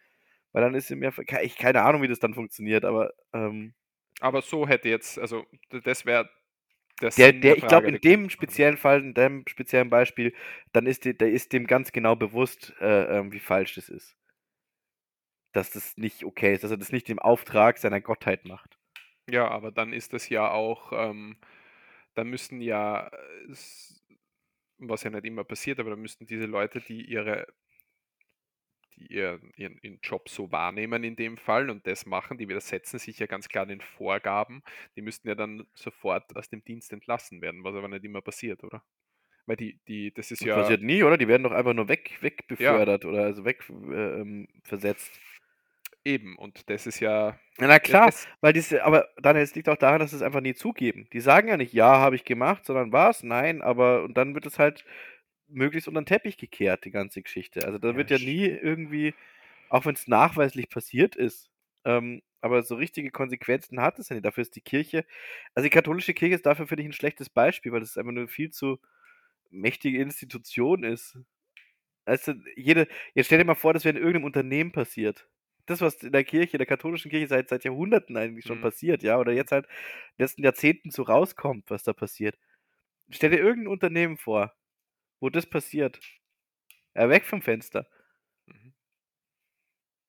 Weil 0.52 0.62
dann 0.62 0.74
ist 0.74 0.90
ihm 0.90 1.02
ja, 1.02 1.10
ke- 1.10 1.42
ich 1.42 1.56
keine 1.56 1.82
Ahnung, 1.82 2.02
wie 2.02 2.08
das 2.08 2.18
dann 2.20 2.34
funktioniert, 2.34 2.84
aber 2.84 3.12
ähm, 3.32 3.74
Aber 4.20 4.42
so 4.42 4.66
hätte 4.68 4.88
jetzt, 4.88 5.18
also 5.18 5.46
das 5.84 6.06
wäre 6.06 6.30
der 7.00 7.10
Der, 7.16 7.32
der, 7.32 7.56
ich 7.58 7.66
glaube, 7.66 7.88
in 7.88 7.92
der 7.94 8.00
dem 8.00 8.30
speziellen 8.30 8.76
Fall, 8.76 9.02
in 9.02 9.14
dem 9.14 9.44
speziellen 9.48 9.90
Beispiel, 9.90 10.34
dann 10.72 10.86
ist, 10.86 11.04
die, 11.04 11.16
der 11.16 11.30
ist 11.30 11.52
dem 11.52 11.66
ganz 11.66 11.92
genau 11.92 12.16
bewusst, 12.16 12.74
äh, 12.80 13.18
ähm, 13.18 13.32
wie 13.32 13.40
falsch 13.40 13.74
das 13.74 13.88
ist. 13.88 14.16
Dass 15.52 15.70
das 15.70 15.96
nicht 15.96 16.24
okay 16.24 16.52
ist, 16.54 16.62
dass 16.62 16.70
er 16.72 16.76
das 16.76 16.92
nicht 16.92 17.08
im 17.08 17.18
Auftrag 17.18 17.78
seiner 17.78 18.02
Gottheit 18.02 18.44
macht. 18.44 18.78
Ja, 19.32 19.48
aber 19.48 19.72
dann 19.72 19.92
ist 19.92 20.12
das 20.12 20.28
ja 20.28 20.50
auch, 20.50 20.92
ähm, 20.92 21.38
da 22.14 22.24
müssten 22.24 22.60
ja, 22.60 23.08
äh, 23.08 23.50
s- 23.50 24.04
was 24.78 25.04
ja 25.04 25.10
nicht 25.10 25.24
immer 25.26 25.44
passiert, 25.44 25.80
aber 25.80 25.90
da 25.90 25.96
müssten 25.96 26.26
diese 26.26 26.46
Leute, 26.46 26.80
die 26.80 27.02
ihre, 27.04 27.46
die 28.96 29.06
ihren, 29.14 29.52
ihren, 29.56 29.78
ihren 29.82 30.00
Job 30.02 30.28
so 30.28 30.52
wahrnehmen 30.52 31.02
in 31.04 31.16
dem 31.16 31.36
Fall 31.38 31.70
und 31.70 31.86
das 31.86 32.04
machen, 32.06 32.38
die 32.38 32.48
widersetzen 32.48 32.98
sich 32.98 33.18
ja 33.18 33.26
ganz 33.26 33.48
klar 33.48 33.66
den 33.66 33.80
Vorgaben, 33.80 34.62
die 34.96 35.02
müssten 35.02 35.28
ja 35.28 35.34
dann 35.34 35.66
sofort 35.74 36.36
aus 36.36 36.48
dem 36.48 36.62
Dienst 36.64 36.92
entlassen 36.92 37.40
werden, 37.40 37.64
was 37.64 37.74
aber 37.74 37.88
nicht 37.88 38.04
immer 38.04 38.22
passiert, 38.22 38.64
oder? 38.64 38.84
Weil 39.46 39.56
die, 39.56 39.80
die, 39.88 40.12
das 40.14 40.30
ist 40.32 40.42
Das 40.42 40.46
ja, 40.46 40.52
passiert 40.52 40.82
nie, 40.82 41.02
oder? 41.04 41.16
Die 41.16 41.28
werden 41.28 41.42
doch 41.44 41.52
einfach 41.52 41.72
nur 41.74 41.88
weg, 41.88 42.18
wegbefördert 42.20 43.04
oder 43.04 43.22
also 43.24 43.44
weg 43.44 43.64
äh, 43.70 44.20
ähm, 44.20 44.48
versetzt. 44.64 45.20
Eben, 46.04 46.36
und 46.38 46.68
das 46.70 46.86
ist 46.86 47.00
ja, 47.00 47.38
na 47.58 47.78
klar, 47.78 48.12
das, 48.12 48.28
weil 48.40 48.52
diese, 48.52 48.84
aber 48.84 49.08
Daniel, 49.20 49.44
es 49.44 49.54
liegt 49.54 49.68
auch 49.68 49.76
daran, 49.76 50.00
dass 50.00 50.10
sie 50.10 50.16
es 50.16 50.22
einfach 50.22 50.40
nie 50.40 50.54
zugeben. 50.54 51.06
Die 51.12 51.20
sagen 51.20 51.48
ja 51.48 51.56
nicht, 51.56 51.72
ja, 51.74 51.98
habe 51.98 52.16
ich 52.16 52.24
gemacht, 52.24 52.64
sondern 52.66 52.92
was? 52.92 53.22
Nein, 53.22 53.62
aber 53.62 54.02
und 54.04 54.16
dann 54.16 54.34
wird 54.34 54.46
es 54.46 54.58
halt 54.58 54.84
möglichst 55.48 55.88
unter 55.88 56.00
den 56.02 56.06
Teppich 56.06 56.38
gekehrt, 56.38 56.84
die 56.84 56.90
ganze 56.90 57.22
Geschichte. 57.22 57.64
Also 57.66 57.78
da 57.78 57.94
Ja, 57.94 57.96
wird 57.96 58.10
ja 58.10 58.18
nie 58.18 58.46
irgendwie, 58.46 59.14
auch 59.68 59.86
wenn 59.86 59.94
es 59.94 60.08
nachweislich 60.08 60.68
passiert 60.70 61.16
ist, 61.16 61.50
ähm, 61.84 62.22
aber 62.40 62.62
so 62.62 62.76
richtige 62.76 63.10
Konsequenzen 63.10 63.80
hat 63.82 63.98
es 63.98 64.08
ja 64.10 64.14
nicht. 64.16 64.24
Dafür 64.26 64.42
ist 64.42 64.56
die 64.56 64.60
Kirche, 64.62 65.04
also 65.54 65.64
die 65.66 65.70
katholische 65.70 66.14
Kirche 66.14 66.34
ist 66.36 66.46
dafür, 66.46 66.66
finde 66.66 66.82
ich, 66.84 66.88
ein 66.90 66.92
schlechtes 66.94 67.30
Beispiel, 67.30 67.72
weil 67.72 67.82
es 67.82 67.98
einfach 67.98 68.10
eine 68.12 68.28
viel 68.28 68.50
zu 68.50 68.80
mächtige 69.50 70.00
Institution 70.02 70.84
ist. 70.84 71.18
Also 72.06 72.34
jede, 72.56 72.88
jetzt 73.14 73.26
stell 73.26 73.38
dir 73.38 73.44
mal 73.44 73.54
vor, 73.56 73.74
das 73.74 73.84
wäre 73.84 73.96
in 73.96 74.02
irgendeinem 74.02 74.26
Unternehmen 74.26 74.72
passiert. 74.72 75.28
Das, 75.66 75.80
was 75.80 75.96
in 76.02 76.12
der 76.12 76.24
Kirche, 76.24 76.52
in 76.54 76.58
der 76.58 76.66
katholischen 76.66 77.10
Kirche 77.10 77.28
seit, 77.28 77.48
seit 77.48 77.64
Jahrhunderten 77.64 78.16
eigentlich 78.16 78.46
schon 78.46 78.58
Mhm. 78.58 78.60
passiert, 78.60 79.02
ja, 79.02 79.18
oder 79.18 79.32
jetzt 79.32 79.52
halt 79.52 79.66
in 79.66 79.72
den 80.18 80.22
letzten 80.24 80.42
Jahrzehnten 80.44 80.90
so 80.90 81.02
rauskommt, 81.04 81.70
was 81.70 81.84
da 81.84 81.92
passiert. 81.92 82.38
Stell 83.10 83.30
dir 83.30 83.38
irgendein 83.40 83.68
Unternehmen 83.72 84.18
vor, 84.18 84.54
wo 85.20 85.30
das 85.30 85.46
passiert. 85.48 86.00
Ja, 86.94 87.08
weg 87.10 87.26
vom 87.26 87.42
Fenster. 87.42 87.86
Mhm. 88.46 88.72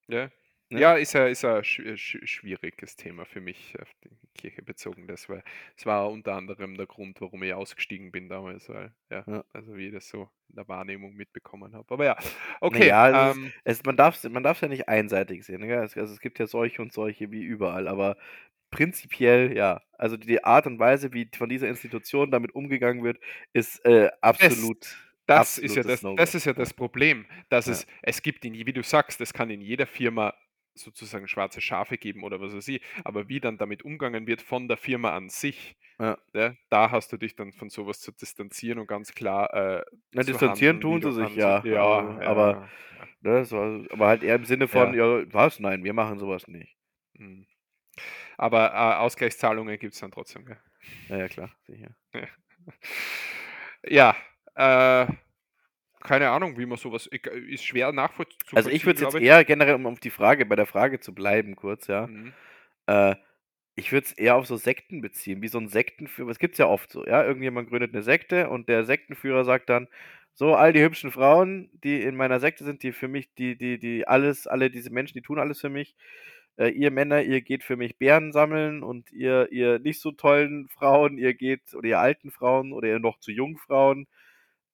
Ja. 0.07 0.29
Ja. 0.73 0.79
Ja, 0.79 0.95
ist 0.95 1.15
ein, 1.15 1.31
ist 1.31 1.45
ein 1.45 1.61
schw- 1.63 1.93
schw- 1.95 2.25
schwieriges 2.27 2.95
Thema 2.95 3.25
für 3.25 3.41
mich 3.41 3.75
auf 3.81 3.89
die 4.03 4.09
Kirche 4.35 4.61
bezogen. 4.61 5.07
Das 5.07 5.29
war, 5.29 5.43
das 5.75 5.85
war 5.85 6.09
unter 6.11 6.33
anderem 6.35 6.75
der 6.75 6.85
Grund, 6.87 7.21
warum 7.21 7.43
ich 7.43 7.53
ausgestiegen 7.53 8.11
bin 8.11 8.29
damals, 8.29 8.67
weil, 8.69 8.91
ja, 9.09 9.23
Ja. 9.27 9.43
also 9.53 9.75
wie 9.75 9.87
ich 9.87 9.93
das 9.93 10.09
so 10.09 10.29
in 10.49 10.55
der 10.55 10.67
Wahrnehmung 10.67 11.13
mitbekommen 11.15 11.73
habe. 11.75 11.93
Aber 11.93 12.05
ja, 12.05 12.17
okay. 12.61 12.89
Naja, 12.89 13.31
es, 13.31 13.37
ähm, 13.37 13.45
ist, 13.45 13.53
es, 13.79 13.83
man 13.85 13.95
darf 13.97 14.15
es 14.23 14.29
man 14.29 14.43
darf's 14.43 14.61
ja 14.61 14.67
nicht 14.67 14.87
einseitig 14.89 15.45
sehen. 15.45 15.61
Ne? 15.61 15.73
Es, 15.83 15.95
also 15.97 16.13
es 16.13 16.19
gibt 16.19 16.39
ja 16.39 16.47
solche 16.47 16.81
und 16.81 16.91
solche 16.93 17.31
wie 17.31 17.41
überall, 17.43 17.87
aber 17.87 18.17
prinzipiell 18.71 19.55
ja. 19.55 19.81
Also 19.97 20.17
die 20.17 20.43
Art 20.43 20.67
und 20.67 20.79
Weise, 20.79 21.13
wie 21.13 21.29
von 21.35 21.47
dieser 21.49 21.67
Institution 21.69 22.31
damit 22.31 22.53
umgegangen 22.55 23.03
wird, 23.03 23.19
ist 23.53 23.83
äh, 23.85 24.09
absolut. 24.21 24.97
Das 25.25 25.57
ist, 25.57 25.77
ja 25.77 25.83
das, 25.83 26.01
das 26.17 26.35
ist 26.35 26.45
ja 26.45 26.51
das 26.51 26.73
Problem, 26.73 27.25
dass 27.47 27.67
Ja. 27.67 27.71
es, 27.71 27.87
es 28.01 28.21
gibt, 28.21 28.43
in, 28.43 28.53
wie 28.55 28.73
du 28.73 28.83
sagst, 28.83 29.21
es 29.21 29.31
kann 29.31 29.49
in 29.49 29.61
jeder 29.61 29.85
Firma 29.87 30.33
sozusagen 30.75 31.27
schwarze 31.27 31.61
Schafe 31.61 31.97
geben 31.97 32.23
oder 32.23 32.41
was 32.41 32.55
weiß 32.55 32.67
ich, 32.69 32.81
aber 33.03 33.29
wie 33.29 33.39
dann 33.39 33.57
damit 33.57 33.83
umgegangen 33.83 34.27
wird 34.27 34.41
von 34.41 34.67
der 34.67 34.77
Firma 34.77 35.15
an 35.15 35.29
sich, 35.29 35.75
Ja. 35.99 36.17
ja, 36.33 36.55
da 36.69 36.91
hast 36.91 37.11
du 37.13 37.17
dich 37.17 37.35
dann 37.35 37.51
von 37.53 37.69
sowas 37.69 37.99
zu 37.99 38.11
distanzieren 38.11 38.79
und 38.79 38.87
ganz 38.87 39.13
klar 39.13 39.53
äh, 39.53 39.83
Na, 40.11 40.21
zu 40.23 40.31
distanzieren 40.31 40.77
handeln, 40.77 41.01
tun 41.01 41.11
sie 41.13 41.25
sich, 41.25 41.35
ja. 41.35 41.63
ja, 41.63 41.83
aber- 42.21 42.69
Ne, 43.21 43.45
so, 43.45 43.57
aber 43.89 44.07
halt 44.07 44.21
eher 44.23 44.35
im 44.35 44.43
Sinne 44.45 44.67
von, 44.67 44.93
ja. 44.93 45.23
was? 45.33 45.59
Nein, 45.61 45.83
wir 45.85 45.93
machen 45.93 46.19
sowas 46.19 46.47
nicht. 46.49 46.75
Mhm. 47.13 47.47
Aber 48.37 48.73
äh, 48.73 48.95
Ausgleichszahlungen 48.97 49.77
gibt 49.79 49.93
es 49.93 49.99
dann 50.01 50.11
trotzdem. 50.11 50.45
Gell? 50.45 50.59
Ja, 51.07 51.17
ja, 51.19 51.27
klar, 51.29 51.49
sicher. 51.65 51.95
Ja, 53.85 54.15
äh, 54.55 55.07
keine 56.03 56.29
Ahnung, 56.29 56.57
wie 56.57 56.65
man 56.65 56.77
sowas 56.77 57.09
ich- 57.11 57.25
ist 57.25 57.65
schwer 57.65 57.91
nachvollziehen. 57.91 58.37
Also 58.53 58.69
ich 58.69 58.85
würde 58.85 58.97
es 59.05 59.13
jetzt 59.13 59.23
eher 59.23 59.43
generell, 59.45 59.75
um 59.75 59.85
auf 59.87 59.99
die 59.99 60.09
Frage, 60.09 60.45
bei 60.45 60.55
der 60.55 60.65
Frage 60.65 60.99
zu 60.99 61.13
bleiben, 61.13 61.55
kurz, 61.55 61.87
ja. 61.87 62.07
Mhm. 62.07 62.33
Äh, 62.87 63.15
ich 63.75 63.91
würde 63.91 64.05
es 64.05 64.13
eher 64.13 64.35
auf 64.35 64.45
so 64.45 64.55
Sekten 64.57 65.01
beziehen, 65.01 65.41
wie 65.41 65.47
so 65.47 65.57
ein 65.57 65.67
Sektenführer. 65.67 66.29
Es 66.29 66.37
gibt 66.39 66.57
ja 66.57 66.67
oft 66.67 66.91
so, 66.91 67.05
ja. 67.05 67.23
Irgendjemand 67.23 67.69
gründet 67.69 67.93
eine 67.93 68.03
Sekte 68.03 68.49
und 68.49 68.69
der 68.69 68.83
Sektenführer 68.85 69.45
sagt 69.45 69.69
dann, 69.69 69.87
so, 70.35 70.55
all 70.55 70.73
die 70.73 70.81
hübschen 70.81 71.11
Frauen, 71.11 71.69
die 71.83 72.01
in 72.01 72.15
meiner 72.15 72.39
Sekte 72.39 72.63
sind, 72.63 72.81
die 72.83 72.91
für 72.91 73.07
mich, 73.07 73.33
die, 73.35 73.55
die, 73.55 73.77
die 73.79 74.07
alles, 74.07 74.47
alle 74.47 74.69
diese 74.71 74.91
Menschen, 74.91 75.13
die 75.15 75.21
tun 75.21 75.39
alles 75.39 75.61
für 75.61 75.69
mich. 75.69 75.95
Äh, 76.57 76.69
ihr 76.69 76.91
Männer, 76.91 77.21
ihr 77.23 77.41
geht 77.41 77.63
für 77.63 77.77
mich 77.77 77.97
Bären 77.97 78.31
sammeln 78.31 78.83
und 78.83 79.11
ihr, 79.11 79.47
ihr 79.51 79.79
nicht 79.79 79.99
so 79.99 80.11
tollen 80.11 80.67
Frauen, 80.69 81.17
ihr 81.17 81.33
geht, 81.33 81.73
oder 81.75 81.87
ihr 81.87 81.99
alten 81.99 82.31
Frauen 82.31 82.73
oder 82.73 82.87
ihr 82.87 82.99
noch 82.99 83.19
zu 83.19 83.31
jungen 83.31 83.57
Frauen, 83.57 84.07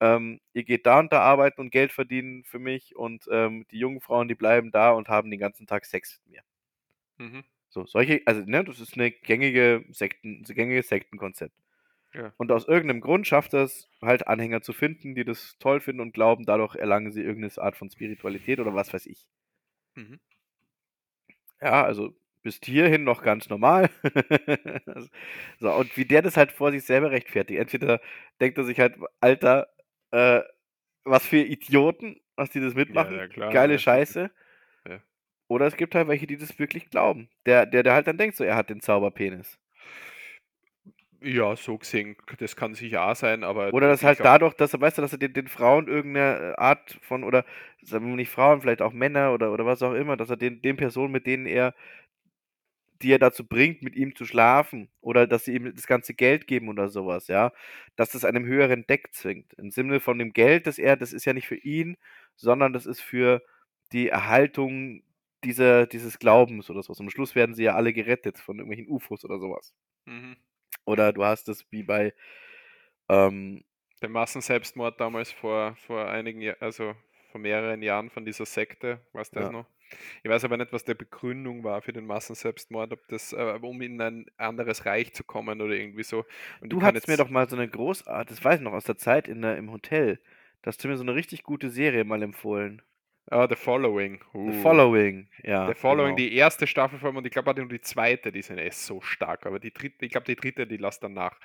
ähm, 0.01 0.39
ihr 0.53 0.63
geht 0.63 0.85
da 0.85 0.99
und 0.99 1.11
da 1.11 1.21
arbeiten 1.21 1.61
und 1.61 1.71
Geld 1.71 1.91
verdienen 1.91 2.43
für 2.45 2.59
mich 2.59 2.95
und 2.95 3.27
ähm, 3.31 3.65
die 3.71 3.79
jungen 3.79 4.01
Frauen, 4.01 4.27
die 4.27 4.35
bleiben 4.35 4.71
da 4.71 4.91
und 4.91 5.09
haben 5.09 5.29
den 5.31 5.39
ganzen 5.39 5.67
Tag 5.67 5.85
Sex 5.85 6.21
mit 6.25 6.35
mir. 6.35 6.43
Mhm. 7.17 7.43
So, 7.69 7.85
solche, 7.85 8.21
also, 8.25 8.41
ne, 8.45 8.63
das 8.63 8.79
ist 8.79 8.95
eine 8.95 9.11
gängige 9.11 9.85
Sekten, 9.91 10.43
gängiges 10.43 10.89
Sektenkonzept. 10.89 11.55
Ja. 12.13 12.33
Und 12.37 12.51
aus 12.51 12.67
irgendeinem 12.67 13.01
Grund 13.01 13.27
schafft 13.27 13.53
es 13.53 13.87
halt 14.01 14.27
Anhänger 14.27 14.61
zu 14.61 14.73
finden, 14.73 15.13
die 15.13 15.23
das 15.23 15.57
toll 15.59 15.79
finden 15.79 16.01
und 16.01 16.13
glauben, 16.13 16.45
dadurch 16.45 16.75
erlangen 16.75 17.11
sie 17.11 17.21
irgendeine 17.21 17.61
Art 17.61 17.75
von 17.75 17.89
Spiritualität 17.89 18.59
oder 18.59 18.73
was 18.73 18.91
weiß 18.93 19.05
ich. 19.05 19.27
Mhm. 19.95 20.19
Ja, 21.61 21.83
also 21.83 22.15
bis 22.41 22.59
hierhin 22.63 23.03
noch 23.03 23.21
ganz 23.21 23.49
normal. 23.49 23.89
so, 25.59 25.71
und 25.73 25.95
wie 25.97 26.05
der 26.05 26.21
das 26.21 26.37
halt 26.37 26.51
vor 26.51 26.71
sich 26.71 26.83
selber 26.83 27.11
rechtfertigt. 27.11 27.59
Entweder 27.59 28.01
denkt 28.39 28.57
er 28.57 28.63
sich 28.63 28.79
halt, 28.79 28.95
Alter, 29.19 29.67
äh, 30.11 30.41
was 31.03 31.25
für 31.25 31.37
Idioten, 31.37 32.19
was 32.35 32.49
die 32.51 32.61
das 32.61 32.73
mitmachen. 32.73 33.15
ja, 33.15 33.27
klar, 33.27 33.51
Geile 33.51 33.73
ja. 33.73 33.79
Scheiße. 33.79 34.31
Ja. 34.87 35.01
Oder 35.49 35.67
es 35.67 35.75
gibt 35.75 35.93
halt 35.93 36.07
welche, 36.07 36.25
die 36.25 36.37
das 36.37 36.57
wirklich 36.57 36.89
glauben. 36.89 37.29
Der, 37.45 37.65
der, 37.65 37.83
der 37.83 37.93
halt 37.93 38.07
dann 38.07 38.17
denkt, 38.17 38.37
so, 38.37 38.45
er 38.45 38.55
hat 38.55 38.69
den 38.69 38.79
Zauberpenis. 38.79 39.59
Ja, 41.21 41.53
so 41.57 41.77
gesehen, 41.77 42.15
das 42.37 42.55
kann 42.55 42.75
sicher 42.75 43.03
auch 43.03 43.15
sein, 43.15 43.43
aber 43.43 43.73
Oder 43.73 43.89
das 43.89 44.03
halt 44.03 44.21
dadurch, 44.21 44.53
dass 44.53 44.73
er, 44.73 44.79
weißt 44.79 44.97
du, 44.97 45.01
dass 45.01 45.11
er 45.11 45.17
den, 45.17 45.33
den 45.33 45.49
Frauen 45.49 45.89
irgendeine 45.89 46.57
Art 46.57 46.97
von, 47.01 47.25
oder 47.25 47.43
sagen 47.83 48.07
wir 48.07 48.15
nicht 48.15 48.31
Frauen, 48.31 48.61
vielleicht 48.61 48.81
auch 48.81 48.93
Männer 48.93 49.33
oder, 49.33 49.51
oder 49.51 49.65
was 49.65 49.83
auch 49.83 49.93
immer, 49.93 50.15
dass 50.15 50.29
er 50.29 50.37
den, 50.37 50.61
den 50.61 50.77
Personen, 50.77 51.11
mit 51.11 51.27
denen 51.27 51.45
er, 51.45 51.73
die 53.01 53.11
er 53.13 53.19
dazu 53.19 53.47
bringt, 53.47 53.81
mit 53.83 53.95
ihm 53.95 54.15
zu 54.15 54.25
schlafen, 54.25 54.89
oder 55.01 55.27
dass 55.27 55.45
sie 55.45 55.55
ihm 55.55 55.73
das 55.75 55.87
ganze 55.87 56.13
Geld 56.13 56.47
geben 56.47 56.69
oder 56.69 56.89
sowas, 56.89 57.27
ja, 57.27 57.51
dass 57.95 58.11
das 58.11 58.25
einem 58.25 58.45
höheren 58.45 58.85
Deck 58.87 59.09
zwingt. 59.13 59.53
Im 59.53 59.71
Sinne 59.71 59.99
von 59.99 60.19
dem 60.19 60.33
Geld, 60.33 60.67
das 60.67 60.79
er, 60.79 60.97
das 60.97 61.13
ist 61.13 61.25
ja 61.25 61.33
nicht 61.33 61.47
für 61.47 61.55
ihn, 61.57 61.97
sondern 62.35 62.73
das 62.73 62.85
ist 62.85 63.01
für 63.01 63.41
die 63.91 64.09
Erhaltung 64.09 65.03
dieser, 65.43 65.87
dieses 65.87 66.19
Glaubens 66.19 66.69
oder 66.69 66.83
sowas. 66.83 66.99
Am 66.99 67.09
Schluss 67.09 67.35
werden 67.35 67.55
sie 67.55 67.63
ja 67.63 67.75
alle 67.75 67.93
gerettet 67.93 68.37
von 68.39 68.57
irgendwelchen 68.59 68.89
UFOs 68.93 69.23
oder 69.25 69.39
sowas. 69.39 69.73
Mhm. 70.05 70.35
Oder 70.85 71.13
du 71.13 71.23
hast 71.23 71.47
es 71.49 71.65
wie 71.71 71.83
bei, 71.83 72.13
ähm, 73.09 73.63
Der 74.01 74.09
Massenselbstmord 74.09 74.99
damals 74.99 75.31
vor, 75.31 75.77
vor 75.77 76.09
einigen 76.09 76.41
Jahren, 76.41 76.57
also 76.61 76.95
vor 77.31 77.39
mehreren 77.39 77.81
Jahren 77.81 78.09
von 78.09 78.25
dieser 78.25 78.45
Sekte, 78.45 78.99
weißt 79.13 79.33
du 79.35 79.39
das 79.39 79.47
Ja. 79.47 79.49
noch? 79.49 79.67
Ich 80.23 80.29
weiß 80.29 80.43
aber 80.43 80.57
nicht, 80.57 80.73
was 80.73 80.83
der 80.83 80.95
Begründung 80.95 81.63
war 81.63 81.81
für 81.81 81.93
den 81.93 82.05
Massenselbstmord, 82.05 82.91
ob 82.93 83.07
das, 83.07 83.33
äh, 83.33 83.57
um 83.61 83.81
in 83.81 83.99
ein 84.01 84.25
anderes 84.37 84.85
Reich 84.85 85.13
zu 85.13 85.23
kommen 85.23 85.61
oder 85.61 85.73
irgendwie 85.73 86.03
so. 86.03 86.25
Und 86.61 86.69
Du 86.69 86.81
hattest 86.81 87.07
mir 87.07 87.17
doch 87.17 87.29
mal 87.29 87.49
so 87.49 87.55
eine 87.55 87.67
großart, 87.67 88.29
das 88.31 88.43
weiß 88.43 88.59
ich 88.59 88.63
noch 88.63 88.73
aus 88.73 88.85
der 88.85 88.97
Zeit 88.97 89.27
in 89.27 89.41
der, 89.41 89.57
im 89.57 89.71
Hotel. 89.71 90.19
Da 90.61 90.69
hast 90.69 90.83
du 90.83 90.87
mir 90.87 90.97
so 90.97 91.03
eine 91.03 91.15
richtig 91.15 91.43
gute 91.43 91.69
Serie 91.69 92.03
mal 92.03 92.21
empfohlen. 92.21 92.81
Ah, 93.31 93.47
The 93.47 93.55
Following. 93.55 94.21
The 94.33 94.39
Uh. 94.39 94.51
Following, 94.53 95.29
ja. 95.43 95.67
The 95.67 95.75
Following, 95.75 96.15
genau. 96.15 96.29
die 96.29 96.35
erste 96.35 96.65
Staffel 96.65 96.97
vor 96.97 97.07
allem 97.09 97.17
und 97.17 97.25
ich 97.27 97.31
glaube 97.31 97.53
die, 97.53 97.67
die 97.67 97.79
zweite, 97.81 98.31
die 98.31 98.41
sind 98.41 98.57
echt 98.57 98.77
so 98.77 99.01
stark, 99.01 99.45
aber 99.45 99.59
die 99.59 99.71
dritte, 99.71 100.03
ich 100.05 100.11
glaube 100.11 100.25
die 100.25 100.35
dritte, 100.35 100.65
die 100.65 100.77
lasst 100.77 101.03
dann 101.03 101.13
nach. 101.13 101.39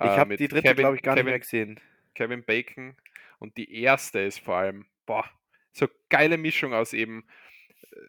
Ich 0.00 0.06
Äh, 0.06 0.16
habe 0.18 0.36
die 0.36 0.48
dritte, 0.48 0.74
glaube 0.74 0.96
ich, 0.96 1.02
gar 1.02 1.14
Kevin, 1.14 1.26
nicht 1.26 1.30
mehr 1.32 1.38
gesehen. 1.40 1.80
Kevin 2.14 2.44
Bacon 2.44 2.94
und 3.38 3.56
die 3.56 3.72
erste 3.82 4.20
ist 4.20 4.38
vor 4.40 4.56
allem, 4.56 4.84
boah, 5.06 5.24
so 5.72 5.88
geile 6.10 6.36
Mischung 6.36 6.74
aus 6.74 6.92
eben 6.92 7.24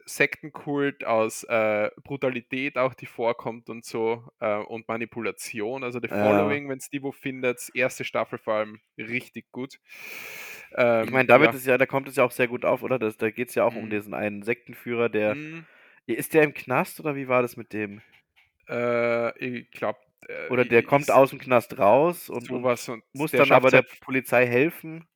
Sektenkult, 0.05 1.03
aus 1.05 1.43
äh, 1.45 1.89
Brutalität 2.03 2.77
auch, 2.77 2.93
die 2.93 3.05
vorkommt 3.05 3.69
und 3.69 3.85
so 3.85 4.27
äh, 4.39 4.57
und 4.57 4.87
Manipulation. 4.87 5.83
Also 5.83 5.99
The 6.01 6.07
Ja. 6.09 6.09
Following, 6.09 6.69
wenn 6.69 6.77
es 6.79 6.89
die 6.89 7.03
wo 7.03 7.11
findet, 7.11 7.69
erste 7.73 8.03
Staffel 8.05 8.37
vor 8.39 8.55
allem 8.55 8.79
richtig 8.97 9.51
gut. 9.51 9.79
Ähm, 10.75 11.05
Ich 11.05 11.11
meine, 11.11 11.27
da 11.27 11.39
wird 11.41 11.53
ja. 11.53 11.53
es 11.53 11.65
ja, 11.65 11.77
da 11.77 11.85
kommt 11.85 12.07
es 12.07 12.15
ja 12.15 12.23
auch 12.23 12.31
sehr 12.31 12.47
gut 12.47 12.63
auf, 12.65 12.83
oder? 12.83 12.97
Das, 12.99 13.17
da 13.17 13.29
geht 13.31 13.49
es 13.49 13.55
ja 13.55 13.63
auch 13.65 13.75
um 13.75 13.89
Mhm. 13.89 13.89
diesen 13.89 14.13
einen 14.13 14.43
Sektenführer, 14.43 15.09
der. 15.09 15.37
Mm, 15.37 15.65
Ist 16.07 16.33
der 16.33 16.43
im 16.43 16.53
Knast 16.53 16.99
oder 16.99 17.15
wie 17.15 17.27
war 17.27 17.41
das 17.41 17.57
mit 17.57 17.73
dem? 17.73 18.01
äh, 18.69 19.37
ich 19.39 19.71
glaube. 19.71 19.99
Äh, 20.27 20.51
Oder 20.51 20.65
der 20.65 20.83
kommt 20.83 21.09
aus 21.09 21.31
dem 21.31 21.39
Knast 21.39 21.77
raus 21.79 22.29
und, 22.29 22.51
und 22.51 22.67
muss 23.13 23.33
dann 23.33 23.51
aber 23.51 23.71
der 23.71 23.83
Polizei 24.01 24.45
helfen. 24.45 25.07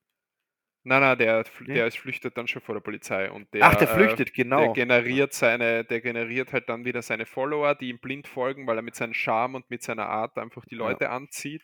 Nein, 0.88 1.02
nein, 1.02 1.18
der, 1.18 1.44
der 1.68 1.88
ist 1.88 1.98
flüchtet 1.98 2.38
dann 2.38 2.48
schon 2.48 2.62
vor 2.62 2.76
der 2.76 2.80
Polizei 2.80 3.32
und 3.32 3.52
der, 3.56 3.64
Ach, 3.64 3.74
der 3.74 3.90
äh, 3.90 3.94
flüchtet, 3.96 4.38
Der 4.38 4.44
genau. 4.44 4.72
generiert 4.74 5.34
seine, 5.34 5.84
der 5.84 6.00
generiert 6.00 6.54
halt 6.54 6.70
dann 6.70 6.86
wieder 6.86 7.02
seine 7.02 7.26
Follower, 7.26 7.74
die 7.74 7.90
ihm 7.90 7.98
blind 7.98 8.28
folgen, 8.28 8.68
weil 8.68 8.78
er 8.78 8.84
mit 8.84 8.94
seinem 8.96 9.16
Charme 9.16 9.56
und 9.56 9.70
mit 9.72 9.82
seiner 9.82 10.06
Art 10.08 10.38
einfach 10.38 10.64
die 10.66 10.76
Ja. 10.76 10.82
Leute 10.82 11.10
anzieht. 11.10 11.64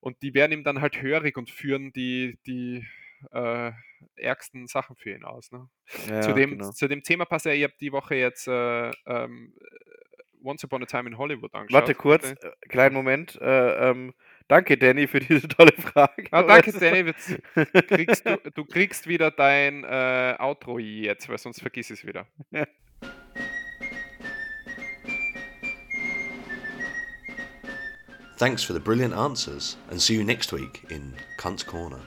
Und 0.00 0.22
die 0.22 0.32
werden 0.32 0.52
ihm 0.52 0.64
dann 0.64 0.80
halt 0.80 1.02
hörig 1.02 1.36
und 1.36 1.50
führen 1.50 1.92
die, 1.92 2.38
die 2.46 2.86
äh, 3.30 3.72
ärgsten 4.16 4.68
Sachen 4.68 4.96
für 4.96 5.10
ihn 5.10 5.24
aus. 5.24 5.52
Ne? 5.52 5.68
Ja, 6.08 6.22
zu, 6.22 6.32
dem, 6.32 6.52
genau. 6.52 6.70
zu 6.70 6.88
dem 6.88 7.02
Thema 7.02 7.26
passt 7.26 7.44
ja, 7.44 7.52
ich 7.52 7.64
habe 7.64 7.74
die 7.78 7.92
Woche 7.92 8.14
jetzt 8.14 8.48
äh, 8.48 8.90
ähm, 9.06 9.52
Once 10.42 10.64
Upon 10.64 10.82
a 10.82 10.86
Time 10.86 11.10
in 11.10 11.18
Hollywood 11.18 11.52
angeschaut. 11.54 11.82
Warte 11.82 11.94
kurz, 11.94 12.30
äh, 12.30 12.36
kleinen 12.68 12.94
Moment. 12.94 13.38
Äh, 13.40 13.90
ähm, 13.90 14.14
danke, 14.48 14.76
Danny, 14.76 15.06
für 15.06 15.20
diese 15.20 15.46
tolle 15.48 15.72
Frage. 15.72 16.26
Ah, 16.30 16.42
danke, 16.42 16.72
du? 16.72 16.78
Danny. 16.78 17.12
Kriegst 17.86 18.26
du, 18.26 18.36
du 18.54 18.64
kriegst 18.64 19.06
wieder 19.06 19.30
dein 19.30 19.84
äh, 19.84 20.36
Outro 20.38 20.78
jetzt, 20.78 21.28
weil 21.28 21.38
sonst 21.38 21.60
vergiss 21.60 21.90
es 21.90 22.04
wieder. 22.04 22.26
Thanks 28.38 28.62
for 28.62 28.72
the 28.72 28.80
brilliant 28.80 29.14
answers, 29.14 29.76
and 29.90 30.00
see 30.00 30.14
you 30.14 30.24
next 30.24 30.52
week 30.52 30.84
in 30.90 31.12
Cunt 31.38 31.66
Corner. 31.66 32.00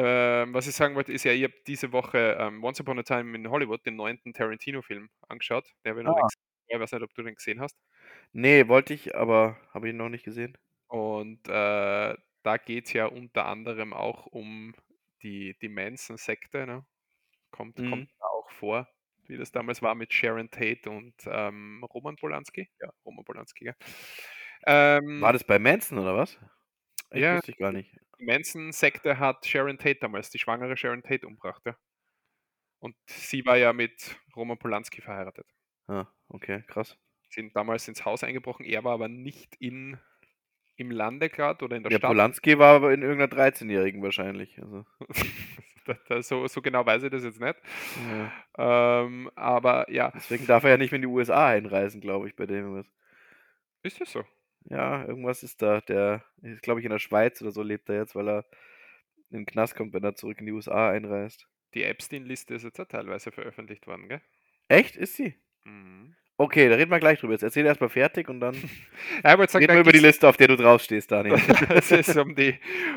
Ähm, 0.00 0.54
was 0.54 0.68
ich 0.68 0.76
sagen 0.76 0.94
wollte, 0.94 1.12
ist 1.12 1.24
ja, 1.24 1.32
ich 1.32 1.42
habe 1.42 1.54
diese 1.66 1.90
Woche 1.90 2.36
ähm, 2.38 2.62
Once 2.62 2.78
Upon 2.80 3.00
a 3.00 3.02
Time 3.02 3.36
in 3.36 3.50
Hollywood, 3.50 3.84
den 3.84 3.96
neunten 3.96 4.32
Tarantino-Film, 4.32 5.08
angeschaut. 5.28 5.66
Der 5.84 5.90
habe 5.90 6.02
ich 6.02 6.06
noch 6.06 6.16
Ah. 6.16 6.28
Ich 6.68 6.78
weiß 6.78 6.92
nicht, 6.92 7.02
ob 7.02 7.14
du 7.14 7.22
den 7.22 7.34
gesehen 7.34 7.60
hast. 7.60 7.76
Nee, 8.32 8.68
wollte 8.68 8.94
ich, 8.94 9.14
aber 9.14 9.56
habe 9.72 9.88
ich 9.88 9.94
noch 9.94 10.08
nicht 10.08 10.24
gesehen. 10.24 10.56
Und 10.88 11.48
äh, 11.48 12.16
da 12.42 12.56
geht 12.64 12.86
es 12.86 12.92
ja 12.92 13.06
unter 13.06 13.46
anderem 13.46 13.92
auch 13.92 14.26
um 14.26 14.74
die, 15.22 15.56
die 15.60 15.68
Manson-Sekte. 15.68 16.66
Ne? 16.66 16.86
Kommt, 17.50 17.76
Mhm. 17.76 17.84
kommt 17.84 18.10
da 18.20 18.26
auch 18.26 18.50
vor, 18.50 18.88
wie 19.26 19.36
das 19.38 19.52
damals 19.52 19.82
war 19.82 19.94
mit 19.94 20.12
Sharon 20.12 20.50
Tate 20.50 20.90
und 20.90 21.14
ähm, 21.26 21.84
Roman 21.84 22.16
Polanski. 22.16 22.70
Ja, 22.80 22.90
Roman 23.04 23.24
Polanski, 23.24 23.66
ja. 23.66 23.74
Ähm, 24.66 25.22
War 25.22 25.32
das 25.32 25.44
bei 25.44 25.58
Manson 25.58 25.98
oder 25.98 26.16
was? 26.16 26.38
Ich 27.12 27.20
Ja. 27.20 27.30
wusste 27.30 27.50
ich 27.52 27.58
gar 27.58 27.72
nicht. 27.72 27.94
die 28.18 28.24
Manson-Sekte 28.26 29.18
hat 29.18 29.46
Sharon 29.46 29.78
Tate 29.78 30.00
damals, 30.00 30.30
die 30.30 30.38
schwangere 30.38 30.76
Sharon 30.76 31.02
Tate 31.02 31.26
umgebracht, 31.26 31.62
ja. 31.66 31.76
Und 32.80 32.96
sie 33.08 33.44
war 33.46 33.56
ja 33.56 33.72
mit 33.72 34.16
Roman 34.36 34.58
Polanski 34.58 35.00
verheiratet. 35.00 35.46
Ah, 35.88 36.06
okay, 36.28 36.62
krass. 36.68 36.96
Sind 37.30 37.54
damals 37.56 37.88
ins 37.88 38.04
Haus 38.04 38.22
eingebrochen, 38.24 38.64
er 38.64 38.84
war 38.84 38.92
aber 38.94 39.08
nicht 39.08 39.56
in, 39.56 39.98
im 40.76 40.90
Lande 40.90 41.28
gerade 41.28 41.64
oder 41.64 41.76
in 41.76 41.82
der 41.82 41.92
Ja, 41.92 41.98
Stadt. 41.98 42.08
Polanski 42.10 42.58
war 42.58 42.76
aber 42.76 42.92
in 42.92 43.02
irgendeiner 43.02 43.32
13-Jährigen 43.32 44.02
wahrscheinlich. 44.02 44.58
Also, 44.62 44.86
so, 46.20 46.46
so 46.46 46.62
genau 46.62 46.84
weiß 46.86 47.02
ich 47.04 47.10
das 47.10 47.24
jetzt 47.24 47.40
nicht. 47.40 47.56
ja. 47.96 48.32
Ähm, 49.04 49.30
aber 49.34 49.90
ja, 49.90 50.12
Deswegen 50.14 50.46
darf 50.46 50.64
er 50.64 50.70
ja 50.70 50.76
nicht 50.76 50.90
mehr 50.90 50.96
in 50.96 51.02
die 51.02 51.08
USA 51.08 51.48
einreisen, 51.48 52.00
glaube 52.00 52.28
ich, 52.28 52.36
bei 52.36 52.46
dem 52.46 52.74
was. 52.74 52.86
ist 53.82 54.00
das 54.00 54.12
so? 54.12 54.24
Ja, 54.64 55.04
irgendwas 55.04 55.42
ist 55.42 55.62
da. 55.62 55.80
Der 55.82 56.24
ist, 56.42 56.62
glaube 56.62 56.80
ich, 56.80 56.84
in 56.86 56.90
der 56.92 56.98
Schweiz 56.98 57.40
oder 57.40 57.52
so 57.52 57.62
lebt 57.62 57.88
er 57.88 57.96
jetzt, 57.96 58.14
weil 58.14 58.28
er 58.28 58.44
in 59.30 59.38
den 59.40 59.46
Knast 59.46 59.76
kommt, 59.76 59.92
wenn 59.94 60.04
er 60.04 60.14
zurück 60.14 60.38
in 60.40 60.46
die 60.46 60.52
USA 60.52 60.90
einreist. 60.90 61.48
Die 61.74 61.84
Epstein-Liste 61.84 62.54
ist 62.54 62.64
jetzt 62.64 62.80
auch 62.80 62.86
teilweise 62.88 63.30
veröffentlicht 63.32 63.86
worden, 63.86 64.08
gell? 64.08 64.22
Echt? 64.68 64.96
Ist 64.96 65.16
sie? 65.16 65.34
Mhm. 65.64 66.14
Okay, 66.40 66.68
da 66.68 66.76
reden 66.76 66.90
wir 66.92 67.00
gleich 67.00 67.18
drüber. 67.18 67.32
Jetzt 67.32 67.42
erzähl 67.42 67.66
erstmal 67.66 67.90
fertig 67.90 68.28
und 68.28 68.38
dann 68.38 68.54
wollte 69.24 69.52
sagen, 69.52 69.64
reden 69.64 69.74
wir 69.74 69.80
über 69.80 69.92
die 69.92 69.98
Liste, 69.98 70.28
auf 70.28 70.36
der 70.36 70.46
du 70.46 70.56
draufstehst, 70.56 71.10
Daniel. 71.10 71.40
es 71.70 71.90
ist 71.90 72.16
um 72.16 72.36
die, 72.36 72.54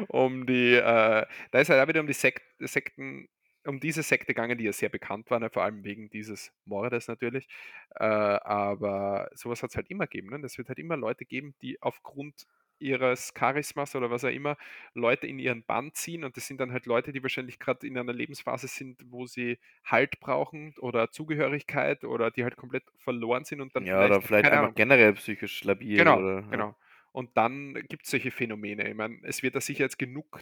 um 0.09 0.45
die, 0.45 0.76
äh, 0.76 1.26
da 1.49 1.59
ist 1.59 1.70
halt 1.70 1.82
auch 1.82 1.88
wieder 1.88 2.01
um 2.01 2.07
die 2.07 2.14
Sek 2.14 2.41
Sekten, 2.59 3.28
um 3.66 3.80
diese 3.80 4.03
Sekte 4.03 4.28
gegangen, 4.28 4.59
die 4.59 4.66
ja 4.66 4.74
sehr 4.74 4.89
bekannt 4.89 5.32
waren, 5.32 5.49
vor 5.49 5.64
allem 5.64 5.84
wegen 5.84 6.12
dieses 6.12 6.51
Mordes 6.66 7.07
natürlich. 7.07 7.47
Äh, 7.95 8.03
aber 8.03 9.30
sowas 9.34 9.64
hat 9.64 9.72
es 9.72 9.76
halt 9.76 9.89
immer 9.89 10.05
gegeben. 10.05 10.30
Ne? 10.30 10.45
Es 10.45 10.59
wird 10.59 10.68
halt 10.68 10.80
immer 10.80 10.95
Leute 10.95 11.26
geben, 11.26 11.55
die 11.64 11.82
aufgrund 11.82 12.45
ihres 12.82 13.34
Charismas 13.34 13.95
oder 13.95 14.09
was 14.09 14.23
auch 14.23 14.29
immer 14.29 14.57
Leute 14.93 15.27
in 15.27 15.39
ihren 15.39 15.63
Band 15.63 15.95
ziehen 15.95 16.23
und 16.23 16.36
das 16.38 16.47
sind 16.47 16.59
dann 16.59 16.71
halt 16.71 16.86
Leute, 16.86 17.11
die 17.11 17.23
wahrscheinlich 17.23 17.59
gerade 17.59 17.86
in 17.88 17.97
einer 17.97 18.13
Lebensphase 18.13 18.67
sind, 18.67 18.99
wo 19.09 19.25
sie 19.27 19.59
Halt 19.86 20.19
brauchen 20.19 20.73
oder 20.79 21.11
Zugehörigkeit 21.11 22.03
oder 22.03 22.32
die 22.32 22.43
halt 22.43 22.57
komplett 22.57 22.84
verloren 22.97 23.45
sind 23.45 23.61
und 23.61 23.75
dann 23.75 23.86
ja, 23.86 24.05
oder 24.05 24.21
vielleicht 24.21 24.45
einfach 24.45 24.63
Ahnung, 24.63 24.75
generell 24.75 25.13
psychisch 25.13 25.63
labil. 25.63 25.97
Genau, 25.97 26.19
oder, 26.19 26.41
ja. 26.41 26.47
genau. 26.49 26.75
Und 27.11 27.36
dann 27.36 27.73
gibt 27.89 28.05
es 28.05 28.11
solche 28.11 28.32
Phänomene. 28.32 28.88
Ich 28.89 28.95
meine, 28.95 29.19
es 29.23 29.43
wird 29.43 29.55
da 29.55 29.61
sicher 29.61 29.84
jetzt 29.84 29.99
genug 29.99 30.39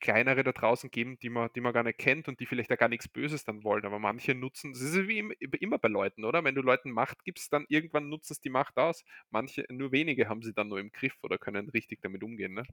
kleinere 0.00 0.44
da 0.44 0.52
draußen 0.52 0.90
geben, 0.90 1.18
die 1.20 1.30
man, 1.30 1.50
die 1.54 1.60
man 1.60 1.72
gar 1.72 1.82
nicht 1.82 1.98
kennt 1.98 2.28
und 2.28 2.40
die 2.40 2.46
vielleicht 2.46 2.70
da 2.70 2.76
gar 2.76 2.88
nichts 2.88 3.08
Böses 3.08 3.44
dann 3.44 3.64
wollen. 3.64 3.84
Aber 3.84 3.98
manche 3.98 4.34
nutzen, 4.34 4.72
das 4.72 4.82
ist 4.82 5.08
wie 5.08 5.18
im- 5.18 5.32
immer 5.60 5.78
bei 5.78 5.88
Leuten, 5.88 6.24
oder? 6.24 6.44
Wenn 6.44 6.54
du 6.54 6.62
Leuten 6.62 6.90
Macht 6.90 7.24
gibst, 7.24 7.52
dann 7.52 7.64
irgendwann 7.68 8.08
nutzen 8.08 8.34
es 8.34 8.40
die 8.40 8.50
Macht 8.50 8.76
aus. 8.76 9.04
Manche, 9.30 9.64
nur 9.70 9.92
wenige 9.92 10.28
haben 10.28 10.42
sie 10.42 10.52
dann 10.52 10.68
nur 10.68 10.80
im 10.80 10.92
Griff 10.92 11.16
oder 11.22 11.38
können 11.38 11.68
richtig 11.70 12.00
damit 12.02 12.22
umgehen. 12.22 12.54
Ne? 12.54 12.64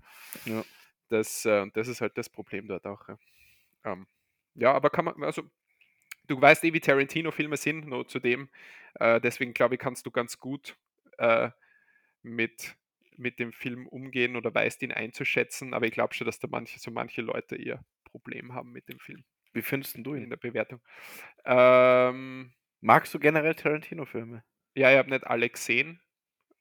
Ja. 0.45 0.63
Das, 1.09 1.45
äh, 1.45 1.67
das 1.73 1.87
ist 1.87 2.01
halt 2.01 2.17
das 2.17 2.29
Problem 2.29 2.67
dort 2.67 2.85
auch. 2.85 3.07
Ja, 3.07 3.17
ähm, 3.85 4.07
ja 4.55 4.73
aber 4.73 4.89
kann 4.89 5.05
man, 5.05 5.23
also 5.23 5.43
du 6.27 6.41
weißt 6.41 6.63
eh, 6.63 6.73
wie 6.73 6.79
Tarantino-Filme 6.79 7.57
sind, 7.57 7.87
nur 7.87 8.07
zu 8.07 8.19
dem. 8.19 8.49
Äh, 8.95 9.21
deswegen 9.21 9.53
glaube 9.53 9.75
ich, 9.75 9.81
kannst 9.81 10.05
du 10.05 10.11
ganz 10.11 10.39
gut 10.39 10.77
äh, 11.17 11.49
mit, 12.23 12.75
mit 13.21 13.39
dem 13.39 13.53
Film 13.53 13.87
umgehen 13.87 14.35
oder 14.35 14.53
weißt 14.53 14.81
ihn 14.83 14.91
einzuschätzen. 14.93 15.73
Aber 15.73 15.85
ich 15.87 15.93
glaube 15.93 16.13
schon, 16.15 16.25
dass 16.27 16.39
da 16.39 16.47
manche, 16.49 16.79
so 16.79 16.91
manche 16.91 17.21
Leute 17.21 17.55
eher 17.57 17.85
Problem 18.05 18.53
haben 18.53 18.71
mit 18.71 18.89
dem 18.89 18.99
Film 18.99 19.25
Wie 19.53 19.61
findest 19.61 19.95
du 20.05 20.13
in 20.13 20.29
ihn? 20.29 20.29
der 20.29 20.37
Bewertung. 20.37 20.81
Ähm, 21.45 22.53
Magst 22.79 23.11
du 23.15 23.17
generell 23.19 23.55
Tarantino-Filme? 23.55 24.43
ja, 24.75 24.91
ich 24.91 24.97
habe 24.97 25.09
nicht 25.09 25.25
alle 25.27 25.49
gesehen, 25.49 26.01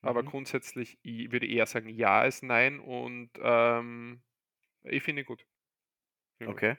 aber 0.03 0.23
Mhm. 0.23 0.25
grundsätzlich 0.25 0.99
ich 1.03 1.33
würde 1.33 1.49
eher 1.49 1.67
sagen 1.67 1.89
ja 1.91 2.21
als 2.21 2.43
nein 2.43 2.81
und 2.81 3.31
ähm, 3.43 4.23
ich 4.85 5.03
finde 5.03 5.23
ihn 5.23 5.27
gut. 5.27 5.47
Gut. 6.39 6.61
Okay. 6.61 6.77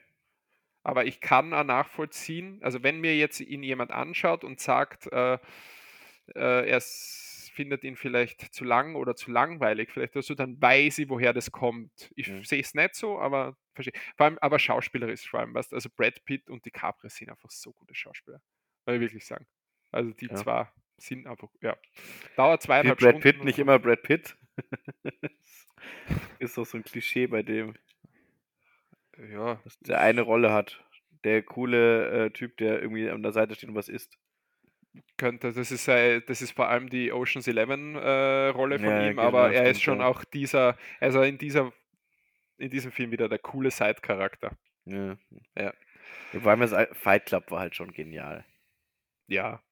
Aber 0.84 1.04
ich 1.06 1.20
kann 1.20 1.54
auch 1.54 1.64
nachvollziehen, 1.64 2.60
also 2.62 2.82
wenn 2.82 3.00
mir 3.00 3.16
jetzt 3.16 3.40
ihn 3.40 3.62
jemand 3.62 3.92
anschaut 3.92 4.44
und 4.44 4.60
sagt, 4.60 5.06
äh, 5.12 5.34
äh, 5.34 6.68
er 6.68 6.76
s- 6.78 7.21
findet 7.52 7.84
ihn 7.84 7.96
vielleicht 7.96 8.54
zu 8.54 8.64
lang 8.64 8.94
oder 8.96 9.14
zu 9.16 9.30
langweilig, 9.30 9.90
vielleicht 9.92 10.14
oder 10.16 10.22
so, 10.22 10.34
dann 10.34 10.60
weiß 10.60 10.98
ich, 10.98 11.08
woher 11.08 11.32
das 11.32 11.50
kommt. 11.52 12.10
Ich 12.16 12.28
Ja. 12.28 12.42
sehe 12.44 12.60
es 12.60 12.74
nicht 12.74 12.94
so, 12.94 13.18
aber 13.20 13.56
verstehe. 13.74 13.94
Vor 14.16 14.26
allem, 14.26 14.38
aber 14.40 14.58
schauspielerisch 14.58 15.28
vor 15.28 15.40
allem, 15.40 15.54
weißt 15.54 15.72
du, 15.72 15.76
also 15.76 15.88
Brad 15.94 16.24
Pitt 16.24 16.50
und 16.50 16.64
DiCaprio 16.64 17.08
sind 17.10 17.30
einfach 17.30 17.50
so 17.50 17.72
gute 17.72 17.94
Schauspieler. 17.94 18.40
Will 18.86 18.96
ich 18.96 19.00
wirklich 19.02 19.26
sagen. 19.26 19.46
Also 19.92 20.12
die 20.12 20.30
Ja. 20.30 20.36
zwei 20.36 20.68
sind 20.98 21.26
einfach, 21.26 21.48
ja. 21.60 21.76
Dauert 22.36 22.62
Wie 22.62 22.66
zweieinhalb 22.66 22.98
Brad 22.98 23.00
Stunden. 23.00 23.20
Pitt, 23.20 23.38
und 23.40 23.44
nicht 23.44 23.58
immer 23.58 23.78
Brad 23.78 24.02
Pitt. 24.02 24.36
ist 26.38 26.56
doch 26.58 26.66
so 26.66 26.78
ein 26.78 26.84
Klischee 26.84 27.26
bei 27.26 27.42
dem, 27.42 27.74
Ja, 29.30 29.56
dass 29.64 29.78
der 29.80 30.00
eine 30.00 30.22
Rolle 30.22 30.52
hat. 30.52 30.84
Der 31.24 31.42
coole 31.42 32.26
äh, 32.26 32.30
Typ, 32.30 32.56
der 32.56 32.80
irgendwie 32.82 33.08
an 33.10 33.22
der 33.22 33.32
Seite 33.32 33.54
steht 33.54 33.68
und 33.68 33.74
was 33.76 33.88
isst. 33.88 34.18
Könnte, 35.16 35.52
das 35.52 35.70
ist, 35.70 35.88
äh, 35.88 36.20
das 36.20 36.42
ist 36.42 36.52
vor 36.52 36.68
allem 36.68 36.88
die 36.90 37.12
Oceans 37.12 37.46
11 37.48 37.68
äh, 37.96 38.48
Rolle 38.48 38.78
von 38.78 38.88
Ja, 38.88 39.02
ihm, 39.04 39.10
genau, 39.16 39.22
aber 39.22 39.52
er 39.52 39.70
ist 39.70 39.82
schon 39.82 40.00
ja. 40.00 40.06
auch 40.06 40.24
dieser, 40.24 40.76
also 41.00 41.22
in 41.22 41.38
dieser, 41.38 41.72
in 42.58 42.70
diesem 42.70 42.92
Film 42.92 43.10
wieder 43.10 43.28
der 43.28 43.38
coole 43.38 43.70
Side-Charakter. 43.70 44.56
Ja. 44.84 45.16
Ja. 45.56 45.72
Vor 46.32 46.50
allem 46.50 46.60
das 46.60 46.74
Fight 46.98 47.26
Club 47.26 47.50
war 47.50 47.60
halt 47.60 47.74
schon 47.76 47.92
genial. 47.92 48.44
Ja, 49.28 49.62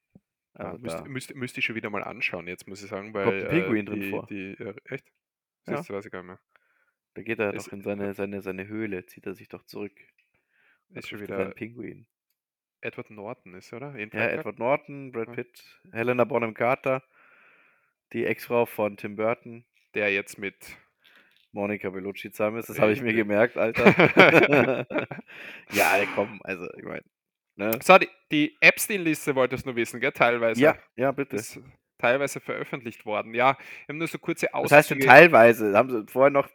Also 0.54 0.78
müsste, 0.78 1.02
müsste, 1.08 1.34
müsste 1.34 1.60
ich 1.60 1.66
schon 1.66 1.74
wieder 1.76 1.90
mal 1.90 2.02
anschauen, 2.04 2.46
jetzt 2.46 2.66
muss 2.68 2.82
ich 2.82 2.88
sagen, 2.88 3.12
weil 3.12 3.24
Kommt 3.24 3.42
ein 3.42 3.48
Pinguin 3.48 3.86
äh, 3.86 3.90
drin 3.90 4.10
vor. 4.10 4.26
Die, 4.26 4.52
äh, 4.52 4.74
echt? 4.84 5.06
Ja. 5.66 5.74
Das 5.74 5.90
weiß 5.90 6.06
ich 6.06 6.12
gar 6.12 6.20
nicht 6.22 6.28
mehr. 6.28 6.40
Da 7.14 7.22
geht 7.22 7.38
er 7.40 7.52
Ist- 7.52 7.66
doch 7.66 7.72
in 7.72 7.82
seine, 7.82 8.14
seine, 8.14 8.40
seine 8.40 8.66
Höhle, 8.68 9.04
zieht 9.06 9.26
er 9.26 9.34
sich 9.34 9.48
doch 9.48 9.64
zurück. 9.64 9.92
Ist 10.94 11.08
schon 11.08 11.18
trifft 11.18 11.30
er 11.30 11.36
wieder 11.36 11.44
seinen 11.44 11.54
Pinguin. 11.54 12.06
Edward 12.82 13.10
Norton 13.10 13.54
ist, 13.54 13.72
oder? 13.72 13.94
In 13.94 14.10
Ja? 14.12 14.28
Edward 14.28 14.58
Norton, 14.58 15.12
Brad 15.12 15.28
Ja. 15.28 15.34
Pitt, 15.34 15.62
Helena 15.92 16.24
Bonham 16.24 16.54
Carter, 16.54 17.02
die 18.12 18.24
Ex-Frau 18.26 18.66
von 18.66 18.96
Tim 18.96 19.16
Burton, 19.16 19.64
Der 19.94 20.12
jetzt 20.12 20.38
mit 20.38 20.54
Monica 21.52 21.90
Bellucci 21.90 22.30
zusammen 22.30 22.58
ist. 22.58 22.68
Das 22.68 22.78
habe 22.78 22.92
ich 22.92 23.02
mir 23.02 23.12
gemerkt, 23.12 23.56
Alter. 23.56 23.84
ja, 25.72 26.04
komm, 26.14 26.40
also 26.44 26.66
ich 26.76 26.84
meine. 26.84 27.02
Ne? 27.56 27.78
So, 27.82 27.98
die, 27.98 28.08
die 28.30 28.56
Epstein-Liste 28.60 29.34
wolltest 29.34 29.64
du 29.64 29.70
nur 29.70 29.76
wissen, 29.76 30.00
gell? 30.00 30.12
Teilweise. 30.12 30.60
Ja, 30.60 30.78
ja, 30.96 31.12
bitte. 31.12 31.36
Ist 31.36 31.60
teilweise 32.00 32.40
veröffentlicht 32.40 33.04
worden. 33.06 33.34
Ja, 33.34 33.56
wir 33.86 33.92
haben 33.94 33.98
nur 33.98 34.08
so 34.08 34.18
kurze 34.18 34.48
Was 34.52 34.72
heißt 34.72 34.90
denn 34.90 34.98
Auszüge- 34.98 35.06
teilweise? 35.06 35.76
Haben 35.76 35.90
sie 35.90 36.04
vorher 36.10 36.30
noch 36.30 36.48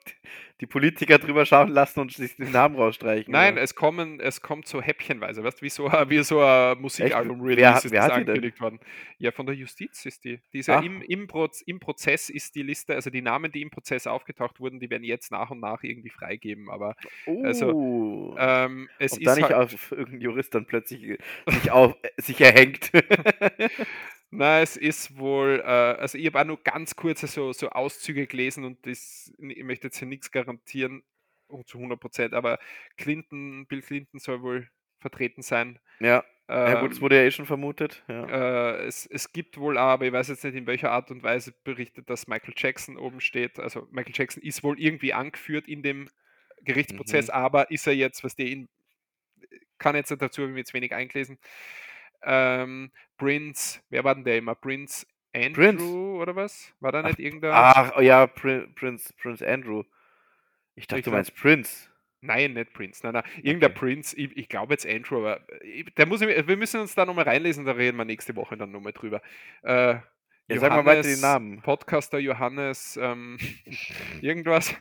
die 0.61 0.65
Politiker 0.67 1.17
drüber 1.17 1.45
schauen 1.45 1.67
lassen 1.69 1.99
und 1.99 2.13
sich 2.13 2.37
den 2.37 2.51
Namen 2.51 2.75
rausstreichen? 2.77 3.29
Nein, 3.31 3.53
oder? 3.55 3.61
es 3.61 3.75
kommen, 3.75 4.21
es 4.21 4.41
kommt 4.41 4.67
so 4.67 4.81
häppchenweise, 4.81 5.43
weißt 5.43 5.59
du, 5.59 5.65
wie 5.65 5.69
so, 5.69 5.87
ein- 5.87 6.09
wie 6.09 6.23
so 6.23 6.41
ein 6.41 6.79
Musikalbum-Release 6.79 7.87
ist 7.87 7.93
das 7.93 8.09
angekündigt 8.11 8.61
worden. 8.61 8.79
Ja, 9.17 9.31
von 9.31 9.45
der 9.45 9.55
Justiz 9.55 10.05
ist 10.05 10.23
die. 10.23 10.39
die 10.53 10.59
ist 10.59 10.67
ja 10.67 10.79
im, 10.79 11.01
im, 11.01 11.27
Proz 11.27 11.61
im 11.61 11.79
Prozess 11.79 12.29
ist 12.29 12.55
die 12.55 12.63
Liste, 12.63 12.95
also 12.95 13.09
die 13.09 13.21
Namen, 13.21 13.51
die 13.51 13.61
im 13.61 13.69
Prozess 13.69 14.07
aufgetaucht 14.07 14.59
wurden, 14.59 14.79
die 14.79 14.89
werden 14.89 15.03
jetzt 15.03 15.31
nach 15.31 15.51
und 15.51 15.59
nach 15.59 15.83
irgendwie 15.83 16.09
freigeben, 16.09 16.70
aber 16.70 16.95
also, 17.43 17.71
Uh, 17.71 18.36
ähm, 18.37 18.89
es 18.99 19.13
ob 19.13 19.20
ist 19.20 19.28
da 19.28 19.36
nicht 19.36 19.43
halt, 19.49 19.74
auf 19.74 19.91
irgendein 19.91 20.21
Jurist 20.21 20.55
dann 20.55 20.65
plötzlich 20.65 21.20
sich, 21.47 21.71
auf, 21.71 21.95
sich 22.17 22.39
erhängt. 22.39 22.91
na, 24.37 24.62
es 24.62 24.78
ist 24.78 25.17
wohl, 25.17 25.62
äh, 25.63 25.67
also 25.67 26.17
ich 26.17 26.25
habe 26.28 26.41
auch 26.41 26.45
nur 26.45 26.63
ganz 26.63 26.95
kurze 26.95 27.28
so, 27.28 27.53
so 27.53 27.70
Auszüge 27.70 28.28
gelesen 28.28 28.63
und 28.66 28.86
das, 28.86 29.33
ich 29.39 29.63
möchte 29.63 29.87
jetzt 29.87 29.97
hier 29.99 30.07
nichts 30.07 30.32
garantieren, 30.32 31.03
um 31.47 31.66
zu 31.66 31.78
100 31.78 31.99
Prozent, 31.99 32.33
aber 32.33 32.59
Clinton, 32.97 33.67
Bill 33.67 33.82
Clinton 33.82 34.20
soll 34.20 34.41
wohl 34.41 34.70
vertreten 34.99 35.41
sein. 35.41 35.79
ja. 35.99 36.24
ja, 36.66 36.75
gut, 36.75 36.91
das 36.91 36.99
Ähm, 36.99 37.01
wurde 37.01 37.17
ja 37.17 37.24
eh 37.24 37.32
schon 37.32 37.45
vermutet. 37.45 38.03
Ja. 38.07 38.25
Äh, 38.28 38.86
es, 38.86 39.05
es 39.05 39.32
gibt 39.33 39.57
wohl 39.57 39.78
auch, 39.78 39.82
aber 39.83 40.05
ich 40.05 40.13
weiß 40.13 40.28
jetzt 40.29 40.43
nicht, 40.43 40.55
in 40.55 40.67
welcher 40.67 40.91
Art 40.91 41.12
und 41.12 41.24
Weise 41.24 41.53
berichtet, 41.63 42.09
dass 42.09 42.28
Michael 42.28 42.53
Jackson 42.57 42.97
oben 42.97 43.21
steht. 43.21 43.59
Also 43.59 43.87
Michael 43.91 44.13
Jackson 44.16 44.43
ist 44.43 44.63
wohl 44.63 44.79
irgendwie 44.79 45.13
angeführt 45.13 45.67
in 45.67 45.83
dem 45.83 46.09
Gerichtsprozess, 46.63 47.28
Mhm. 47.28 47.33
aber 47.33 47.71
ist 47.71 47.87
er 47.87 47.93
jetzt, 47.95 48.24
was 48.24 48.36
der 48.36 48.47
ihn 48.47 48.70
kann 49.78 49.95
jetzt 49.95 50.12
dazu, 50.12 50.41
habe 50.41 50.49
ich 50.49 50.53
mir 50.53 50.59
jetzt 50.59 50.74
wenig 50.74 50.93
eingelesen. 50.93 51.37
Ähm, 52.24 52.91
Prince, 53.17 53.82
wer 53.89 54.04
war 54.04 54.16
denn 54.16 54.24
der 54.24 54.37
immer? 54.37 54.55
Prince 54.55 55.05
Andrew 55.33 55.63
Prince. 55.63 55.83
oder 55.86 56.36
was? 56.36 56.74
War 56.79 56.92
da 56.92 57.01
Ach, 57.01 57.08
nicht 57.08 57.20
irgendein? 57.20 57.51
Ach, 57.54 57.93
oh 57.97 58.01
ja, 58.01 58.25
Prin 58.28 58.74
Prince, 58.75 59.13
Prince 59.21 59.46
Andrew. 59.47 59.83
Ich 60.75 60.87
dachte, 60.87 61.00
Ich 61.00 61.04
du 61.05 61.12
glaub- 61.12 61.17
meinst 61.20 61.36
Prince. 61.36 61.89
Nein, 62.21 62.54
nicht 62.54 62.74
Prince. 62.74 63.01
Nein, 63.04 63.13
nein. 63.13 63.24
Irgendein 63.43 63.71
Okay. 63.71 63.79
Prince, 63.79 64.17
ich, 64.17 64.36
ich 64.36 64.50
glaube 64.50 64.74
jetzt 64.74 64.86
Andrew, 64.87 65.17
aber 65.20 65.42
ich, 65.63 65.86
der 65.96 66.05
muss 66.08 66.21
ich, 66.21 66.47
wir 66.47 66.58
müssen 66.58 66.79
uns 66.82 66.96
da 66.96 67.05
nochmal 67.05 67.25
reinlesen, 67.25 67.66
da 67.66 67.74
reden 67.74 67.97
wir 67.97 68.05
nächste 68.05 68.36
Woche 68.36 68.58
dann 68.58 68.71
nochmal 68.71 68.93
drüber. 68.93 69.21
Äh, 69.63 69.97
Ja, 70.47 70.59
sag 70.59 70.71
mal 70.71 70.86
weiter 70.86 71.01
die 71.04 71.09
Johannes- 71.09 71.21
Namen. 71.21 71.62
Podcaster 71.62 72.17
Johannes, 72.20 72.97
ähm, 73.01 73.37
irgendwas. 74.21 74.74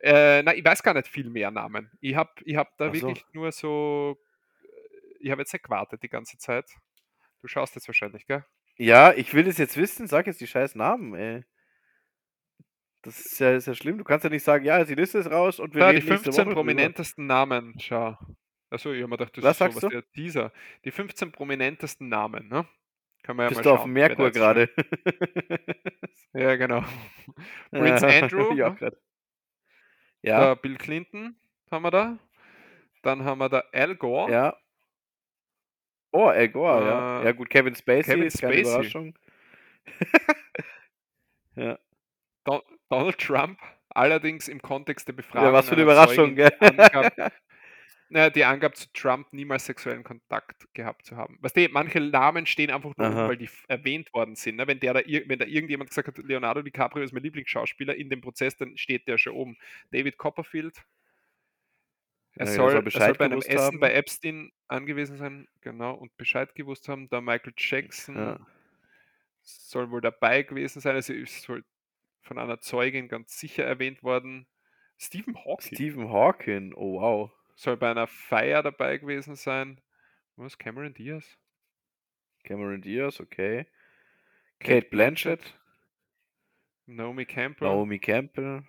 Äh, 0.00 0.42
na, 0.42 0.54
ich 0.54 0.64
weiß 0.64 0.82
gar 0.82 0.94
nicht 0.94 1.08
viel 1.08 1.28
mehr 1.30 1.50
Namen. 1.50 1.90
Ich 2.00 2.14
habe 2.14 2.30
ich 2.44 2.56
hab 2.56 2.76
da 2.78 2.86
so. 2.86 2.92
wirklich 2.94 3.24
nur 3.32 3.50
so, 3.52 4.18
ich 5.20 5.30
habe 5.30 5.42
jetzt 5.42 5.52
nicht 5.52 5.62
gewartet 5.64 6.02
die 6.02 6.08
ganze 6.08 6.38
Zeit. 6.38 6.70
Du 7.46 7.50
schaust 7.50 7.76
jetzt 7.76 7.86
wahrscheinlich, 7.86 8.26
gell? 8.26 8.44
Ja, 8.76 9.12
ich 9.12 9.32
will 9.32 9.44
das 9.44 9.56
jetzt 9.56 9.76
wissen. 9.76 10.08
Sag 10.08 10.26
jetzt 10.26 10.40
die 10.40 10.48
scheiß 10.48 10.74
Namen, 10.74 11.14
ey. 11.14 11.44
Das 13.02 13.20
ist 13.24 13.38
ja, 13.38 13.54
ist 13.54 13.66
ja 13.68 13.74
schlimm. 13.76 13.98
Du 13.98 14.02
kannst 14.02 14.24
ja 14.24 14.30
nicht 14.30 14.42
sagen, 14.42 14.64
ja, 14.64 14.82
die 14.84 14.96
Liste 14.96 15.18
ist 15.18 15.30
raus 15.30 15.60
und 15.60 15.72
wir 15.72 15.84
die 15.84 15.98
reden 15.98 16.08
nächste 16.08 16.32
15 16.32 16.32
Woche 16.32 16.54
drüber. 16.54 16.54
prominentesten 16.54 17.24
Namen, 17.24 17.78
schau. 17.78 18.18
Achso, 18.68 18.90
ich 18.90 19.00
hab 19.00 19.10
mir 19.10 19.16
gedacht, 19.16 19.36
das 19.36 19.44
Was 19.44 19.52
ist 19.52 19.58
sagst 19.58 19.78
sowas 19.78 19.82
du? 19.82 19.88
der 19.90 20.10
Teaser. 20.10 20.52
Die 20.84 20.90
15 20.90 21.30
prominentesten 21.30 22.08
Namen, 22.08 22.48
ne? 22.48 22.66
Kann 23.22 23.36
man 23.36 23.44
ja 23.44 23.48
Bist 23.50 23.58
mal 23.60 23.62
du 23.62 23.70
auf 23.70 23.78
schauen, 23.82 23.94
dem 23.94 23.94
da 23.94 24.08
Merkur 24.08 24.30
gerade? 24.32 24.68
Ja, 26.32 26.56
genau. 26.56 26.84
Prince 27.70 28.04
Andrew, 28.08 28.54
ja, 28.54 28.70
ne? 28.70 28.76
Der 28.80 28.92
ja, 30.22 30.54
Bill 30.54 30.76
Clinton 30.78 31.36
haben 31.70 31.82
wir 31.84 31.92
da. 31.92 32.18
Dann 33.02 33.24
haben 33.24 33.38
wir 33.38 33.48
da 33.48 33.62
Al 33.72 33.94
Gore. 33.94 34.32
ja. 34.32 34.56
Oh, 36.16 36.28
Al 36.28 36.48
Gore, 36.48 36.86
ja. 36.86 37.20
Äh, 37.20 37.24
Ja 37.26 37.32
gut, 37.32 37.50
Kevin 37.50 37.74
Spacey 37.74 38.04
Kevin 38.12 38.22
ist 38.22 38.40
keine 38.40 38.54
Spacey. 38.54 38.70
Überraschung. 38.70 39.14
ja. 41.56 41.78
Don 42.44 42.62
Donald 42.88 43.18
Trump, 43.18 43.58
allerdings 43.90 44.48
im 44.48 44.62
Kontext 44.62 45.08
der 45.08 45.12
Befragung. 45.14 45.48
ja, 45.48 45.52
was 45.52 45.66
für 45.68 45.72
eine 45.74 45.82
Überraschung, 45.82 46.36
Zeugin, 46.36 46.36
gell? 46.36 46.52
angab, 46.60 47.32
naja, 48.08 48.30
die 48.30 48.44
angab 48.44 48.76
zu 48.76 48.86
Trump 48.92 49.32
niemals 49.32 49.66
sexuellen 49.66 50.04
Kontakt 50.04 50.66
gehabt 50.72 51.04
zu 51.04 51.16
haben. 51.16 51.38
Was 51.40 51.52
die, 51.52 51.68
manche 51.68 52.00
Namen 52.00 52.46
stehen 52.46 52.70
einfach 52.70 52.96
nur, 52.96 53.06
Aha. 53.06 53.28
weil 53.28 53.36
die 53.36 53.50
erwähnt 53.68 54.12
worden 54.14 54.36
sind. 54.36 54.56
Ne? 54.56 54.66
Wenn, 54.66 54.78
der 54.80 54.94
da, 54.94 55.00
wenn 55.00 55.38
da 55.38 55.44
irgendjemand 55.44 55.90
gesagt 55.90 56.08
hat, 56.08 56.18
Leonardo 56.18 56.62
DiCaprio 56.62 57.02
ist 57.04 57.12
mein 57.12 57.24
Lieblingsschauspieler 57.24 57.94
in 57.96 58.08
dem 58.08 58.20
Prozess, 58.20 58.56
dann 58.56 58.76
steht 58.76 59.08
der 59.08 59.18
schon 59.18 59.32
oben. 59.34 59.56
David 59.90 60.16
Copperfield. 60.18 60.82
Er 62.36 62.46
Ja, 62.46 62.52
er 62.52 62.56
soll, 62.56 62.70
soll 62.72 62.84
er 62.84 62.90
soll 62.90 63.14
bei 63.14 63.24
einem 63.26 63.40
Essen 63.40 63.58
haben. 63.58 63.80
bei 63.80 63.92
Epstein 63.94 64.52
angewiesen 64.68 65.16
sein, 65.16 65.48
genau, 65.62 65.94
und 65.94 66.16
Bescheid 66.16 66.54
gewusst 66.54 66.88
haben. 66.88 67.08
Da 67.08 67.20
Michael 67.20 67.54
Jackson 67.56 68.14
Ja. 68.16 68.46
soll 69.42 69.90
wohl 69.90 70.00
dabei 70.00 70.42
gewesen 70.42 70.80
sein. 70.80 70.94
Also 70.96 71.12
ist 71.12 71.48
wohl 71.48 71.64
von 72.22 72.38
einer 72.38 72.60
Zeugin 72.60 73.08
ganz 73.08 73.38
sicher 73.38 73.64
erwähnt 73.64 74.02
worden. 74.02 74.46
Stephen 74.98 75.36
Hawking 75.36 75.74
Stephen 75.74 76.08
Hawking, 76.10 76.72
oh 76.74 77.00
wow. 77.00 77.30
soll 77.54 77.76
bei 77.76 77.90
einer 77.90 78.06
Feier 78.06 78.62
dabei 78.62 78.98
gewesen 78.98 79.34
sein. 79.36 79.80
Was? 80.36 80.58
Cameron 80.58 80.94
Diaz? 80.94 81.38
Cameron 82.44 82.80
Diaz, 82.82 83.20
okay. 83.20 83.66
Kate 84.58 84.88
Blanchett, 84.88 85.58
Naomi 86.86 87.24
Campbell? 87.26 87.68
Naomi 87.68 87.98
Campbell, 87.98 88.62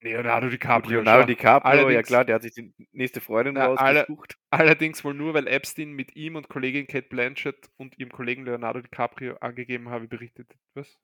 Leonardo 0.00 0.48
DiCaprio. 0.50 0.96
Leonardo. 1.00 1.26
DiCaprio, 1.26 1.90
ja 1.90 2.02
klar, 2.02 2.24
der 2.24 2.36
hat 2.36 2.42
sich 2.42 2.52
die 2.54 2.72
nächste 2.92 3.20
Freundin 3.20 3.56
alle- 3.56 4.00
rausgesucht. 4.00 4.36
Allerdings 4.50 5.02
wohl 5.04 5.14
nur, 5.14 5.34
weil 5.34 5.46
Epstein 5.48 5.92
mit 5.92 6.14
ihm 6.16 6.36
und 6.36 6.48
Kollegin 6.48 6.86
Kate 6.86 7.08
Blanchett 7.08 7.70
und 7.76 7.98
ihrem 7.98 8.10
Kollegen 8.12 8.44
Leonardo 8.44 8.80
DiCaprio 8.82 9.36
angegeben 9.38 9.88
habe, 9.88 10.06
berichtet. 10.06 10.54
Was? 10.74 10.98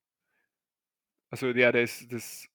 Also 1.31 1.49
ja, 1.49 1.73
der 1.73 1.83
ist 1.83 2.13
das. 2.13 2.49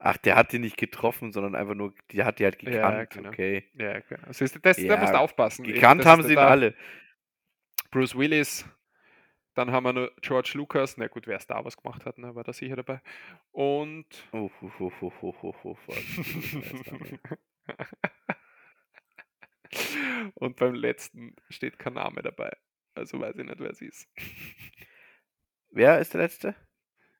Ach, 0.00 0.16
der 0.16 0.34
hat 0.34 0.52
die 0.52 0.58
nicht 0.58 0.76
getroffen, 0.76 1.32
sondern 1.32 1.54
einfach 1.54 1.74
nur, 1.74 1.94
die 2.10 2.24
hat 2.24 2.38
die 2.40 2.44
halt 2.44 2.60
Ja, 2.62 2.70
gekannt, 2.70 3.10
genau. 3.10 3.28
okay. 3.28 3.64
Ja, 3.74 4.00
genau. 4.00 4.26
Also 4.26 4.44
ist, 4.44 4.58
das, 4.64 4.76
da 4.76 4.82
Ja, 4.82 4.96
musst 4.96 5.12
du 5.12 5.18
aufpassen. 5.18 5.64
eben, 5.64 5.74
Gekannt 5.74 6.00
das 6.00 6.06
haben 6.08 6.22
sie 6.22 6.30
ihn 6.30 6.36
da- 6.36 6.48
alle. 6.48 6.74
Bruce 7.90 8.16
Willis. 8.16 8.64
Dann 9.60 9.72
haben 9.72 9.84
wir 9.84 9.92
noch 9.92 10.08
George 10.22 10.52
Lucas. 10.54 10.96
Na 10.96 11.06
gut, 11.06 11.26
wer 11.26 11.38
Star 11.38 11.62
Wars 11.64 11.76
gemacht 11.76 12.06
hat, 12.06 12.16
ne, 12.16 12.34
war 12.34 12.44
da 12.44 12.54
sicher 12.54 12.76
dabei. 12.76 13.02
Und. 13.52 14.06
Oh, 14.32 14.50
oh, 14.78 14.90
oh, 15.02 15.76
was? 15.86 15.98
Und 20.34 20.56
beim 20.56 20.72
letzten 20.74 21.36
steht 21.50 21.78
kein 21.78 21.92
Name 21.92 22.22
dabei. 22.22 22.50
Also 22.94 23.20
weiß 23.20 23.36
ich 23.36 23.44
nicht, 23.44 23.60
wer 23.60 23.70
es 23.70 23.82
ist. 23.82 24.08
Wer 25.70 25.98
ist 25.98 26.14
der 26.14 26.22
Letzte? 26.22 26.54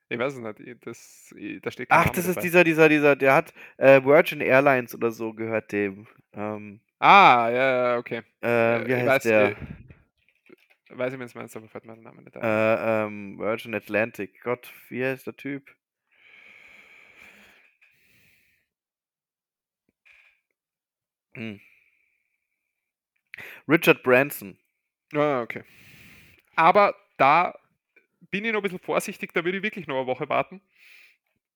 Ich 0.09 0.19
weiß 0.19 0.33
es 0.35 0.41
nicht. 0.41 0.61
ich- 0.61 0.81
Das, 0.81 1.35
da 1.63 1.71
steht 1.71 1.91
kein 1.91 1.99
Ach, 1.99 2.05
Name 2.07 2.17
das 2.17 2.27
ist 2.27 2.37
dabei. 2.37 2.41
dieser, 2.47 2.65
dieser, 2.65 2.89
dieser, 2.89 3.17
der 3.17 3.35
hat 3.35 3.53
äh, 3.77 4.03
Virgin 4.03 4.41
Airlines 4.41 4.95
oder 4.95 5.11
so 5.11 5.35
gehört 5.35 5.73
dem. 5.73 6.07
Ähm, 6.33 6.81
Ah, 6.99 7.51
ja, 7.51 7.93
ja, 7.93 7.99
okay. 7.99 8.23
äh, 8.41 8.87
wie 8.87 8.93
ich 8.93 8.97
heißt 8.97 9.07
weiß, 9.09 9.23
der? 9.25 9.57
Weiß 10.97 11.13
ich, 11.13 11.19
wenn 11.19 11.27
es 11.27 11.35
meinst, 11.35 11.57
aber 11.57 11.69
fällt 11.69 11.85
mir 11.85 11.95
der 11.95 12.03
Name 12.03 12.23
nicht 12.23 12.37
ein. 12.37 12.43
Äh, 12.43 13.05
ähm, 13.07 13.39
Virgin 13.39 13.75
Atlantic. 13.75 14.41
Gott, 14.43 14.73
wie 14.89 15.05
heißt 15.05 15.27
der 15.27 15.37
Typ? 15.37 15.75
Hm. 21.35 21.61
Richard 23.69 24.03
Branson. 24.03 24.59
Ah, 25.15 25.43
okay. 25.43 25.63
Aber 26.57 26.95
da 27.17 27.55
bin 28.31 28.45
ich 28.45 28.53
noch 28.53 28.61
ein 28.61 28.63
bisschen 28.63 28.79
vorsichtig, 28.79 29.33
da 29.33 29.45
würde 29.45 29.59
ich 29.59 29.65
wirklich 29.65 29.87
noch 29.87 29.97
eine 29.97 30.07
Woche 30.07 30.29
warten. 30.29 30.61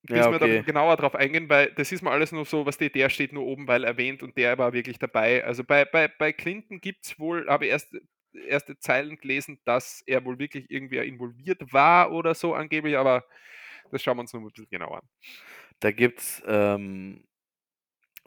Bis 0.03 0.11
Ja, 0.19 0.31
wir 0.31 0.39
da 0.39 0.45
okay. 0.45 0.63
genauer 0.63 0.97
drauf 0.97 1.15
eingehen, 1.15 1.49
weil 1.49 1.73
das 1.73 1.91
ist 1.91 2.03
mir 2.03 2.11
alles 2.11 2.31
nur 2.33 2.45
so, 2.45 2.67
was 2.67 2.77
die, 2.77 2.91
der 2.91 3.09
steht 3.09 3.33
nur 3.33 3.45
oben, 3.47 3.67
weil 3.67 3.85
erwähnt 3.85 4.23
und 4.23 4.37
der 4.37 4.59
war 4.59 4.73
wirklich 4.73 4.99
dabei. 4.99 5.45
Also 5.45 5.65
bei, 5.65 5.85
bei, 5.87 6.09
bei 6.09 6.33
Clinton 6.33 6.81
gibt 6.81 7.07
es 7.07 7.19
wohl, 7.19 7.49
habe 7.49 7.65
ich 7.67 7.71
erst 7.71 7.97
erste 8.35 8.79
Zeilen 8.79 9.17
gelesen, 9.17 9.61
dass 9.65 10.03
er 10.07 10.25
wohl 10.25 10.39
wirklich 10.39 10.71
irgendwie 10.71 10.99
involviert 10.99 11.73
war 11.73 12.13
oder 12.13 12.35
so 12.35 12.55
angeblich, 12.55 12.97
aber 12.97 13.25
das 13.91 14.03
schauen 14.03 14.17
wir 14.17 14.23
uns 14.23 14.33
noch 14.33 14.41
ein 14.41 14.47
bisschen 14.49 14.69
genauer 14.71 14.99
an. 14.99 15.09
Da 15.81 15.93
gibt's 15.93 16.43
ähm, 16.47 17.25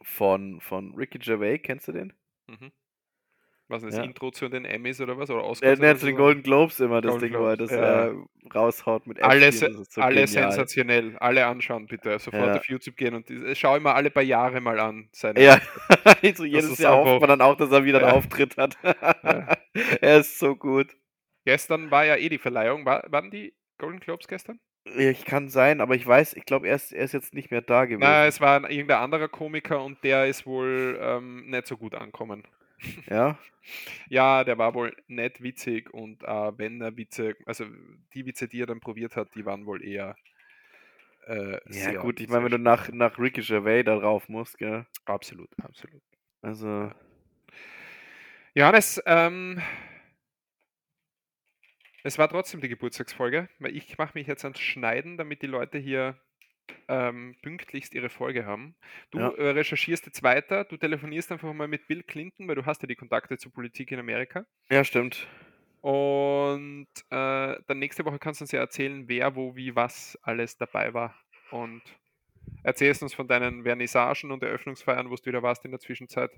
von, 0.02 0.62
von 0.62 0.94
Ricky 0.96 1.20
Gervais, 1.20 1.60
kennst 1.64 1.88
du 1.88 1.92
den? 1.92 2.14
Mhm. 2.48 2.72
Was 3.70 3.84
ist 3.84 3.90
das 3.94 3.98
Ja. 3.98 4.04
Intro 4.06 4.32
zu 4.32 4.48
den 4.48 4.64
Emmys 4.66 5.02
oder 5.02 5.18
was? 5.18 5.30
Oder 5.30 5.42
Der 5.42 5.50
Oscars? 5.50 5.80
nennt 5.80 5.92
oder 5.92 6.00
zu 6.00 6.06
den? 6.06 6.16
Golden 6.16 6.44
Globes 6.44 6.80
immer 6.80 7.02
das 7.02 7.12
Golden 7.12 7.32
Ding, 7.32 7.40
wo 7.40 7.46
er 7.48 7.58
Globes, 7.58 7.72
das 7.72 7.80
ja. 7.80 8.08
äh, 8.08 8.16
raushaut 8.56 9.08
mit 9.08 9.22
Alle, 9.22 9.52
se 9.52 9.72
so 9.90 10.00
alle 10.02 10.14
genial. 10.26 10.28
sensationell, 10.28 11.18
alle 11.18 11.46
anschauen 11.46 11.86
bitte. 11.88 12.18
Sofort 12.20 12.46
Ja. 12.48 12.56
auf 12.56 12.66
YouTube 12.70 12.96
gehen 12.96 13.14
und 13.14 13.28
die- 13.28 13.56
schau 13.56 13.76
immer 13.76 13.94
alle 13.96 14.10
paar 14.10 14.24
Jahre 14.24 14.62
mal 14.62 14.80
an. 14.80 15.10
Seine, 15.12 15.42
Ja, 15.44 15.60
so 16.36 16.46
jedes 16.46 16.78
Jahr 16.78 16.98
hofft 16.98 17.20
man 17.20 17.30
dann 17.30 17.42
auch, 17.42 17.56
dass 17.58 17.72
er 17.72 17.84
wieder 17.84 18.00
einen 18.02 18.12
Auftritt 18.16 18.56
hat. 18.58 18.78
er 20.02 20.18
ist 20.20 20.40
so 20.40 20.56
gut. 20.56 20.88
Gestern 21.46 21.92
war 21.92 22.06
ja 22.06 22.16
eh 22.16 22.30
die 22.30 22.38
Verleihung. 22.38 22.86
War, 22.86 23.04
waren 23.10 23.32
die 23.32 23.54
Golden 23.78 24.00
Globes 24.00 24.28
gestern? 24.28 24.60
Ich 24.98 25.26
kann 25.26 25.50
sein, 25.50 25.82
aber 25.82 25.96
ich 25.96 26.08
weiß, 26.08 26.34
ich 26.36 26.46
glaube, 26.46 26.68
er 26.70 26.76
ist, 26.76 26.94
er 26.94 27.04
ist 27.04 27.12
jetzt 27.14 27.34
nicht 27.34 27.52
mehr 27.52 27.62
da 27.62 27.84
gewesen. 27.84 28.00
Nein, 28.10 28.30
es 28.30 28.40
war 28.40 28.56
ein- 28.64 28.72
irgendein 28.72 29.00
anderer 29.00 29.28
Komiker 29.28 29.84
und 29.84 30.02
der 30.04 30.28
ist 30.28 30.46
wohl 30.46 30.98
ähm, 31.02 31.50
nicht 31.50 31.68
so 31.68 31.76
gut 31.76 31.94
ankommen. 31.96 32.44
Ja, 33.10 33.38
Ja, 34.10 34.44
der 34.44 34.58
war 34.58 34.74
wohl 34.74 34.96
nicht 35.08 35.42
witzig 35.42 35.94
und 35.94 36.24
äh, 36.24 36.58
wenn 36.58 36.82
er 36.82 36.96
Witze, 36.98 37.36
also 37.46 37.66
die 38.14 38.26
Witze, 38.26 38.48
die 38.48 38.62
er 38.62 38.66
dann 38.66 38.80
probiert 38.80 39.16
hat, 39.16 39.30
die 39.36 39.46
waren 39.46 39.66
wohl 39.66 39.84
eher. 39.84 40.16
Äh, 41.26 41.54
ja 41.54 41.60
sehr- 41.72 41.96
gut, 41.96 42.20
ich 42.22 42.30
meine, 42.30 42.46
wenn 42.46 42.52
du 42.52 42.60
nach, 42.60 42.90
nach 42.90 43.20
Ricky 43.20 43.42
Gervais 43.42 43.84
da 43.84 43.98
drauf 43.98 44.30
musst, 44.30 44.58
gell? 44.58 44.86
Absolut, 45.06 45.50
absolut. 45.62 46.02
Also, 46.42 46.92
Johannes, 48.54 49.02
ähm, 49.06 49.62
es 52.04 52.18
war 52.18 52.30
trotzdem 52.30 52.62
die 52.62 52.70
Geburtstagsfolge, 52.70 53.50
weil 53.60 53.76
ich 53.76 53.98
mache 53.98 54.18
mich 54.18 54.28
jetzt 54.28 54.46
ans 54.46 54.60
Schneiden, 54.60 55.18
damit 55.18 55.42
die 55.42 55.48
Leute 55.48 55.78
hier 55.78 56.18
ähm, 56.88 57.36
pünktlichst 57.42 57.94
ihre 57.94 58.10
Folge 58.10 58.46
haben. 58.46 58.76
Du 59.12 59.20
Ja. 59.20 59.30
äh, 59.32 59.50
recherchierst 59.52 60.06
jetzt 60.06 60.24
weiter, 60.24 60.64
du 60.66 60.78
telefonierst 60.78 61.32
einfach 61.32 61.52
mal 61.54 61.68
mit 61.68 61.88
Bill 61.88 62.04
Clinton, 62.04 62.48
weil 62.48 62.56
du 62.56 62.66
hast 62.66 62.82
ja 62.82 62.88
die 62.88 62.96
Kontakte 62.96 63.38
zur 63.38 63.52
Politik 63.54 63.92
in 63.92 64.00
Amerika. 64.00 64.46
ja, 64.70 64.84
stimmt. 64.84 65.28
Und 65.82 66.88
äh, 67.12 67.56
dann 67.68 67.80
nächste 67.80 68.04
Woche 68.04 68.20
kannst 68.20 68.42
du 68.42 68.44
uns 68.44 68.52
ja 68.52 68.60
erzählen, 68.60 69.08
wer, 69.08 69.36
wo, 69.36 69.56
wie, 69.56 69.76
was 69.76 70.18
alles 70.24 70.58
dabei 70.58 70.94
war. 70.94 71.16
Und 71.52 71.82
erzählst 72.64 73.04
uns 73.04 73.14
von 73.14 73.28
deinen 73.28 73.64
Vernissagen 73.64 74.32
und 74.32 74.44
Eröffnungsfeiern, 74.44 75.10
wo 75.10 75.16
du 75.16 75.26
wieder 75.26 75.44
warst 75.44 75.64
in 75.66 75.72
der 75.72 75.80
Zwischenzeit 75.80 76.32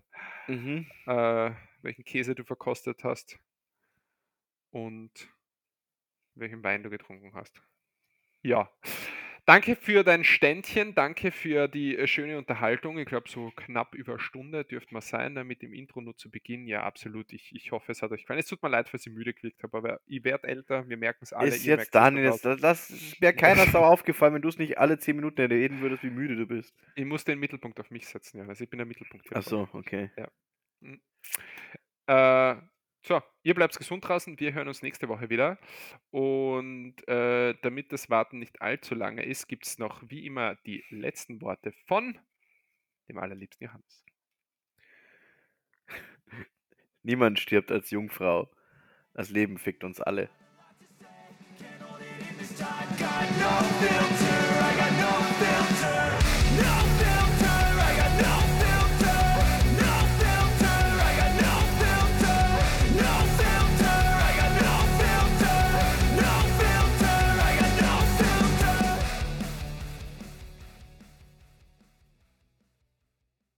Mhm. 0.48 0.86
äh, 1.08 1.52
welchen 1.82 2.04
Käse 2.04 2.36
du 2.36 2.44
verkostet 2.44 3.04
hast 3.04 3.40
und 4.72 5.30
welchen 6.36 6.64
Wein 6.64 6.84
du 6.84 6.90
getrunken 6.90 7.34
hast. 7.34 7.62
Ja. 8.42 8.70
Danke 9.50 9.76
für 9.76 10.04
dein 10.04 10.24
Ständchen, 10.24 10.94
danke 10.94 11.32
für 11.32 11.68
die 11.68 11.98
äh, 11.98 12.06
schöne 12.06 12.38
Unterhaltung. 12.38 13.00
Ich 13.00 13.08
glaube, 13.08 13.28
so 13.28 13.50
knapp 13.56 13.96
über 13.96 14.12
eine 14.12 14.20
Stunde 14.20 14.64
dürfte 14.64 14.94
man 14.94 15.02
sein, 15.02 15.34
ne, 15.34 15.44
mit 15.44 15.64
dem 15.64 15.74
Intro 15.74 16.02
nur 16.02 16.16
zu 16.16 16.30
Beginn. 16.30 16.68
Ja, 16.68 16.84
absolut. 16.84 17.34
Ich, 17.34 17.56
ich 17.56 17.72
hoffe, 17.72 17.92
es 17.92 18.04
hat 18.04 18.12
euch 18.12 18.22
gefallen. 18.22 18.40
Es 18.40 18.46
tut 18.46 18.62
mir 18.62 18.70
leid, 18.70 18.90
falls 18.90 19.08
ich 19.08 19.12
müde 19.12 19.34
gewirkt 19.34 19.64
habe, 19.64 19.76
aber 19.76 20.02
ich 20.06 20.24
werde 20.24 20.48
älter, 20.48 20.88
wir 20.88 20.98
merken 20.98 21.22
es 21.24 21.34
alle. 21.34 21.48
ist 21.48 21.66
jetzt 21.66 21.96
Daniel, 21.96 22.26
jetzt, 22.26 22.46
das, 22.46 22.94
wäre 23.20 23.34
keiner 23.34 23.66
so 23.66 23.80
aufgefallen, 23.80 24.36
wenn 24.36 24.44
du 24.44 24.50
es 24.50 24.60
nicht 24.60 24.78
alle 24.78 25.00
10 25.00 25.16
Minuten 25.16 25.42
reden 25.42 25.82
würdest, 25.82 26.04
wie 26.04 26.12
müde 26.12 26.36
du 26.36 26.46
bist. 26.46 26.76
Ich 26.94 27.06
muss 27.06 27.26
den 27.26 27.40
Mittelpunkt 27.40 27.80
auf 27.80 27.90
mich 27.90 28.08
setzen, 28.08 28.38
ja. 28.38 28.48
Also 28.48 28.64
ich 28.64 28.70
bin 28.70 28.78
der 28.78 28.86
Mittelpunkt. 28.86 29.26
Ach 29.34 29.42
so, 29.42 29.68
okay. 29.74 30.12
Äh, 32.06 32.56
so, 33.10 33.22
ihr 33.42 33.56
bleibt 33.56 33.76
gesund 33.76 34.08
draußen. 34.08 34.40
Wir 34.40 34.54
hören 34.54 34.68
uns 34.68 34.84
nächste 34.84 35.10
Woche 35.10 35.32
wieder. 35.32 35.58
Und 36.12 36.96
äh, 37.08 37.56
damit 37.64 37.92
das 37.92 38.12
Warten 38.12 38.38
nicht 38.38 38.62
allzu 38.62 38.94
lange 38.94 39.24
ist, 39.24 39.48
gibt 39.48 39.66
es 39.66 39.80
noch 39.80 40.04
wie 40.08 40.28
immer 40.28 40.58
die 40.68 40.86
letzten 40.92 41.42
Worte 41.42 41.74
von 41.88 42.20
dem 43.08 43.18
allerliebsten 43.18 43.66
Johannes. 43.66 44.06
Niemand 47.02 47.40
stirbt 47.40 47.72
als 47.72 47.90
Jungfrau. 47.90 48.48
Das 49.16 49.32
Leben 49.32 49.58
fickt 49.58 49.84
uns 49.84 50.00
alle. 50.00 50.30